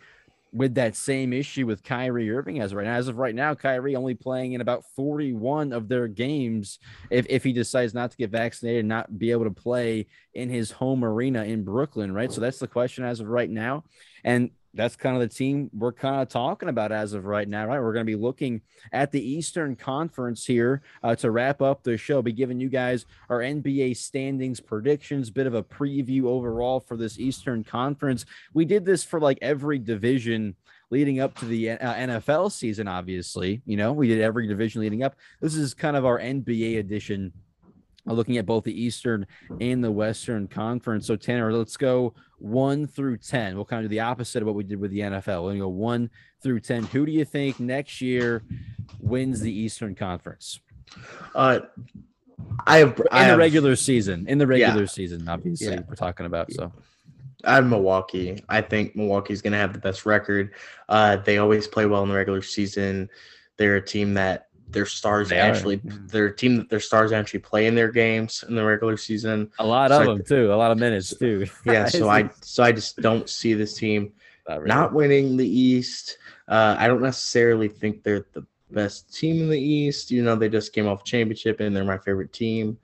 with 0.53 0.75
that 0.75 0.95
same 0.95 1.33
issue 1.33 1.65
with 1.65 1.83
Kyrie 1.83 2.31
Irving 2.31 2.61
as 2.61 2.73
right 2.73 2.85
now. 2.85 2.95
As 2.95 3.07
of 3.07 3.17
right 3.17 3.35
now, 3.35 3.53
Kyrie 3.53 3.95
only 3.95 4.15
playing 4.15 4.53
in 4.53 4.61
about 4.61 4.85
41 4.95 5.73
of 5.73 5.87
their 5.87 6.07
games 6.07 6.79
if, 7.09 7.25
if 7.29 7.43
he 7.43 7.53
decides 7.53 7.93
not 7.93 8.11
to 8.11 8.17
get 8.17 8.31
vaccinated 8.31 8.79
and 8.79 8.89
not 8.89 9.19
be 9.19 9.31
able 9.31 9.43
to 9.43 9.51
play 9.51 10.07
in 10.33 10.49
his 10.49 10.71
home 10.71 11.03
arena 11.03 11.43
in 11.43 11.63
Brooklyn, 11.63 12.13
right? 12.13 12.31
So 12.31 12.41
that's 12.41 12.59
the 12.59 12.67
question 12.67 13.03
as 13.03 13.19
of 13.19 13.27
right 13.27 13.49
now. 13.49 13.83
And 14.23 14.51
that's 14.73 14.95
kind 14.95 15.15
of 15.15 15.21
the 15.21 15.27
team 15.27 15.69
we're 15.73 15.91
kind 15.91 16.21
of 16.21 16.29
talking 16.29 16.69
about 16.69 16.91
as 16.91 17.13
of 17.13 17.25
right 17.25 17.47
now, 17.47 17.65
right? 17.65 17.79
We're 17.79 17.93
going 17.93 18.05
to 18.05 18.11
be 18.11 18.21
looking 18.21 18.61
at 18.91 19.11
the 19.11 19.21
Eastern 19.21 19.75
Conference 19.75 20.45
here 20.45 20.81
uh, 21.03 21.15
to 21.15 21.31
wrap 21.31 21.61
up 21.61 21.83
the 21.83 21.97
show. 21.97 22.21
Be 22.21 22.31
giving 22.31 22.59
you 22.59 22.69
guys 22.69 23.05
our 23.29 23.39
NBA 23.39 23.97
standings 23.97 24.59
predictions, 24.59 25.29
bit 25.29 25.47
of 25.47 25.53
a 25.53 25.63
preview 25.63 26.25
overall 26.25 26.79
for 26.79 26.97
this 26.97 27.19
Eastern 27.19 27.63
Conference. 27.63 28.25
We 28.53 28.65
did 28.65 28.85
this 28.85 29.03
for 29.03 29.19
like 29.19 29.39
every 29.41 29.79
division 29.79 30.55
leading 30.89 31.19
up 31.19 31.35
to 31.39 31.45
the 31.45 31.71
uh, 31.71 31.93
NFL 31.93 32.51
season. 32.51 32.87
Obviously, 32.87 33.61
you 33.65 33.77
know, 33.77 33.93
we 33.93 34.07
did 34.07 34.21
every 34.21 34.47
division 34.47 34.81
leading 34.81 35.03
up. 35.03 35.15
This 35.41 35.55
is 35.55 35.73
kind 35.73 35.97
of 35.97 36.05
our 36.05 36.19
NBA 36.19 36.79
edition 36.79 37.33
looking 38.15 38.37
at 38.37 38.45
both 38.45 38.63
the 38.63 38.83
Eastern 38.83 39.27
and 39.59 39.83
the 39.83 39.91
Western 39.91 40.47
Conference. 40.47 41.07
So, 41.07 41.15
Tanner, 41.15 41.51
let's 41.53 41.77
go 41.77 42.13
one 42.39 42.87
through 42.87 43.17
10. 43.17 43.55
We'll 43.55 43.65
kind 43.65 43.83
of 43.83 43.89
do 43.89 43.95
the 43.95 44.01
opposite 44.01 44.41
of 44.41 44.47
what 44.47 44.55
we 44.55 44.63
did 44.63 44.79
with 44.79 44.91
the 44.91 44.99
NFL. 44.99 45.43
We'll 45.43 45.57
go 45.57 45.67
one 45.67 46.09
through 46.41 46.61
10. 46.61 46.83
Who 46.85 47.05
do 47.05 47.11
you 47.11 47.25
think 47.25 47.59
next 47.59 48.01
year 48.01 48.43
wins 48.99 49.41
the 49.41 49.51
Eastern 49.51 49.95
Conference? 49.95 50.59
Uh, 51.35 51.61
I 52.65 52.77
have 52.77 52.99
in 52.99 53.05
I 53.11 53.31
the 53.31 53.37
regular 53.37 53.75
season. 53.75 54.27
In 54.27 54.37
the 54.37 54.47
regular 54.47 54.81
yeah. 54.81 54.87
season, 54.87 55.27
obviously, 55.27 55.73
yeah. 55.73 55.81
we're 55.87 55.95
talking 55.95 56.25
about. 56.25 56.51
So, 56.51 56.71
I'm 57.43 57.69
Milwaukee. 57.69 58.43
I 58.49 58.61
think 58.61 58.95
Milwaukee's 58.95 59.41
going 59.41 59.53
to 59.53 59.59
have 59.59 59.73
the 59.73 59.79
best 59.79 60.05
record. 60.05 60.53
Uh, 60.89 61.17
they 61.17 61.37
always 61.37 61.67
play 61.67 61.85
well 61.85 62.03
in 62.03 62.09
the 62.09 62.15
regular 62.15 62.41
season. 62.41 63.09
They're 63.57 63.77
a 63.77 63.81
team 63.81 64.13
that 64.15 64.46
their 64.69 64.85
stars 64.85 65.29
they 65.29 65.37
actually 65.37 65.75
are. 65.75 66.07
their 66.07 66.29
team 66.29 66.67
their 66.69 66.79
stars 66.79 67.11
actually 67.11 67.39
play 67.39 67.67
in 67.67 67.75
their 67.75 67.91
games 67.91 68.43
in 68.47 68.55
the 68.55 68.63
regular 68.63 68.97
season. 68.97 69.49
A 69.59 69.65
lot 69.65 69.91
so 69.91 70.01
of 70.01 70.01
I, 70.01 70.05
them 70.05 70.23
too, 70.23 70.53
a 70.53 70.55
lot 70.55 70.71
of 70.71 70.77
minutes 70.77 71.15
too. 71.17 71.47
yeah, 71.65 71.85
so 71.85 72.09
I 72.09 72.29
so 72.41 72.63
I 72.63 72.71
just 72.71 72.97
don't 72.97 73.29
see 73.29 73.53
this 73.53 73.75
team 73.75 74.11
not, 74.47 74.57
really. 74.59 74.67
not 74.67 74.93
winning 74.93 75.37
the 75.37 75.47
East. 75.47 76.17
Uh, 76.47 76.75
I 76.77 76.87
don't 76.87 77.01
necessarily 77.01 77.67
think 77.67 78.03
they're 78.03 78.25
the 78.33 78.45
best 78.71 79.13
team 79.13 79.41
in 79.41 79.49
the 79.49 79.59
East. 79.59 80.11
You 80.11 80.23
know, 80.23 80.35
they 80.35 80.49
just 80.49 80.73
came 80.73 80.87
off 80.87 81.03
championship 81.03 81.59
and 81.59 81.75
they're 81.75 81.85
my 81.85 81.97
favorite 81.97 82.33
team, 82.33 82.77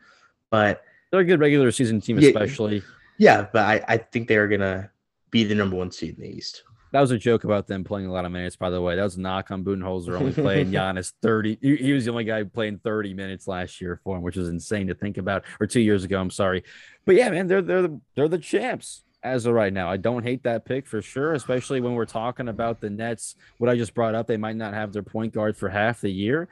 but 0.50 0.84
they're 1.12 1.22
a 1.22 1.26
good 1.26 1.40
regular 1.40 1.72
season 1.72 2.02
team, 2.02 2.18
especially. 2.18 2.78
Yeah, 3.18 3.40
yeah 3.40 3.48
but 3.52 3.66
I, 3.66 3.84
I 3.88 3.98
think 3.98 4.28
they 4.28 4.38
are 4.38 4.48
gonna 4.48 4.90
be 5.32 5.44
the 5.44 5.56
number 5.56 5.76
one 5.76 5.92
seed 5.92 6.16
in 6.16 6.24
the 6.24 6.30
East. 6.30 6.64
That 6.94 7.02
was 7.02 7.10
a 7.10 7.18
joke 7.18 7.44
about 7.44 7.66
them 7.66 7.84
playing 7.84 8.06
a 8.06 8.12
lot 8.12 8.24
of 8.24 8.32
minutes, 8.32 8.56
by 8.56 8.70
the 8.70 8.80
way. 8.80 8.96
That 8.96 9.04
was 9.04 9.18
a 9.18 9.22
knock 9.22 9.50
on 9.50 9.64
Budenholzer 9.64 10.14
only 10.14 10.32
playing 10.32 10.68
Giannis 10.72 11.12
30. 11.24 11.58
He, 11.60 11.76
he, 11.78 11.92
was 11.92 12.06
the 12.06 12.12
only 12.12 12.24
guy 12.24 12.44
playing 12.44 12.82
30 12.84 13.16
minutes 13.16 13.48
last 13.48 13.82
year 13.82 14.00
for 14.04 14.16
him, 14.16 14.22
which 14.22 14.38
is 14.38 14.48
insane 14.48 14.86
to 14.88 14.94
think 14.94 15.18
about, 15.18 15.44
or 15.60 15.66
two 15.66 15.82
years 15.82 16.04
ago. 16.04 16.22
I'm 16.22 16.30
sorry. 16.30 16.64
But 17.04 17.16
yeah, 17.16 17.32
man, 17.32 17.48
they're 17.48 17.64
they're 17.64 17.82
the, 17.82 18.00
they're 18.16 18.28
the 18.28 18.38
champs 18.38 19.04
as 19.24 19.48
of 19.48 19.56
right 19.56 19.74
now. 19.74 19.90
I 19.90 19.98
don't 19.98 20.22
hate 20.22 20.44
that 20.44 20.66
pick 20.66 20.86
for 20.86 21.02
sure, 21.02 21.34
especially 21.34 21.82
when 21.82 21.94
we're 21.94 22.06
talking 22.06 22.48
about 22.48 22.80
the 22.80 22.92
Nets. 22.92 23.38
What 23.58 23.72
I 23.72 23.76
just 23.76 23.96
brought 23.96 24.14
up, 24.14 24.28
they 24.28 24.38
might 24.38 24.56
not 24.56 24.76
have 24.76 24.94
their 24.94 25.02
point 25.02 25.34
guard 25.34 25.58
for 25.58 25.70
half 25.70 26.02
the 26.02 26.12
year. 26.12 26.48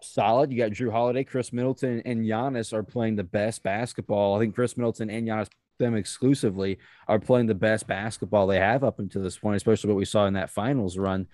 Solid. 0.00 0.50
You 0.50 0.56
got 0.56 0.70
Jrue 0.70 0.90
Holiday, 0.90 1.24
Khris 1.24 1.52
Middleton, 1.52 2.00
and 2.06 2.24
Giannis 2.24 2.72
are 2.72 2.82
playing 2.82 3.16
the 3.16 3.24
best 3.24 3.62
basketball. 3.62 4.34
I 4.34 4.38
think 4.38 4.54
Khris 4.54 4.78
Middleton 4.78 5.10
and 5.10 5.28
Giannis 5.28 5.50
them 5.82 5.94
exclusively 5.94 6.78
are 7.08 7.18
playing 7.18 7.46
the 7.46 7.54
best 7.54 7.86
basketball 7.86 8.46
they 8.46 8.58
have 8.58 8.84
up 8.84 8.98
until 8.98 9.22
this 9.22 9.36
point, 9.36 9.56
especially 9.56 9.88
what 9.88 9.98
we 9.98 10.04
saw 10.04 10.26
in 10.26 10.34
that 10.34 10.50
finals 10.50 10.96
run. 10.96 11.26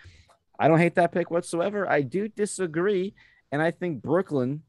I 0.59 0.67
don't 0.67 0.79
hate 0.79 0.97
that 0.97 1.13
pick 1.13 1.31
whatsoever. 1.31 1.89
I 1.89 2.03
do 2.03 2.29
disagree. 2.29 3.15
And 3.53 3.63
I 3.63 3.71
think 3.71 4.03
Brooklyn 4.03 4.63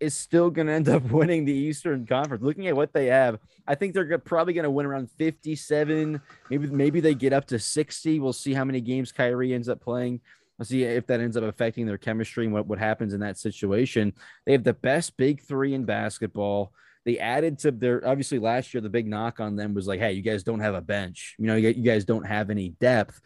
is 0.00 0.16
still 0.16 0.50
going 0.50 0.66
to 0.66 0.72
end 0.72 0.88
up 0.88 1.02
winning 1.10 1.44
the 1.44 1.52
Eastern 1.52 2.06
Conference. 2.06 2.42
Looking 2.42 2.66
at 2.66 2.76
what 2.76 2.92
they 2.92 3.06
have, 3.06 3.38
I 3.66 3.74
think 3.74 3.94
they're 3.94 4.18
probably 4.18 4.54
going 4.54 4.64
to 4.64 4.70
win 4.70 4.86
around 4.86 5.10
57. 5.12 6.20
Maybe 6.48 6.66
maybe 6.66 7.00
they 7.00 7.14
get 7.14 7.32
up 7.32 7.46
to 7.48 7.58
60. 7.58 8.18
We'll 8.18 8.32
see 8.32 8.54
how 8.54 8.64
many 8.64 8.80
games 8.80 9.12
Kyrie 9.12 9.54
ends 9.54 9.68
up 9.68 9.80
playing. 9.80 10.20
We'll 10.58 10.66
see 10.66 10.82
if 10.82 11.06
that 11.06 11.20
ends 11.20 11.36
up 11.36 11.44
affecting 11.44 11.86
their 11.86 11.96
chemistry 11.96 12.44
and 12.44 12.52
what, 12.52 12.66
what 12.66 12.78
happens 12.78 13.14
in 13.14 13.20
that 13.20 13.38
situation. 13.38 14.12
They 14.44 14.52
have 14.52 14.64
the 14.64 14.74
best 14.74 15.16
big 15.16 15.40
three 15.40 15.72
in 15.72 15.84
basketball 15.84 16.72
they 17.04 17.18
added 17.18 17.58
to 17.58 17.70
their 17.70 18.06
obviously 18.06 18.38
last 18.38 18.72
year 18.74 18.80
the 18.80 18.88
big 18.88 19.06
knock 19.06 19.40
on 19.40 19.56
them 19.56 19.74
was 19.74 19.86
like 19.86 20.00
hey 20.00 20.12
you 20.12 20.22
guys 20.22 20.42
don't 20.42 20.60
have 20.60 20.74
a 20.74 20.80
bench 20.80 21.36
you 21.38 21.46
know 21.46 21.56
you 21.56 21.72
guys 21.72 22.04
don't 22.04 22.26
have 22.26 22.50
any 22.50 22.70
depth 22.80 23.20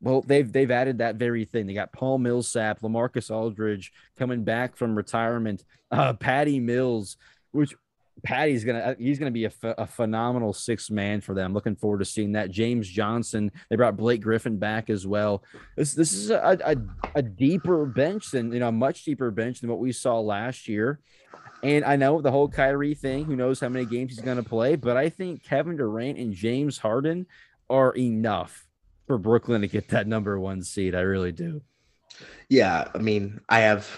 well 0.00 0.22
they've 0.22 0.52
they've 0.52 0.70
added 0.70 0.98
that 0.98 1.16
very 1.16 1.44
thing 1.44 1.66
they 1.66 1.74
got 1.74 1.92
paul 1.92 2.18
millsap 2.18 2.80
lamarcus 2.80 3.30
aldridge 3.30 3.92
coming 4.18 4.44
back 4.44 4.76
from 4.76 4.96
retirement 4.96 5.64
uh 5.90 6.12
patty 6.14 6.60
mills 6.60 7.16
which 7.52 7.74
Patty's 8.22 8.64
gonna 8.64 8.96
he's 8.98 9.18
gonna 9.18 9.30
be 9.30 9.46
a, 9.46 9.52
a 9.62 9.86
phenomenal 9.86 10.52
six 10.52 10.90
man 10.90 11.20
for 11.20 11.34
them. 11.34 11.54
Looking 11.54 11.76
forward 11.76 11.98
to 11.98 12.04
seeing 12.04 12.32
that. 12.32 12.50
James 12.50 12.88
Johnson, 12.88 13.50
they 13.68 13.76
brought 13.76 13.96
Blake 13.96 14.20
Griffin 14.20 14.58
back 14.58 14.90
as 14.90 15.06
well. 15.06 15.42
This 15.76 15.94
this 15.94 16.12
is 16.12 16.30
a, 16.30 16.58
a, 16.64 16.76
a 17.14 17.22
deeper 17.22 17.86
bench 17.86 18.30
than 18.30 18.52
you 18.52 18.60
know, 18.60 18.68
a 18.68 18.72
much 18.72 19.04
deeper 19.04 19.30
bench 19.30 19.60
than 19.60 19.70
what 19.70 19.78
we 19.78 19.92
saw 19.92 20.20
last 20.20 20.68
year. 20.68 21.00
And 21.62 21.84
I 21.84 21.96
know 21.96 22.20
the 22.20 22.30
whole 22.30 22.48
Kyrie 22.48 22.94
thing, 22.94 23.24
who 23.24 23.36
knows 23.36 23.60
how 23.60 23.68
many 23.68 23.84
games 23.84 24.12
he's 24.14 24.24
going 24.24 24.42
to 24.42 24.48
play, 24.48 24.76
but 24.76 24.96
I 24.96 25.08
think 25.08 25.44
Kevin 25.44 25.76
Durant 25.76 26.18
and 26.18 26.32
James 26.32 26.78
Harden 26.78 27.26
are 27.68 27.92
enough 27.96 28.66
for 29.06 29.18
Brooklyn 29.18 29.60
to 29.60 29.68
get 29.68 29.88
that 29.88 30.06
number 30.06 30.40
one 30.40 30.62
seed. 30.62 30.94
I 30.94 31.00
really 31.00 31.32
do. 31.32 31.60
Yeah, 32.48 32.88
I 32.94 32.98
mean, 32.98 33.40
I 33.48 33.60
have 33.60 33.88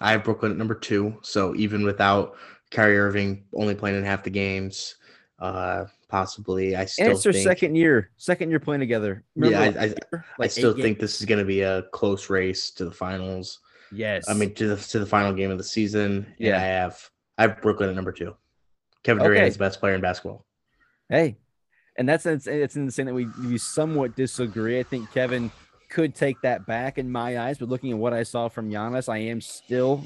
I 0.00 0.12
have 0.12 0.24
Brooklyn 0.24 0.52
at 0.52 0.58
number 0.58 0.74
two. 0.74 1.16
So 1.22 1.54
even 1.56 1.84
without 1.84 2.36
Kyrie 2.70 2.98
Irving 2.98 3.44
only 3.54 3.74
playing 3.74 3.96
in 3.96 4.04
half 4.04 4.22
the 4.22 4.30
games, 4.30 4.96
uh, 5.40 5.84
possibly 6.08 6.76
I 6.76 6.84
still 6.84 7.06
and 7.06 7.12
it's 7.14 7.24
their 7.24 7.32
think, 7.32 7.44
second 7.44 7.74
year, 7.74 8.10
second 8.16 8.50
year 8.50 8.60
playing 8.60 8.80
together. 8.80 9.24
Yeah, 9.34 9.44
Remember 9.44 9.80
I- 9.80 9.82
last 9.86 9.96
year? 10.12 10.24
I 10.40 10.46
still 10.46 10.72
think 10.72 10.84
games? 10.84 11.00
this 11.00 11.20
is 11.20 11.26
going 11.26 11.40
to 11.40 11.44
be 11.44 11.62
a 11.62 11.82
close 11.92 12.30
race 12.30 12.70
to 12.72 12.84
the 12.84 12.92
finals. 12.92 13.58
Yes. 13.92 14.28
I 14.28 14.34
mean, 14.34 14.54
to 14.54 14.68
the 14.68 14.76
to 14.76 14.98
the 14.98 15.06
final 15.06 15.32
game 15.32 15.50
of 15.50 15.58
the 15.58 15.64
season. 15.64 16.26
Yeah. 16.38 16.56
I 16.56 16.60
have 16.60 17.10
I 17.36 17.42
have 17.42 17.62
Brooklyn 17.62 17.90
at 17.90 17.96
number 17.96 18.12
two. 18.12 18.34
Kevin 19.02 19.22
Okay. 19.22 19.28
Durant 19.28 19.48
is 19.48 19.54
the 19.54 19.60
best 19.60 19.80
player 19.80 19.94
in 19.94 20.00
basketball. 20.00 20.44
Hey, 21.08 21.38
and 21.96 22.08
that's 22.08 22.26
it's, 22.26 22.46
it's 22.46 22.76
insane 22.76 23.06
that 23.06 23.14
we 23.14 23.26
we 23.44 23.58
somewhat 23.58 24.16
disagree. 24.16 24.78
I 24.78 24.82
think 24.82 25.12
Kevin 25.12 25.50
could 25.88 26.14
take 26.14 26.40
that 26.42 26.66
back 26.66 26.98
in 26.98 27.10
my 27.10 27.38
eyes, 27.38 27.58
but 27.58 27.68
looking 27.68 27.92
at 27.92 27.98
what 27.98 28.12
I 28.12 28.22
saw 28.22 28.48
from 28.48 28.70
Giannis, 28.70 29.08
I 29.08 29.18
am 29.18 29.40
still 29.40 30.04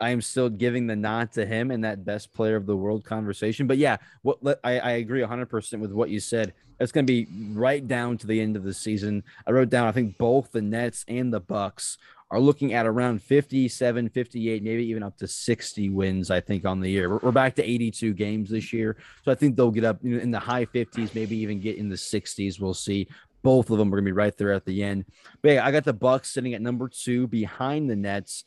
I 0.00 0.10
am 0.10 0.20
still 0.20 0.48
giving 0.48 0.86
the 0.86 0.96
nod 0.96 1.32
to 1.32 1.46
him 1.46 1.70
in 1.70 1.82
that 1.82 2.04
best 2.04 2.32
player 2.34 2.56
of 2.56 2.66
the 2.66 2.76
world 2.76 3.04
conversation. 3.04 3.66
But 3.66 3.78
yeah, 3.78 3.98
what 4.22 4.38
I, 4.64 4.78
I 4.78 4.90
agree 4.92 5.22
100% 5.22 5.78
with 5.78 5.92
what 5.92 6.10
you 6.10 6.20
said. 6.20 6.52
It's 6.80 6.90
going 6.90 7.06
to 7.06 7.12
be 7.12 7.28
right 7.52 7.86
down 7.86 8.18
to 8.18 8.26
the 8.26 8.40
end 8.40 8.56
of 8.56 8.64
the 8.64 8.74
season. 8.74 9.22
I 9.46 9.52
wrote 9.52 9.70
down 9.70 9.86
I 9.86 9.92
think 9.92 10.18
both 10.18 10.50
the 10.50 10.60
Nets 10.60 11.04
and 11.06 11.32
the 11.32 11.40
Bucks 11.40 11.98
are 12.30 12.40
looking 12.40 12.72
at 12.72 12.86
around 12.86 13.22
57, 13.22 14.08
58, 14.08 14.62
maybe 14.62 14.84
even 14.86 15.02
up 15.02 15.16
to 15.18 15.28
60 15.28 15.90
wins, 15.90 16.30
I 16.30 16.40
think, 16.40 16.64
on 16.64 16.80
the 16.80 16.90
year. 16.90 17.08
We're, 17.08 17.18
we're 17.18 17.32
back 17.32 17.54
to 17.56 17.64
82 17.64 18.14
games 18.14 18.50
this 18.50 18.72
year. 18.72 18.96
So 19.24 19.32
I 19.32 19.34
think 19.34 19.56
they'll 19.56 19.70
get 19.70 19.84
up 19.84 20.02
in 20.04 20.30
the 20.30 20.40
high 20.40 20.66
50s, 20.66 21.14
maybe 21.14 21.36
even 21.36 21.60
get 21.60 21.76
in 21.76 21.88
the 21.88 21.96
60s. 21.96 22.60
We'll 22.60 22.74
see. 22.74 23.08
Both 23.42 23.70
of 23.70 23.78
them 23.78 23.88
are 23.88 23.96
going 23.96 24.04
to 24.04 24.08
be 24.08 24.12
right 24.12 24.36
there 24.36 24.52
at 24.52 24.64
the 24.64 24.82
end. 24.82 25.04
But 25.42 25.52
yeah, 25.52 25.66
I 25.66 25.70
got 25.70 25.84
the 25.84 25.92
Bucks 25.92 26.30
sitting 26.30 26.54
at 26.54 26.62
number 26.62 26.88
two 26.88 27.26
behind 27.26 27.90
the 27.90 27.96
Nets. 27.96 28.44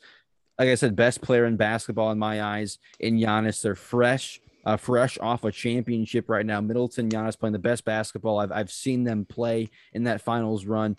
Like 0.58 0.70
I 0.70 0.74
said, 0.74 0.96
best 0.96 1.22
player 1.22 1.46
in 1.46 1.56
basketball 1.56 2.10
in 2.10 2.18
my 2.18 2.42
eyes. 2.42 2.78
In 2.98 3.16
Giannis, 3.16 3.62
they're 3.62 3.76
fresh, 3.76 4.40
uh, 4.66 4.76
fresh 4.76 5.16
off 5.20 5.44
a 5.44 5.52
championship 5.52 6.28
right 6.28 6.44
now. 6.44 6.60
Middleton, 6.60 7.08
Giannis 7.08 7.38
playing 7.38 7.52
the 7.52 7.60
best 7.60 7.84
basketball 7.84 8.40
I've, 8.40 8.50
I've 8.50 8.72
seen 8.72 9.04
them 9.04 9.24
play 9.24 9.70
in 9.92 10.02
that 10.04 10.20
finals 10.20 10.66
run. 10.66 10.96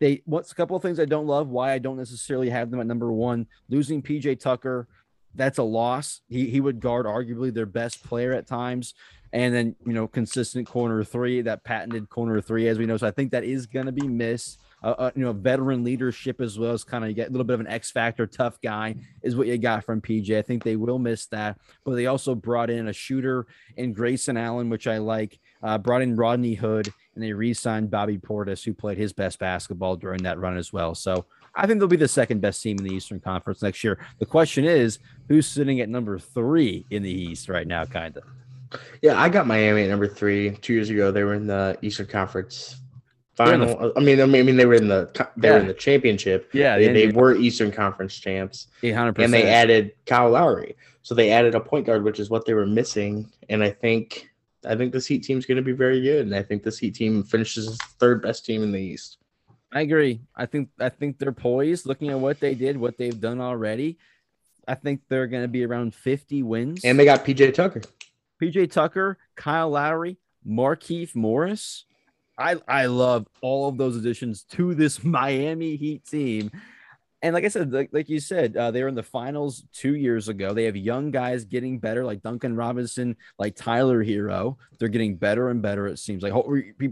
They 0.00 0.22
what's 0.24 0.50
a 0.50 0.54
couple 0.54 0.76
of 0.76 0.82
things 0.82 0.98
I 0.98 1.04
don't 1.04 1.26
love. 1.26 1.48
Why 1.48 1.72
I 1.72 1.78
don't 1.78 1.98
necessarily 1.98 2.50
have 2.50 2.70
them 2.70 2.80
at 2.80 2.86
number 2.86 3.12
one. 3.12 3.46
Losing 3.68 4.02
PJ 4.02 4.40
Tucker, 4.40 4.88
that's 5.34 5.58
a 5.58 5.62
loss. 5.62 6.22
He 6.28 6.48
he 6.48 6.60
would 6.60 6.80
guard 6.80 7.06
arguably 7.06 7.52
their 7.52 7.66
best 7.66 8.02
player 8.02 8.32
at 8.32 8.46
times. 8.46 8.94
And 9.32 9.54
then, 9.54 9.76
you 9.86 9.92
know, 9.92 10.08
consistent 10.08 10.66
corner 10.66 11.04
three, 11.04 11.40
that 11.42 11.62
patented 11.62 12.08
corner 12.08 12.40
three, 12.40 12.66
as 12.66 12.78
we 12.78 12.86
know. 12.86 12.96
So 12.96 13.06
I 13.06 13.12
think 13.12 13.30
that 13.30 13.44
is 13.44 13.66
going 13.66 13.86
to 13.86 13.92
be 13.92 14.08
missed. 14.08 14.58
Uh, 14.82 14.94
uh, 14.98 15.10
you 15.14 15.22
know, 15.22 15.32
veteran 15.32 15.84
leadership 15.84 16.40
as 16.40 16.58
well 16.58 16.72
as 16.72 16.84
kind 16.84 17.04
of 17.04 17.14
get 17.14 17.28
a 17.28 17.30
little 17.30 17.44
bit 17.44 17.52
of 17.52 17.60
an 17.60 17.66
X 17.66 17.90
factor, 17.90 18.26
tough 18.26 18.58
guy 18.62 18.94
is 19.22 19.36
what 19.36 19.46
you 19.46 19.58
got 19.58 19.84
from 19.84 20.00
PJ. 20.00 20.36
I 20.36 20.40
think 20.40 20.64
they 20.64 20.76
will 20.76 20.98
miss 20.98 21.26
that, 21.26 21.58
but 21.84 21.96
they 21.96 22.06
also 22.06 22.34
brought 22.34 22.70
in 22.70 22.88
a 22.88 22.92
shooter 22.92 23.46
in 23.76 23.92
Grayson 23.92 24.38
Allen, 24.38 24.70
which 24.70 24.86
I 24.86 24.96
like. 24.96 25.38
Uh, 25.62 25.76
brought 25.76 26.00
in 26.00 26.16
Rodney 26.16 26.54
Hood, 26.54 26.90
and 27.14 27.24
they 27.24 27.32
re-signed 27.32 27.90
Bobby 27.90 28.18
Portis, 28.18 28.64
who 28.64 28.72
played 28.72 28.98
his 28.98 29.12
best 29.12 29.38
basketball 29.38 29.96
during 29.96 30.22
that 30.22 30.38
run 30.38 30.56
as 30.56 30.72
well. 30.72 30.94
So 30.94 31.26
I 31.54 31.66
think 31.66 31.78
they'll 31.78 31.88
be 31.88 31.96
the 31.96 32.08
second 32.08 32.40
best 32.40 32.62
team 32.62 32.78
in 32.78 32.84
the 32.84 32.94
Eastern 32.94 33.20
Conference 33.20 33.62
next 33.62 33.82
year. 33.82 33.98
The 34.18 34.26
question 34.26 34.64
is, 34.64 35.00
who's 35.28 35.46
sitting 35.46 35.80
at 35.80 35.88
number 35.88 36.18
three 36.18 36.86
in 36.90 37.02
the 37.02 37.10
East 37.10 37.48
right 37.48 37.66
now? 37.66 37.84
Kind 37.84 38.16
of. 38.16 38.24
Yeah, 39.02 39.20
I 39.20 39.28
got 39.28 39.46
Miami 39.48 39.82
at 39.82 39.90
number 39.90 40.06
three. 40.06 40.50
Two 40.62 40.72
years 40.74 40.90
ago, 40.90 41.10
they 41.10 41.24
were 41.24 41.34
in 41.34 41.48
the 41.48 41.76
Eastern 41.82 42.06
Conference 42.06 42.76
They're 43.36 43.58
the- 43.58 43.66
final. 43.66 43.92
I 43.96 44.00
mean, 44.00 44.20
I 44.20 44.26
mean, 44.26 44.40
I 44.40 44.44
mean, 44.44 44.56
they 44.56 44.66
were 44.66 44.74
in 44.74 44.86
the 44.86 45.28
they 45.36 45.50
were 45.50 45.58
in 45.58 45.66
the 45.66 45.74
championship. 45.74 46.50
Yeah, 46.52 46.78
they, 46.78 46.92
they 46.92 47.08
were 47.08 47.34
Eastern 47.34 47.72
Conference 47.72 48.14
champs, 48.14 48.68
eight 48.84 48.92
hundred 48.92 49.18
and 49.18 49.32
they 49.32 49.48
added 49.48 49.92
Kyle 50.06 50.30
Lowry. 50.30 50.76
So 51.02 51.16
they 51.16 51.32
added 51.32 51.56
a 51.56 51.60
point 51.60 51.86
guard, 51.86 52.04
which 52.04 52.20
is 52.20 52.30
what 52.30 52.44
they 52.46 52.54
were 52.54 52.66
missing. 52.66 53.28
And 53.48 53.64
I 53.64 53.70
think 53.70 54.29
I 54.64 54.76
think 54.76 54.92
this 54.92 55.06
Heat 55.06 55.22
team's 55.22 55.46
going 55.46 55.56
to 55.56 55.62
be 55.62 55.72
very 55.72 56.00
good, 56.00 56.26
and 56.26 56.34
I 56.34 56.42
think 56.42 56.62
this 56.62 56.78
Heat 56.78 56.94
team 56.94 57.22
finishes 57.22 57.68
as 57.68 57.78
third 57.98 58.22
best 58.22 58.44
team 58.44 58.62
in 58.62 58.72
the 58.72 58.80
East. 58.80 59.18
I 59.72 59.82
agree. 59.82 60.20
I 60.34 60.46
think 60.46 60.68
I 60.78 60.88
think 60.88 61.18
they're 61.18 61.32
poised. 61.32 61.86
Looking 61.86 62.10
at 62.10 62.18
what 62.18 62.40
they 62.40 62.54
did, 62.54 62.76
what 62.76 62.98
they've 62.98 63.18
done 63.18 63.40
already, 63.40 63.98
I 64.66 64.74
think 64.74 65.02
they're 65.08 65.28
going 65.28 65.42
to 65.42 65.48
be 65.48 65.64
around 65.64 65.94
fifty 65.94 66.42
wins. 66.42 66.84
And 66.84 66.98
they 66.98 67.04
got 67.04 67.24
PJ 67.24 67.54
Tucker. 67.54 67.82
PJ 68.42 68.72
Tucker, 68.72 69.18
Kyle 69.36 69.70
Lowry, 69.70 70.18
Markieff 70.46 71.14
Morris. 71.14 71.84
I 72.36 72.56
I 72.66 72.86
love 72.86 73.28
all 73.40 73.68
of 73.68 73.76
those 73.76 73.96
additions 73.96 74.42
to 74.52 74.74
this 74.74 75.04
Miami 75.04 75.76
Heat 75.76 76.04
team. 76.04 76.50
And 77.22 77.34
like 77.34 77.44
I 77.44 77.48
said, 77.48 77.72
like, 77.72 77.90
like 77.92 78.08
you 78.08 78.18
said, 78.18 78.56
uh, 78.56 78.70
they 78.70 78.82
were 78.82 78.88
in 78.88 78.94
the 78.94 79.02
finals 79.02 79.64
two 79.74 79.94
years 79.94 80.28
ago. 80.28 80.54
They 80.54 80.64
have 80.64 80.76
young 80.76 81.10
guys 81.10 81.44
getting 81.44 81.78
better, 81.78 82.02
like 82.04 82.22
Duncan 82.22 82.56
Robinson, 82.56 83.16
like 83.38 83.56
Tyler 83.56 84.02
Herro. 84.02 84.56
They're 84.78 84.88
getting 84.88 85.16
better 85.16 85.50
and 85.50 85.60
better. 85.60 85.86
It 85.86 85.98
seems 85.98 86.22
like 86.22 86.32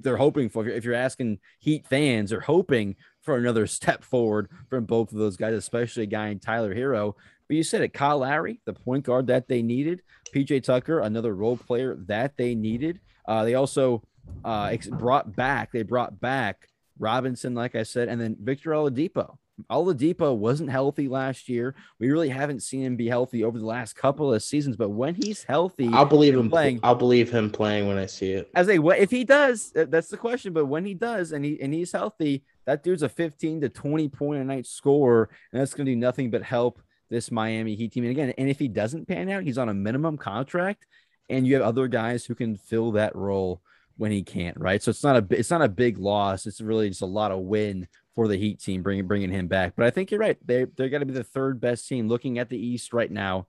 they're 0.02 0.18
hoping 0.18 0.50
for. 0.50 0.68
If 0.68 0.84
you're 0.84 0.94
asking 0.94 1.38
Heat 1.60 1.86
fans, 1.86 2.30
they're 2.30 2.40
hoping 2.40 2.96
for 3.22 3.36
another 3.36 3.66
step 3.78 4.04
forward 4.04 4.50
from 4.68 4.84
both 4.84 5.12
of 5.12 5.18
those 5.18 5.38
guys, 5.38 5.54
especially 5.54 6.02
a 6.02 6.06
guy 6.06 6.28
in 6.28 6.40
Tyler 6.40 6.74
Herro. 6.74 7.14
But 7.48 7.56
you 7.56 7.62
said 7.62 7.80
it, 7.80 7.94
Kyle 7.94 8.18
Lowry, 8.18 8.60
the 8.66 8.74
point 8.74 9.04
guard 9.04 9.28
that 9.28 9.48
they 9.48 9.62
needed. 9.62 10.02
PJ 10.34 10.62
Tucker, 10.62 11.00
another 11.00 11.34
role 11.34 11.56
player 11.56 11.96
that 12.06 12.36
they 12.36 12.54
needed. 12.54 13.00
Uh, 13.26 13.44
they 13.44 13.54
also 13.54 14.02
uh, 14.44 14.76
brought 14.90 15.34
back, 15.34 15.72
they 15.72 15.82
brought 15.82 16.20
back 16.20 16.68
Robinson, 16.98 17.54
like 17.54 17.74
I 17.74 17.84
said, 17.84 18.08
and 18.08 18.20
then 18.20 18.36
Victor 18.38 18.70
Oladipo. 18.70 19.38
Oladipo 19.70 20.36
wasn't 20.36 20.70
healthy 20.70 21.09
last 21.09 21.48
year. 21.48 21.74
We 21.98 22.11
really 22.11 22.28
haven't 22.28 22.62
seen 22.62 22.82
him 22.82 22.96
be 22.96 23.09
healthy 23.09 23.44
over 23.44 23.59
the 23.59 23.66
last 23.66 23.94
couple 23.94 24.32
of 24.32 24.42
seasons, 24.42 24.76
but 24.76 24.90
when 24.90 25.14
he's 25.14 25.42
healthy, 25.42 25.88
I'll 25.92 26.04
believe 26.04 26.34
him 26.34 26.48
playing- 26.48 26.80
I'll 26.82 26.94
believe 26.94 27.30
him 27.30 27.50
playing 27.50 27.88
when 27.88 27.98
I 27.98 28.06
see 28.06 28.32
it. 28.32 28.50
as 28.54 28.68
a 28.68 28.80
if 29.00 29.11
he 29.11 29.24
does, 29.24 29.72
uh, 29.76 29.86
that's 29.88 30.09
the 30.09 30.16
question. 30.16 30.52
But 30.52 30.66
when 30.66 30.84
he 30.84 30.94
does 30.94 31.32
and 31.32 31.44
he 31.44 31.61
and 31.61 31.72
he's 31.74 31.92
healthy, 31.92 32.44
that 32.66 32.82
dude's 32.82 33.02
a 33.02 33.09
15 33.09 33.61
to 33.62 33.68
20 33.68 34.09
point 34.09 34.40
a 34.40 34.44
night 34.44 34.66
scorer, 34.66 35.28
and 35.52 35.61
that's 35.61 35.74
going 35.74 35.86
to 35.86 35.92
do 35.92 35.96
nothing 35.96 36.30
but 36.30 36.42
help 36.42 36.80
this 37.11 37.30
Miami 37.30 37.74
Heat 37.74 37.92
team. 37.92 38.04
And 38.04 38.11
again, 38.11 38.34
and 38.38 38.48
if 38.48 38.59
he 38.59 38.68
doesn't 38.68 39.09
pan 39.09 39.28
out, 39.30 39.42
he's 39.42 39.59
on 39.59 39.68
a 39.68 39.74
minimum 39.74 40.16
contract, 40.18 40.86
and 41.28 41.46
you 41.46 41.54
have 41.54 41.62
other 41.62 41.88
guys 41.88 42.24
who 42.24 42.34
can 42.34 42.56
fill 42.56 42.92
that 42.92 43.16
role 43.16 43.62
when 43.96 44.12
he 44.12 44.22
can't. 44.22 44.59
Right, 44.59 44.82
so 44.82 44.90
it's 44.90 45.02
not 45.02 45.16
a 45.16 45.26
it's 45.36 45.50
not 45.50 45.62
a 45.62 45.68
big 45.68 45.98
loss. 45.98 46.46
It's 46.46 46.61
really 46.61 46.88
just 46.88 47.02
a 47.02 47.06
lot 47.06 47.32
of 47.32 47.40
win 47.40 47.88
for 48.18 48.26
the 48.26 48.36
Heat 48.36 48.58
team 48.58 48.82
bringing 48.82 49.06
bringing 49.06 49.30
him 49.30 49.46
back. 49.46 49.74
But 49.76 49.86
I 49.86 49.90
think 49.90 50.10
you're 50.10 50.18
right. 50.18 50.36
They 50.44 50.64
they're 50.64 50.88
going 50.88 51.02
to 51.02 51.06
be 51.06 51.12
the 51.12 51.22
third 51.22 51.60
best 51.60 51.86
team 51.86 52.08
looking 52.08 52.40
at 52.40 52.48
the 52.48 52.58
East 52.58 52.92
right 52.92 53.08
now. 53.08 53.46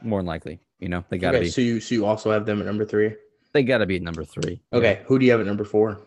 More 0.00 0.20
than 0.20 0.26
likely, 0.26 0.60
you 0.78 0.88
know, 0.88 1.04
they 1.08 1.18
got 1.18 1.32
to 1.32 1.38
Okay, 1.38 1.46
be. 1.46 1.50
so 1.50 1.60
you 1.60 1.80
so 1.80 1.92
you 1.96 2.06
also 2.06 2.30
have 2.30 2.46
them 2.46 2.60
at 2.60 2.66
number 2.66 2.84
three. 2.84 3.16
They 3.52 3.64
got 3.64 3.78
to 3.78 3.86
be 3.86 3.96
at 3.96 4.02
number 4.02 4.22
three. 4.24 4.60
Okay, 4.72 5.02
who 5.06 5.18
do 5.18 5.26
you 5.26 5.32
have 5.32 5.40
at 5.40 5.46
number 5.46 5.64
four? 5.64 5.98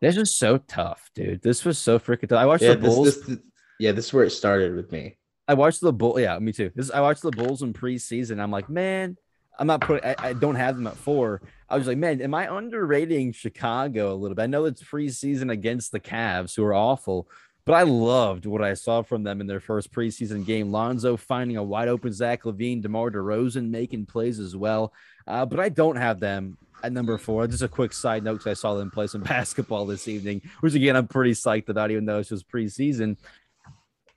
This 0.00 0.16
is 0.16 0.32
so 0.32 0.58
tough, 0.58 1.10
dude. 1.16 1.42
This 1.42 1.64
was 1.64 1.76
so 1.76 1.98
freaking 1.98 2.28
tough. 2.28 2.38
I 2.38 2.46
watched 2.46 2.62
Yeah, 2.62 2.74
the 2.74 2.82
this, 2.82 2.94
Bulls. 2.94 3.26
this, 3.26 3.38
yeah, 3.80 3.90
this 3.90 4.06
is 4.06 4.12
where 4.12 4.22
it 4.22 4.30
started 4.30 4.76
with 4.76 4.92
me. 4.92 5.16
I 5.48 5.54
watched 5.54 5.80
the 5.80 5.92
Bull. 5.92 6.20
Yeah, 6.20 6.38
me 6.38 6.52
too. 6.52 6.70
This 6.76 6.92
I 6.92 7.00
watched 7.00 7.22
the 7.22 7.32
Bulls 7.32 7.62
in 7.62 7.72
preseason. 7.72 8.40
I'm 8.40 8.52
like, 8.52 8.70
man, 8.70 9.16
I'm 9.58 9.66
not 9.66 9.80
putting. 9.80 10.08
I, 10.08 10.14
I 10.20 10.32
don't 10.34 10.54
have 10.54 10.76
them 10.76 10.86
at 10.86 10.96
four. 10.96 11.42
I 11.74 11.76
was 11.76 11.88
like, 11.88 11.98
man, 11.98 12.22
am 12.22 12.34
I 12.34 12.56
underrating 12.56 13.32
Chicago 13.32 14.12
a 14.12 14.14
little 14.14 14.36
bit? 14.36 14.44
I 14.44 14.46
know 14.46 14.64
it's 14.64 14.80
preseason 14.80 15.50
against 15.50 15.90
the 15.90 15.98
Cavs, 15.98 16.54
who 16.54 16.62
are 16.62 16.72
awful, 16.72 17.28
but 17.64 17.72
I 17.72 17.82
loved 17.82 18.46
what 18.46 18.62
I 18.62 18.74
saw 18.74 19.02
from 19.02 19.24
them 19.24 19.40
in 19.40 19.48
their 19.48 19.58
first 19.58 19.92
preseason 19.92 20.46
game. 20.46 20.70
Lonzo 20.70 21.16
finding 21.16 21.56
a 21.56 21.64
wide 21.64 21.88
open 21.88 22.12
Zach 22.12 22.44
LaVine, 22.44 22.80
DeMar 22.80 23.10
DeRozan 23.10 23.70
making 23.70 24.06
plays 24.06 24.38
as 24.38 24.54
well. 24.54 24.92
Uh, 25.26 25.46
but 25.46 25.58
I 25.58 25.68
don't 25.68 25.96
have 25.96 26.20
them 26.20 26.58
at 26.84 26.92
number 26.92 27.18
four. 27.18 27.48
Just 27.48 27.64
a 27.64 27.68
quick 27.68 27.92
side 27.92 28.22
note 28.22 28.34
because 28.34 28.56
I 28.56 28.60
saw 28.60 28.74
them 28.74 28.92
play 28.92 29.08
some 29.08 29.22
basketball 29.24 29.84
this 29.84 30.06
evening, 30.06 30.42
which 30.60 30.74
again 30.74 30.94
I'm 30.94 31.08
pretty 31.08 31.32
psyched 31.32 31.70
about, 31.70 31.90
even 31.90 32.04
though 32.04 32.20
it's 32.20 32.28
just 32.28 32.48
preseason. 32.48 33.16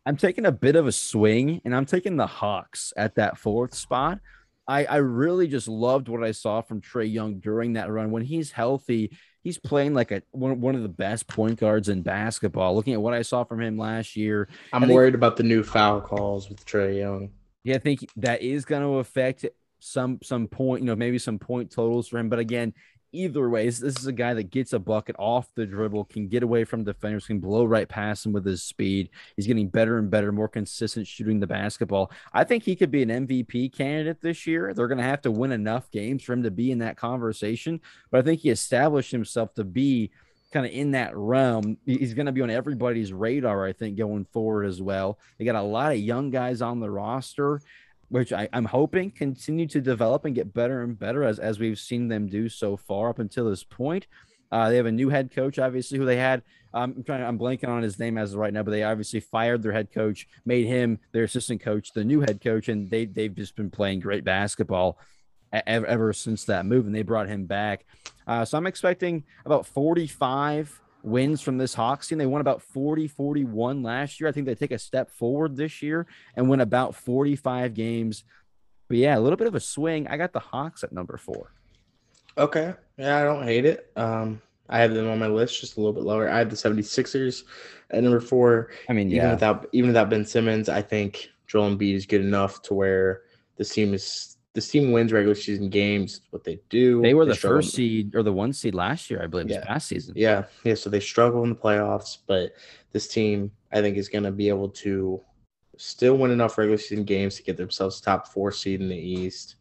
I'm 0.05 0.15
taking 0.15 0.45
a 0.45 0.51
bit 0.51 0.75
of 0.75 0.85
a 0.85 0.91
swing, 0.91 1.59
and 1.65 1.75
I'm 1.75 1.87
taking 1.87 2.17
the 2.17 2.27
Hawks 2.27 2.93
at 2.95 3.15
that 3.15 3.39
fourth 3.39 3.73
spot. 3.73 4.19
I, 4.67 4.85
I 4.85 4.97
really 4.97 5.47
just 5.47 5.67
loved 5.67 6.09
what 6.09 6.23
I 6.23 6.31
saw 6.31 6.61
from 6.61 6.81
Trae 6.81 7.11
Young 7.11 7.39
during 7.39 7.73
that 7.73 7.89
run. 7.89 8.11
When 8.11 8.23
he's 8.23 8.51
healthy, 8.51 9.17
he's 9.43 9.57
playing 9.57 9.93
like 9.93 10.11
a 10.11 10.23
one, 10.31 10.59
one 10.59 10.75
of 10.75 10.81
the 10.81 10.89
best 10.89 11.27
point 11.27 11.59
guards 11.59 11.87
in 11.87 12.01
basketball. 12.01 12.75
Looking 12.75 12.93
at 12.93 13.01
what 13.01 13.13
I 13.13 13.21
saw 13.21 13.43
from 13.45 13.61
him 13.61 13.77
last 13.77 14.15
year, 14.15 14.49
I'm 14.73 14.81
think- 14.81 14.93
worried 14.93 15.15
about 15.15 15.37
the 15.37 15.43
new 15.43 15.63
foul 15.63 16.01
calls 16.01 16.49
with 16.49 16.65
Trae 16.65 16.97
Young. 16.99 17.29
yeah, 17.63 17.75
I 17.75 17.79
think 17.79 18.09
that 18.17 18.41
is 18.41 18.65
going 18.65 18.81
to 18.81 18.97
affect 18.97 19.45
some 19.79 20.19
some 20.23 20.47
point, 20.47 20.81
you 20.81 20.87
know, 20.87 20.95
maybe 20.95 21.19
some 21.19 21.39
point 21.39 21.71
totals 21.71 22.07
for 22.07 22.17
him. 22.17 22.29
But 22.29 22.39
again, 22.39 22.73
either 23.17 23.49
way, 23.49 23.65
this, 23.65 23.81
is 23.81 24.07
a 24.07 24.11
guy 24.11 24.33
that 24.33 24.51
gets 24.51 24.73
a 24.73 24.79
bucket 24.79 25.15
off 25.17 25.49
the 25.55 25.65
dribble, 25.65 26.05
can 26.05 26.27
get 26.27 26.43
away 26.43 26.63
from 26.63 26.83
defenders, 26.83 27.27
can 27.27 27.39
blow 27.39 27.65
right 27.65 27.87
past 27.87 28.25
him 28.25 28.33
with 28.33 28.45
his 28.45 28.63
speed. 28.63 29.09
He's 29.35 29.47
getting 29.47 29.69
better 29.69 29.97
and 29.97 30.09
better, 30.09 30.31
more 30.31 30.47
consistent 30.47 31.07
shooting 31.07 31.39
the 31.39 31.47
basketball. 31.47 32.11
I 32.33 32.43
think 32.43 32.63
he 32.63 32.75
could 32.75 32.91
be 32.91 33.03
an 33.03 33.27
MVP 33.27 33.75
candidate 33.75 34.21
this 34.21 34.45
year. 34.47 34.73
They're 34.73 34.87
going 34.87 34.99
to 34.99 35.03
have 35.03 35.21
to 35.23 35.31
win 35.31 35.51
enough 35.51 35.89
games 35.91 36.23
for 36.23 36.33
him 36.33 36.43
to 36.43 36.51
be 36.51 36.71
in 36.71 36.79
that 36.79 36.97
conversation. 36.97 37.81
But 38.11 38.19
I 38.19 38.21
think 38.21 38.41
he 38.41 38.49
established 38.49 39.11
himself 39.11 39.53
to 39.55 39.63
be 39.63 40.11
kind 40.51 40.65
of 40.65 40.71
in 40.71 40.91
that 40.91 41.15
realm. 41.15 41.77
He's 41.85 42.13
going 42.13 42.25
to 42.25 42.31
be 42.31 42.41
on 42.41 42.49
everybody's 42.49 43.11
radar, 43.11 43.65
I 43.65 43.73
think, 43.73 43.97
going 43.97 44.25
forward 44.25 44.65
as 44.65 44.81
well. 44.81 45.19
They 45.37 45.45
got 45.45 45.55
a 45.55 45.61
lot 45.61 45.91
of 45.91 45.97
young 45.97 46.29
guys 46.29 46.61
on 46.61 46.79
the 46.79 46.89
roster, 46.89 47.61
which 48.09 48.31
I, 48.31 48.47
am 48.53 48.65
hoping 48.65 49.11
continue 49.11 49.67
to 49.67 49.81
develop 49.81 50.25
and 50.25 50.35
get 50.35 50.53
better 50.53 50.81
and 50.81 50.97
better 50.97 51.23
as, 51.23 51.39
as 51.39 51.59
we've 51.59 51.79
seen 51.79 52.07
them 52.07 52.27
do 52.27 52.49
so 52.49 52.77
far 52.77 53.09
up 53.09 53.19
until 53.19 53.49
this 53.49 53.63
point. 53.63 54.07
Uh, 54.51 54.69
they 54.69 54.77
have 54.77 54.85
a 54.85 54.91
new 54.91 55.09
head 55.09 55.31
coach, 55.31 55.59
obviously, 55.59 55.97
who 55.97 56.05
they 56.05 56.15
had. 56.15 56.41
Um, 56.73 56.93
I'm 56.97 57.03
trying. 57.03 57.23
I'm 57.23 57.39
blanking 57.39 57.67
on 57.67 57.83
his 57.83 57.99
name 57.99 58.17
as 58.17 58.33
of 58.33 58.39
right 58.39 58.53
now, 58.53 58.63
but 58.63 58.71
they 58.71 58.83
obviously 58.83 59.19
fired 59.19 59.61
their 59.61 59.71
head 59.73 59.91
coach, 59.91 60.27
made 60.45 60.67
him 60.67 60.99
their 61.11 61.23
assistant 61.23 61.61
coach, 61.61 61.91
the 61.91 62.03
new 62.03 62.21
head 62.21 62.41
coach, 62.41 62.69
and 62.69 62.89
they 62.89 63.05
they've 63.05 63.35
just 63.35 63.55
been 63.55 63.69
playing 63.69 63.99
great 63.99 64.23
basketball 64.23 64.97
ever, 65.51 65.85
ever 65.85 66.13
since 66.13 66.45
that 66.45 66.65
move, 66.65 66.85
and 66.85 66.95
they 66.95 67.01
brought 67.01 67.27
him 67.27 67.45
back. 67.45 67.85
Uh, 68.25 68.45
so 68.45 68.57
I'm 68.57 68.67
expecting 68.67 69.23
about 69.45 69.65
45 69.65 70.81
wins 71.07 71.41
from 71.41 71.57
this 71.57 71.73
Hawks 71.73 72.07
team. 72.07 72.17
They 72.17 72.25
won 72.25 72.41
about 72.41 72.61
40, 72.61 73.07
41 73.07 73.81
last 73.81 74.19
year. 74.19 74.29
I 74.29 74.31
think 74.31 74.45
they 74.45 74.55
take 74.55 74.71
a 74.71 74.79
step 74.79 75.09
forward 75.09 75.55
this 75.55 75.81
year 75.81 76.07
and 76.35 76.49
win 76.49 76.59
about 76.59 76.95
45 76.95 77.73
games. 77.73 78.23
But 78.87 78.97
yeah, 78.97 79.17
a 79.17 79.21
little 79.21 79.37
bit 79.37 79.47
of 79.47 79.55
a 79.55 79.59
swing. 79.59 80.07
I 80.07 80.17
got 80.17 80.33
the 80.33 80.39
Hawks 80.39 80.83
at 80.83 80.91
number 80.91 81.17
four. 81.17 81.51
Okay. 82.37 82.73
Yeah, 82.97 83.17
I 83.17 83.23
don't 83.23 83.43
hate 83.43 83.65
it. 83.65 83.91
Um, 83.95 84.41
I 84.69 84.79
have 84.79 84.93
them 84.93 85.09
on 85.09 85.19
my 85.19 85.27
list 85.27 85.59
just 85.61 85.77
a 85.77 85.79
little 85.79 85.93
bit 85.93 86.03
lower. 86.03 86.29
I 86.29 86.39
have 86.39 86.49
the 86.49 86.55
76ers 86.55 87.43
at 87.91 88.03
number 88.03 88.19
four. 88.19 88.69
I 88.89 88.93
mean, 88.93 89.07
even 89.07 89.17
yeah. 89.17 89.31
without 89.31 89.67
even 89.71 89.89
without 89.89 90.09
Ben 90.09 90.25
Simmons, 90.25 90.69
I 90.69 90.81
think 90.81 91.29
Joel 91.47 91.71
Embiid 91.71 91.95
is 91.95 92.05
good 92.05 92.21
enough 92.21 92.61
to 92.63 92.73
where 92.73 93.21
this 93.57 93.73
team 93.73 93.93
is 93.93 94.36
this 94.57 94.69
team 94.69 94.91
wins 94.91 95.13
regular 95.13 95.35
season 95.35 95.69
games. 95.69 96.21
What 96.31 96.43
they 96.43 96.59
do, 96.69 96.99
they 97.03 97.13
were 97.13 97.25
they 97.25 97.29
the 97.29 97.35
struggle. 97.35 97.59
first 97.59 97.75
seed 97.75 98.15
or 98.15 98.23
the 98.23 98.33
one 98.33 98.51
seed 98.51 98.73
last 98.73 99.07
year, 99.07 99.21
I 99.21 99.27
believe, 99.27 99.47
yeah. 99.51 99.57
this 99.57 99.65
past 99.67 99.87
season. 99.87 100.15
Yeah, 100.17 100.45
yeah. 100.63 100.73
So 100.73 100.89
they 100.89 100.99
struggle 100.99 101.43
in 101.43 101.49
the 101.49 101.55
playoffs, 101.55 102.17
but 102.25 102.53
this 102.91 103.07
team, 103.07 103.51
I 103.71 103.81
think, 103.81 103.97
is 103.97 104.09
going 104.09 104.23
to 104.23 104.31
be 104.31 104.49
able 104.49 104.69
to 104.69 105.21
still 105.77 106.17
win 106.17 106.31
enough 106.31 106.57
regular 106.57 106.79
season 106.79 107.03
games 107.03 107.35
to 107.35 107.43
get 107.43 107.55
themselves 107.55 108.01
top 108.01 108.29
four 108.29 108.51
seed 108.51 108.81
in 108.81 108.89
the 108.89 108.97
East. 108.97 109.57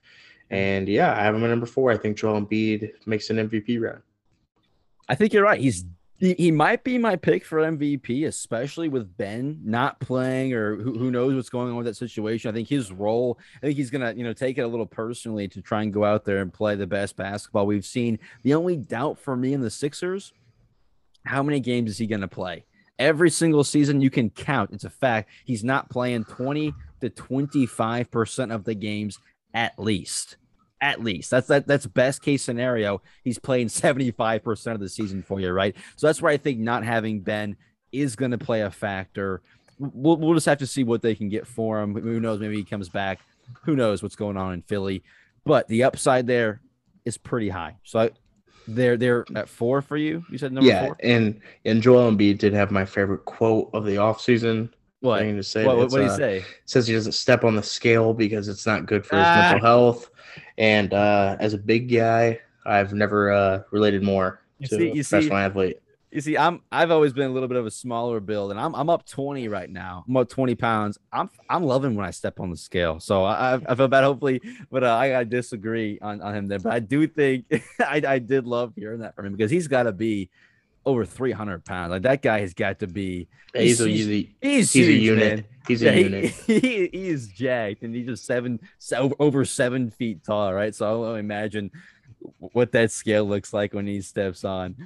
And 0.48 0.88
yeah, 0.88 1.12
I 1.12 1.24
have 1.24 1.34
him 1.34 1.44
at 1.44 1.50
number 1.50 1.66
four. 1.66 1.92
I 1.92 1.98
think 1.98 2.16
Joel 2.16 2.40
Embiid 2.40 2.92
makes 3.04 3.28
an 3.28 3.36
MVP 3.36 3.78
run. 3.78 4.00
I 5.10 5.14
think 5.14 5.34
you're 5.34 5.44
right. 5.44 5.60
He's 5.60 5.84
he, 6.18 6.50
might 6.50 6.82
be 6.82 6.96
my 6.96 7.16
pick 7.16 7.44
for 7.44 7.58
MVP, 7.58 8.26
especially 8.26 8.88
with 8.88 9.16
Ben 9.16 9.60
not 9.62 10.00
playing 10.00 10.54
or 10.54 10.76
who, 10.76 10.98
who 10.98 11.10
knows 11.10 11.34
what's 11.34 11.50
going 11.50 11.70
on 11.70 11.76
with 11.76 11.86
that 11.86 11.96
situation. 11.96 12.50
I 12.50 12.54
think 12.54 12.68
his 12.68 12.90
role, 12.90 13.38
I 13.56 13.66
think 13.66 13.76
he's 13.76 13.90
gonna, 13.90 14.14
you 14.14 14.24
know, 14.24 14.32
take 14.32 14.56
it 14.56 14.62
a 14.62 14.66
little 14.66 14.86
personally 14.86 15.46
to 15.48 15.60
try 15.60 15.82
and 15.82 15.92
go 15.92 16.04
out 16.04 16.24
there 16.24 16.38
and 16.38 16.52
play 16.52 16.74
the 16.74 16.86
best 16.86 17.16
basketball 17.16 17.66
we've 17.66 17.84
seen. 17.84 18.18
The 18.44 18.54
only 18.54 18.76
doubt 18.76 19.18
for 19.18 19.36
me 19.36 19.52
in 19.52 19.60
the 19.60 19.70
Sixers, 19.70 20.32
how 21.24 21.42
many 21.42 21.60
games 21.60 21.90
is 21.90 21.98
he 21.98 22.06
gonna 22.06 22.28
play? 22.28 22.64
Every 22.98 23.28
single 23.28 23.64
season 23.64 24.00
you 24.00 24.08
can 24.08 24.30
count. 24.30 24.70
It's 24.72 24.84
a 24.84 24.90
fact. 24.90 25.28
He's 25.44 25.64
not 25.64 25.90
playing 25.90 26.24
20 26.24 26.72
to 27.02 27.10
25% 27.10 28.54
of 28.54 28.64
the 28.64 28.74
games 28.74 29.18
at 29.52 29.78
least 29.78 30.38
at 30.80 31.02
least. 31.02 31.30
That's 31.30 31.48
that 31.48 31.66
that's 31.66 31.86
best 31.86 32.22
case 32.22 32.42
scenario. 32.42 33.02
He's 33.24 33.38
playing 33.38 33.68
75% 33.68 34.74
of 34.74 34.80
the 34.80 34.88
season 34.88 35.22
for 35.22 35.40
you, 35.40 35.50
right? 35.50 35.74
So 35.96 36.06
that's 36.06 36.20
where 36.20 36.32
I 36.32 36.36
think 36.36 36.58
not 36.58 36.84
having 36.84 37.20
Ben 37.20 37.56
is 37.92 38.16
going 38.16 38.32
to 38.32 38.38
play 38.38 38.62
a 38.62 38.70
factor. 38.70 39.42
We'll, 39.78 40.16
we'll 40.16 40.34
just 40.34 40.46
have 40.46 40.58
to 40.58 40.66
see 40.66 40.84
what 40.84 41.02
they 41.02 41.14
can 41.14 41.28
get 41.28 41.46
for 41.46 41.80
him. 41.80 41.94
Who 41.94 42.20
knows? 42.20 42.40
Maybe 42.40 42.56
he 42.56 42.64
comes 42.64 42.88
back. 42.88 43.20
Who 43.62 43.76
knows 43.76 44.02
what's 44.02 44.16
going 44.16 44.36
on 44.36 44.54
in 44.54 44.62
Philly? 44.62 45.02
But 45.44 45.68
the 45.68 45.84
upside 45.84 46.26
there 46.26 46.60
is 47.04 47.16
pretty 47.18 47.48
high. 47.48 47.76
So 47.84 48.00
I, 48.00 48.10
they're 48.68 48.96
they're 48.96 49.24
at 49.34 49.48
four 49.48 49.80
for 49.80 49.96
you. 49.96 50.24
You 50.30 50.38
said 50.38 50.52
number 50.52 50.68
yeah, 50.68 50.86
four. 50.86 50.96
and 51.00 51.40
and 51.64 51.80
Joel 51.80 52.10
Embiid 52.10 52.38
did 52.38 52.52
have 52.52 52.70
my 52.70 52.84
favorite 52.84 53.24
quote 53.24 53.70
of 53.72 53.84
the 53.84 53.96
offseason. 53.96 54.70
What? 55.00 55.20
To 55.20 55.42
say 55.42 55.64
what, 55.64 55.76
what, 55.76 55.92
what 55.92 55.98
did 55.98 56.04
he 56.04 56.10
uh, 56.10 56.16
say? 56.16 56.44
Says 56.64 56.86
he 56.88 56.94
doesn't 56.94 57.12
step 57.12 57.44
on 57.44 57.54
the 57.54 57.62
scale 57.62 58.12
because 58.12 58.48
it's 58.48 58.66
not 58.66 58.86
good 58.86 59.06
for 59.06 59.16
his 59.16 59.26
ah. 59.26 59.50
mental 59.52 59.66
health. 59.66 60.10
And 60.58 60.92
uh, 60.92 61.36
as 61.38 61.54
a 61.54 61.58
big 61.58 61.92
guy, 61.92 62.40
I've 62.64 62.92
never 62.92 63.30
uh, 63.30 63.62
related 63.70 64.02
more 64.02 64.40
you 64.58 64.68
to 64.68 64.76
see, 64.76 64.88
a 64.88 64.92
professional 64.94 65.30
see, 65.30 65.42
athlete. 65.42 65.76
You 66.10 66.20
see, 66.20 66.38
I'm 66.38 66.62
I've 66.72 66.90
always 66.90 67.12
been 67.12 67.28
a 67.30 67.32
little 67.32 67.48
bit 67.48 67.58
of 67.58 67.66
a 67.66 67.70
smaller 67.70 68.20
build, 68.20 68.50
and 68.50 68.58
I'm 68.58 68.74
I'm 68.74 68.88
up 68.88 69.06
20 69.06 69.48
right 69.48 69.68
now. 69.68 70.04
I'm 70.08 70.16
up 70.16 70.28
20 70.28 70.54
pounds. 70.54 70.98
I'm 71.12 71.28
I'm 71.50 71.64
loving 71.64 71.94
when 71.94 72.06
I 72.06 72.10
step 72.10 72.40
on 72.40 72.50
the 72.50 72.56
scale. 72.56 73.00
So 73.00 73.24
I 73.24 73.54
I 73.66 73.74
feel 73.74 73.88
bad, 73.88 74.04
hopefully, 74.04 74.40
but 74.70 74.82
uh, 74.82 74.94
I, 74.94 75.20
I 75.20 75.24
disagree 75.24 75.98
on, 76.00 76.22
on 76.22 76.34
him 76.34 76.46
there. 76.46 76.58
But 76.58 76.72
I 76.72 76.78
do 76.80 77.06
think 77.06 77.44
I 77.80 78.02
I 78.06 78.18
did 78.18 78.46
love 78.46 78.72
hearing 78.76 79.00
that 79.00 79.14
from 79.14 79.26
him 79.26 79.32
because 79.32 79.50
he's 79.50 79.68
got 79.68 79.82
to 79.82 79.92
be 79.92 80.30
over 80.86 81.04
300 81.04 81.64
pounds. 81.64 81.90
Like 81.90 82.02
that 82.02 82.22
guy 82.22 82.40
has 82.40 82.54
got 82.54 82.78
to 82.78 82.86
be. 82.86 83.28
He's, 83.52 83.78
he's, 83.78 83.80
a, 83.80 83.88
he's, 83.88 84.06
he's, 84.06 84.26
he's 84.40 84.72
huge, 84.72 84.88
a 84.88 84.92
unit. 84.92 85.34
Man. 85.34 85.44
He's 85.66 85.82
a 85.82 85.86
yeah, 85.86 85.92
unit. 85.92 86.24
He, 86.30 86.60
he, 86.60 86.88
he, 86.92 87.08
is 87.08 87.28
jacked 87.28 87.82
and 87.82 87.94
he's 87.94 88.06
just 88.06 88.24
seven, 88.24 88.60
over 89.18 89.44
seven 89.44 89.90
feet 89.90 90.24
tall, 90.24 90.54
right? 90.54 90.74
So 90.74 91.04
I'll 91.04 91.16
imagine 91.16 91.70
what 92.38 92.72
that 92.72 92.90
scale 92.90 93.24
looks 93.24 93.52
like 93.52 93.74
when 93.74 93.86
he 93.86 94.00
steps 94.00 94.44
on. 94.44 94.76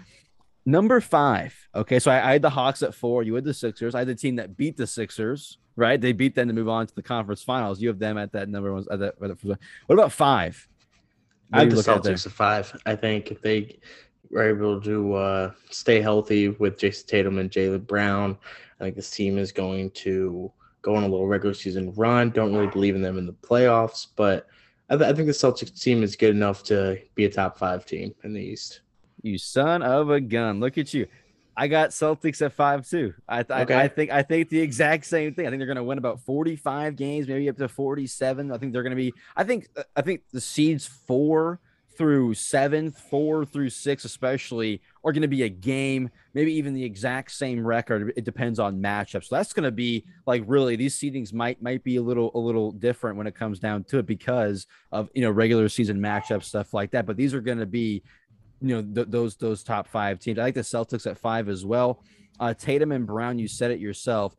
Number 0.67 1.01
five. 1.01 1.55
Okay, 1.75 1.99
so 1.99 2.11
I, 2.11 2.29
I 2.29 2.33
had 2.33 2.43
the 2.43 2.51
Hawks 2.51 2.83
at 2.83 2.95
four. 2.95 3.23
You 3.23 3.35
had 3.35 3.45
the 3.45 3.55
Sixers. 3.55 3.95
I 3.95 4.01
had 4.01 4.09
the 4.09 4.15
team 4.15 4.37
that 4.37 4.57
beat 4.57 4.77
the 4.77 4.87
Sixers, 4.87 5.59
right? 5.77 6.01
They 6.01 6.13
beat 6.13 6.35
them 6.35 6.49
to 6.49 6.55
move 6.55 6.69
on 6.69 6.87
to 6.87 6.95
the 6.95 7.03
conference 7.03 7.43
finals. 7.43 7.81
You 7.81 7.89
have 7.89 7.99
them 7.99 8.19
at 8.19 8.33
that 8.33 8.49
number 8.49 8.73
one. 8.73 8.85
At 8.91 9.01
that, 9.01 9.21
what 9.21 9.95
about 9.95 10.13
five? 10.13 10.67
I 11.53 11.61
have 11.61 11.71
the 11.71 11.77
Celtics 11.77 12.27
at 12.27 12.33
five. 12.33 12.81
I 12.87 12.95
think 12.95 13.31
if 13.31 13.43
they 13.43 13.79
were 14.31 14.49
able 14.49 14.81
to 14.81 15.15
uh, 15.15 15.53
stay 15.71 16.01
healthy 16.01 16.49
with 16.49 16.79
Jayson 16.79 17.07
Tatum 17.07 17.39
and 17.39 17.51
Jaylen 17.51 17.87
Brown. 17.87 18.39
I 18.79 18.85
think 18.85 18.97
this 18.97 19.11
team 19.11 19.39
is 19.39 19.53
going 19.53 19.91
to 19.91 20.51
go 20.83 20.95
on 20.95 21.03
a 21.03 21.09
little 21.09 21.27
regular 21.27 21.55
season 21.55 21.93
run. 21.95 22.31
Don't 22.31 22.55
really 22.55 22.69
believe 22.69 22.95
in 22.95 23.03
them 23.03 23.19
in 23.19 23.27
the 23.27 23.33
playoffs, 23.33 24.07
but 24.17 24.47
I, 24.89 24.97
th- 24.97 25.11
I 25.11 25.15
think 25.15 25.27
the 25.27 25.33
Celtics 25.33 25.81
team 25.81 26.03
is 26.03 26.17
good 26.17 26.35
enough 26.35 26.63
to 26.65 26.99
be 27.15 27.25
a 27.25 27.31
top 27.31 27.59
five 27.59 27.85
team 27.85 28.15
in 28.25 28.33
the 28.33 28.41
East. 28.41 28.81
You 29.23 29.37
son 29.37 29.83
of 29.83 30.11
a 30.11 30.21
gun! 30.21 30.61
Look 30.61 30.79
at 30.79 30.95
you. 30.95 31.07
I 31.57 31.69
got 31.69 31.91
Celtics 31.91 32.41
at 32.41 32.53
five 32.53 32.89
too. 32.89 33.13
I, 33.29 33.43
th- 33.43 33.61
okay. 33.61 33.75
I, 33.75 33.83
I, 33.83 33.89
think 33.89 34.11
I 34.11 34.23
think 34.23 34.49
the 34.49 34.61
exact 34.61 35.05
same 35.05 35.35
thing. 35.35 35.47
I 35.47 35.51
think 35.51 35.61
they're 35.61 35.67
going 35.67 35.77
to 35.77 35.85
win 35.85 35.99
about 35.99 36.21
forty 36.21 36.57
five 36.57 36.97
games, 36.97 37.29
maybe 37.29 37.49
up 37.49 37.59
to 37.59 37.69
forty 37.69 38.07
seven. 38.07 38.51
I 38.51 38.57
think 38.57 38.73
they're 38.73 38.83
going 38.83 38.93
to 38.93 38.97
be. 38.97 39.13
I 39.37 39.45
think 39.45 39.69
I 39.95 40.01
think 40.01 40.23
the 40.33 40.41
seeds 40.41 40.87
four 40.87 41.61
through 42.01 42.33
seventh, 42.33 42.99
four 42.99 43.45
through 43.45 43.69
six, 43.69 44.07
especially, 44.07 44.81
are 45.05 45.13
going 45.13 45.21
to 45.21 45.29
be 45.29 45.43
a 45.43 45.51
game, 45.51 46.09
maybe 46.33 46.51
even 46.55 46.73
the 46.73 46.83
exact 46.83 47.31
same 47.31 47.63
record. 47.63 48.15
It 48.17 48.25
depends 48.25 48.59
on 48.59 48.81
matchups. 48.81 49.25
So 49.25 49.37
that's 49.37 49.53
going 49.53 49.65
to 49.65 49.71
be 49.71 50.07
like 50.27 50.43
really 50.47 50.77
these 50.77 50.99
seedings 50.99 51.35
might 51.35 51.61
might 51.61 51.85
be 51.85 51.97
a 51.97 52.03
little 52.03 52.31
a 52.35 52.39
little 52.39 52.73
different 52.73 53.19
when 53.19 53.27
it 53.27 53.35
comes 53.35 53.59
down 53.59 53.85
to 53.85 53.99
it 53.99 54.07
because 54.07 54.67
of 54.91 55.11
you 55.13 55.21
know 55.21 55.31
regular 55.31 55.69
season 55.69 56.01
matchups 56.01 56.45
stuff 56.45 56.73
like 56.73 56.91
that. 56.93 57.05
But 57.05 57.19
these 57.19 57.35
are 57.35 57.43
going 57.43 57.59
to 57.59 57.67
be 57.67 58.03
you 58.63 58.77
know 58.77 58.95
th- 58.95 59.09
those 59.11 59.37
those 59.37 59.63
top 59.63 59.87
five 59.87 60.21
teams. 60.21 60.39
I 60.39 60.45
like 60.45 60.55
the 60.55 60.63
Celtics 60.63 61.07
at 61.07 61.19
five 61.19 61.51
as 61.51 61.67
well. 61.67 62.03
Uh, 62.41 62.55
Tatum 62.55 62.93
and 62.93 63.07
Brown, 63.07 63.39
you 63.39 63.47
said 63.47 63.73
it 63.73 63.79
yourself. 63.79 64.35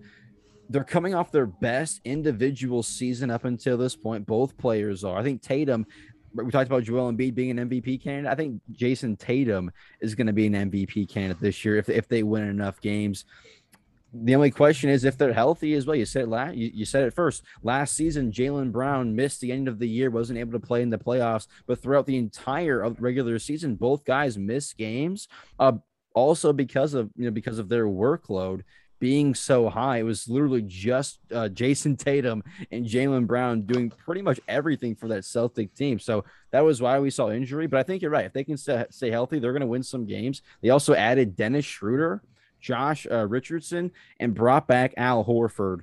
They're 0.67 0.83
coming 0.83 1.13
off 1.13 1.31
their 1.31 1.45
best 1.45 2.01
individual 2.05 2.81
season 2.81 3.29
up 3.29 3.45
until 3.45 3.77
this 3.77 3.95
point. 3.95 4.25
Both 4.25 4.57
players 4.57 5.03
are. 5.03 5.19
I 5.19 5.21
think 5.21 5.43
Tatum 5.43 5.85
we 6.33 6.51
talked 6.51 6.67
about 6.67 6.83
Joel 6.83 7.11
Embiid 7.11 7.35
being 7.35 7.57
an 7.57 7.69
MVP 7.69 8.03
candidate. 8.03 8.31
I 8.31 8.35
think 8.35 8.61
Jayson 8.71 9.17
Tatum 9.17 9.71
is 9.99 10.15
going 10.15 10.27
to 10.27 10.33
be 10.33 10.47
an 10.47 10.53
MVP 10.53 11.09
candidate 11.09 11.41
this 11.41 11.63
year 11.65 11.77
if, 11.77 11.89
if 11.89 12.07
they 12.07 12.23
win 12.23 12.43
enough 12.43 12.79
games. 12.81 13.25
The 14.13 14.35
only 14.35 14.51
question 14.51 14.89
is 14.89 15.05
if 15.05 15.17
they're 15.17 15.31
healthy 15.31 15.73
as 15.73 15.85
well. 15.85 15.95
You 15.95 16.05
said 16.05 16.23
it 16.23 16.29
last, 16.29 16.55
you, 16.55 16.69
you 16.73 16.83
said 16.83 17.03
it 17.03 17.13
first. 17.13 17.43
Last 17.63 17.95
season, 17.95 18.31
Jaylen 18.31 18.71
Brown 18.71 19.15
missed 19.15 19.39
the 19.39 19.51
end 19.51 19.67
of 19.67 19.79
the 19.79 19.87
year, 19.87 20.09
wasn't 20.09 20.39
able 20.39 20.51
to 20.51 20.59
play 20.59 20.81
in 20.81 20.89
the 20.89 20.97
playoffs, 20.97 21.47
but 21.65 21.81
throughout 21.81 22.05
the 22.05 22.17
entire 22.17 22.89
regular 22.99 23.39
season, 23.39 23.75
both 23.75 24.03
guys 24.03 24.37
missed 24.37 24.77
games. 24.77 25.29
Uh, 25.59 25.73
also 26.13 26.51
because 26.51 26.93
of 26.93 27.09
you 27.15 27.25
know 27.25 27.31
because 27.31 27.59
of 27.59 27.69
their 27.69 27.85
workload 27.85 28.63
being 29.01 29.33
so 29.33 29.67
high. 29.67 29.97
It 29.97 30.03
was 30.03 30.29
literally 30.29 30.61
just 30.61 31.19
uh, 31.33 31.49
Jayson 31.49 31.97
Tatum 31.97 32.43
and 32.71 32.85
Jaylen 32.85 33.25
Brown 33.25 33.63
doing 33.63 33.89
pretty 33.89 34.21
much 34.21 34.39
everything 34.47 34.95
for 34.95 35.07
that 35.07 35.25
Celtic 35.25 35.73
team. 35.73 35.97
So 35.99 36.23
that 36.51 36.61
was 36.61 36.81
why 36.81 36.99
we 36.99 37.09
saw 37.09 37.31
injury. 37.31 37.65
But 37.65 37.79
I 37.79 37.83
think 37.83 38.03
you're 38.03 38.11
right. 38.11 38.25
If 38.25 38.33
they 38.33 38.43
can 38.43 38.57
stay, 38.57 38.85
stay 38.91 39.09
healthy, 39.09 39.39
they're 39.39 39.53
going 39.53 39.61
to 39.61 39.67
win 39.67 39.81
some 39.81 40.05
games. 40.05 40.43
They 40.61 40.69
also 40.69 40.93
added 40.93 41.35
Dennis 41.35 41.65
Schroeder, 41.65 42.21
Josh 42.61 43.07
uh, 43.09 43.27
Richardson, 43.27 43.91
and 44.19 44.35
brought 44.35 44.67
back 44.67 44.93
Al 44.97 45.25
Horford. 45.25 45.79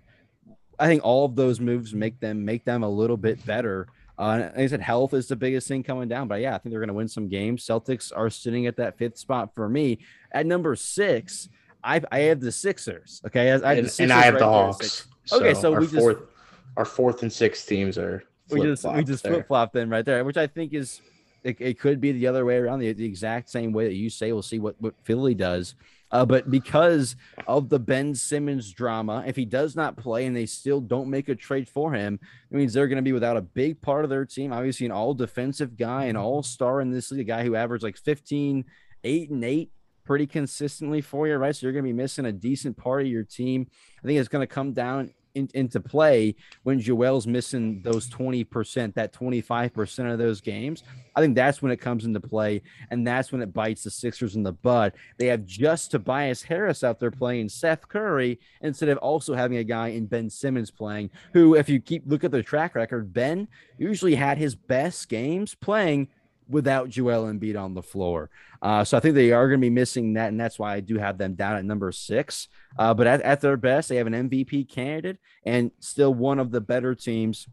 I 0.78 0.86
think 0.86 1.04
all 1.04 1.24
of 1.24 1.34
those 1.34 1.58
moves 1.58 1.92
make 1.92 2.20
them 2.20 2.44
make 2.44 2.64
them 2.64 2.84
a 2.84 2.88
little 2.88 3.16
bit 3.16 3.44
better. 3.44 3.88
Uh, 4.16 4.50
like 4.54 4.58
I 4.58 4.66
said, 4.68 4.80
health 4.80 5.12
is 5.12 5.26
the 5.26 5.36
biggest 5.36 5.66
thing 5.66 5.82
coming 5.82 6.08
down. 6.08 6.28
But 6.28 6.40
yeah, 6.40 6.54
I 6.54 6.58
think 6.58 6.70
they're 6.70 6.80
going 6.80 6.88
to 6.88 6.94
win 6.94 7.08
some 7.08 7.28
games. 7.28 7.66
Celtics 7.66 8.12
are 8.14 8.30
sitting 8.30 8.66
at 8.66 8.76
that 8.76 8.96
fifth 8.96 9.18
spot 9.18 9.56
for 9.56 9.68
me. 9.68 9.98
At 10.30 10.46
number 10.46 10.76
six, 10.76 11.48
I 11.82 12.00
I 12.10 12.18
have 12.20 12.40
the 12.40 12.52
Sixers. 12.52 13.22
Okay, 13.26 13.50
I, 13.50 13.54
I 13.54 13.74
have 13.74 13.78
and, 13.78 13.96
and, 14.00 14.12
I 14.12 14.22
have 14.22 14.34
right 14.34 14.40
the 14.40 14.46
Hawks. 14.46 15.06
So 15.24 15.38
okay, 15.38 15.54
so 15.54 15.78
we 15.78 15.86
fourth, 15.86 16.18
just 16.18 16.28
our 16.76 16.84
fourth 16.84 17.22
and 17.22 17.32
sixth 17.32 17.68
teams 17.68 17.98
are 17.98 18.24
we 18.50 18.62
just 18.62 18.84
we 18.84 19.04
just 19.04 19.26
flip 19.26 19.46
flop 19.46 19.72
them 19.72 19.90
right 19.90 20.04
there, 20.04 20.24
which 20.24 20.36
I 20.36 20.46
think 20.46 20.72
is 20.72 21.00
it, 21.44 21.56
it 21.60 21.78
could 21.78 22.00
be 22.00 22.12
the 22.12 22.26
other 22.26 22.44
way 22.44 22.56
around, 22.56 22.80
the, 22.80 22.92
the 22.92 23.04
exact 23.04 23.50
same 23.50 23.72
way 23.72 23.86
that 23.86 23.94
you 23.94 24.10
say. 24.10 24.32
We'll 24.32 24.42
see 24.42 24.58
what, 24.58 24.76
what 24.80 24.94
Philly 25.04 25.34
does. 25.34 25.74
Uh, 26.10 26.24
but 26.24 26.50
because 26.50 27.16
of 27.46 27.68
the 27.68 27.78
Ben 27.78 28.14
Simmons 28.14 28.72
drama, 28.72 29.24
if 29.26 29.36
he 29.36 29.44
does 29.44 29.76
not 29.76 29.96
play 29.96 30.24
and 30.24 30.34
they 30.34 30.46
still 30.46 30.80
don't 30.80 31.10
make 31.10 31.28
a 31.28 31.34
trade 31.34 31.68
for 31.68 31.92
him, 31.92 32.18
it 32.50 32.56
means 32.56 32.72
they're 32.72 32.88
going 32.88 32.96
to 32.96 33.02
be 33.02 33.12
without 33.12 33.36
a 33.36 33.42
big 33.42 33.80
part 33.82 34.04
of 34.04 34.10
their 34.10 34.24
team. 34.24 34.52
Obviously, 34.52 34.86
an 34.86 34.92
all 34.92 35.12
defensive 35.12 35.76
guy, 35.76 36.04
an 36.04 36.16
all 36.16 36.42
star 36.42 36.80
in 36.80 36.90
this 36.90 37.10
league, 37.10 37.20
a 37.20 37.24
guy 37.24 37.44
who 37.44 37.54
averaged 37.54 37.84
like 37.84 37.98
15, 37.98 38.64
8, 39.04 39.30
and 39.30 39.44
8 39.44 39.70
pretty 40.08 40.26
consistently 40.26 41.02
for 41.02 41.28
you, 41.28 41.36
right? 41.36 41.54
So 41.54 41.66
you're 41.66 41.74
going 41.74 41.84
to 41.84 41.88
be 41.88 41.92
missing 41.92 42.24
a 42.24 42.32
decent 42.32 42.78
part 42.78 43.02
of 43.02 43.08
your 43.08 43.24
team. 43.24 43.66
I 44.02 44.06
think 44.06 44.18
it's 44.18 44.26
going 44.26 44.40
to 44.40 44.46
come 44.46 44.72
down 44.72 45.12
in, 45.34 45.50
into 45.52 45.80
play 45.80 46.34
when 46.62 46.80
Joel's 46.80 47.26
missing 47.26 47.82
those 47.82 48.08
20%, 48.08 48.94
that 48.94 49.12
25% 49.12 50.10
of 50.10 50.18
those 50.18 50.40
games. 50.40 50.82
I 51.14 51.20
think 51.20 51.34
that's 51.34 51.60
when 51.60 51.72
it 51.72 51.76
comes 51.76 52.06
into 52.06 52.20
play. 52.20 52.62
And 52.90 53.06
that's 53.06 53.32
when 53.32 53.42
it 53.42 53.52
bites 53.52 53.84
the 53.84 53.90
Sixers 53.90 54.34
in 54.34 54.44
the 54.44 54.52
butt. 54.52 54.94
They 55.18 55.26
have 55.26 55.44
just 55.44 55.90
Tobias 55.90 56.42
Harris 56.42 56.82
out 56.82 56.98
there 56.98 57.10
playing 57.10 57.50
Seth 57.50 57.86
Curry 57.86 58.40
instead 58.62 58.88
of 58.88 58.96
also 58.98 59.34
having 59.34 59.58
a 59.58 59.64
guy 59.64 59.88
in 59.88 60.06
Ben 60.06 60.30
Simmons 60.30 60.70
playing, 60.70 61.10
who, 61.34 61.54
if 61.54 61.68
you 61.68 61.80
keep 61.80 62.04
look 62.06 62.24
at 62.24 62.30
the 62.30 62.42
track 62.42 62.74
record, 62.74 63.12
Ben 63.12 63.46
usually 63.76 64.14
had 64.14 64.38
his 64.38 64.54
best 64.54 65.10
games 65.10 65.54
playing 65.54 66.08
without 66.48 66.88
Joel 66.88 67.24
Embiid 67.24 67.60
on 67.60 67.74
the 67.74 67.82
floor. 67.82 68.30
Uh, 68.60 68.84
so 68.84 68.96
I 68.96 69.00
think 69.00 69.14
they 69.14 69.32
are 69.32 69.48
going 69.48 69.60
to 69.60 69.64
be 69.64 69.70
missing 69.70 70.14
that, 70.14 70.28
and 70.28 70.40
that's 70.40 70.58
why 70.58 70.74
I 70.74 70.80
do 70.80 70.98
have 70.98 71.18
them 71.18 71.34
down 71.34 71.56
at 71.56 71.64
number 71.64 71.92
six. 71.92 72.48
Uh, 72.78 72.94
but 72.94 73.06
at, 73.06 73.22
at 73.22 73.40
their 73.40 73.56
best, 73.56 73.88
they 73.88 73.96
have 73.96 74.06
an 74.06 74.28
MVP 74.28 74.68
candidate 74.68 75.18
and 75.44 75.70
still 75.80 76.12
one 76.12 76.38
of 76.38 76.50
the 76.50 76.60
better 76.60 76.94
teams 76.94 77.46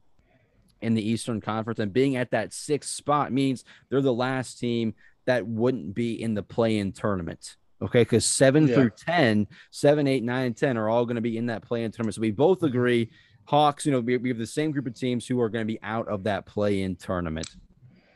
in 0.82 0.94
the 0.94 1.08
Eastern 1.08 1.42
Conference. 1.42 1.80
And 1.80 1.94
being 1.94 2.16
at 2.16 2.32
that 2.32 2.54
sixth 2.54 2.92
spot 2.92 3.32
means 3.32 3.64
they're 3.90 4.02
the 4.02 4.14
last 4.14 4.60
team 4.60 4.94
that 5.26 5.46
wouldn't 5.46 5.94
be 5.94 6.22
in 6.22 6.34
the 6.34 6.44
play-in 6.44 6.92
tournament. 6.92 7.58
Okay, 7.82 8.02
because 8.02 8.26
seven 8.26 8.68
yeah. 8.68 8.76
through 8.76 8.92
10, 8.92 9.48
seven, 9.70 10.08
eight, 10.08 10.24
nine, 10.24 10.48
and 10.48 10.58
10 10.58 10.78
are 10.78 10.90
all 10.90 11.06
going 11.06 11.16
to 11.16 11.22
be 11.22 11.38
in 11.38 11.48
that 11.48 11.62
play 11.62 11.84
in 11.84 11.92
tournament. 11.92 12.16
So 12.16 12.22
we 12.22 12.32
both 12.32 12.64
agree 12.64 13.12
Hawks, 13.46 13.86
you 13.86 13.92
know, 13.92 14.00
we, 14.00 14.18
we 14.18 14.30
have 14.30 14.38
the 14.38 14.48
same 14.48 14.72
group 14.72 14.88
of 14.88 14.96
teams 14.96 15.28
who 15.28 15.40
are 15.40 15.50
going 15.50 15.62
to 15.62 15.72
be 15.72 15.80
out 15.84 16.08
of 16.08 16.24
that 16.24 16.46
play 16.46 16.82
in 16.82 16.96
tournament. 16.96 17.48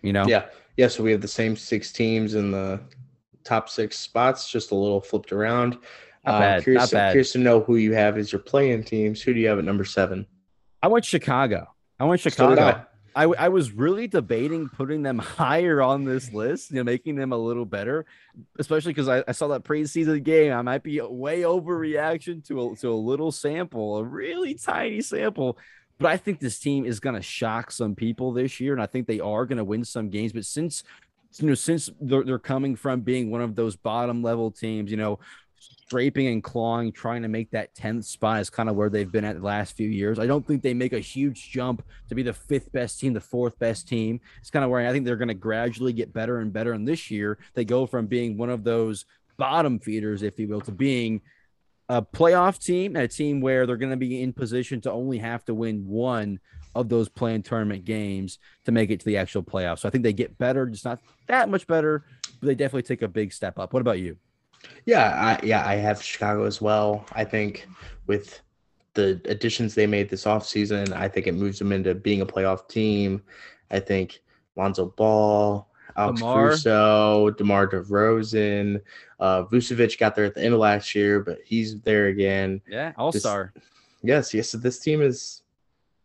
You 0.02 0.14
know? 0.14 0.26
Yeah 0.28 0.46
yeah, 0.80 0.88
so 0.88 1.04
we 1.04 1.12
have 1.12 1.20
the 1.20 1.28
same 1.28 1.58
six 1.58 1.92
teams 1.92 2.36
in 2.36 2.52
the 2.52 2.80
top 3.44 3.68
six 3.68 4.00
spots, 4.00 4.50
just 4.50 4.72
a 4.72 4.76
little 4.76 5.02
flipped 5.02 5.34
around. 5.34 5.78
Not 6.26 6.36
um, 6.36 6.40
bad. 6.40 6.64
Curious, 6.64 6.84
not 6.84 6.92
bad. 6.98 7.12
curious 7.12 7.34
to 7.34 7.40
know 7.40 7.60
who 7.60 7.76
you 7.76 7.92
have 7.92 8.18
as 8.18 8.32
your 8.32 8.40
play-in 8.40 8.86
teams. 8.86 9.22
Who 9.22 9.34
do 9.34 9.42
you 9.42 9.50
have 9.50 9.60
at 9.60 9.66
number 9.66 9.84
seven? 9.84 10.26
I 10.82 10.88
went 10.88 11.04
Chicago. 11.04 11.68
I 12.00 12.06
went 12.06 12.22
Chicago. 12.22 12.86
I, 13.14 13.24
I 13.26 13.50
was 13.50 13.74
really 13.74 14.08
debating 14.08 14.70
putting 14.70 15.04
them 15.04 15.18
higher 15.20 15.82
on 15.82 16.06
this 16.06 16.32
list, 16.32 16.72
you 16.72 16.78
know, 16.78 16.86
making 16.86 17.16
them 17.16 17.34
a 17.34 17.38
little 17.38 17.66
better, 17.66 18.06
especially 18.58 18.94
because 18.94 19.10
I, 19.10 19.22
I, 19.28 19.34
saw 19.34 19.50
that 19.50 19.66
preseason 19.66 20.24
game. 20.24 20.54
I 20.54 20.62
might 20.62 20.84
be 20.84 21.02
way 21.02 21.42
overreaction 21.42 22.48
to 22.48 22.70
a, 22.70 22.76
to 22.78 22.90
a 22.90 22.96
little 22.96 23.34
sample, 23.34 23.98
a 23.98 24.04
really 24.06 24.54
tiny 24.54 25.02
sample. 25.02 25.58
But 26.00 26.12
I 26.12 26.18
think 26.18 26.40
this 26.40 26.60
team 26.60 26.86
is 26.86 27.00
going 27.00 27.16
to 27.16 27.22
shock 27.22 27.72
some 27.72 27.94
people 27.94 28.32
this 28.32 28.60
year, 28.60 28.74
and 28.74 28.82
I 28.82 28.86
think 28.86 29.06
they 29.06 29.20
are 29.20 29.46
going 29.46 29.58
to 29.58 29.64
win 29.64 29.84
some 29.84 30.10
games. 30.10 30.32
But 30.32 30.46
since 30.46 30.84
you 31.38 31.48
know, 31.48 31.54
since 31.54 31.90
they're, 32.02 32.24
they're 32.24 32.40
coming 32.40 32.76
from 32.76 33.02
being 33.02 33.30
one 33.30 33.42
of 33.42 33.56
those 33.56 33.76
bottom 33.76 34.24
level 34.24 34.50
teams, 34.50 34.90
you 34.90 34.98
know, 34.98 35.20
scraping 35.60 36.28
and 36.28 36.44
clawing, 36.44 36.92
trying 36.92 37.22
to 37.22 37.28
make 37.28 37.52
that 37.52 37.76
10th 37.76 38.06
spot 38.06 38.40
is 38.40 38.50
kind 38.50 38.70
of 38.70 38.76
where 38.76 38.90
they've 38.90 39.12
been 39.12 39.26
at 39.26 39.36
the 39.36 39.46
last 39.46 39.76
few 39.76 39.90
years. 39.90 40.20
I 40.20 40.28
don't 40.28 40.46
think 40.46 40.64
they 40.64 40.74
make 40.74 40.94
a 40.94 41.00
huge 41.00 41.52
jump 41.52 41.84
to 42.08 42.16
be 42.16 42.24
the 42.24 42.34
fifth 42.34 42.72
best 42.72 43.00
team, 43.00 43.14
the 43.14 43.22
fourth 43.22 43.60
best 43.60 43.88
team. 43.88 44.22
It's 44.40 44.50
kind 44.50 44.64
of 44.64 44.72
where 44.72 44.88
I 44.88 44.92
think 44.92 45.06
they're 45.06 45.18
going 45.18 45.30
to 45.30 45.34
gradually 45.34 45.94
get 45.94 46.14
better 46.14 46.40
and 46.40 46.54
better. 46.54 46.74
And 46.74 46.88
this 46.88 47.12
year, 47.12 47.38
they 47.54 47.66
go 47.66 47.86
from 47.86 48.08
being 48.08 48.38
one 48.38 48.50
of 48.50 48.64
those 48.64 49.06
bottom 49.38 49.80
feeders, 49.80 50.24
if 50.24 50.40
you 50.40 50.48
will, 50.48 50.62
to 50.62 50.72
being 50.72 51.22
a 51.90 52.02
playoff 52.02 52.64
team 52.64 52.96
and 52.96 53.04
a 53.04 53.08
team 53.08 53.42
where 53.42 53.66
they're 53.66 53.76
going 53.76 53.90
to 53.92 53.98
be 53.98 54.22
in 54.22 54.32
position 54.32 54.80
to 54.82 54.92
only 54.92 55.18
have 55.18 55.44
to 55.46 55.54
win 55.54 55.86
one 55.88 56.40
of 56.76 56.88
those 56.88 57.10
play-in 57.10 57.42
tournament 57.42 57.84
games 57.84 58.38
to 58.64 58.72
make 58.72 58.92
it 58.92 59.00
to 59.00 59.06
the 59.06 59.18
actual 59.18 59.42
playoffs. 59.42 59.80
So 59.80 59.88
I 59.88 59.92
think 59.92 60.04
they 60.04 60.14
get 60.14 60.38
better, 60.38 60.68
just 60.68 60.86
not 60.86 61.00
that 61.28 61.50
much 61.50 61.66
better, 61.66 62.06
but 62.40 62.48
they 62.48 62.56
definitely 62.56 62.84
take 62.84 63.02
a 63.02 63.08
big 63.08 63.34
step 63.34 63.58
up. 63.58 63.74
What 63.74 63.82
about 63.82 64.00
you? 64.00 64.18
Yeah, 64.86 65.38
I, 65.42 65.46
yeah, 65.46 65.66
I 65.66 65.76
have 65.76 66.04
Chicago 66.04 66.44
as 66.44 66.62
well. 66.62 67.06
I 67.14 67.24
think 67.24 67.68
with 68.06 68.40
the 68.94 69.20
additions 69.26 69.74
they 69.74 69.88
made 69.88 70.10
this 70.10 70.26
offseason, 70.26 70.94
I 70.94 71.08
think 71.08 71.26
it 71.26 71.34
moves 71.34 71.58
them 71.58 71.72
into 71.72 71.96
being 71.96 72.22
a 72.22 72.26
playoff 72.26 72.68
team. 72.68 73.24
I 73.72 73.80
think 73.80 74.22
Lonzo 74.56 74.94
Ball, 74.96 75.68
Alex 76.00 76.20
DeMar. 76.20 76.36
Caruso, 76.36 77.30
DeMar 77.32 77.68
DeRozan, 77.68 78.82
uh, 79.20 79.44
Vucevic 79.44 79.98
got 79.98 80.16
there 80.16 80.26
at 80.26 80.36
the 80.36 80.44
end 80.44 80.54
of 80.54 80.60
last 80.60 80.96
year, 80.96 81.20
but 81.20 81.40
he's 81.46 81.80
there 81.82 82.08
again. 82.08 82.62
Yeah, 82.68 82.94
all 82.98 83.12
star. 83.12 83.54
Yes, 84.02 84.34
yes. 84.34 84.50
So 84.50 84.58
this 84.58 84.80
team 84.80 85.02
is 85.02 85.42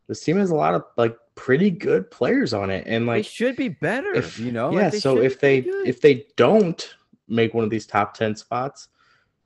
this 0.08 0.20
team 0.20 0.36
has 0.38 0.50
a 0.50 0.54
lot 0.54 0.74
of 0.74 0.84
like 0.96 1.16
pretty 1.34 1.70
good 1.70 2.10
players 2.10 2.52
on 2.52 2.70
it, 2.70 2.84
and 2.86 3.06
like 3.06 3.24
they 3.24 3.28
should 3.28 3.56
be 3.56 3.68
better. 3.68 4.14
If, 4.14 4.38
you 4.38 4.52
know, 4.52 4.72
yeah. 4.72 4.88
Like 4.88 4.94
so 4.94 5.18
if 5.18 5.40
they 5.40 5.58
if 5.58 6.00
they 6.00 6.26
don't 6.36 6.94
make 7.28 7.54
one 7.54 7.64
of 7.64 7.70
these 7.70 7.86
top 7.86 8.14
ten 8.14 8.36
spots, 8.36 8.88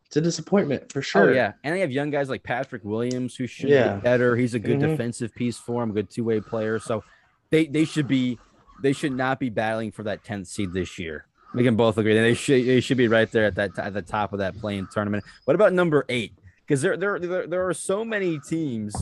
it's 0.07 0.17
a 0.17 0.21
disappointment 0.21 0.91
for 0.91 1.01
oh, 1.01 1.03
sure. 1.03 1.31
Oh, 1.31 1.33
yeah, 1.35 1.53
and 1.63 1.75
they 1.75 1.81
have 1.81 1.93
young 1.93 2.11
guys 2.11 2.31
like 2.31 2.43
Patrick 2.43 2.83
Williams 2.85 3.37
who 3.37 3.47
should 3.47 3.69
yeah. 3.69 3.97
be 3.97 4.01
better. 4.01 4.35
He's 4.37 4.55
a 4.55 4.59
good 4.59 4.79
mm-hmm. 4.79 4.91
defensive 4.93 5.35
piece 5.35 5.59
for 5.59 5.83
him, 5.83 5.93
good 5.93 6.11
two 6.11 6.25
way 6.25 6.41
player. 6.41 6.79
So 6.79 7.05
they 7.51 7.67
they 7.67 7.85
should 7.85 8.09
be 8.09 8.39
they 8.83 8.93
should 8.93 9.13
not 9.13 9.41
be 9.41 9.51
battling 9.51 9.93
for 9.93 10.05
that 10.05 10.25
10th 10.25 10.47
seed 10.47 10.73
this 10.73 10.99
year. 10.99 11.27
We 11.55 11.65
can 11.65 11.77
both 11.77 11.97
agree 11.99 12.15
that 12.15 12.21
they 12.21 12.35
should 12.35 12.67
they 12.67 12.81
should 12.81 12.99
be 12.99 13.09
right 13.09 13.31
there 13.31 13.47
at 13.47 13.55
that 13.55 13.79
at 13.79 13.95
the 13.95 14.03
top 14.03 14.33
of 14.33 14.41
that 14.41 14.59
play-in 14.59 14.87
tournament. 14.93 15.25
What 15.47 15.55
about 15.55 15.73
number 15.73 16.05
eight? 16.09 16.35
Because 16.67 16.83
there, 16.83 16.97
there 16.99 17.19
there 17.19 17.47
there 17.47 17.67
are 17.67 17.73
so 17.73 18.05
many 18.05 18.39
teams, 18.39 18.95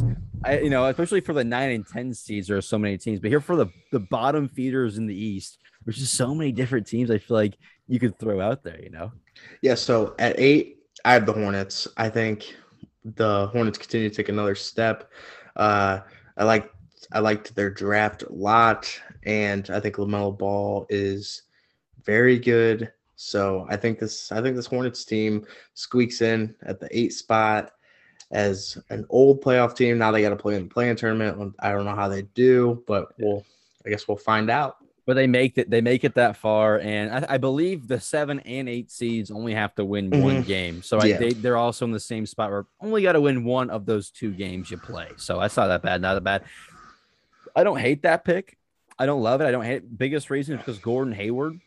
I, 0.45 0.61
you 0.61 0.71
know, 0.71 0.85
especially 0.87 1.21
for 1.21 1.33
the 1.33 1.43
nine 1.43 1.73
and 1.73 1.85
ten 1.87 2.15
seeds, 2.15 2.47
there 2.47 2.57
are 2.57 2.63
so 2.63 2.79
many 2.79 2.97
teams. 2.99 3.19
But 3.19 3.31
here 3.31 3.41
for 3.41 3.57
the 3.57 3.67
the 3.91 3.99
bottom 3.99 4.49
feeders 4.49 4.97
in 4.97 5.07
the 5.07 5.15
East, 5.15 5.59
there's 5.85 5.99
just 5.99 6.15
so 6.15 6.35
many 6.37 6.53
different 6.53 6.87
teams. 6.87 7.11
I 7.11 7.19
feel 7.19 7.37
like 7.37 7.59
you 7.89 7.99
could 7.99 8.17
throw 8.19 8.41
out 8.41 8.63
there. 8.63 8.81
You 8.81 8.91
know. 8.91 9.11
Yeah. 9.61 9.75
So 9.75 10.15
at 10.21 10.39
eight, 10.39 10.77
I 11.05 11.15
have 11.15 11.27
the 11.27 11.33
Hornets. 11.33 11.89
I 11.97 12.09
think 12.09 12.55
the 13.05 13.49
Hornets 13.49 13.79
continue 13.79 14.09
to 14.09 14.15
take 14.15 14.29
another 14.29 14.55
step. 14.55 15.11
Uh, 15.57 16.01
I 16.37 16.45
like 16.45 16.71
I 17.13 17.21
liked 17.21 17.55
their 17.55 17.71
draft 17.71 18.23
a 18.23 18.33
lot, 18.33 19.01
and 19.27 19.69
I 19.71 19.81
think 19.81 19.97
Lamelo 19.97 20.37
Ball 20.37 20.87
is 20.89 21.43
very 22.05 22.39
good. 22.39 22.91
So 23.17 23.67
I 23.69 23.77
think 23.77 23.99
this 23.99 24.31
I 24.31 24.41
think 24.41 24.57
this 24.57 24.67
Hornets 24.67 25.05
team 25.05 25.45
squeaks 25.75 26.23
in 26.23 26.55
at 26.63 26.81
the 26.81 26.89
eight 26.97 27.13
spot 27.13 27.73
as 28.31 28.79
an 28.91 29.05
old 29.11 29.43
playoff 29.43 29.77
team. 29.77 29.99
Now 29.99 30.13
they 30.13 30.23
got 30.23 30.31
to 30.31 30.37
play 30.37 30.57
in 30.57 30.65
the 30.65 30.69
play-in 30.69 30.97
tournament. 30.97 31.55
I 31.59 31.73
don't 31.73 31.85
know 31.85 31.95
how 31.95 32.09
they 32.09 32.23
do, 32.23 32.83
but 32.87 33.09
we'll 33.19 33.45
I 33.85 33.91
guess 33.91 34.07
we'll 34.07 34.17
find 34.17 34.51
out. 34.51 34.77
But 35.07 35.15
they 35.15 35.27
make 35.27 35.57
it 35.57 35.71
they 35.71 35.81
make 35.81 36.05
it 36.05 36.15
that 36.17 36.37
far, 36.37 36.81
and 36.81 37.25
I, 37.25 37.35
I 37.35 37.39
believe 37.39 37.87
the 37.87 38.01
seven 38.01 38.41
and 38.41 38.69
eight 38.69 38.91
seeds 38.91 39.31
only 39.31 39.55
have 39.55 39.75
to 39.77 39.85
win 39.85 40.11
mm-hmm. 40.11 40.23
one 40.23 40.43
game. 40.43 40.83
So 40.83 41.03
yeah. 41.03 41.15
I, 41.15 41.19
they 41.19 41.33
they're 41.33 41.57
also 41.57 41.85
in 41.85 41.93
the 41.93 42.01
same 42.01 42.27
spot 42.27 42.51
where 42.51 42.67
only 42.81 43.03
got 43.03 43.13
to 43.13 43.21
win 43.21 43.45
one 43.45 43.71
of 43.71 43.87
those 43.87 44.11
two 44.11 44.33
games 44.33 44.71
you 44.71 44.79
play. 44.79 45.09
So 45.17 45.41
that's 45.41 45.57
not 45.57 45.69
that 45.69 45.83
bad, 45.83 46.01
not 46.03 46.15
that 46.15 46.25
bad. 46.25 46.45
I 47.55 47.65
don't 47.65 47.79
hate 47.79 48.03
that 48.03 48.25
pick. 48.25 48.56
I 48.99 49.07
don't 49.07 49.23
love 49.23 49.41
it. 49.41 49.47
I 49.47 49.51
don't 49.51 49.65
hate 49.65 49.77
it. 49.77 49.99
Biggest 49.99 50.31
reason 50.31 50.55
is 50.55 50.61
because 50.61 50.79
Gordon 50.79 51.13
Hayward, 51.13 51.61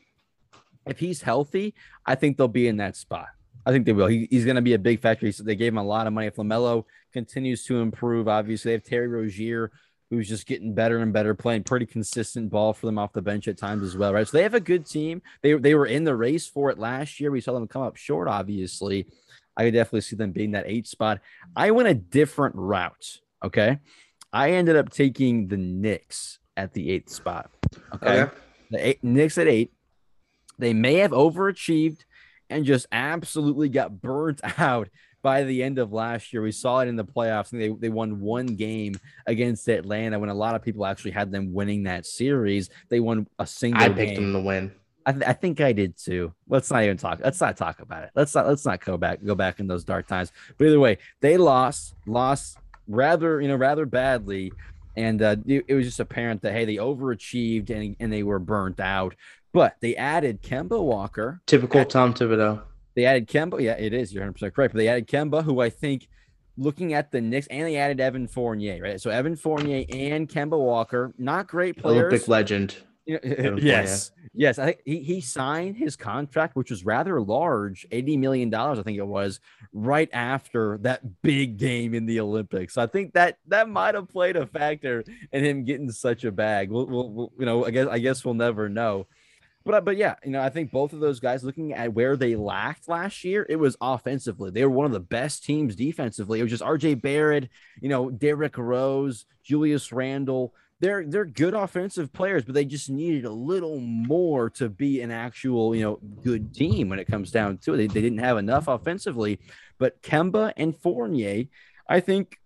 if 0.87 0.99
he's 0.99 1.21
healthy, 1.21 1.75
I 2.05 2.15
think 2.15 2.37
they'll 2.37 2.47
be 2.47 2.67
in 2.67 2.77
that 2.77 2.95
spot. 2.95 3.27
I 3.65 3.71
think 3.71 3.85
they 3.85 3.93
will. 3.93 4.07
He, 4.07 4.27
he's 4.31 4.45
going 4.45 4.55
to 4.55 4.61
be 4.61 4.73
a 4.73 4.79
big 4.79 5.01
factor. 5.01 5.31
They 5.31 5.55
gave 5.55 5.73
him 5.73 5.77
a 5.77 5.83
lot 5.83 6.07
of 6.07 6.13
money. 6.13 6.27
If 6.27 6.37
LaMelo 6.37 6.85
continues 7.13 7.65
to 7.65 7.81
improve, 7.81 8.27
obviously, 8.27 8.69
they 8.69 8.73
have 8.73 8.83
Terry 8.83 9.07
Rozier, 9.07 9.71
who's 10.09 10.27
just 10.27 10.47
getting 10.47 10.73
better 10.73 10.99
and 10.99 11.13
better, 11.13 11.35
playing 11.35 11.63
pretty 11.63 11.85
consistent 11.85 12.49
ball 12.49 12.73
for 12.73 12.87
them 12.87 12.97
off 12.97 13.13
the 13.13 13.21
bench 13.21 13.47
at 13.47 13.57
times 13.57 13.83
as 13.83 13.95
well, 13.95 14.13
right? 14.13 14.27
So 14.27 14.37
they 14.37 14.43
have 14.43 14.55
a 14.55 14.59
good 14.59 14.87
team. 14.87 15.21
They, 15.43 15.53
they 15.53 15.75
were 15.75 15.85
in 15.85 16.03
the 16.03 16.15
race 16.15 16.47
for 16.47 16.71
it 16.71 16.79
last 16.79 17.19
year. 17.19 17.29
We 17.29 17.41
saw 17.41 17.53
them 17.53 17.67
come 17.67 17.83
up 17.83 17.95
short, 17.95 18.27
obviously. 18.27 19.05
I 19.55 19.65
could 19.65 19.73
definitely 19.73 20.01
see 20.01 20.15
them 20.15 20.31
being 20.31 20.51
that 20.51 20.65
eight 20.67 20.87
spot. 20.87 21.19
I 21.55 21.71
went 21.71 21.89
a 21.89 21.93
different 21.93 22.55
route. 22.55 23.19
Okay. 23.43 23.79
I 24.31 24.51
ended 24.51 24.77
up 24.77 24.89
taking 24.89 25.47
the 25.47 25.57
Knicks 25.57 26.39
at 26.59 26.73
the 26.73 26.91
eighth 26.91 27.09
spot. 27.09 27.49
Okay. 27.95 28.19
Oh, 28.19 28.23
okay. 28.23 28.31
The 28.71 28.87
eight, 28.89 29.03
Knicks 29.03 29.37
at 29.37 29.47
eight. 29.47 29.71
They 30.57 30.73
may 30.73 30.95
have 30.95 31.11
overachieved 31.11 32.01
and 32.49 32.65
just 32.65 32.85
absolutely 32.91 33.69
got 33.69 34.01
burnt 34.01 34.41
out 34.59 34.89
by 35.21 35.43
the 35.43 35.63
end 35.63 35.79
of 35.79 35.93
last 35.93 36.33
year. 36.33 36.41
We 36.41 36.51
saw 36.51 36.79
it 36.79 36.87
in 36.87 36.95
the 36.95 37.05
playoffs. 37.05 37.53
And 37.53 37.61
they, 37.61 37.69
they 37.69 37.89
won 37.89 38.19
one 38.19 38.45
game 38.45 38.95
against 39.25 39.67
Atlanta 39.69 40.19
when 40.19 40.29
a 40.29 40.33
lot 40.33 40.55
of 40.55 40.61
people 40.61 40.85
actually 40.85 41.11
had 41.11 41.31
them 41.31 41.53
winning 41.53 41.83
that 41.83 42.05
series. 42.05 42.69
They 42.89 42.99
won 42.99 43.27
a 43.39 43.47
single 43.47 43.81
I 43.81 43.89
picked 43.89 44.15
game. 44.15 44.33
them 44.33 44.41
to 44.41 44.47
win. 44.47 44.71
I, 45.05 45.11
th- 45.13 45.23
I, 45.25 45.33
think 45.33 45.61
I 45.61 45.71
did 45.71 45.97
too. 45.97 46.33
Let's 46.47 46.69
not 46.69 46.83
even 46.83 46.97
talk. 46.97 47.21
Let's 47.23 47.39
not 47.39 47.57
talk 47.57 47.79
about 47.79 48.03
it. 48.03 48.11
Let's 48.15 48.35
not 48.35 48.47
let's 48.47 48.65
not 48.65 48.83
go 48.83 48.97
back 48.97 49.23
go 49.23 49.33
back 49.33 49.59
in 49.59 49.65
those 49.65 49.83
dark 49.83 50.07
times. 50.07 50.31
But 50.57 50.67
either 50.67 50.79
way, 50.79 50.97
they 51.21 51.37
lost, 51.37 51.95
lost 52.05 52.57
rather, 52.87 53.39
you 53.41 53.47
know, 53.47 53.55
rather 53.55 53.85
badly. 53.85 54.51
And 54.95 55.21
uh, 55.21 55.37
it, 55.45 55.73
was 55.73 55.85
just 55.85 55.99
apparent 55.99 56.41
that 56.41 56.53
hey, 56.53 56.65
they 56.65 56.75
overachieved 56.75 57.69
and, 57.69 57.95
and 57.99 58.11
they 58.11 58.23
were 58.23 58.39
burnt 58.39 58.79
out. 58.79 59.15
But 59.53 59.77
they 59.81 59.95
added 59.95 60.41
Kemba 60.41 60.81
Walker. 60.81 61.41
Typical 61.45 61.85
Tom 61.85 62.13
Thibodeau. 62.13 62.61
They 62.95 63.05
added 63.05 63.27
Kemba. 63.27 63.61
Yeah, 63.61 63.73
it 63.73 63.93
is. 63.93 64.13
You're 64.13 64.21
100 64.21 64.33
percent 64.33 64.55
correct. 64.55 64.73
But 64.73 64.79
they 64.79 64.87
added 64.87 65.07
Kemba, 65.07 65.43
who 65.43 65.61
I 65.61 65.69
think, 65.69 66.07
looking 66.57 66.93
at 66.93 67.11
the 67.11 67.21
Knicks, 67.21 67.47
and 67.47 67.65
they 67.65 67.77
added 67.77 67.99
Evan 67.99 68.27
Fournier. 68.27 68.81
Right. 68.81 69.01
So 69.01 69.09
Evan 69.09 69.35
Fournier 69.35 69.85
and 69.89 70.27
Kemba 70.27 70.59
Walker, 70.59 71.13
not 71.17 71.47
great 71.47 71.77
players. 71.77 71.97
Olympic 71.97 72.27
legend. 72.27 72.77
Yes, 73.09 74.11
yes. 74.33 74.59
I 74.59 74.65
think 74.65 74.79
he, 74.85 74.99
he 74.99 75.21
signed 75.21 75.77
his 75.77 75.95
contract, 75.95 76.55
which 76.55 76.69
was 76.69 76.85
rather 76.85 77.19
large, 77.21 77.87
eighty 77.91 78.17
million 78.17 78.49
dollars, 78.49 78.79
I 78.79 78.83
think 78.83 78.97
it 78.97 79.07
was, 79.07 79.39
right 79.73 80.09
after 80.13 80.77
that 80.81 81.21
big 81.21 81.57
game 81.57 81.93
in 81.93 82.05
the 82.05 82.19
Olympics. 82.19 82.75
So 82.75 82.81
I 82.81 82.87
think 82.87 83.13
that 83.13 83.37
that 83.47 83.69
might 83.69 83.95
have 83.95 84.09
played 84.09 84.35
a 84.35 84.45
factor 84.45 85.03
in 85.31 85.43
him 85.43 85.63
getting 85.63 85.91
such 85.91 86.23
a 86.23 86.31
bag. 86.31 86.69
We'll, 86.69 86.85
we'll, 86.85 87.09
we'll, 87.09 87.33
you 87.39 87.45
know, 87.45 87.65
I 87.65 87.71
guess 87.71 87.87
I 87.87 87.99
guess 87.99 88.23
we'll 88.23 88.35
never 88.35 88.69
know. 88.69 89.07
But 89.65 89.85
but 89.85 89.97
yeah, 89.97 90.15
you 90.23 90.31
know, 90.31 90.41
I 90.41 90.49
think 90.49 90.71
both 90.71 90.93
of 90.93 90.99
those 90.99 91.19
guys, 91.19 91.43
looking 91.43 91.73
at 91.73 91.93
where 91.93 92.15
they 92.15 92.35
lacked 92.35 92.87
last 92.87 93.23
year, 93.23 93.45
it 93.49 93.57
was 93.57 93.75
offensively. 93.81 94.51
They 94.51 94.63
were 94.63 94.69
one 94.69 94.85
of 94.85 94.93
the 94.93 94.99
best 94.99 95.43
teams 95.43 95.75
defensively. 95.75 96.39
It 96.39 96.43
was 96.43 96.51
just 96.51 96.63
R.J. 96.63 96.95
Barrett, 96.95 97.49
you 97.81 97.89
know, 97.89 98.09
Derrick 98.09 98.57
Rose, 98.57 99.25
Julius 99.43 99.91
Randle 99.91 100.53
they're 100.79 101.03
they're 101.05 101.25
good 101.25 101.53
offensive 101.53 102.13
players, 102.13 102.45
but 102.45 102.55
they 102.55 102.65
just 102.65 102.89
needed 102.89 103.25
a 103.25 103.31
little 103.31 103.79
more 103.79 104.49
to 104.51 104.69
be 104.69 105.01
an 105.01 105.11
actual, 105.11 105.75
you 105.75 105.83
know, 105.83 105.99
good 106.23 106.53
team 106.53 106.89
when 106.89 106.99
it 106.99 107.05
comes 107.05 107.31
down 107.31 107.57
to 107.59 107.73
it. 107.73 107.77
They, 107.77 107.87
they 107.87 108.01
didn't 108.01 108.19
have 108.19 108.37
enough 108.37 108.67
offensively, 108.67 109.39
but 109.77 110.01
Kemba 110.01 110.53
and 110.55 110.75
Fournier, 110.75 111.45
I 111.87 111.99
think 111.99 112.37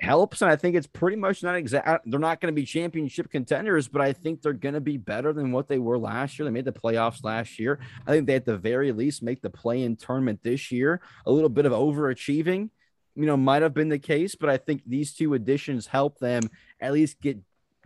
helps 0.00 0.42
and 0.42 0.50
I 0.50 0.54
think 0.54 0.76
it's 0.76 0.86
pretty 0.86 1.16
much 1.16 1.42
not 1.42 1.56
exact 1.56 2.08
they're 2.08 2.20
not 2.20 2.40
going 2.40 2.54
to 2.54 2.60
be 2.60 2.64
championship 2.64 3.30
contenders 3.32 3.88
but 3.88 4.00
I 4.00 4.12
think 4.12 4.42
they're 4.42 4.52
going 4.52 4.74
to 4.74 4.80
be 4.80 4.96
better 4.96 5.32
than 5.32 5.50
what 5.50 5.66
they 5.66 5.78
were 5.78 5.98
last 5.98 6.38
year. 6.38 6.44
They 6.44 6.52
made 6.52 6.64
the 6.64 6.72
playoffs 6.72 7.24
last 7.24 7.58
year. 7.58 7.80
I 8.06 8.12
think 8.12 8.26
they 8.26 8.36
at 8.36 8.44
the 8.44 8.56
very 8.56 8.92
least 8.92 9.24
make 9.24 9.42
the 9.42 9.50
play 9.50 9.82
in 9.82 9.96
tournament 9.96 10.40
this 10.44 10.70
year 10.70 11.00
a 11.26 11.32
little 11.32 11.48
bit 11.48 11.66
of 11.66 11.72
overachieving 11.72 12.70
you 13.18 13.26
know, 13.26 13.36
might 13.36 13.62
have 13.62 13.74
been 13.74 13.88
the 13.88 13.98
case, 13.98 14.36
but 14.36 14.48
I 14.48 14.56
think 14.56 14.82
these 14.86 15.12
two 15.12 15.34
additions 15.34 15.88
help 15.88 16.20
them 16.20 16.44
at 16.80 16.92
least 16.92 17.20
get 17.20 17.38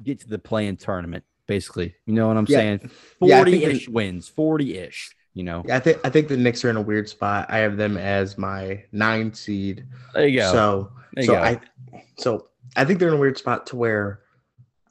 get 0.02 0.20
to 0.20 0.28
the 0.28 0.38
play-in 0.38 0.76
tournament. 0.76 1.24
Basically, 1.46 1.94
you 2.04 2.12
know 2.12 2.28
what 2.28 2.36
I'm 2.36 2.46
yeah. 2.48 2.58
saying? 2.58 2.90
Forty-ish 3.18 3.88
yeah, 3.88 3.94
wins, 3.94 4.28
forty-ish. 4.28 5.16
You 5.32 5.44
know, 5.44 5.64
yeah, 5.66 5.76
I 5.76 5.80
think 5.80 5.98
I 6.04 6.10
think 6.10 6.28
the 6.28 6.36
Knicks 6.36 6.62
are 6.66 6.70
in 6.70 6.76
a 6.76 6.82
weird 6.82 7.08
spot. 7.08 7.46
I 7.48 7.58
have 7.58 7.78
them 7.78 7.96
as 7.96 8.36
my 8.36 8.84
nine 8.92 9.32
seed. 9.32 9.86
There 10.12 10.28
you 10.28 10.40
go. 10.40 10.52
So, 10.52 10.92
so 11.22 11.32
go. 11.32 11.42
I, 11.42 11.60
so 12.18 12.48
I 12.76 12.84
think 12.84 12.98
they're 12.98 13.08
in 13.08 13.14
a 13.14 13.18
weird 13.18 13.38
spot 13.38 13.66
to 13.68 13.76
where 13.76 14.20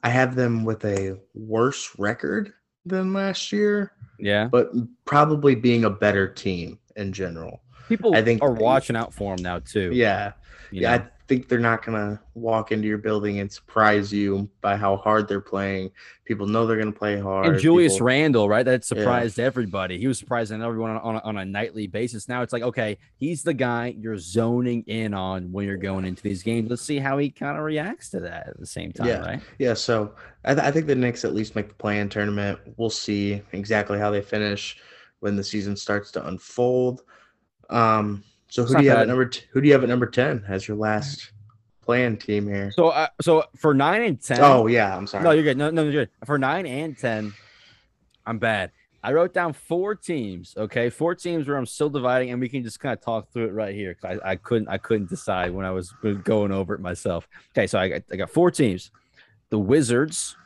I 0.02 0.08
have 0.08 0.34
them 0.34 0.64
with 0.64 0.84
a 0.84 1.20
worse 1.34 1.96
record 1.98 2.52
than 2.84 3.12
last 3.12 3.52
year. 3.52 3.92
Yeah, 4.18 4.48
but 4.48 4.72
probably 5.04 5.54
being 5.54 5.84
a 5.84 5.90
better 5.90 6.26
team 6.26 6.80
in 6.96 7.12
general. 7.12 7.61
People 7.92 8.14
I 8.14 8.22
think 8.22 8.42
are 8.42 8.52
watching 8.52 8.96
out 8.96 9.12
for 9.12 9.34
him 9.34 9.42
now 9.42 9.58
too. 9.58 9.90
Yeah. 9.92 10.32
Yeah, 10.70 10.96
know? 10.96 11.04
I 11.04 11.08
think 11.28 11.48
they're 11.48 11.58
not 11.58 11.84
gonna 11.84 12.20
walk 12.34 12.72
into 12.72 12.88
your 12.88 12.98
building 12.98 13.38
and 13.40 13.52
surprise 13.52 14.12
you 14.12 14.48
by 14.60 14.76
how 14.76 14.96
hard 14.96 15.28
they're 15.28 15.40
playing. 15.40 15.90
People 16.24 16.46
know 16.46 16.66
they're 16.66 16.78
gonna 16.78 16.90
play 16.92 17.20
hard. 17.20 17.46
And 17.46 17.58
Julius 17.58 17.94
People, 17.94 18.06
Randle, 18.06 18.48
right? 18.48 18.64
That 18.64 18.84
surprised 18.84 19.38
yeah. 19.38 19.44
everybody. 19.44 19.98
He 19.98 20.06
was 20.06 20.18
surprising 20.18 20.62
everyone 20.62 20.92
on, 20.92 20.96
on, 20.98 21.16
a, 21.16 21.18
on 21.20 21.38
a 21.38 21.44
nightly 21.44 21.86
basis. 21.86 22.28
Now 22.28 22.42
it's 22.42 22.52
like, 22.52 22.62
okay, 22.62 22.98
he's 23.16 23.42
the 23.42 23.54
guy 23.54 23.94
you're 23.98 24.18
zoning 24.18 24.82
in 24.86 25.12
on 25.14 25.52
when 25.52 25.66
you're 25.66 25.76
going 25.76 26.06
into 26.06 26.22
these 26.22 26.42
games. 26.42 26.70
Let's 26.70 26.82
see 26.82 26.98
how 26.98 27.18
he 27.18 27.30
kind 27.30 27.58
of 27.58 27.64
reacts 27.64 28.08
to 28.10 28.20
that 28.20 28.48
at 28.48 28.58
the 28.58 28.66
same 28.66 28.92
time, 28.92 29.08
yeah. 29.08 29.20
right? 29.20 29.40
Yeah. 29.58 29.74
So 29.74 30.14
I, 30.44 30.54
th- 30.54 30.66
I 30.66 30.70
think 30.70 30.86
the 30.86 30.94
Knicks 30.94 31.24
at 31.24 31.34
least 31.34 31.54
make 31.54 31.68
the 31.68 31.74
play 31.74 32.00
in 32.00 32.08
tournament. 32.08 32.58
We'll 32.78 32.90
see 32.90 33.42
exactly 33.52 33.98
how 33.98 34.10
they 34.10 34.22
finish 34.22 34.78
when 35.20 35.36
the 35.36 35.44
season 35.44 35.76
starts 35.76 36.10
to 36.12 36.26
unfold. 36.26 37.02
Um, 37.72 38.22
so 38.48 38.64
who 38.64 38.76
do 38.76 38.84
you 38.84 38.90
have 38.90 39.00
at 39.00 39.08
number? 39.08 39.26
T- 39.26 39.44
who 39.50 39.60
do 39.60 39.66
you 39.66 39.72
have 39.72 39.82
at 39.82 39.88
number 39.88 40.06
ten 40.06 40.44
as 40.46 40.68
your 40.68 40.76
last 40.76 41.32
play-in 41.84 42.16
team 42.18 42.46
here? 42.46 42.70
So, 42.76 42.88
uh, 42.88 43.08
so 43.20 43.44
for 43.56 43.74
nine 43.74 44.02
and 44.02 44.22
ten. 44.22 44.40
Oh 44.40 44.66
yeah, 44.66 44.96
I'm 44.96 45.06
sorry. 45.06 45.24
No, 45.24 45.30
you're 45.30 45.44
good. 45.44 45.56
No, 45.56 45.70
no, 45.70 45.82
you're 45.84 46.04
good. 46.04 46.10
For 46.26 46.38
nine 46.38 46.66
and 46.66 46.96
ten, 46.96 47.32
I'm 48.26 48.38
bad. 48.38 48.70
I 49.04 49.12
wrote 49.12 49.34
down 49.34 49.52
four 49.52 49.96
teams. 49.96 50.54
Okay, 50.56 50.88
four 50.88 51.14
teams 51.14 51.48
where 51.48 51.56
I'm 51.56 51.66
still 51.66 51.90
dividing, 51.90 52.30
and 52.30 52.40
we 52.40 52.48
can 52.48 52.62
just 52.62 52.78
kind 52.78 52.92
of 52.92 53.00
talk 53.00 53.32
through 53.32 53.46
it 53.46 53.52
right 53.52 53.74
here. 53.74 53.96
I, 54.04 54.18
I 54.24 54.36
couldn't, 54.36 54.68
I 54.68 54.78
couldn't 54.78 55.08
decide 55.08 55.50
when 55.52 55.66
I 55.66 55.72
was 55.72 55.92
going 56.22 56.52
over 56.52 56.74
it 56.74 56.80
myself. 56.80 57.26
Okay, 57.50 57.66
so 57.66 57.80
I 57.80 57.88
got, 57.88 58.02
I 58.12 58.16
got 58.16 58.30
four 58.30 58.52
teams. 58.52 58.92
The 59.50 59.58
Wizards, 59.58 60.36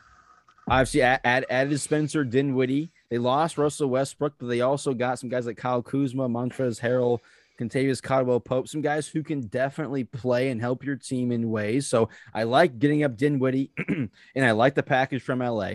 obviously, 0.67 1.03
add, 1.03 1.45
added 1.51 1.79
Spencer 1.81 2.25
Dinwiddie. 2.25 2.91
They 3.11 3.19
lost 3.19 3.59
Russell 3.59 3.89
Westbrook, 3.89 4.35
but 4.39 4.49
they 4.49 4.61
also 4.61 4.95
got 4.95 5.19
some 5.19 5.29
guys 5.29 5.47
like 5.47 5.57
Kyle 5.57 5.83
Kuzma, 5.83 6.29
Montrezl 6.29 6.81
Harrell, 6.81 7.19
Kentavious 7.59 8.03
Caldwell 8.03 8.41
Pope, 8.41 8.69
some 8.69 8.83
guys 8.83 9.09
who 9.09 9.23
can 9.23 9.43
definitely 9.43 10.05
play 10.05 10.51
and 10.51 10.61
help 10.61 10.85
your 10.85 10.97
team 10.97 11.33
in 11.33 11.51
ways. 11.51 11.87
So 11.87 12.09
I 12.35 12.43
like 12.43 12.79
getting 12.79 13.03
up 13.05 13.17
Dinwiddie, 13.17 13.71
and 13.89 14.11
I 14.37 14.51
like 14.53 14.75
the 14.75 14.83
package 14.83 15.23
from 15.23 15.39
LA. 15.39 15.73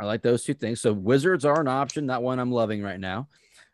I 0.00 0.04
like 0.04 0.22
those 0.22 0.44
two 0.44 0.54
things. 0.54 0.80
So 0.80 0.92
Wizards 0.92 1.44
are 1.44 1.60
an 1.60 1.68
option, 1.68 2.06
not 2.06 2.22
one 2.22 2.38
I'm 2.38 2.52
loving 2.52 2.82
right 2.82 3.00
now. 3.00 3.28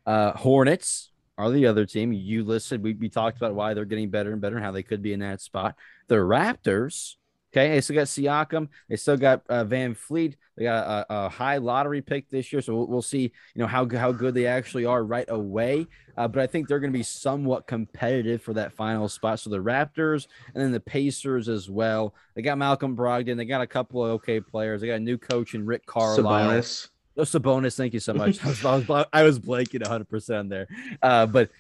Uh, 0.07 0.33
Hornets 0.33 1.11
are 1.37 1.51
the 1.51 1.67
other 1.67 1.85
team. 1.85 2.13
You 2.13 2.45
listed, 2.45 2.83
we, 2.83 2.95
we 2.95 3.09
talked 3.09 3.37
about 3.37 3.55
why 3.55 3.75
they're 3.75 3.85
getting 3.85 4.11
better 4.11 4.33
and 4.33 4.41
better 4.41 4.57
and 4.57 4.65
how 4.65 4.73
they 4.73 4.83
could 4.83 5.03
be 5.03 5.13
in 5.13 5.21
that 5.21 5.41
spot. 5.41 5.75
The 6.09 6.17
Raptors 6.17 7.17
Okay, 7.57 7.69
they 7.69 7.81
still 7.81 7.95
got 7.95 8.07
Siakam. 8.07 8.69
They 8.89 8.97
still 8.97 9.17
got 9.17 9.43
uh, 9.49 9.65
VanVleet. 9.65 10.35
They 10.57 10.65
got 10.65 10.87
a, 10.87 11.07
a, 11.09 11.29
high 11.29 11.59
lottery 11.59 12.03
pick 12.03 12.29
this 12.29 12.53
year, 12.53 12.61
so 12.61 12.75
we'll, 12.75 12.87
we'll, 12.89 13.03
see. 13.03 13.23
You 13.55 13.61
know 13.63 13.67
how 13.69 13.89
how 13.89 14.11
good 14.11 14.35
they 14.35 14.47
actually 14.47 14.87
are 14.87 15.05
right 15.05 15.29
away. 15.29 15.87
Uh, 16.17 16.27
but 16.27 16.43
I 16.43 16.49
think 16.49 16.67
they're 16.67 16.81
going 16.81 16.93
to 16.93 16.99
be 16.99 17.05
somewhat 17.05 17.69
competitive 17.69 18.43
for 18.43 18.55
that 18.55 18.73
final 18.73 19.09
spot. 19.09 19.39
So 19.39 19.51
the 19.51 19.59
Raptors 19.59 20.27
and 20.55 20.63
then 20.63 20.73
the 20.73 20.81
Pacers 20.81 21.49
as 21.49 21.71
well. 21.71 22.15
They 22.35 22.43
got 22.43 22.59
Malcolm 22.59 22.97
Brogdon. 22.97 23.37
They 23.37 23.45
got 23.45 23.61
a 23.61 23.67
couple 23.67 24.05
of 24.05 24.11
okay 24.13 24.41
players. 24.41 24.81
They 24.81 24.89
got 24.89 24.95
a 24.95 25.01
new 25.01 25.19
coach 25.19 25.55
in 25.55 25.65
Rick 25.65 25.87
Carlisle. 25.87 26.25
Sabonis. 26.25 26.89
Oh, 27.17 27.23
Sabonis, 27.23 27.77
thank 27.77 27.95
you 27.95 28.01
so 28.01 28.13
much. 28.13 28.45
I 28.45 28.49
was, 28.49 28.65
I 28.65 28.77
was, 28.77 29.07
I 29.13 29.23
was 29.23 29.39
blanking 29.39 29.83
100% 29.83 30.49
there. 30.49 30.67
Uh, 31.01 31.27
but 31.27 31.51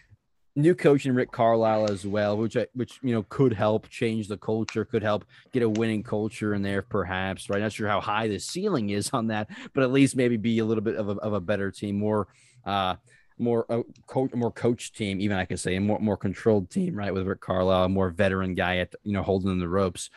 new 0.57 0.75
coach 0.75 1.07
in 1.07 1.15
Rick 1.15 1.33
Carlisle 1.33 1.91
as 1.91 2.07
well, 2.07 2.37
which 2.37 2.57
I, 2.57 2.67
which 2.75 2.99
you 3.03 3.13
know 3.13 3.25
could 3.29 3.53
help 3.53 3.89
change 3.89 4.29
the 4.29 4.37
culture, 4.37 4.85
could 4.85 5.03
help 5.03 5.25
get 5.53 5.63
a 5.63 5.69
winning 5.69 6.03
culture 6.03 6.55
in 6.55 6.63
there, 6.63 6.83
perhaps. 6.83 7.51
Right? 7.51 7.61
Not 7.61 7.73
sure 7.73 7.89
how 7.89 8.01
high 8.01 8.29
the 8.29 8.39
ceiling 8.39 8.91
is 8.91 9.11
on 9.13 9.29
that, 9.29 9.49
but 9.73 9.85
at 9.85 9.93
least 9.93 10.17
maybe 10.17 10.37
be 10.37 10.59
a 10.59 10.65
little 10.65 10.85
bit 10.85 10.97
of 10.97 11.09
a, 11.09 11.13
of 11.13 11.33
a 11.33 11.41
better 11.41 11.71
team, 11.71 11.99
more 11.99 12.29
uh 12.65 12.97
more 13.39 13.67
uh, 13.69 13.83
coach 14.07 14.33
more 14.33 14.53
coach 14.53 14.93
team, 14.93 15.21
even 15.21 15.37
I 15.37 15.45
could 15.45 15.61
say, 15.61 15.77
a 15.77 15.81
more 15.81 15.99
more 15.99 16.17
controlled 16.17 16.71
team, 16.71 16.95
right? 16.95 17.13
With 17.13 17.27
Rick 17.27 17.41
Carlisle, 17.41 17.85
a 17.85 17.89
more 17.89 18.11
veteran 18.11 18.55
guy 18.55 18.79
at 18.79 18.95
you 19.03 19.13
know 19.13 19.23
holding 19.23 19.59
the 19.59 19.69
ropes. 19.69 20.11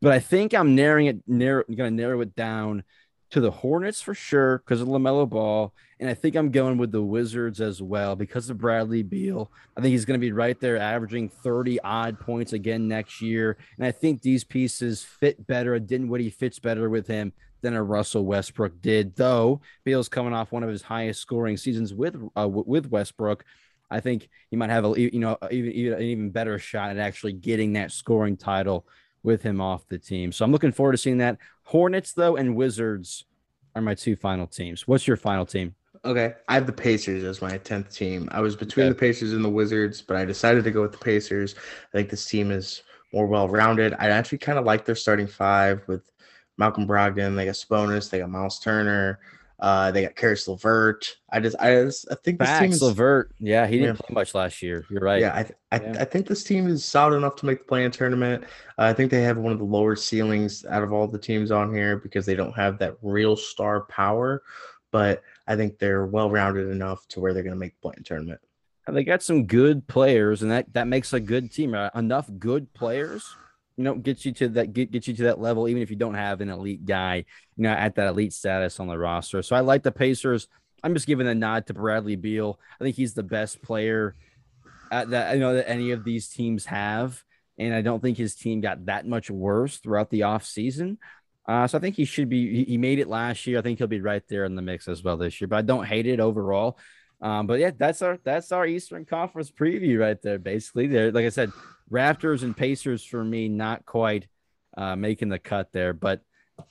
But 0.00 0.12
I 0.12 0.20
think 0.20 0.54
I'm 0.54 0.76
narrowing 0.76 1.06
it, 1.06 1.22
narrow, 1.26 1.64
going 1.64 1.96
to 1.96 2.02
narrow 2.02 2.20
it 2.20 2.36
down 2.36 2.84
to 3.30 3.40
the 3.40 3.50
Hornets 3.50 4.00
for 4.00 4.14
sure 4.14 4.58
because 4.58 4.80
of 4.80 4.88
LaMelo 4.88 5.28
Ball. 5.28 5.72
And 6.00 6.08
I 6.08 6.14
think 6.14 6.36
I'm 6.36 6.50
going 6.50 6.78
with 6.78 6.92
the 6.92 7.02
Wizards 7.02 7.60
as 7.60 7.82
well 7.82 8.16
because 8.16 8.48
of 8.48 8.58
Bradley 8.58 9.02
Beal. 9.02 9.50
I 9.76 9.80
think 9.80 9.92
he's 9.92 10.04
going 10.04 10.18
to 10.18 10.24
be 10.24 10.32
right 10.32 10.58
there, 10.60 10.78
averaging 10.78 11.28
30 11.28 11.80
odd 11.80 12.20
points 12.20 12.52
again 12.52 12.88
next 12.88 13.20
year. 13.20 13.56
And 13.76 13.86
I 13.86 13.90
think 13.90 14.22
these 14.22 14.44
pieces 14.44 15.02
fit 15.02 15.46
better. 15.46 15.74
A 15.74 15.80
Dinwiddie 15.80 16.30
fits 16.30 16.58
better 16.58 16.88
with 16.88 17.06
him 17.06 17.32
than 17.60 17.74
a 17.74 17.82
Russell 17.82 18.24
Westbrook 18.24 18.80
did, 18.80 19.16
though 19.16 19.60
Beal's 19.84 20.08
coming 20.08 20.32
off 20.32 20.52
one 20.52 20.62
of 20.62 20.70
his 20.70 20.82
highest 20.82 21.20
scoring 21.20 21.56
seasons 21.56 21.92
with 21.92 22.16
uh, 22.36 22.48
with 22.48 22.88
Westbrook. 22.88 23.44
I 23.90 24.00
think 24.00 24.28
he 24.50 24.56
might 24.56 24.70
have 24.70 24.84
a 24.84 25.00
you 25.00 25.18
know 25.18 25.36
even, 25.50 25.72
even 25.72 25.92
an 25.94 26.02
even 26.02 26.30
better 26.30 26.58
shot 26.58 26.90
at 26.90 26.98
actually 26.98 27.32
getting 27.32 27.72
that 27.72 27.90
scoring 27.90 28.36
title 28.36 28.86
with 29.22 29.42
him 29.42 29.60
off 29.60 29.86
the 29.88 29.98
team. 29.98 30.32
So 30.32 30.44
I'm 30.44 30.52
looking 30.52 30.72
forward 30.72 30.92
to 30.92 30.98
seeing 30.98 31.18
that. 31.18 31.38
Hornets, 31.64 32.12
though, 32.12 32.36
and 32.36 32.56
Wizards 32.56 33.24
are 33.74 33.82
my 33.82 33.94
two 33.94 34.16
final 34.16 34.46
teams. 34.46 34.86
What's 34.86 35.06
your 35.06 35.16
final 35.16 35.46
team? 35.46 35.74
Okay. 36.04 36.34
I 36.48 36.54
have 36.54 36.66
the 36.66 36.72
Pacers 36.72 37.24
as 37.24 37.42
my 37.42 37.58
10th 37.58 37.94
team. 37.94 38.28
I 38.32 38.40
was 38.40 38.56
between 38.56 38.86
okay. 38.86 38.92
the 38.92 38.98
Pacers 38.98 39.32
and 39.32 39.44
the 39.44 39.48
Wizards, 39.48 40.00
but 40.00 40.16
I 40.16 40.24
decided 40.24 40.64
to 40.64 40.70
go 40.70 40.82
with 40.82 40.92
the 40.92 40.98
Pacers. 40.98 41.54
I 41.58 41.98
think 41.98 42.10
this 42.10 42.26
team 42.26 42.50
is 42.50 42.82
more 43.12 43.26
well 43.26 43.48
rounded. 43.48 43.94
I 43.98 44.08
actually 44.08 44.38
kind 44.38 44.58
of 44.58 44.64
like 44.64 44.84
their 44.84 44.94
starting 44.94 45.26
five 45.26 45.82
with 45.86 46.10
Malcolm 46.56 46.86
Brogdon. 46.86 47.36
They 47.36 47.46
got 47.46 47.54
Sabonis, 47.54 48.10
they 48.10 48.18
got 48.18 48.30
Miles 48.30 48.58
Turner, 48.60 49.20
uh, 49.60 49.90
they 49.90 50.02
got 50.02 50.14
Caris 50.14 50.46
LeVert. 50.46 51.16
I 51.30 51.40
just, 51.40 51.56
I 51.58 51.74
just, 51.84 52.06
I 52.10 52.14
think 52.14 52.38
this 52.38 52.58
team 52.58 52.70
is 52.70 52.82
LeVert. 52.82 53.32
Yeah, 53.38 53.66
he 53.66 53.78
didn't 53.78 53.96
yeah. 53.96 54.06
play 54.06 54.14
much 54.14 54.34
last 54.34 54.62
year. 54.62 54.84
You're 54.90 55.00
right. 55.00 55.20
Yeah, 55.20 55.34
I, 55.34 55.76
I, 55.76 55.80
yeah. 55.80 55.96
I 56.00 56.04
think 56.04 56.26
this 56.26 56.44
team 56.44 56.68
is 56.68 56.84
solid 56.84 57.16
enough 57.16 57.36
to 57.36 57.46
make 57.46 57.58
the 57.58 57.64
play-in 57.64 57.90
tournament. 57.90 58.44
Uh, 58.78 58.82
I 58.82 58.92
think 58.92 59.10
they 59.10 59.22
have 59.22 59.36
one 59.36 59.52
of 59.52 59.58
the 59.58 59.64
lower 59.64 59.96
ceilings 59.96 60.64
out 60.66 60.82
of 60.82 60.92
all 60.92 61.08
the 61.08 61.18
teams 61.18 61.50
on 61.50 61.74
here 61.74 61.96
because 61.96 62.24
they 62.24 62.36
don't 62.36 62.54
have 62.54 62.78
that 62.78 62.96
real 63.02 63.36
star 63.36 63.82
power. 63.82 64.42
But 64.90 65.22
I 65.46 65.56
think 65.56 65.78
they're 65.78 66.06
well-rounded 66.06 66.68
enough 66.68 67.06
to 67.08 67.20
where 67.20 67.34
they're 67.34 67.42
going 67.42 67.54
to 67.54 67.58
make 67.58 67.74
the 67.74 67.80
play-in 67.88 68.04
tournament. 68.04 68.40
And 68.86 68.96
they 68.96 69.04
got 69.04 69.22
some 69.22 69.44
good 69.44 69.86
players, 69.86 70.40
and 70.40 70.50
that 70.50 70.72
that 70.72 70.86
makes 70.86 71.12
a 71.12 71.20
good 71.20 71.52
team. 71.52 71.74
Uh, 71.74 71.90
enough 71.94 72.30
good 72.38 72.72
players 72.72 73.36
you 73.78 73.84
know, 73.84 73.94
get 73.94 74.24
you 74.24 74.32
to 74.32 74.48
that 74.48 74.72
get, 74.72 74.90
get 74.90 75.06
you 75.06 75.14
to 75.14 75.22
that 75.22 75.40
level, 75.40 75.68
even 75.68 75.80
if 75.80 75.88
you 75.88 75.96
don't 75.96 76.14
have 76.14 76.40
an 76.40 76.50
elite 76.50 76.84
guy, 76.84 77.24
you 77.56 77.62
know, 77.62 77.70
at 77.70 77.94
that 77.94 78.08
elite 78.08 78.32
status 78.32 78.80
on 78.80 78.88
the 78.88 78.98
roster. 78.98 79.40
So 79.40 79.54
I 79.54 79.60
like 79.60 79.84
the 79.84 79.92
Pacers. 79.92 80.48
I'm 80.82 80.94
just 80.94 81.06
giving 81.06 81.28
a 81.28 81.34
nod 81.34 81.68
to 81.68 81.74
Bradley 81.74 82.16
Beal. 82.16 82.58
I 82.80 82.84
think 82.84 82.96
he's 82.96 83.14
the 83.14 83.22
best 83.22 83.62
player 83.62 84.16
at 84.90 85.10
that 85.10 85.34
you 85.34 85.40
know 85.40 85.54
that 85.54 85.70
any 85.70 85.92
of 85.92 86.02
these 86.02 86.28
teams 86.28 86.66
have. 86.66 87.22
And 87.56 87.72
I 87.72 87.82
don't 87.82 88.02
think 88.02 88.18
his 88.18 88.34
team 88.34 88.60
got 88.60 88.86
that 88.86 89.06
much 89.06 89.30
worse 89.30 89.78
throughout 89.78 90.10
the 90.10 90.20
offseason. 90.20 90.96
Uh, 91.46 91.66
so 91.66 91.78
I 91.78 91.80
think 91.80 91.94
he 91.94 92.04
should 92.04 92.28
be. 92.28 92.64
He 92.64 92.78
made 92.78 92.98
it 92.98 93.08
last 93.08 93.46
year. 93.46 93.58
I 93.58 93.62
think 93.62 93.78
he'll 93.78 93.86
be 93.86 94.00
right 94.00 94.22
there 94.28 94.44
in 94.44 94.56
the 94.56 94.62
mix 94.62 94.88
as 94.88 95.02
well 95.04 95.16
this 95.16 95.40
year. 95.40 95.48
But 95.48 95.56
I 95.56 95.62
don't 95.62 95.86
hate 95.86 96.06
it 96.06 96.20
overall. 96.20 96.78
Um, 97.20 97.46
but 97.46 97.58
yeah, 97.58 97.70
that's 97.76 98.02
our 98.02 98.18
that's 98.22 98.52
our 98.52 98.66
Eastern 98.66 99.04
Conference 99.04 99.50
preview 99.50 99.98
right 100.00 100.20
there. 100.20 100.38
Basically, 100.38 100.88
there, 100.88 101.10
like 101.10 101.26
I 101.26 101.30
said, 101.30 101.52
Raptors 101.90 102.42
and 102.42 102.56
Pacers 102.56 103.04
for 103.04 103.24
me 103.24 103.48
not 103.48 103.86
quite 103.86 104.26
uh, 104.76 104.96
making 104.96 105.28
the 105.28 105.38
cut 105.38 105.72
there. 105.72 105.92
But 105.92 106.22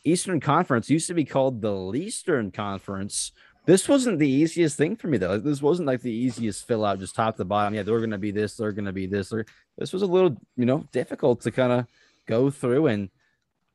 Eastern 0.04 0.40
Conference 0.40 0.90
used 0.90 1.08
to 1.08 1.14
be 1.14 1.26
called 1.26 1.62
the 1.62 1.92
Eastern 1.96 2.52
Conference. 2.52 3.32
This 3.66 3.90
wasn't 3.90 4.20
the 4.20 4.30
easiest 4.30 4.78
thing 4.78 4.96
for 4.96 5.08
me 5.08 5.18
though. 5.18 5.38
This 5.40 5.62
wasn't 5.62 5.88
like 5.88 6.02
the 6.02 6.12
easiest 6.12 6.66
fill 6.68 6.86
out, 6.86 7.00
just 7.00 7.16
top 7.16 7.36
to 7.38 7.46
bottom. 7.46 7.74
Yeah, 7.74 7.84
they're 7.84 7.98
going 8.00 8.12
to 8.12 8.18
be 8.18 8.32
this, 8.32 8.56
they're 8.56 8.72
going 8.72 8.86
to 8.86 8.94
be 8.94 9.08
this. 9.08 9.34
This 9.78 9.92
was 9.92 10.02
a 10.02 10.08
little, 10.08 10.38
you 10.56 10.66
know, 10.66 10.88
difficult 10.94 11.42
to 11.42 11.52
kind 11.52 11.74
of 11.74 11.86
go 12.28 12.50
through. 12.50 12.88
And 12.88 13.10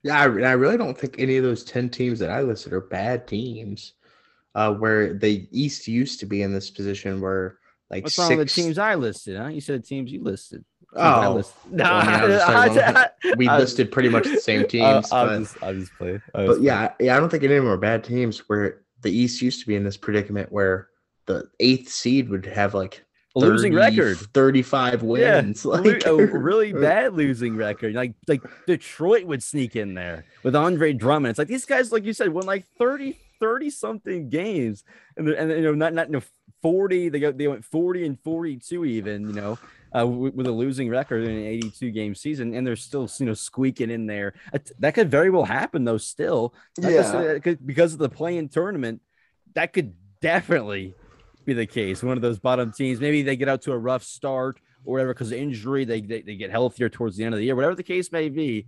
yeah, 0.02 0.18
I, 0.18 0.22
I 0.22 0.52
really 0.52 0.78
don't 0.78 0.96
think 0.96 1.16
any 1.18 1.36
of 1.36 1.44
those 1.44 1.62
ten 1.62 1.90
teams 1.90 2.20
that 2.20 2.30
I 2.30 2.40
listed 2.40 2.72
are 2.72 2.80
bad 2.80 3.26
teams 3.28 3.92
uh, 4.54 4.72
where 4.72 5.12
the 5.14 5.46
East 5.50 5.86
used 5.88 6.20
to 6.20 6.26
be 6.26 6.42
in 6.42 6.54
this 6.54 6.70
position 6.70 7.20
where 7.20 7.58
like 7.90 8.04
what's 8.04 8.14
six... 8.14 8.30
wrong 8.30 8.38
with 8.38 8.48
the 8.48 8.62
teams 8.62 8.78
I 8.78 8.94
listed? 8.94 9.36
Huh? 9.36 9.48
You 9.48 9.60
said 9.60 9.84
teams 9.84 10.10
you 10.10 10.22
listed. 10.22 10.64
Oh, 10.94 11.34
listed. 11.34 11.56
no, 11.70 11.84
I 11.86 13.08
mean, 13.24 13.36
we 13.36 13.48
listed 13.48 13.90
pretty 13.90 14.08
much 14.08 14.24
the 14.24 14.38
same 14.38 14.66
teams. 14.66 15.10
I'll, 15.10 15.26
but, 15.26 15.38
just, 15.38 15.58
just 15.60 15.92
but 16.32 16.60
yeah, 16.60 16.92
yeah, 17.00 17.16
I 17.16 17.20
don't 17.20 17.30
think 17.30 17.44
any 17.44 17.54
of 17.54 17.64
them 17.64 17.72
are 17.72 17.76
bad 17.76 18.04
teams. 18.04 18.40
Where 18.48 18.82
the 19.02 19.10
East 19.10 19.42
used 19.42 19.60
to 19.60 19.66
be 19.66 19.74
in 19.74 19.84
this 19.84 19.96
predicament 19.96 20.52
where 20.52 20.88
the 21.26 21.48
eighth 21.60 21.88
seed 21.88 22.28
would 22.28 22.44
have 22.46 22.74
like 22.74 23.04
30, 23.38 23.46
losing 23.46 23.74
record 23.74 24.18
35 24.18 25.02
wins 25.02 25.64
yeah, 25.64 25.70
like 25.70 26.04
a 26.04 26.14
really 26.14 26.72
bad 26.72 27.14
losing 27.14 27.56
record 27.56 27.94
like 27.94 28.14
like 28.28 28.42
detroit 28.66 29.24
would 29.24 29.42
sneak 29.42 29.74
in 29.76 29.94
there 29.94 30.26
with 30.42 30.54
andre 30.54 30.92
drummond 30.92 31.30
it's 31.30 31.38
like 31.38 31.48
these 31.48 31.64
guys 31.64 31.92
like 31.92 32.04
you 32.04 32.12
said 32.12 32.28
won 32.28 32.44
like 32.44 32.66
30 32.78 33.18
30 33.40 33.70
something 33.70 34.28
games 34.28 34.84
and, 35.16 35.28
and 35.30 35.50
you 35.50 35.62
know 35.62 35.74
not 35.74 35.94
not 35.94 36.08
you 36.08 36.14
know, 36.14 36.22
40 36.60 37.08
they 37.08 37.20
go 37.20 37.32
they 37.32 37.48
went 37.48 37.64
40 37.64 38.06
and 38.06 38.20
42 38.20 38.84
even 38.84 39.28
you 39.28 39.32
know 39.32 39.58
uh, 39.98 40.06
with, 40.06 40.46
a 40.46 40.52
losing 40.52 40.88
record 40.88 41.24
in 41.24 41.30
an 41.30 41.44
82 41.44 41.90
game 41.90 42.14
season 42.14 42.54
and 42.54 42.66
they're 42.66 42.76
still 42.76 43.08
you 43.18 43.26
know 43.26 43.34
squeaking 43.34 43.90
in 43.90 44.06
there. 44.06 44.34
That 44.78 44.94
could 44.94 45.10
very 45.10 45.30
well 45.30 45.44
happen 45.44 45.84
though 45.84 45.98
still. 45.98 46.54
Yeah. 46.78 47.38
because 47.64 47.92
of 47.92 47.98
the 47.98 48.08
play-in 48.08 48.48
tournament 48.48 49.00
that 49.54 49.72
could 49.72 49.94
definitely 50.20 50.94
be 51.44 51.52
the 51.52 51.66
case. 51.66 52.02
One 52.02 52.16
of 52.16 52.22
those 52.22 52.38
bottom 52.38 52.72
teams 52.72 53.00
maybe 53.00 53.22
they 53.22 53.36
get 53.36 53.48
out 53.48 53.62
to 53.62 53.72
a 53.72 53.78
rough 53.78 54.02
start 54.02 54.60
or 54.84 54.92
whatever 54.94 55.14
because 55.14 55.32
of 55.32 55.38
injury 55.38 55.84
they, 55.84 56.00
they, 56.00 56.22
they 56.22 56.36
get 56.36 56.50
healthier 56.50 56.88
towards 56.88 57.16
the 57.16 57.24
end 57.24 57.34
of 57.34 57.38
the 57.38 57.44
year 57.44 57.54
whatever 57.54 57.74
the 57.74 57.82
case 57.82 58.10
may 58.10 58.28
be 58.28 58.66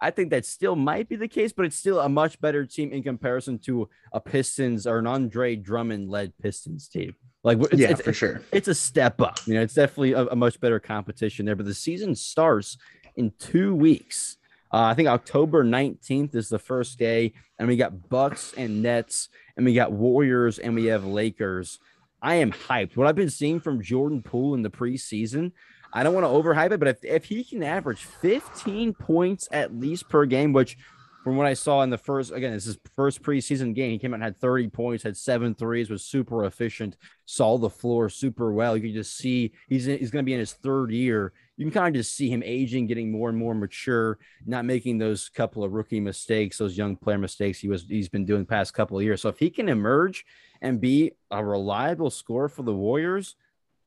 I 0.00 0.10
think 0.10 0.30
that 0.30 0.46
still 0.46 0.76
might 0.76 1.08
be 1.08 1.16
the 1.16 1.28
case, 1.28 1.52
but 1.52 1.66
it's 1.66 1.76
still 1.76 2.00
a 2.00 2.08
much 2.08 2.40
better 2.40 2.64
team 2.64 2.92
in 2.92 3.02
comparison 3.02 3.58
to 3.60 3.88
a 4.12 4.20
Pistons 4.20 4.86
or 4.86 4.98
an 4.98 5.06
Andre 5.06 5.56
Drummond 5.56 6.08
led 6.08 6.32
Pistons 6.38 6.88
team. 6.88 7.14
Like, 7.42 7.58
it's, 7.60 7.74
yeah, 7.74 7.90
it's, 7.90 8.02
for 8.02 8.12
sure. 8.12 8.42
It's 8.52 8.68
a 8.68 8.74
step 8.74 9.20
up. 9.20 9.38
You 9.46 9.54
know, 9.54 9.62
it's 9.62 9.74
definitely 9.74 10.12
a, 10.12 10.26
a 10.26 10.36
much 10.36 10.60
better 10.60 10.80
competition 10.80 11.46
there. 11.46 11.56
But 11.56 11.66
the 11.66 11.74
season 11.74 12.14
starts 12.14 12.78
in 13.16 13.32
two 13.38 13.74
weeks. 13.74 14.38
Uh, 14.72 14.84
I 14.84 14.94
think 14.94 15.08
October 15.08 15.64
19th 15.64 16.34
is 16.34 16.48
the 16.48 16.58
first 16.58 16.98
day, 16.98 17.32
and 17.58 17.68
we 17.68 17.76
got 17.76 18.08
Bucks 18.08 18.54
and 18.56 18.82
Nets, 18.82 19.28
and 19.56 19.66
we 19.66 19.74
got 19.74 19.92
Warriors, 19.92 20.58
and 20.58 20.74
we 20.74 20.86
have 20.86 21.04
Lakers. 21.04 21.78
I 22.22 22.36
am 22.36 22.52
hyped. 22.52 22.96
What 22.96 23.06
I've 23.06 23.16
been 23.16 23.30
seeing 23.30 23.60
from 23.60 23.82
Jordan 23.82 24.22
Poole 24.22 24.54
in 24.54 24.62
the 24.62 24.70
preseason, 24.70 25.52
I 25.92 26.02
don't 26.02 26.14
want 26.14 26.24
to 26.24 26.28
overhype 26.28 26.72
it, 26.72 26.78
but 26.78 26.88
if, 26.88 27.04
if 27.04 27.24
he 27.24 27.42
can 27.42 27.62
average 27.62 28.04
15 28.04 28.94
points 28.94 29.48
at 29.50 29.74
least 29.74 30.08
per 30.08 30.24
game, 30.24 30.52
which 30.52 30.76
from 31.22 31.36
what 31.36 31.46
I 31.46 31.54
saw 31.54 31.82
in 31.82 31.90
the 31.90 31.98
first, 31.98 32.32
again, 32.32 32.52
this 32.52 32.66
is 32.66 32.78
first 32.96 33.22
preseason 33.22 33.74
game, 33.74 33.90
he 33.90 33.98
came 33.98 34.12
out 34.12 34.16
and 34.16 34.22
had 34.22 34.40
30 34.40 34.68
points, 34.68 35.02
had 35.02 35.16
seven 35.16 35.54
threes, 35.54 35.90
was 35.90 36.02
super 36.02 36.44
efficient, 36.44 36.96
saw 37.26 37.58
the 37.58 37.68
floor 37.68 38.08
super 38.08 38.52
well. 38.52 38.76
You 38.76 38.82
can 38.82 38.94
just 38.94 39.16
see 39.16 39.52
he's 39.68 39.84
he's 39.84 40.10
going 40.10 40.24
to 40.24 40.26
be 40.26 40.32
in 40.32 40.40
his 40.40 40.54
third 40.54 40.90
year. 40.90 41.32
You 41.56 41.66
can 41.66 41.72
kind 41.72 41.94
of 41.94 42.00
just 42.00 42.16
see 42.16 42.30
him 42.30 42.42
aging, 42.42 42.86
getting 42.86 43.10
more 43.10 43.28
and 43.28 43.36
more 43.36 43.54
mature, 43.54 44.18
not 44.46 44.64
making 44.64 44.96
those 44.96 45.28
couple 45.28 45.62
of 45.62 45.72
rookie 45.72 46.00
mistakes, 46.00 46.56
those 46.56 46.78
young 46.78 46.96
player 46.96 47.18
mistakes 47.18 47.58
he 47.58 47.68
was 47.68 47.84
he's 47.86 48.08
been 48.08 48.24
doing 48.24 48.46
past 48.46 48.72
couple 48.72 48.96
of 48.96 49.04
years. 49.04 49.20
So 49.20 49.28
if 49.28 49.38
he 49.38 49.50
can 49.50 49.68
emerge 49.68 50.24
and 50.62 50.80
be 50.80 51.12
a 51.30 51.44
reliable 51.44 52.10
scorer 52.10 52.48
for 52.48 52.62
the 52.62 52.74
Warriors, 52.74 53.36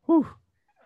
whew, 0.05 0.27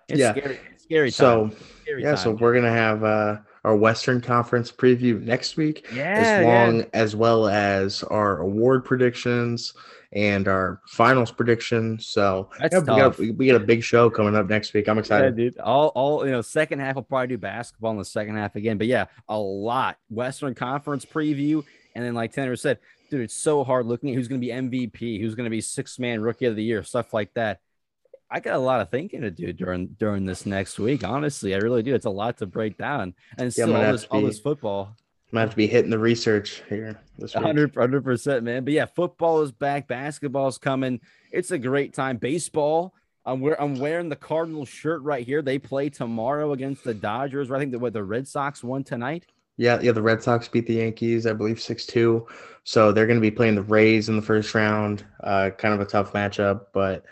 it's 0.08 0.20
yeah. 0.20 0.32
scary. 0.32 0.60
Scary. 0.78 1.12
Time. 1.12 1.52
So 1.52 1.52
scary 1.82 2.04
yeah, 2.04 2.16
time. 2.16 2.18
so 2.18 2.32
we're 2.32 2.54
gonna 2.54 2.72
have 2.72 3.04
uh, 3.04 3.38
our 3.64 3.76
Western 3.76 4.22
Conference 4.22 4.72
preview 4.72 5.22
next 5.22 5.58
week, 5.58 5.86
yeah, 5.94 6.14
as 6.14 6.46
long 6.46 6.80
yeah. 6.80 6.86
as 6.94 7.16
well 7.16 7.48
as 7.48 8.04
our 8.04 8.40
award 8.40 8.86
predictions 8.86 9.74
and 10.14 10.48
our 10.48 10.82
finals 10.88 11.32
predictions. 11.32 12.06
So 12.08 12.50
That's 12.60 12.74
yeah, 12.74 12.80
we, 12.80 12.86
got, 12.86 13.18
we, 13.18 13.32
we 13.32 13.48
got 13.48 13.56
a 13.56 13.66
big 13.66 13.84
show 13.84 14.10
coming 14.10 14.36
up 14.36 14.50
next 14.50 14.74
week. 14.74 14.88
I'm 14.88 14.98
excited. 14.98 15.38
Yeah, 15.38 15.46
dude. 15.46 15.60
All, 15.60 15.90
all 15.90 16.26
you 16.26 16.32
know, 16.32 16.42
second 16.42 16.80
half 16.80 16.96
will 16.96 17.04
probably 17.04 17.28
do 17.28 17.38
basketball 17.38 17.92
in 17.92 17.98
the 17.98 18.06
second 18.06 18.38
half 18.38 18.56
again. 18.56 18.78
But 18.78 18.88
yeah, 18.88 19.06
a 19.28 19.38
lot 19.38 19.98
Western 20.10 20.56
Conference 20.56 21.06
preview, 21.06 21.64
and 21.96 22.06
then 22.06 22.14
like 22.14 22.32
Tanner 22.32 22.56
said, 22.56 22.80
dude, 23.10 23.22
it's 23.22 23.36
so 23.36 23.64
hard 23.64 23.86
looking 23.86 24.10
at 24.10 24.16
who's 24.16 24.28
going 24.28 24.42
to 24.42 24.48
be 24.48 24.54
MVP, 24.54 25.20
who's 25.20 25.36
going 25.36 25.46
to 25.46 25.50
be 25.50 25.62
six 25.62 26.00
man 26.00 26.22
rookie 26.22 26.46
of 26.46 26.56
the 26.56 26.64
year, 26.64 26.84
stuff 26.84 27.14
like 27.14 27.34
that. 27.34 27.60
I 28.30 28.40
got 28.40 28.56
a 28.56 28.60
lot 28.60 28.82
of 28.82 28.90
thinking 28.90 29.22
to 29.22 29.32
do 29.32 29.54
during 29.54 29.88
during 30.00 30.26
this 30.26 30.46
next 30.46 30.80
week. 30.80 31.04
Honestly, 31.04 31.56
I 31.56 31.60
really 31.60 31.84
do. 31.84 31.96
It's 31.96 32.06
a 32.06 32.10
lot 32.10 32.38
to 32.38 32.46
break 32.46 32.78
down, 32.78 33.14
and 33.38 33.52
still 33.52 33.76
all 33.76 33.92
this, 33.92 34.04
be, 34.04 34.10
all 34.12 34.22
this 34.22 34.40
football. 34.40 34.96
I'm 35.32 35.36
gonna 35.36 35.42
have 35.42 35.50
to 35.52 35.56
be 35.56 35.68
hitting 35.68 35.92
the 35.92 36.00
research 36.00 36.62
here 36.70 37.00
this 37.18 37.36
100 37.36 38.04
percent, 38.04 38.44
man. 38.44 38.64
But 38.64 38.74
yeah, 38.74 38.86
football 38.86 39.42
is 39.42 39.52
back. 39.52 39.88
Basketball's 39.88 40.58
coming. 40.58 41.00
It's 41.32 41.52
a 41.52 41.58
great 41.58 41.94
time. 41.94 42.18
Baseball. 42.18 42.94
I'm 43.26 43.42
wearing 43.42 43.60
I'm 43.60 43.80
wearing 43.80 44.10
the 44.10 44.16
Cardinals 44.16 44.70
shirt 44.70 45.02
right 45.04 45.26
here. 45.26 45.42
They 45.42 45.60
play 45.60 45.90
tomorrow 45.90 46.54
against 46.54 46.84
the 46.86 46.94
Dodgers. 46.94 47.52
I 47.52 47.60
think 47.60 47.72
that 47.72 47.80
what 47.80 47.94
the 47.94 48.04
Red 48.04 48.28
Sox 48.28 48.64
won 48.64 48.84
tonight. 48.84 49.26
Yeah, 49.58 49.80
yeah. 49.82 49.92
The 49.92 50.02
Red 50.02 50.24
Sox 50.24 50.48
beat 50.48 50.68
the 50.68 50.76
Yankees, 50.76 51.26
I 51.26 51.34
believe, 51.34 51.60
six 51.60 51.86
two. 51.86 52.26
So 52.64 52.92
they're 52.92 53.08
going 53.08 53.18
to 53.18 53.22
be 53.22 53.32
playing 53.32 53.56
the 53.56 53.64
Rays 53.64 54.08
in 54.08 54.16
the 54.16 54.22
first 54.22 54.54
round. 54.54 55.06
Uh, 55.24 55.50
kind 55.58 55.74
of 55.74 55.82
a 55.82 55.86
tough 55.86 56.14
matchup, 56.14 56.68
but 56.74 57.06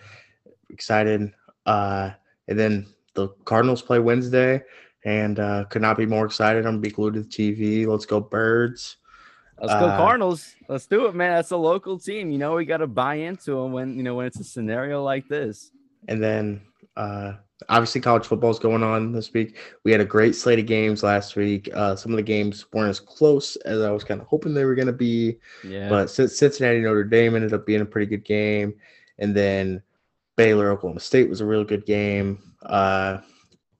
excited. 0.76 1.31
Uh, 1.65 2.11
and 2.47 2.60
then 2.60 2.85
the 3.15 3.30
Cardinals 3.45 3.81
play 3.81 3.99
Wednesday, 3.99 4.61
and 5.03 5.39
uh, 5.39 5.65
could 5.65 5.81
not 5.81 5.97
be 5.97 6.06
more 6.06 6.26
excited. 6.26 6.65
I'm 6.65 6.73
gonna 6.73 6.80
be 6.80 6.91
glued 6.91 7.15
to 7.15 7.22
the 7.23 7.27
TV. 7.27 7.88
Let's 7.88 8.06
go 8.06 8.19
Birds. 8.19 8.97
Let's 9.60 9.73
go 9.73 9.88
uh, 9.88 9.97
Cardinals. 9.97 10.53
Let's 10.68 10.85
do 10.85 11.07
it, 11.07 11.15
man. 11.15 11.31
That's 11.31 11.52
a 11.52 11.57
local 11.57 11.97
team. 11.97 12.30
You 12.30 12.38
know, 12.38 12.56
we 12.56 12.65
got 12.65 12.77
to 12.77 12.88
buy 12.88 13.15
into 13.15 13.52
them 13.52 13.72
when 13.72 13.97
you 13.97 14.03
know 14.03 14.15
when 14.15 14.27
it's 14.27 14.39
a 14.39 14.43
scenario 14.43 15.03
like 15.03 15.27
this. 15.27 15.72
And 16.07 16.22
then 16.22 16.61
uh, 16.97 17.34
obviously 17.69 18.02
college 18.02 18.26
football 18.26 18.52
is 18.52 18.60
going 18.60 18.84
on 18.84 19.11
this 19.11 19.31
week. 19.34 19.57
We 19.84 19.91
had 19.91 20.02
a 20.02 20.06
great 20.06 20.35
slate 20.35 20.60
of 20.60 20.65
games 20.65 21.03
last 21.03 21.35
week. 21.35 21.69
Uh, 21.73 21.95
some 21.95 22.11
of 22.11 22.18
the 22.18 22.23
games 22.23 22.65
weren't 22.73 22.89
as 22.89 22.99
close 22.99 23.56
as 23.57 23.81
I 23.81 23.91
was 23.91 24.03
kind 24.03 24.22
of 24.22 24.27
hoping 24.27 24.53
they 24.53 24.65
were 24.65 24.76
going 24.76 24.88
to 24.88 24.93
be. 24.93 25.38
Yeah. 25.64 25.89
But 25.89 26.10
Cincinnati 26.10 26.81
Notre 26.81 27.03
Dame 27.03 27.35
ended 27.35 27.53
up 27.53 27.65
being 27.65 27.81
a 27.81 27.85
pretty 27.85 28.07
good 28.07 28.26
game, 28.26 28.76
and 29.19 29.35
then 29.35 29.81
Baylor, 30.36 30.72
Oklahoma 30.72 30.99
State 30.99 31.30
was 31.30 31.41
a 31.41 31.45
real 31.45 31.64
good 31.64 31.86
game. 31.86 32.53
Uh, 32.64 33.20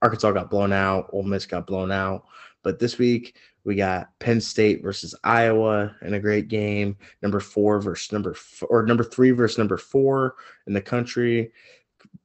Arkansas 0.02 0.32
got 0.32 0.50
blown 0.50 0.72
out. 0.72 1.10
Ole 1.12 1.22
Miss 1.22 1.46
got 1.46 1.66
blown 1.66 1.90
out. 1.90 2.24
But 2.62 2.78
this 2.78 2.98
week 2.98 3.36
we 3.64 3.74
got 3.74 4.08
Penn 4.18 4.40
State 4.40 4.82
versus 4.82 5.14
Iowa 5.24 5.94
in 6.02 6.14
a 6.14 6.20
great 6.20 6.48
game. 6.48 6.96
Number 7.22 7.40
four 7.40 7.80
versus 7.80 8.12
number 8.12 8.34
four, 8.34 8.68
or 8.68 8.86
number 8.86 9.04
three 9.04 9.32
versus 9.32 9.58
number 9.58 9.76
four 9.76 10.36
in 10.66 10.72
the 10.72 10.80
country. 10.80 11.52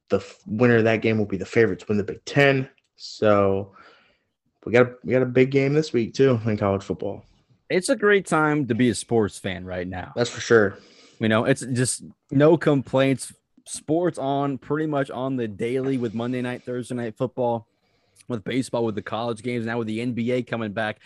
The 0.08 0.24
winner 0.46 0.76
of 0.76 0.84
that 0.84 1.02
game 1.02 1.18
will 1.18 1.26
be 1.26 1.36
the 1.36 1.46
favorites 1.46 1.88
win 1.88 1.98
the 1.98 2.04
Big 2.04 2.24
Ten. 2.24 2.68
So 2.96 3.72
we 4.64 4.72
got 4.72 4.86
a, 4.86 4.94
we 5.04 5.12
got 5.12 5.22
a 5.22 5.26
big 5.26 5.50
game 5.50 5.74
this 5.74 5.92
week 5.92 6.14
too 6.14 6.40
in 6.46 6.56
college 6.56 6.82
football. 6.82 7.24
It's 7.68 7.88
a 7.88 7.96
great 7.96 8.26
time 8.26 8.66
to 8.66 8.74
be 8.74 8.90
a 8.90 8.94
sports 8.94 9.38
fan 9.38 9.64
right 9.64 9.88
now. 9.88 10.12
That's 10.14 10.30
for 10.30 10.40
sure. 10.40 10.78
You 11.18 11.28
know, 11.28 11.44
it's 11.44 11.62
just 11.62 12.02
no 12.30 12.56
complaints 12.56 13.32
sports 13.66 14.18
on 14.18 14.58
pretty 14.58 14.86
much 14.86 15.10
on 15.10 15.36
the 15.36 15.48
daily 15.48 15.98
with 15.98 16.14
Monday 16.14 16.42
night, 16.42 16.64
Thursday 16.64 16.94
night 16.94 17.16
football, 17.16 17.66
with 18.28 18.44
baseball, 18.44 18.84
with 18.84 18.94
the 18.94 19.02
college 19.02 19.42
games, 19.42 19.66
now 19.66 19.78
with 19.78 19.88
the 19.88 19.98
NBA 20.00 20.46
coming 20.46 20.72
back. 20.72 20.98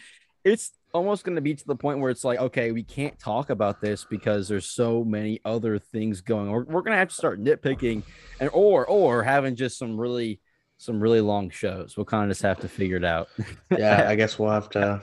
It's 0.44 0.72
almost 0.92 1.24
going 1.24 1.34
to 1.34 1.42
be 1.42 1.54
to 1.54 1.66
the 1.66 1.74
point 1.76 1.98
where 1.98 2.10
it's 2.10 2.24
like, 2.24 2.38
okay, 2.38 2.70
we 2.72 2.82
can't 2.82 3.18
talk 3.18 3.50
about 3.50 3.80
this 3.80 4.04
because 4.04 4.48
there's 4.48 4.66
so 4.66 5.04
many 5.04 5.40
other 5.44 5.78
things 5.78 6.20
going. 6.20 6.50
We're, 6.50 6.64
we're 6.64 6.82
going 6.82 6.92
to 6.92 6.98
have 6.98 7.08
to 7.08 7.14
start 7.14 7.42
nitpicking 7.42 8.02
and 8.40 8.50
or 8.52 8.86
or 8.86 9.22
having 9.22 9.56
just 9.56 9.78
some 9.78 9.98
really 9.98 10.40
some 10.78 11.00
really 11.00 11.20
long 11.20 11.50
shows. 11.50 11.96
We'll 11.96 12.06
kind 12.06 12.24
of 12.24 12.30
just 12.30 12.42
have 12.42 12.60
to 12.60 12.68
figure 12.68 12.96
it 12.96 13.04
out. 13.04 13.28
yeah, 13.76 14.06
I 14.08 14.14
guess 14.16 14.38
we'll 14.38 14.50
have 14.50 14.70
to 14.70 15.00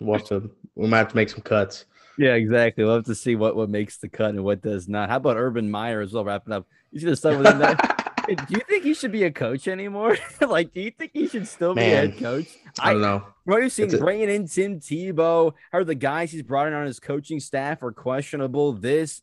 we'll 0.00 0.18
have 0.18 0.26
to 0.28 0.50
we 0.74 0.88
might 0.88 0.98
have 0.98 1.08
to 1.08 1.16
make 1.16 1.30
some 1.30 1.42
cuts. 1.42 1.84
Yeah, 2.20 2.34
exactly. 2.34 2.84
We'll 2.84 2.96
have 2.96 3.06
to 3.06 3.14
see 3.14 3.34
what, 3.34 3.56
what 3.56 3.70
makes 3.70 3.96
the 3.96 4.06
cut 4.06 4.34
and 4.34 4.44
what 4.44 4.60
does 4.60 4.90
not. 4.90 5.08
How 5.08 5.16
about 5.16 5.38
Urban 5.38 5.70
Meyer 5.70 6.02
as 6.02 6.12
well? 6.12 6.22
Wrapping 6.22 6.52
up. 6.52 6.66
You 6.92 7.00
should 7.00 7.08
have 7.08 7.16
stuck 7.16 7.38
with 7.38 7.46
him 7.46 7.58
there. 7.58 7.76
do 8.28 8.44
you 8.50 8.60
think 8.68 8.84
he 8.84 8.92
should 8.92 9.10
be 9.10 9.24
a 9.24 9.30
coach 9.30 9.66
anymore? 9.66 10.18
like, 10.46 10.74
do 10.74 10.82
you 10.82 10.90
think 10.90 11.12
he 11.14 11.28
should 11.28 11.48
still 11.48 11.74
be 11.74 11.80
a 11.80 11.84
head 11.84 12.18
coach? 12.18 12.48
I, 12.78 12.92
don't 12.92 13.00
know. 13.00 13.24
What 13.44 13.62
you've 13.62 13.72
seen 13.72 13.88
bringing 13.98 14.28
in 14.28 14.46
Tim 14.46 14.80
Tebow, 14.80 15.54
how 15.72 15.82
the 15.82 15.94
guys 15.94 16.30
he's 16.30 16.42
brought 16.42 16.66
in 16.66 16.74
on 16.74 16.84
his 16.84 17.00
coaching 17.00 17.40
staff 17.40 17.82
are 17.82 17.90
questionable. 17.90 18.74
This, 18.74 19.22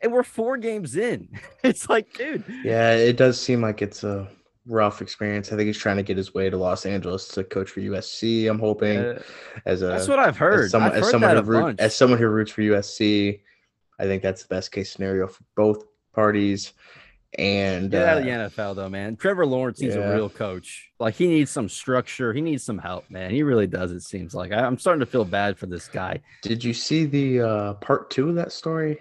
and 0.00 0.12
we're 0.12 0.22
four 0.22 0.58
games 0.58 0.94
in. 0.94 1.28
It's 1.64 1.88
like, 1.88 2.14
dude. 2.14 2.44
Yeah, 2.62 2.92
it 2.92 3.16
does 3.16 3.40
seem 3.40 3.62
like 3.62 3.82
it's 3.82 4.04
a 4.04 4.28
rough 4.66 5.02
experience. 5.02 5.52
I 5.52 5.56
think 5.56 5.66
he's 5.66 5.78
trying 5.78 5.96
to 5.96 6.02
get 6.02 6.16
his 6.16 6.34
way 6.34 6.50
to 6.50 6.56
Los 6.56 6.86
Angeles 6.86 7.28
to 7.28 7.44
coach 7.44 7.70
for 7.70 7.80
USC. 7.80 8.50
I'm 8.50 8.58
hoping 8.58 8.98
uh, 8.98 9.22
as 9.64 9.82
a 9.82 9.86
that's 9.86 10.08
what 10.08 10.18
I've 10.18 10.36
heard. 10.36 10.64
As 10.64 10.70
someone, 10.70 10.90
I've 10.92 10.98
as, 10.98 11.04
heard 11.04 11.10
someone 11.10 11.36
who 11.36 11.42
root, 11.42 11.80
as 11.80 11.96
someone 11.96 12.18
who 12.18 12.28
roots 12.28 12.50
for 12.50 12.62
USC, 12.62 13.40
I 13.98 14.04
think 14.04 14.22
that's 14.22 14.42
the 14.42 14.54
best 14.54 14.72
case 14.72 14.90
scenario 14.92 15.26
for 15.26 15.44
both 15.54 15.84
parties. 16.14 16.72
And 17.38 17.90
get 17.90 18.08
out 18.08 18.18
of 18.18 18.24
the 18.24 18.30
uh, 18.30 18.48
NFL 18.48 18.76
though, 18.76 18.88
man. 18.88 19.16
Trevor 19.16 19.44
Lawrence 19.44 19.80
needs 19.80 19.94
yeah. 19.94 20.02
a 20.02 20.14
real 20.14 20.30
coach. 20.30 20.90
Like 20.98 21.14
he 21.14 21.26
needs 21.26 21.50
some 21.50 21.68
structure. 21.68 22.32
He 22.32 22.40
needs 22.40 22.64
some 22.64 22.78
help, 22.78 23.10
man. 23.10 23.30
He 23.30 23.42
really 23.42 23.66
does. 23.66 23.92
It 23.92 24.00
seems 24.00 24.34
like 24.34 24.52
I, 24.52 24.66
am 24.66 24.78
starting 24.78 25.00
to 25.00 25.06
feel 25.06 25.24
bad 25.24 25.58
for 25.58 25.66
this 25.66 25.86
guy. 25.86 26.20
Did 26.42 26.64
you 26.64 26.72
see 26.72 27.04
the 27.04 27.40
uh, 27.40 27.72
part 27.74 28.10
two 28.10 28.30
of 28.30 28.36
that 28.36 28.52
story 28.52 29.00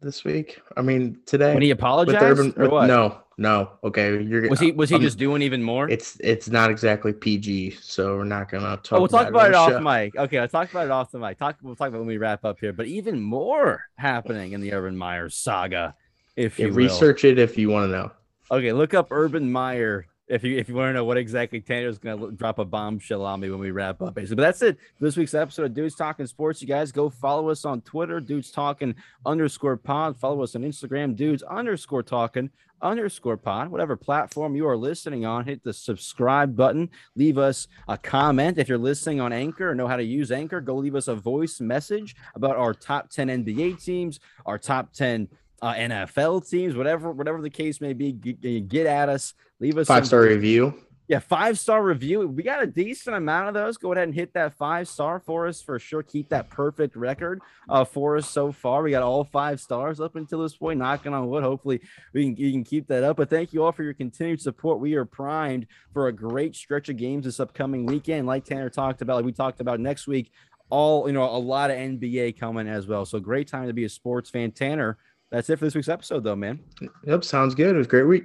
this 0.00 0.24
week? 0.24 0.60
I 0.76 0.82
mean, 0.82 1.18
today 1.26 1.52
when 1.52 1.62
he 1.62 1.70
apologized 1.70 2.54
Urban? 2.56 2.86
No, 2.86 3.18
no. 3.38 3.70
Okay, 3.84 4.22
you're 4.22 4.48
was 4.48 4.60
he 4.60 4.72
was 4.72 4.90
he 4.90 4.98
just 4.98 5.18
doing 5.18 5.42
even 5.42 5.62
more? 5.62 5.88
It's 5.88 6.18
it's 6.20 6.48
not 6.48 6.70
exactly 6.70 7.12
PG, 7.12 7.72
so 7.80 8.16
we're 8.16 8.24
not 8.24 8.50
gonna 8.50 8.76
talk. 8.78 8.92
Oh, 8.92 8.98
we'll 9.00 9.08
talk 9.08 9.28
about, 9.28 9.50
about 9.50 9.70
it, 9.72 9.76
off 9.76 9.82
mic. 9.82 10.16
Okay, 10.16 10.40
let's 10.40 10.52
talk 10.52 10.70
about 10.70 10.86
it 10.86 10.90
off 10.90 11.10
the 11.10 11.18
mic. 11.18 11.38
Talk. 11.38 11.56
We'll 11.62 11.76
talk 11.76 11.88
about 11.88 11.98
when 11.98 12.08
we 12.08 12.18
wrap 12.18 12.44
up 12.44 12.58
here. 12.60 12.72
But 12.72 12.86
even 12.86 13.20
more 13.20 13.84
happening 13.96 14.52
in 14.52 14.60
the 14.60 14.72
Urban 14.72 14.96
Meyer 14.96 15.28
saga 15.28 15.94
if 16.36 16.58
you 16.58 16.70
research 16.70 17.24
it 17.24 17.38
if 17.38 17.58
you 17.58 17.68
want 17.68 17.90
to 17.90 17.96
know. 17.96 18.10
Okay, 18.50 18.72
look 18.72 18.94
up 18.94 19.08
Urban 19.10 19.50
Meyer 19.50 20.06
if 20.30 20.44
you 20.44 20.56
if 20.56 20.68
you 20.68 20.74
want 20.74 20.90
to 20.90 20.92
know 20.94 21.04
what 21.04 21.16
exactly 21.16 21.60
Tanner's 21.60 21.98
going 21.98 22.18
to 22.18 22.30
drop 22.30 22.58
a 22.58 22.64
bombshell 22.64 23.24
on 23.24 23.40
me 23.40 23.50
when 23.50 23.58
we 23.58 23.72
wrap 23.72 24.00
up. 24.00 24.14
Basically, 24.14 24.36
but 24.36 24.42
that's 24.42 24.62
it. 24.62 24.78
for 24.96 25.04
This 25.04 25.16
week's 25.16 25.34
episode 25.34 25.64
of 25.64 25.74
Dudes 25.74 25.96
Talking 25.96 26.26
Sports. 26.26 26.62
You 26.62 26.68
guys 26.68 26.92
go 26.92 27.10
follow 27.10 27.50
us 27.50 27.64
on 27.64 27.80
Twitter, 27.80 28.20
Dudes 28.20 28.50
Talking 28.50 28.94
underscore 29.26 29.76
Pod. 29.76 30.16
Follow 30.18 30.42
us 30.42 30.54
on 30.54 30.62
Instagram, 30.62 31.16
Dudes 31.16 31.42
underscore 31.42 32.04
Talking 32.04 32.50
underscore 32.80 33.36
Pod. 33.36 33.70
Whatever 33.70 33.96
platform 33.96 34.54
you 34.54 34.66
are 34.68 34.76
listening 34.76 35.26
on, 35.26 35.44
hit 35.44 35.64
the 35.64 35.72
subscribe 35.72 36.56
button. 36.56 36.88
Leave 37.16 37.36
us 37.36 37.66
a 37.88 37.98
comment 37.98 38.56
if 38.58 38.68
you're 38.68 38.78
listening 38.78 39.20
on 39.20 39.32
Anchor 39.32 39.70
or 39.70 39.74
know 39.74 39.88
how 39.88 39.96
to 39.96 40.04
use 40.04 40.30
Anchor. 40.30 40.60
Go 40.60 40.76
leave 40.76 40.94
us 40.94 41.08
a 41.08 41.14
voice 41.14 41.60
message 41.60 42.14
about 42.36 42.56
our 42.56 42.72
top 42.72 43.10
ten 43.10 43.28
NBA 43.28 43.84
teams, 43.84 44.20
our 44.46 44.58
top 44.58 44.92
ten 44.92 45.28
uh, 45.62 45.74
NFL 45.74 46.48
teams, 46.48 46.76
whatever 46.76 47.10
whatever 47.10 47.40
the 47.40 47.50
case 47.50 47.80
may 47.80 47.92
be. 47.92 48.12
Get, 48.12 48.68
get 48.68 48.86
at 48.86 49.08
us. 49.08 49.34
Leave 49.58 49.78
us 49.78 49.86
five 49.86 50.06
star 50.06 50.22
review. 50.22 50.74
Yeah, 51.10 51.18
five 51.18 51.58
star 51.58 51.82
review. 51.82 52.28
We 52.28 52.44
got 52.44 52.62
a 52.62 52.68
decent 52.68 53.16
amount 53.16 53.48
of 53.48 53.54
those. 53.54 53.76
Go 53.76 53.90
ahead 53.90 54.04
and 54.04 54.14
hit 54.14 54.32
that 54.34 54.56
five 54.56 54.86
star 54.86 55.18
for 55.18 55.48
us 55.48 55.60
for 55.60 55.76
sure. 55.80 56.04
Keep 56.04 56.28
that 56.28 56.48
perfect 56.50 56.94
record 56.94 57.42
uh, 57.68 57.84
for 57.84 58.16
us 58.16 58.30
so 58.30 58.52
far. 58.52 58.84
We 58.84 58.92
got 58.92 59.02
all 59.02 59.24
five 59.24 59.60
stars 59.60 59.98
up 59.98 60.14
until 60.14 60.40
this 60.40 60.54
point. 60.54 60.78
Knocking 60.78 61.12
on 61.12 61.28
wood. 61.28 61.42
Hopefully, 61.42 61.80
we 62.12 62.26
can, 62.26 62.36
you 62.36 62.52
can 62.52 62.62
keep 62.62 62.86
that 62.86 63.02
up. 63.02 63.16
But 63.16 63.28
thank 63.28 63.52
you 63.52 63.64
all 63.64 63.72
for 63.72 63.82
your 63.82 63.92
continued 63.92 64.40
support. 64.40 64.78
We 64.78 64.94
are 64.94 65.04
primed 65.04 65.66
for 65.92 66.06
a 66.06 66.12
great 66.12 66.54
stretch 66.54 66.88
of 66.88 66.96
games 66.96 67.24
this 67.24 67.40
upcoming 67.40 67.86
weekend. 67.86 68.28
Like 68.28 68.44
Tanner 68.44 68.70
talked 68.70 69.02
about, 69.02 69.16
like 69.16 69.24
we 69.24 69.32
talked 69.32 69.60
about 69.60 69.80
next 69.80 70.06
week. 70.06 70.30
All 70.68 71.08
you 71.08 71.12
know, 71.12 71.24
a 71.24 71.42
lot 71.42 71.72
of 71.72 71.76
NBA 71.76 72.38
coming 72.38 72.68
as 72.68 72.86
well. 72.86 73.04
So 73.04 73.18
great 73.18 73.48
time 73.48 73.66
to 73.66 73.72
be 73.72 73.82
a 73.82 73.88
sports 73.88 74.30
fan. 74.30 74.52
Tanner, 74.52 74.96
that's 75.30 75.48
it 75.48 75.58
for 75.58 75.64
this 75.64 75.74
week's 75.74 75.88
episode, 75.88 76.24
though, 76.24 76.36
man. 76.36 76.60
Yep, 77.04 77.24
sounds 77.24 77.54
good. 77.54 77.74
It 77.74 77.78
was 77.78 77.86
a 77.86 77.90
great 77.90 78.04
week. 78.04 78.24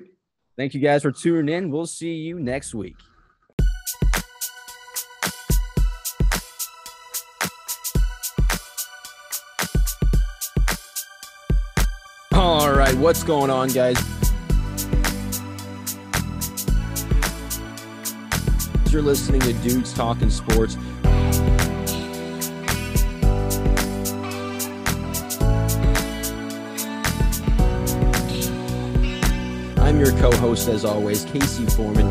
Thank 0.57 0.73
you 0.73 0.79
guys 0.79 1.01
for 1.01 1.11
tuning 1.11 1.53
in. 1.53 1.69
We'll 1.69 1.85
see 1.85 2.15
you 2.15 2.39
next 2.39 2.73
week. 2.73 2.95
All 12.33 12.71
right, 12.71 12.95
what's 12.95 13.23
going 13.23 13.49
on, 13.49 13.69
guys? 13.69 13.97
You're 18.91 19.01
listening 19.01 19.41
to 19.41 19.53
Dudes 19.53 19.93
Talking 19.93 20.29
Sports. 20.29 20.77
I'm 29.95 30.01
your 30.01 30.11
co 30.19 30.29
host, 30.39 30.67
as 30.67 30.83
always, 30.83 31.23
Casey 31.23 31.65
Foreman, 31.67 32.05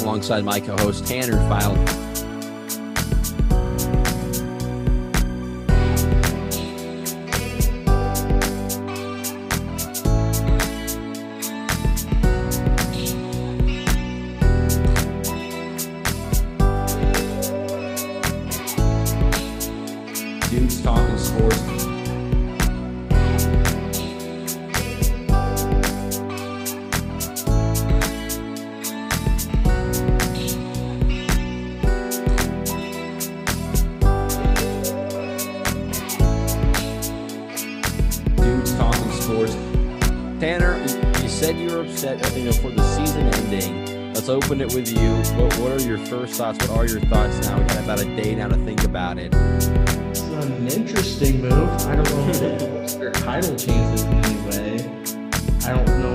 alongside 0.00 0.44
my 0.44 0.58
co 0.58 0.76
host, 0.76 1.06
Tanner 1.06 1.36
File. 1.48 2.03
Thoughts? 45.24 45.58
What 45.58 45.72
are 45.72 45.86
your 45.86 45.98
first 45.98 46.34
thoughts 46.34 46.66
What 46.66 46.78
are 46.78 46.86
your 46.86 47.00
thoughts 47.00 47.46
now? 47.46 47.60
We 47.60 47.66
got 47.66 47.84
about 47.84 48.00
a 48.00 48.04
day 48.16 48.34
now 48.34 48.48
to 48.48 48.56
think 48.56 48.82
about 48.84 49.18
it. 49.18 49.34
It's 49.34 50.20
an 50.20 50.68
interesting 50.68 51.42
move. 51.42 51.52
I 51.52 51.96
don't 51.96 52.10
know 52.10 52.28
if 52.28 52.42
it 52.42 52.98
their 52.98 53.12
title 53.12 53.54
chances 53.56 54.02
in 54.04 54.14
any 54.14 54.40
way. 54.48 54.74
I 55.66 55.72
don't 55.74 55.86
know 56.00 56.13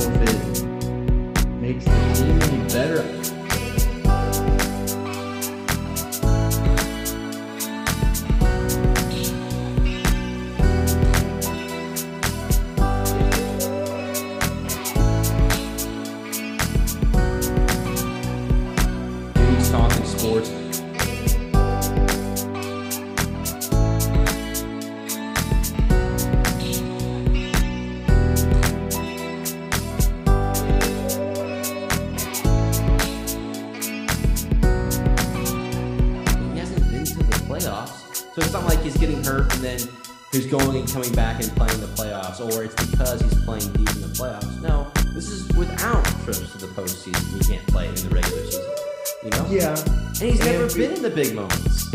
big 51.24 51.36
moments. 51.36 51.92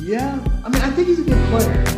Yeah, 0.00 0.38
I 0.64 0.70
mean, 0.70 0.80
I 0.80 0.90
think 0.92 1.08
he's 1.08 1.18
a 1.18 1.24
good 1.24 1.44
player. 1.50 1.93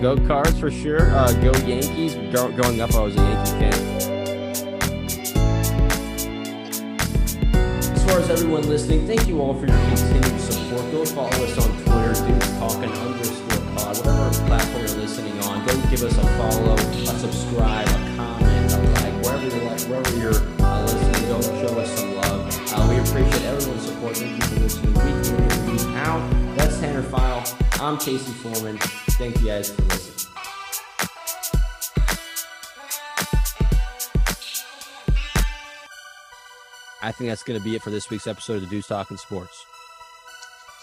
Go 0.00 0.16
Cards 0.26 0.58
for 0.58 0.70
sure. 0.70 1.10
Uh, 1.10 1.32
go 1.34 1.52
Yankees. 1.66 2.14
Gro- 2.32 2.52
growing 2.52 2.80
up, 2.80 2.94
I 2.94 3.00
was 3.00 3.16
a 3.16 3.20
Yankee 3.20 3.50
fan. 3.52 3.74
As 7.92 8.04
far 8.04 8.20
as 8.20 8.30
everyone 8.30 8.62
listening, 8.68 9.06
thank 9.06 9.26
you 9.26 9.40
all 9.40 9.54
for 9.54 9.66
your 9.66 9.76
continued 9.88 10.40
support. 10.40 10.90
Go 10.92 11.04
follow 11.04 11.28
us 11.28 11.58
on 11.58 11.70
Twitter, 11.82 12.26
Dudes 12.26 12.58
Talking 12.58 12.90
underscore 12.90 13.74
pod, 13.74 13.96
whatever 13.98 14.46
platform 14.46 14.86
you're 14.86 14.96
listening 14.96 15.38
on. 15.44 15.66
Go 15.66 15.74
give 15.90 16.02
us 16.02 16.16
a 16.16 16.26
follow, 16.38 16.74
a 16.74 17.18
subscribe, 17.18 17.88
a 17.88 18.16
comment, 18.16 18.72
a 18.72 18.76
like, 19.02 19.24
wherever 19.24 19.44
you 19.56 19.62
like, 19.64 19.80
wherever 19.82 20.16
you're 20.16 20.64
uh, 20.64 20.82
listening. 20.82 21.28
Go 21.28 21.40
show 21.40 21.78
us 21.78 21.98
some 21.98 22.14
love. 22.16 22.72
Uh, 22.72 22.86
we 22.88 22.98
appreciate 22.98 23.44
everyone's 23.44 23.86
support. 23.86 24.16
Thank 24.16 24.36
you 24.36 24.48
for 24.48 24.60
listening 24.60 24.94
week 24.94 25.80
in 25.80 25.96
out. 25.96 26.56
That's 26.56 26.78
Tanner 26.78 27.02
File. 27.02 27.44
I'm 27.80 27.98
Casey 27.98 28.32
Foreman. 28.32 28.78
Thank 29.18 29.40
you 29.40 29.46
guys 29.48 29.70
for 29.72 29.82
listening. 29.82 30.32
I 37.02 37.10
think 37.10 37.30
that's 37.30 37.42
going 37.42 37.58
to 37.58 37.64
be 37.64 37.74
it 37.74 37.82
for 37.82 37.90
this 37.90 38.10
week's 38.10 38.28
episode 38.28 38.54
of 38.54 38.60
the 38.62 38.66
Dudes 38.68 38.86
Talking 38.86 39.16
Sports. 39.16 39.64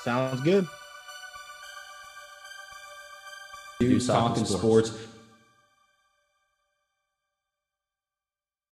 Sounds 0.04 0.42
good. 0.42 0.68
Dudes 3.80 4.08
Talking 4.08 4.44
Sports. 4.44 4.92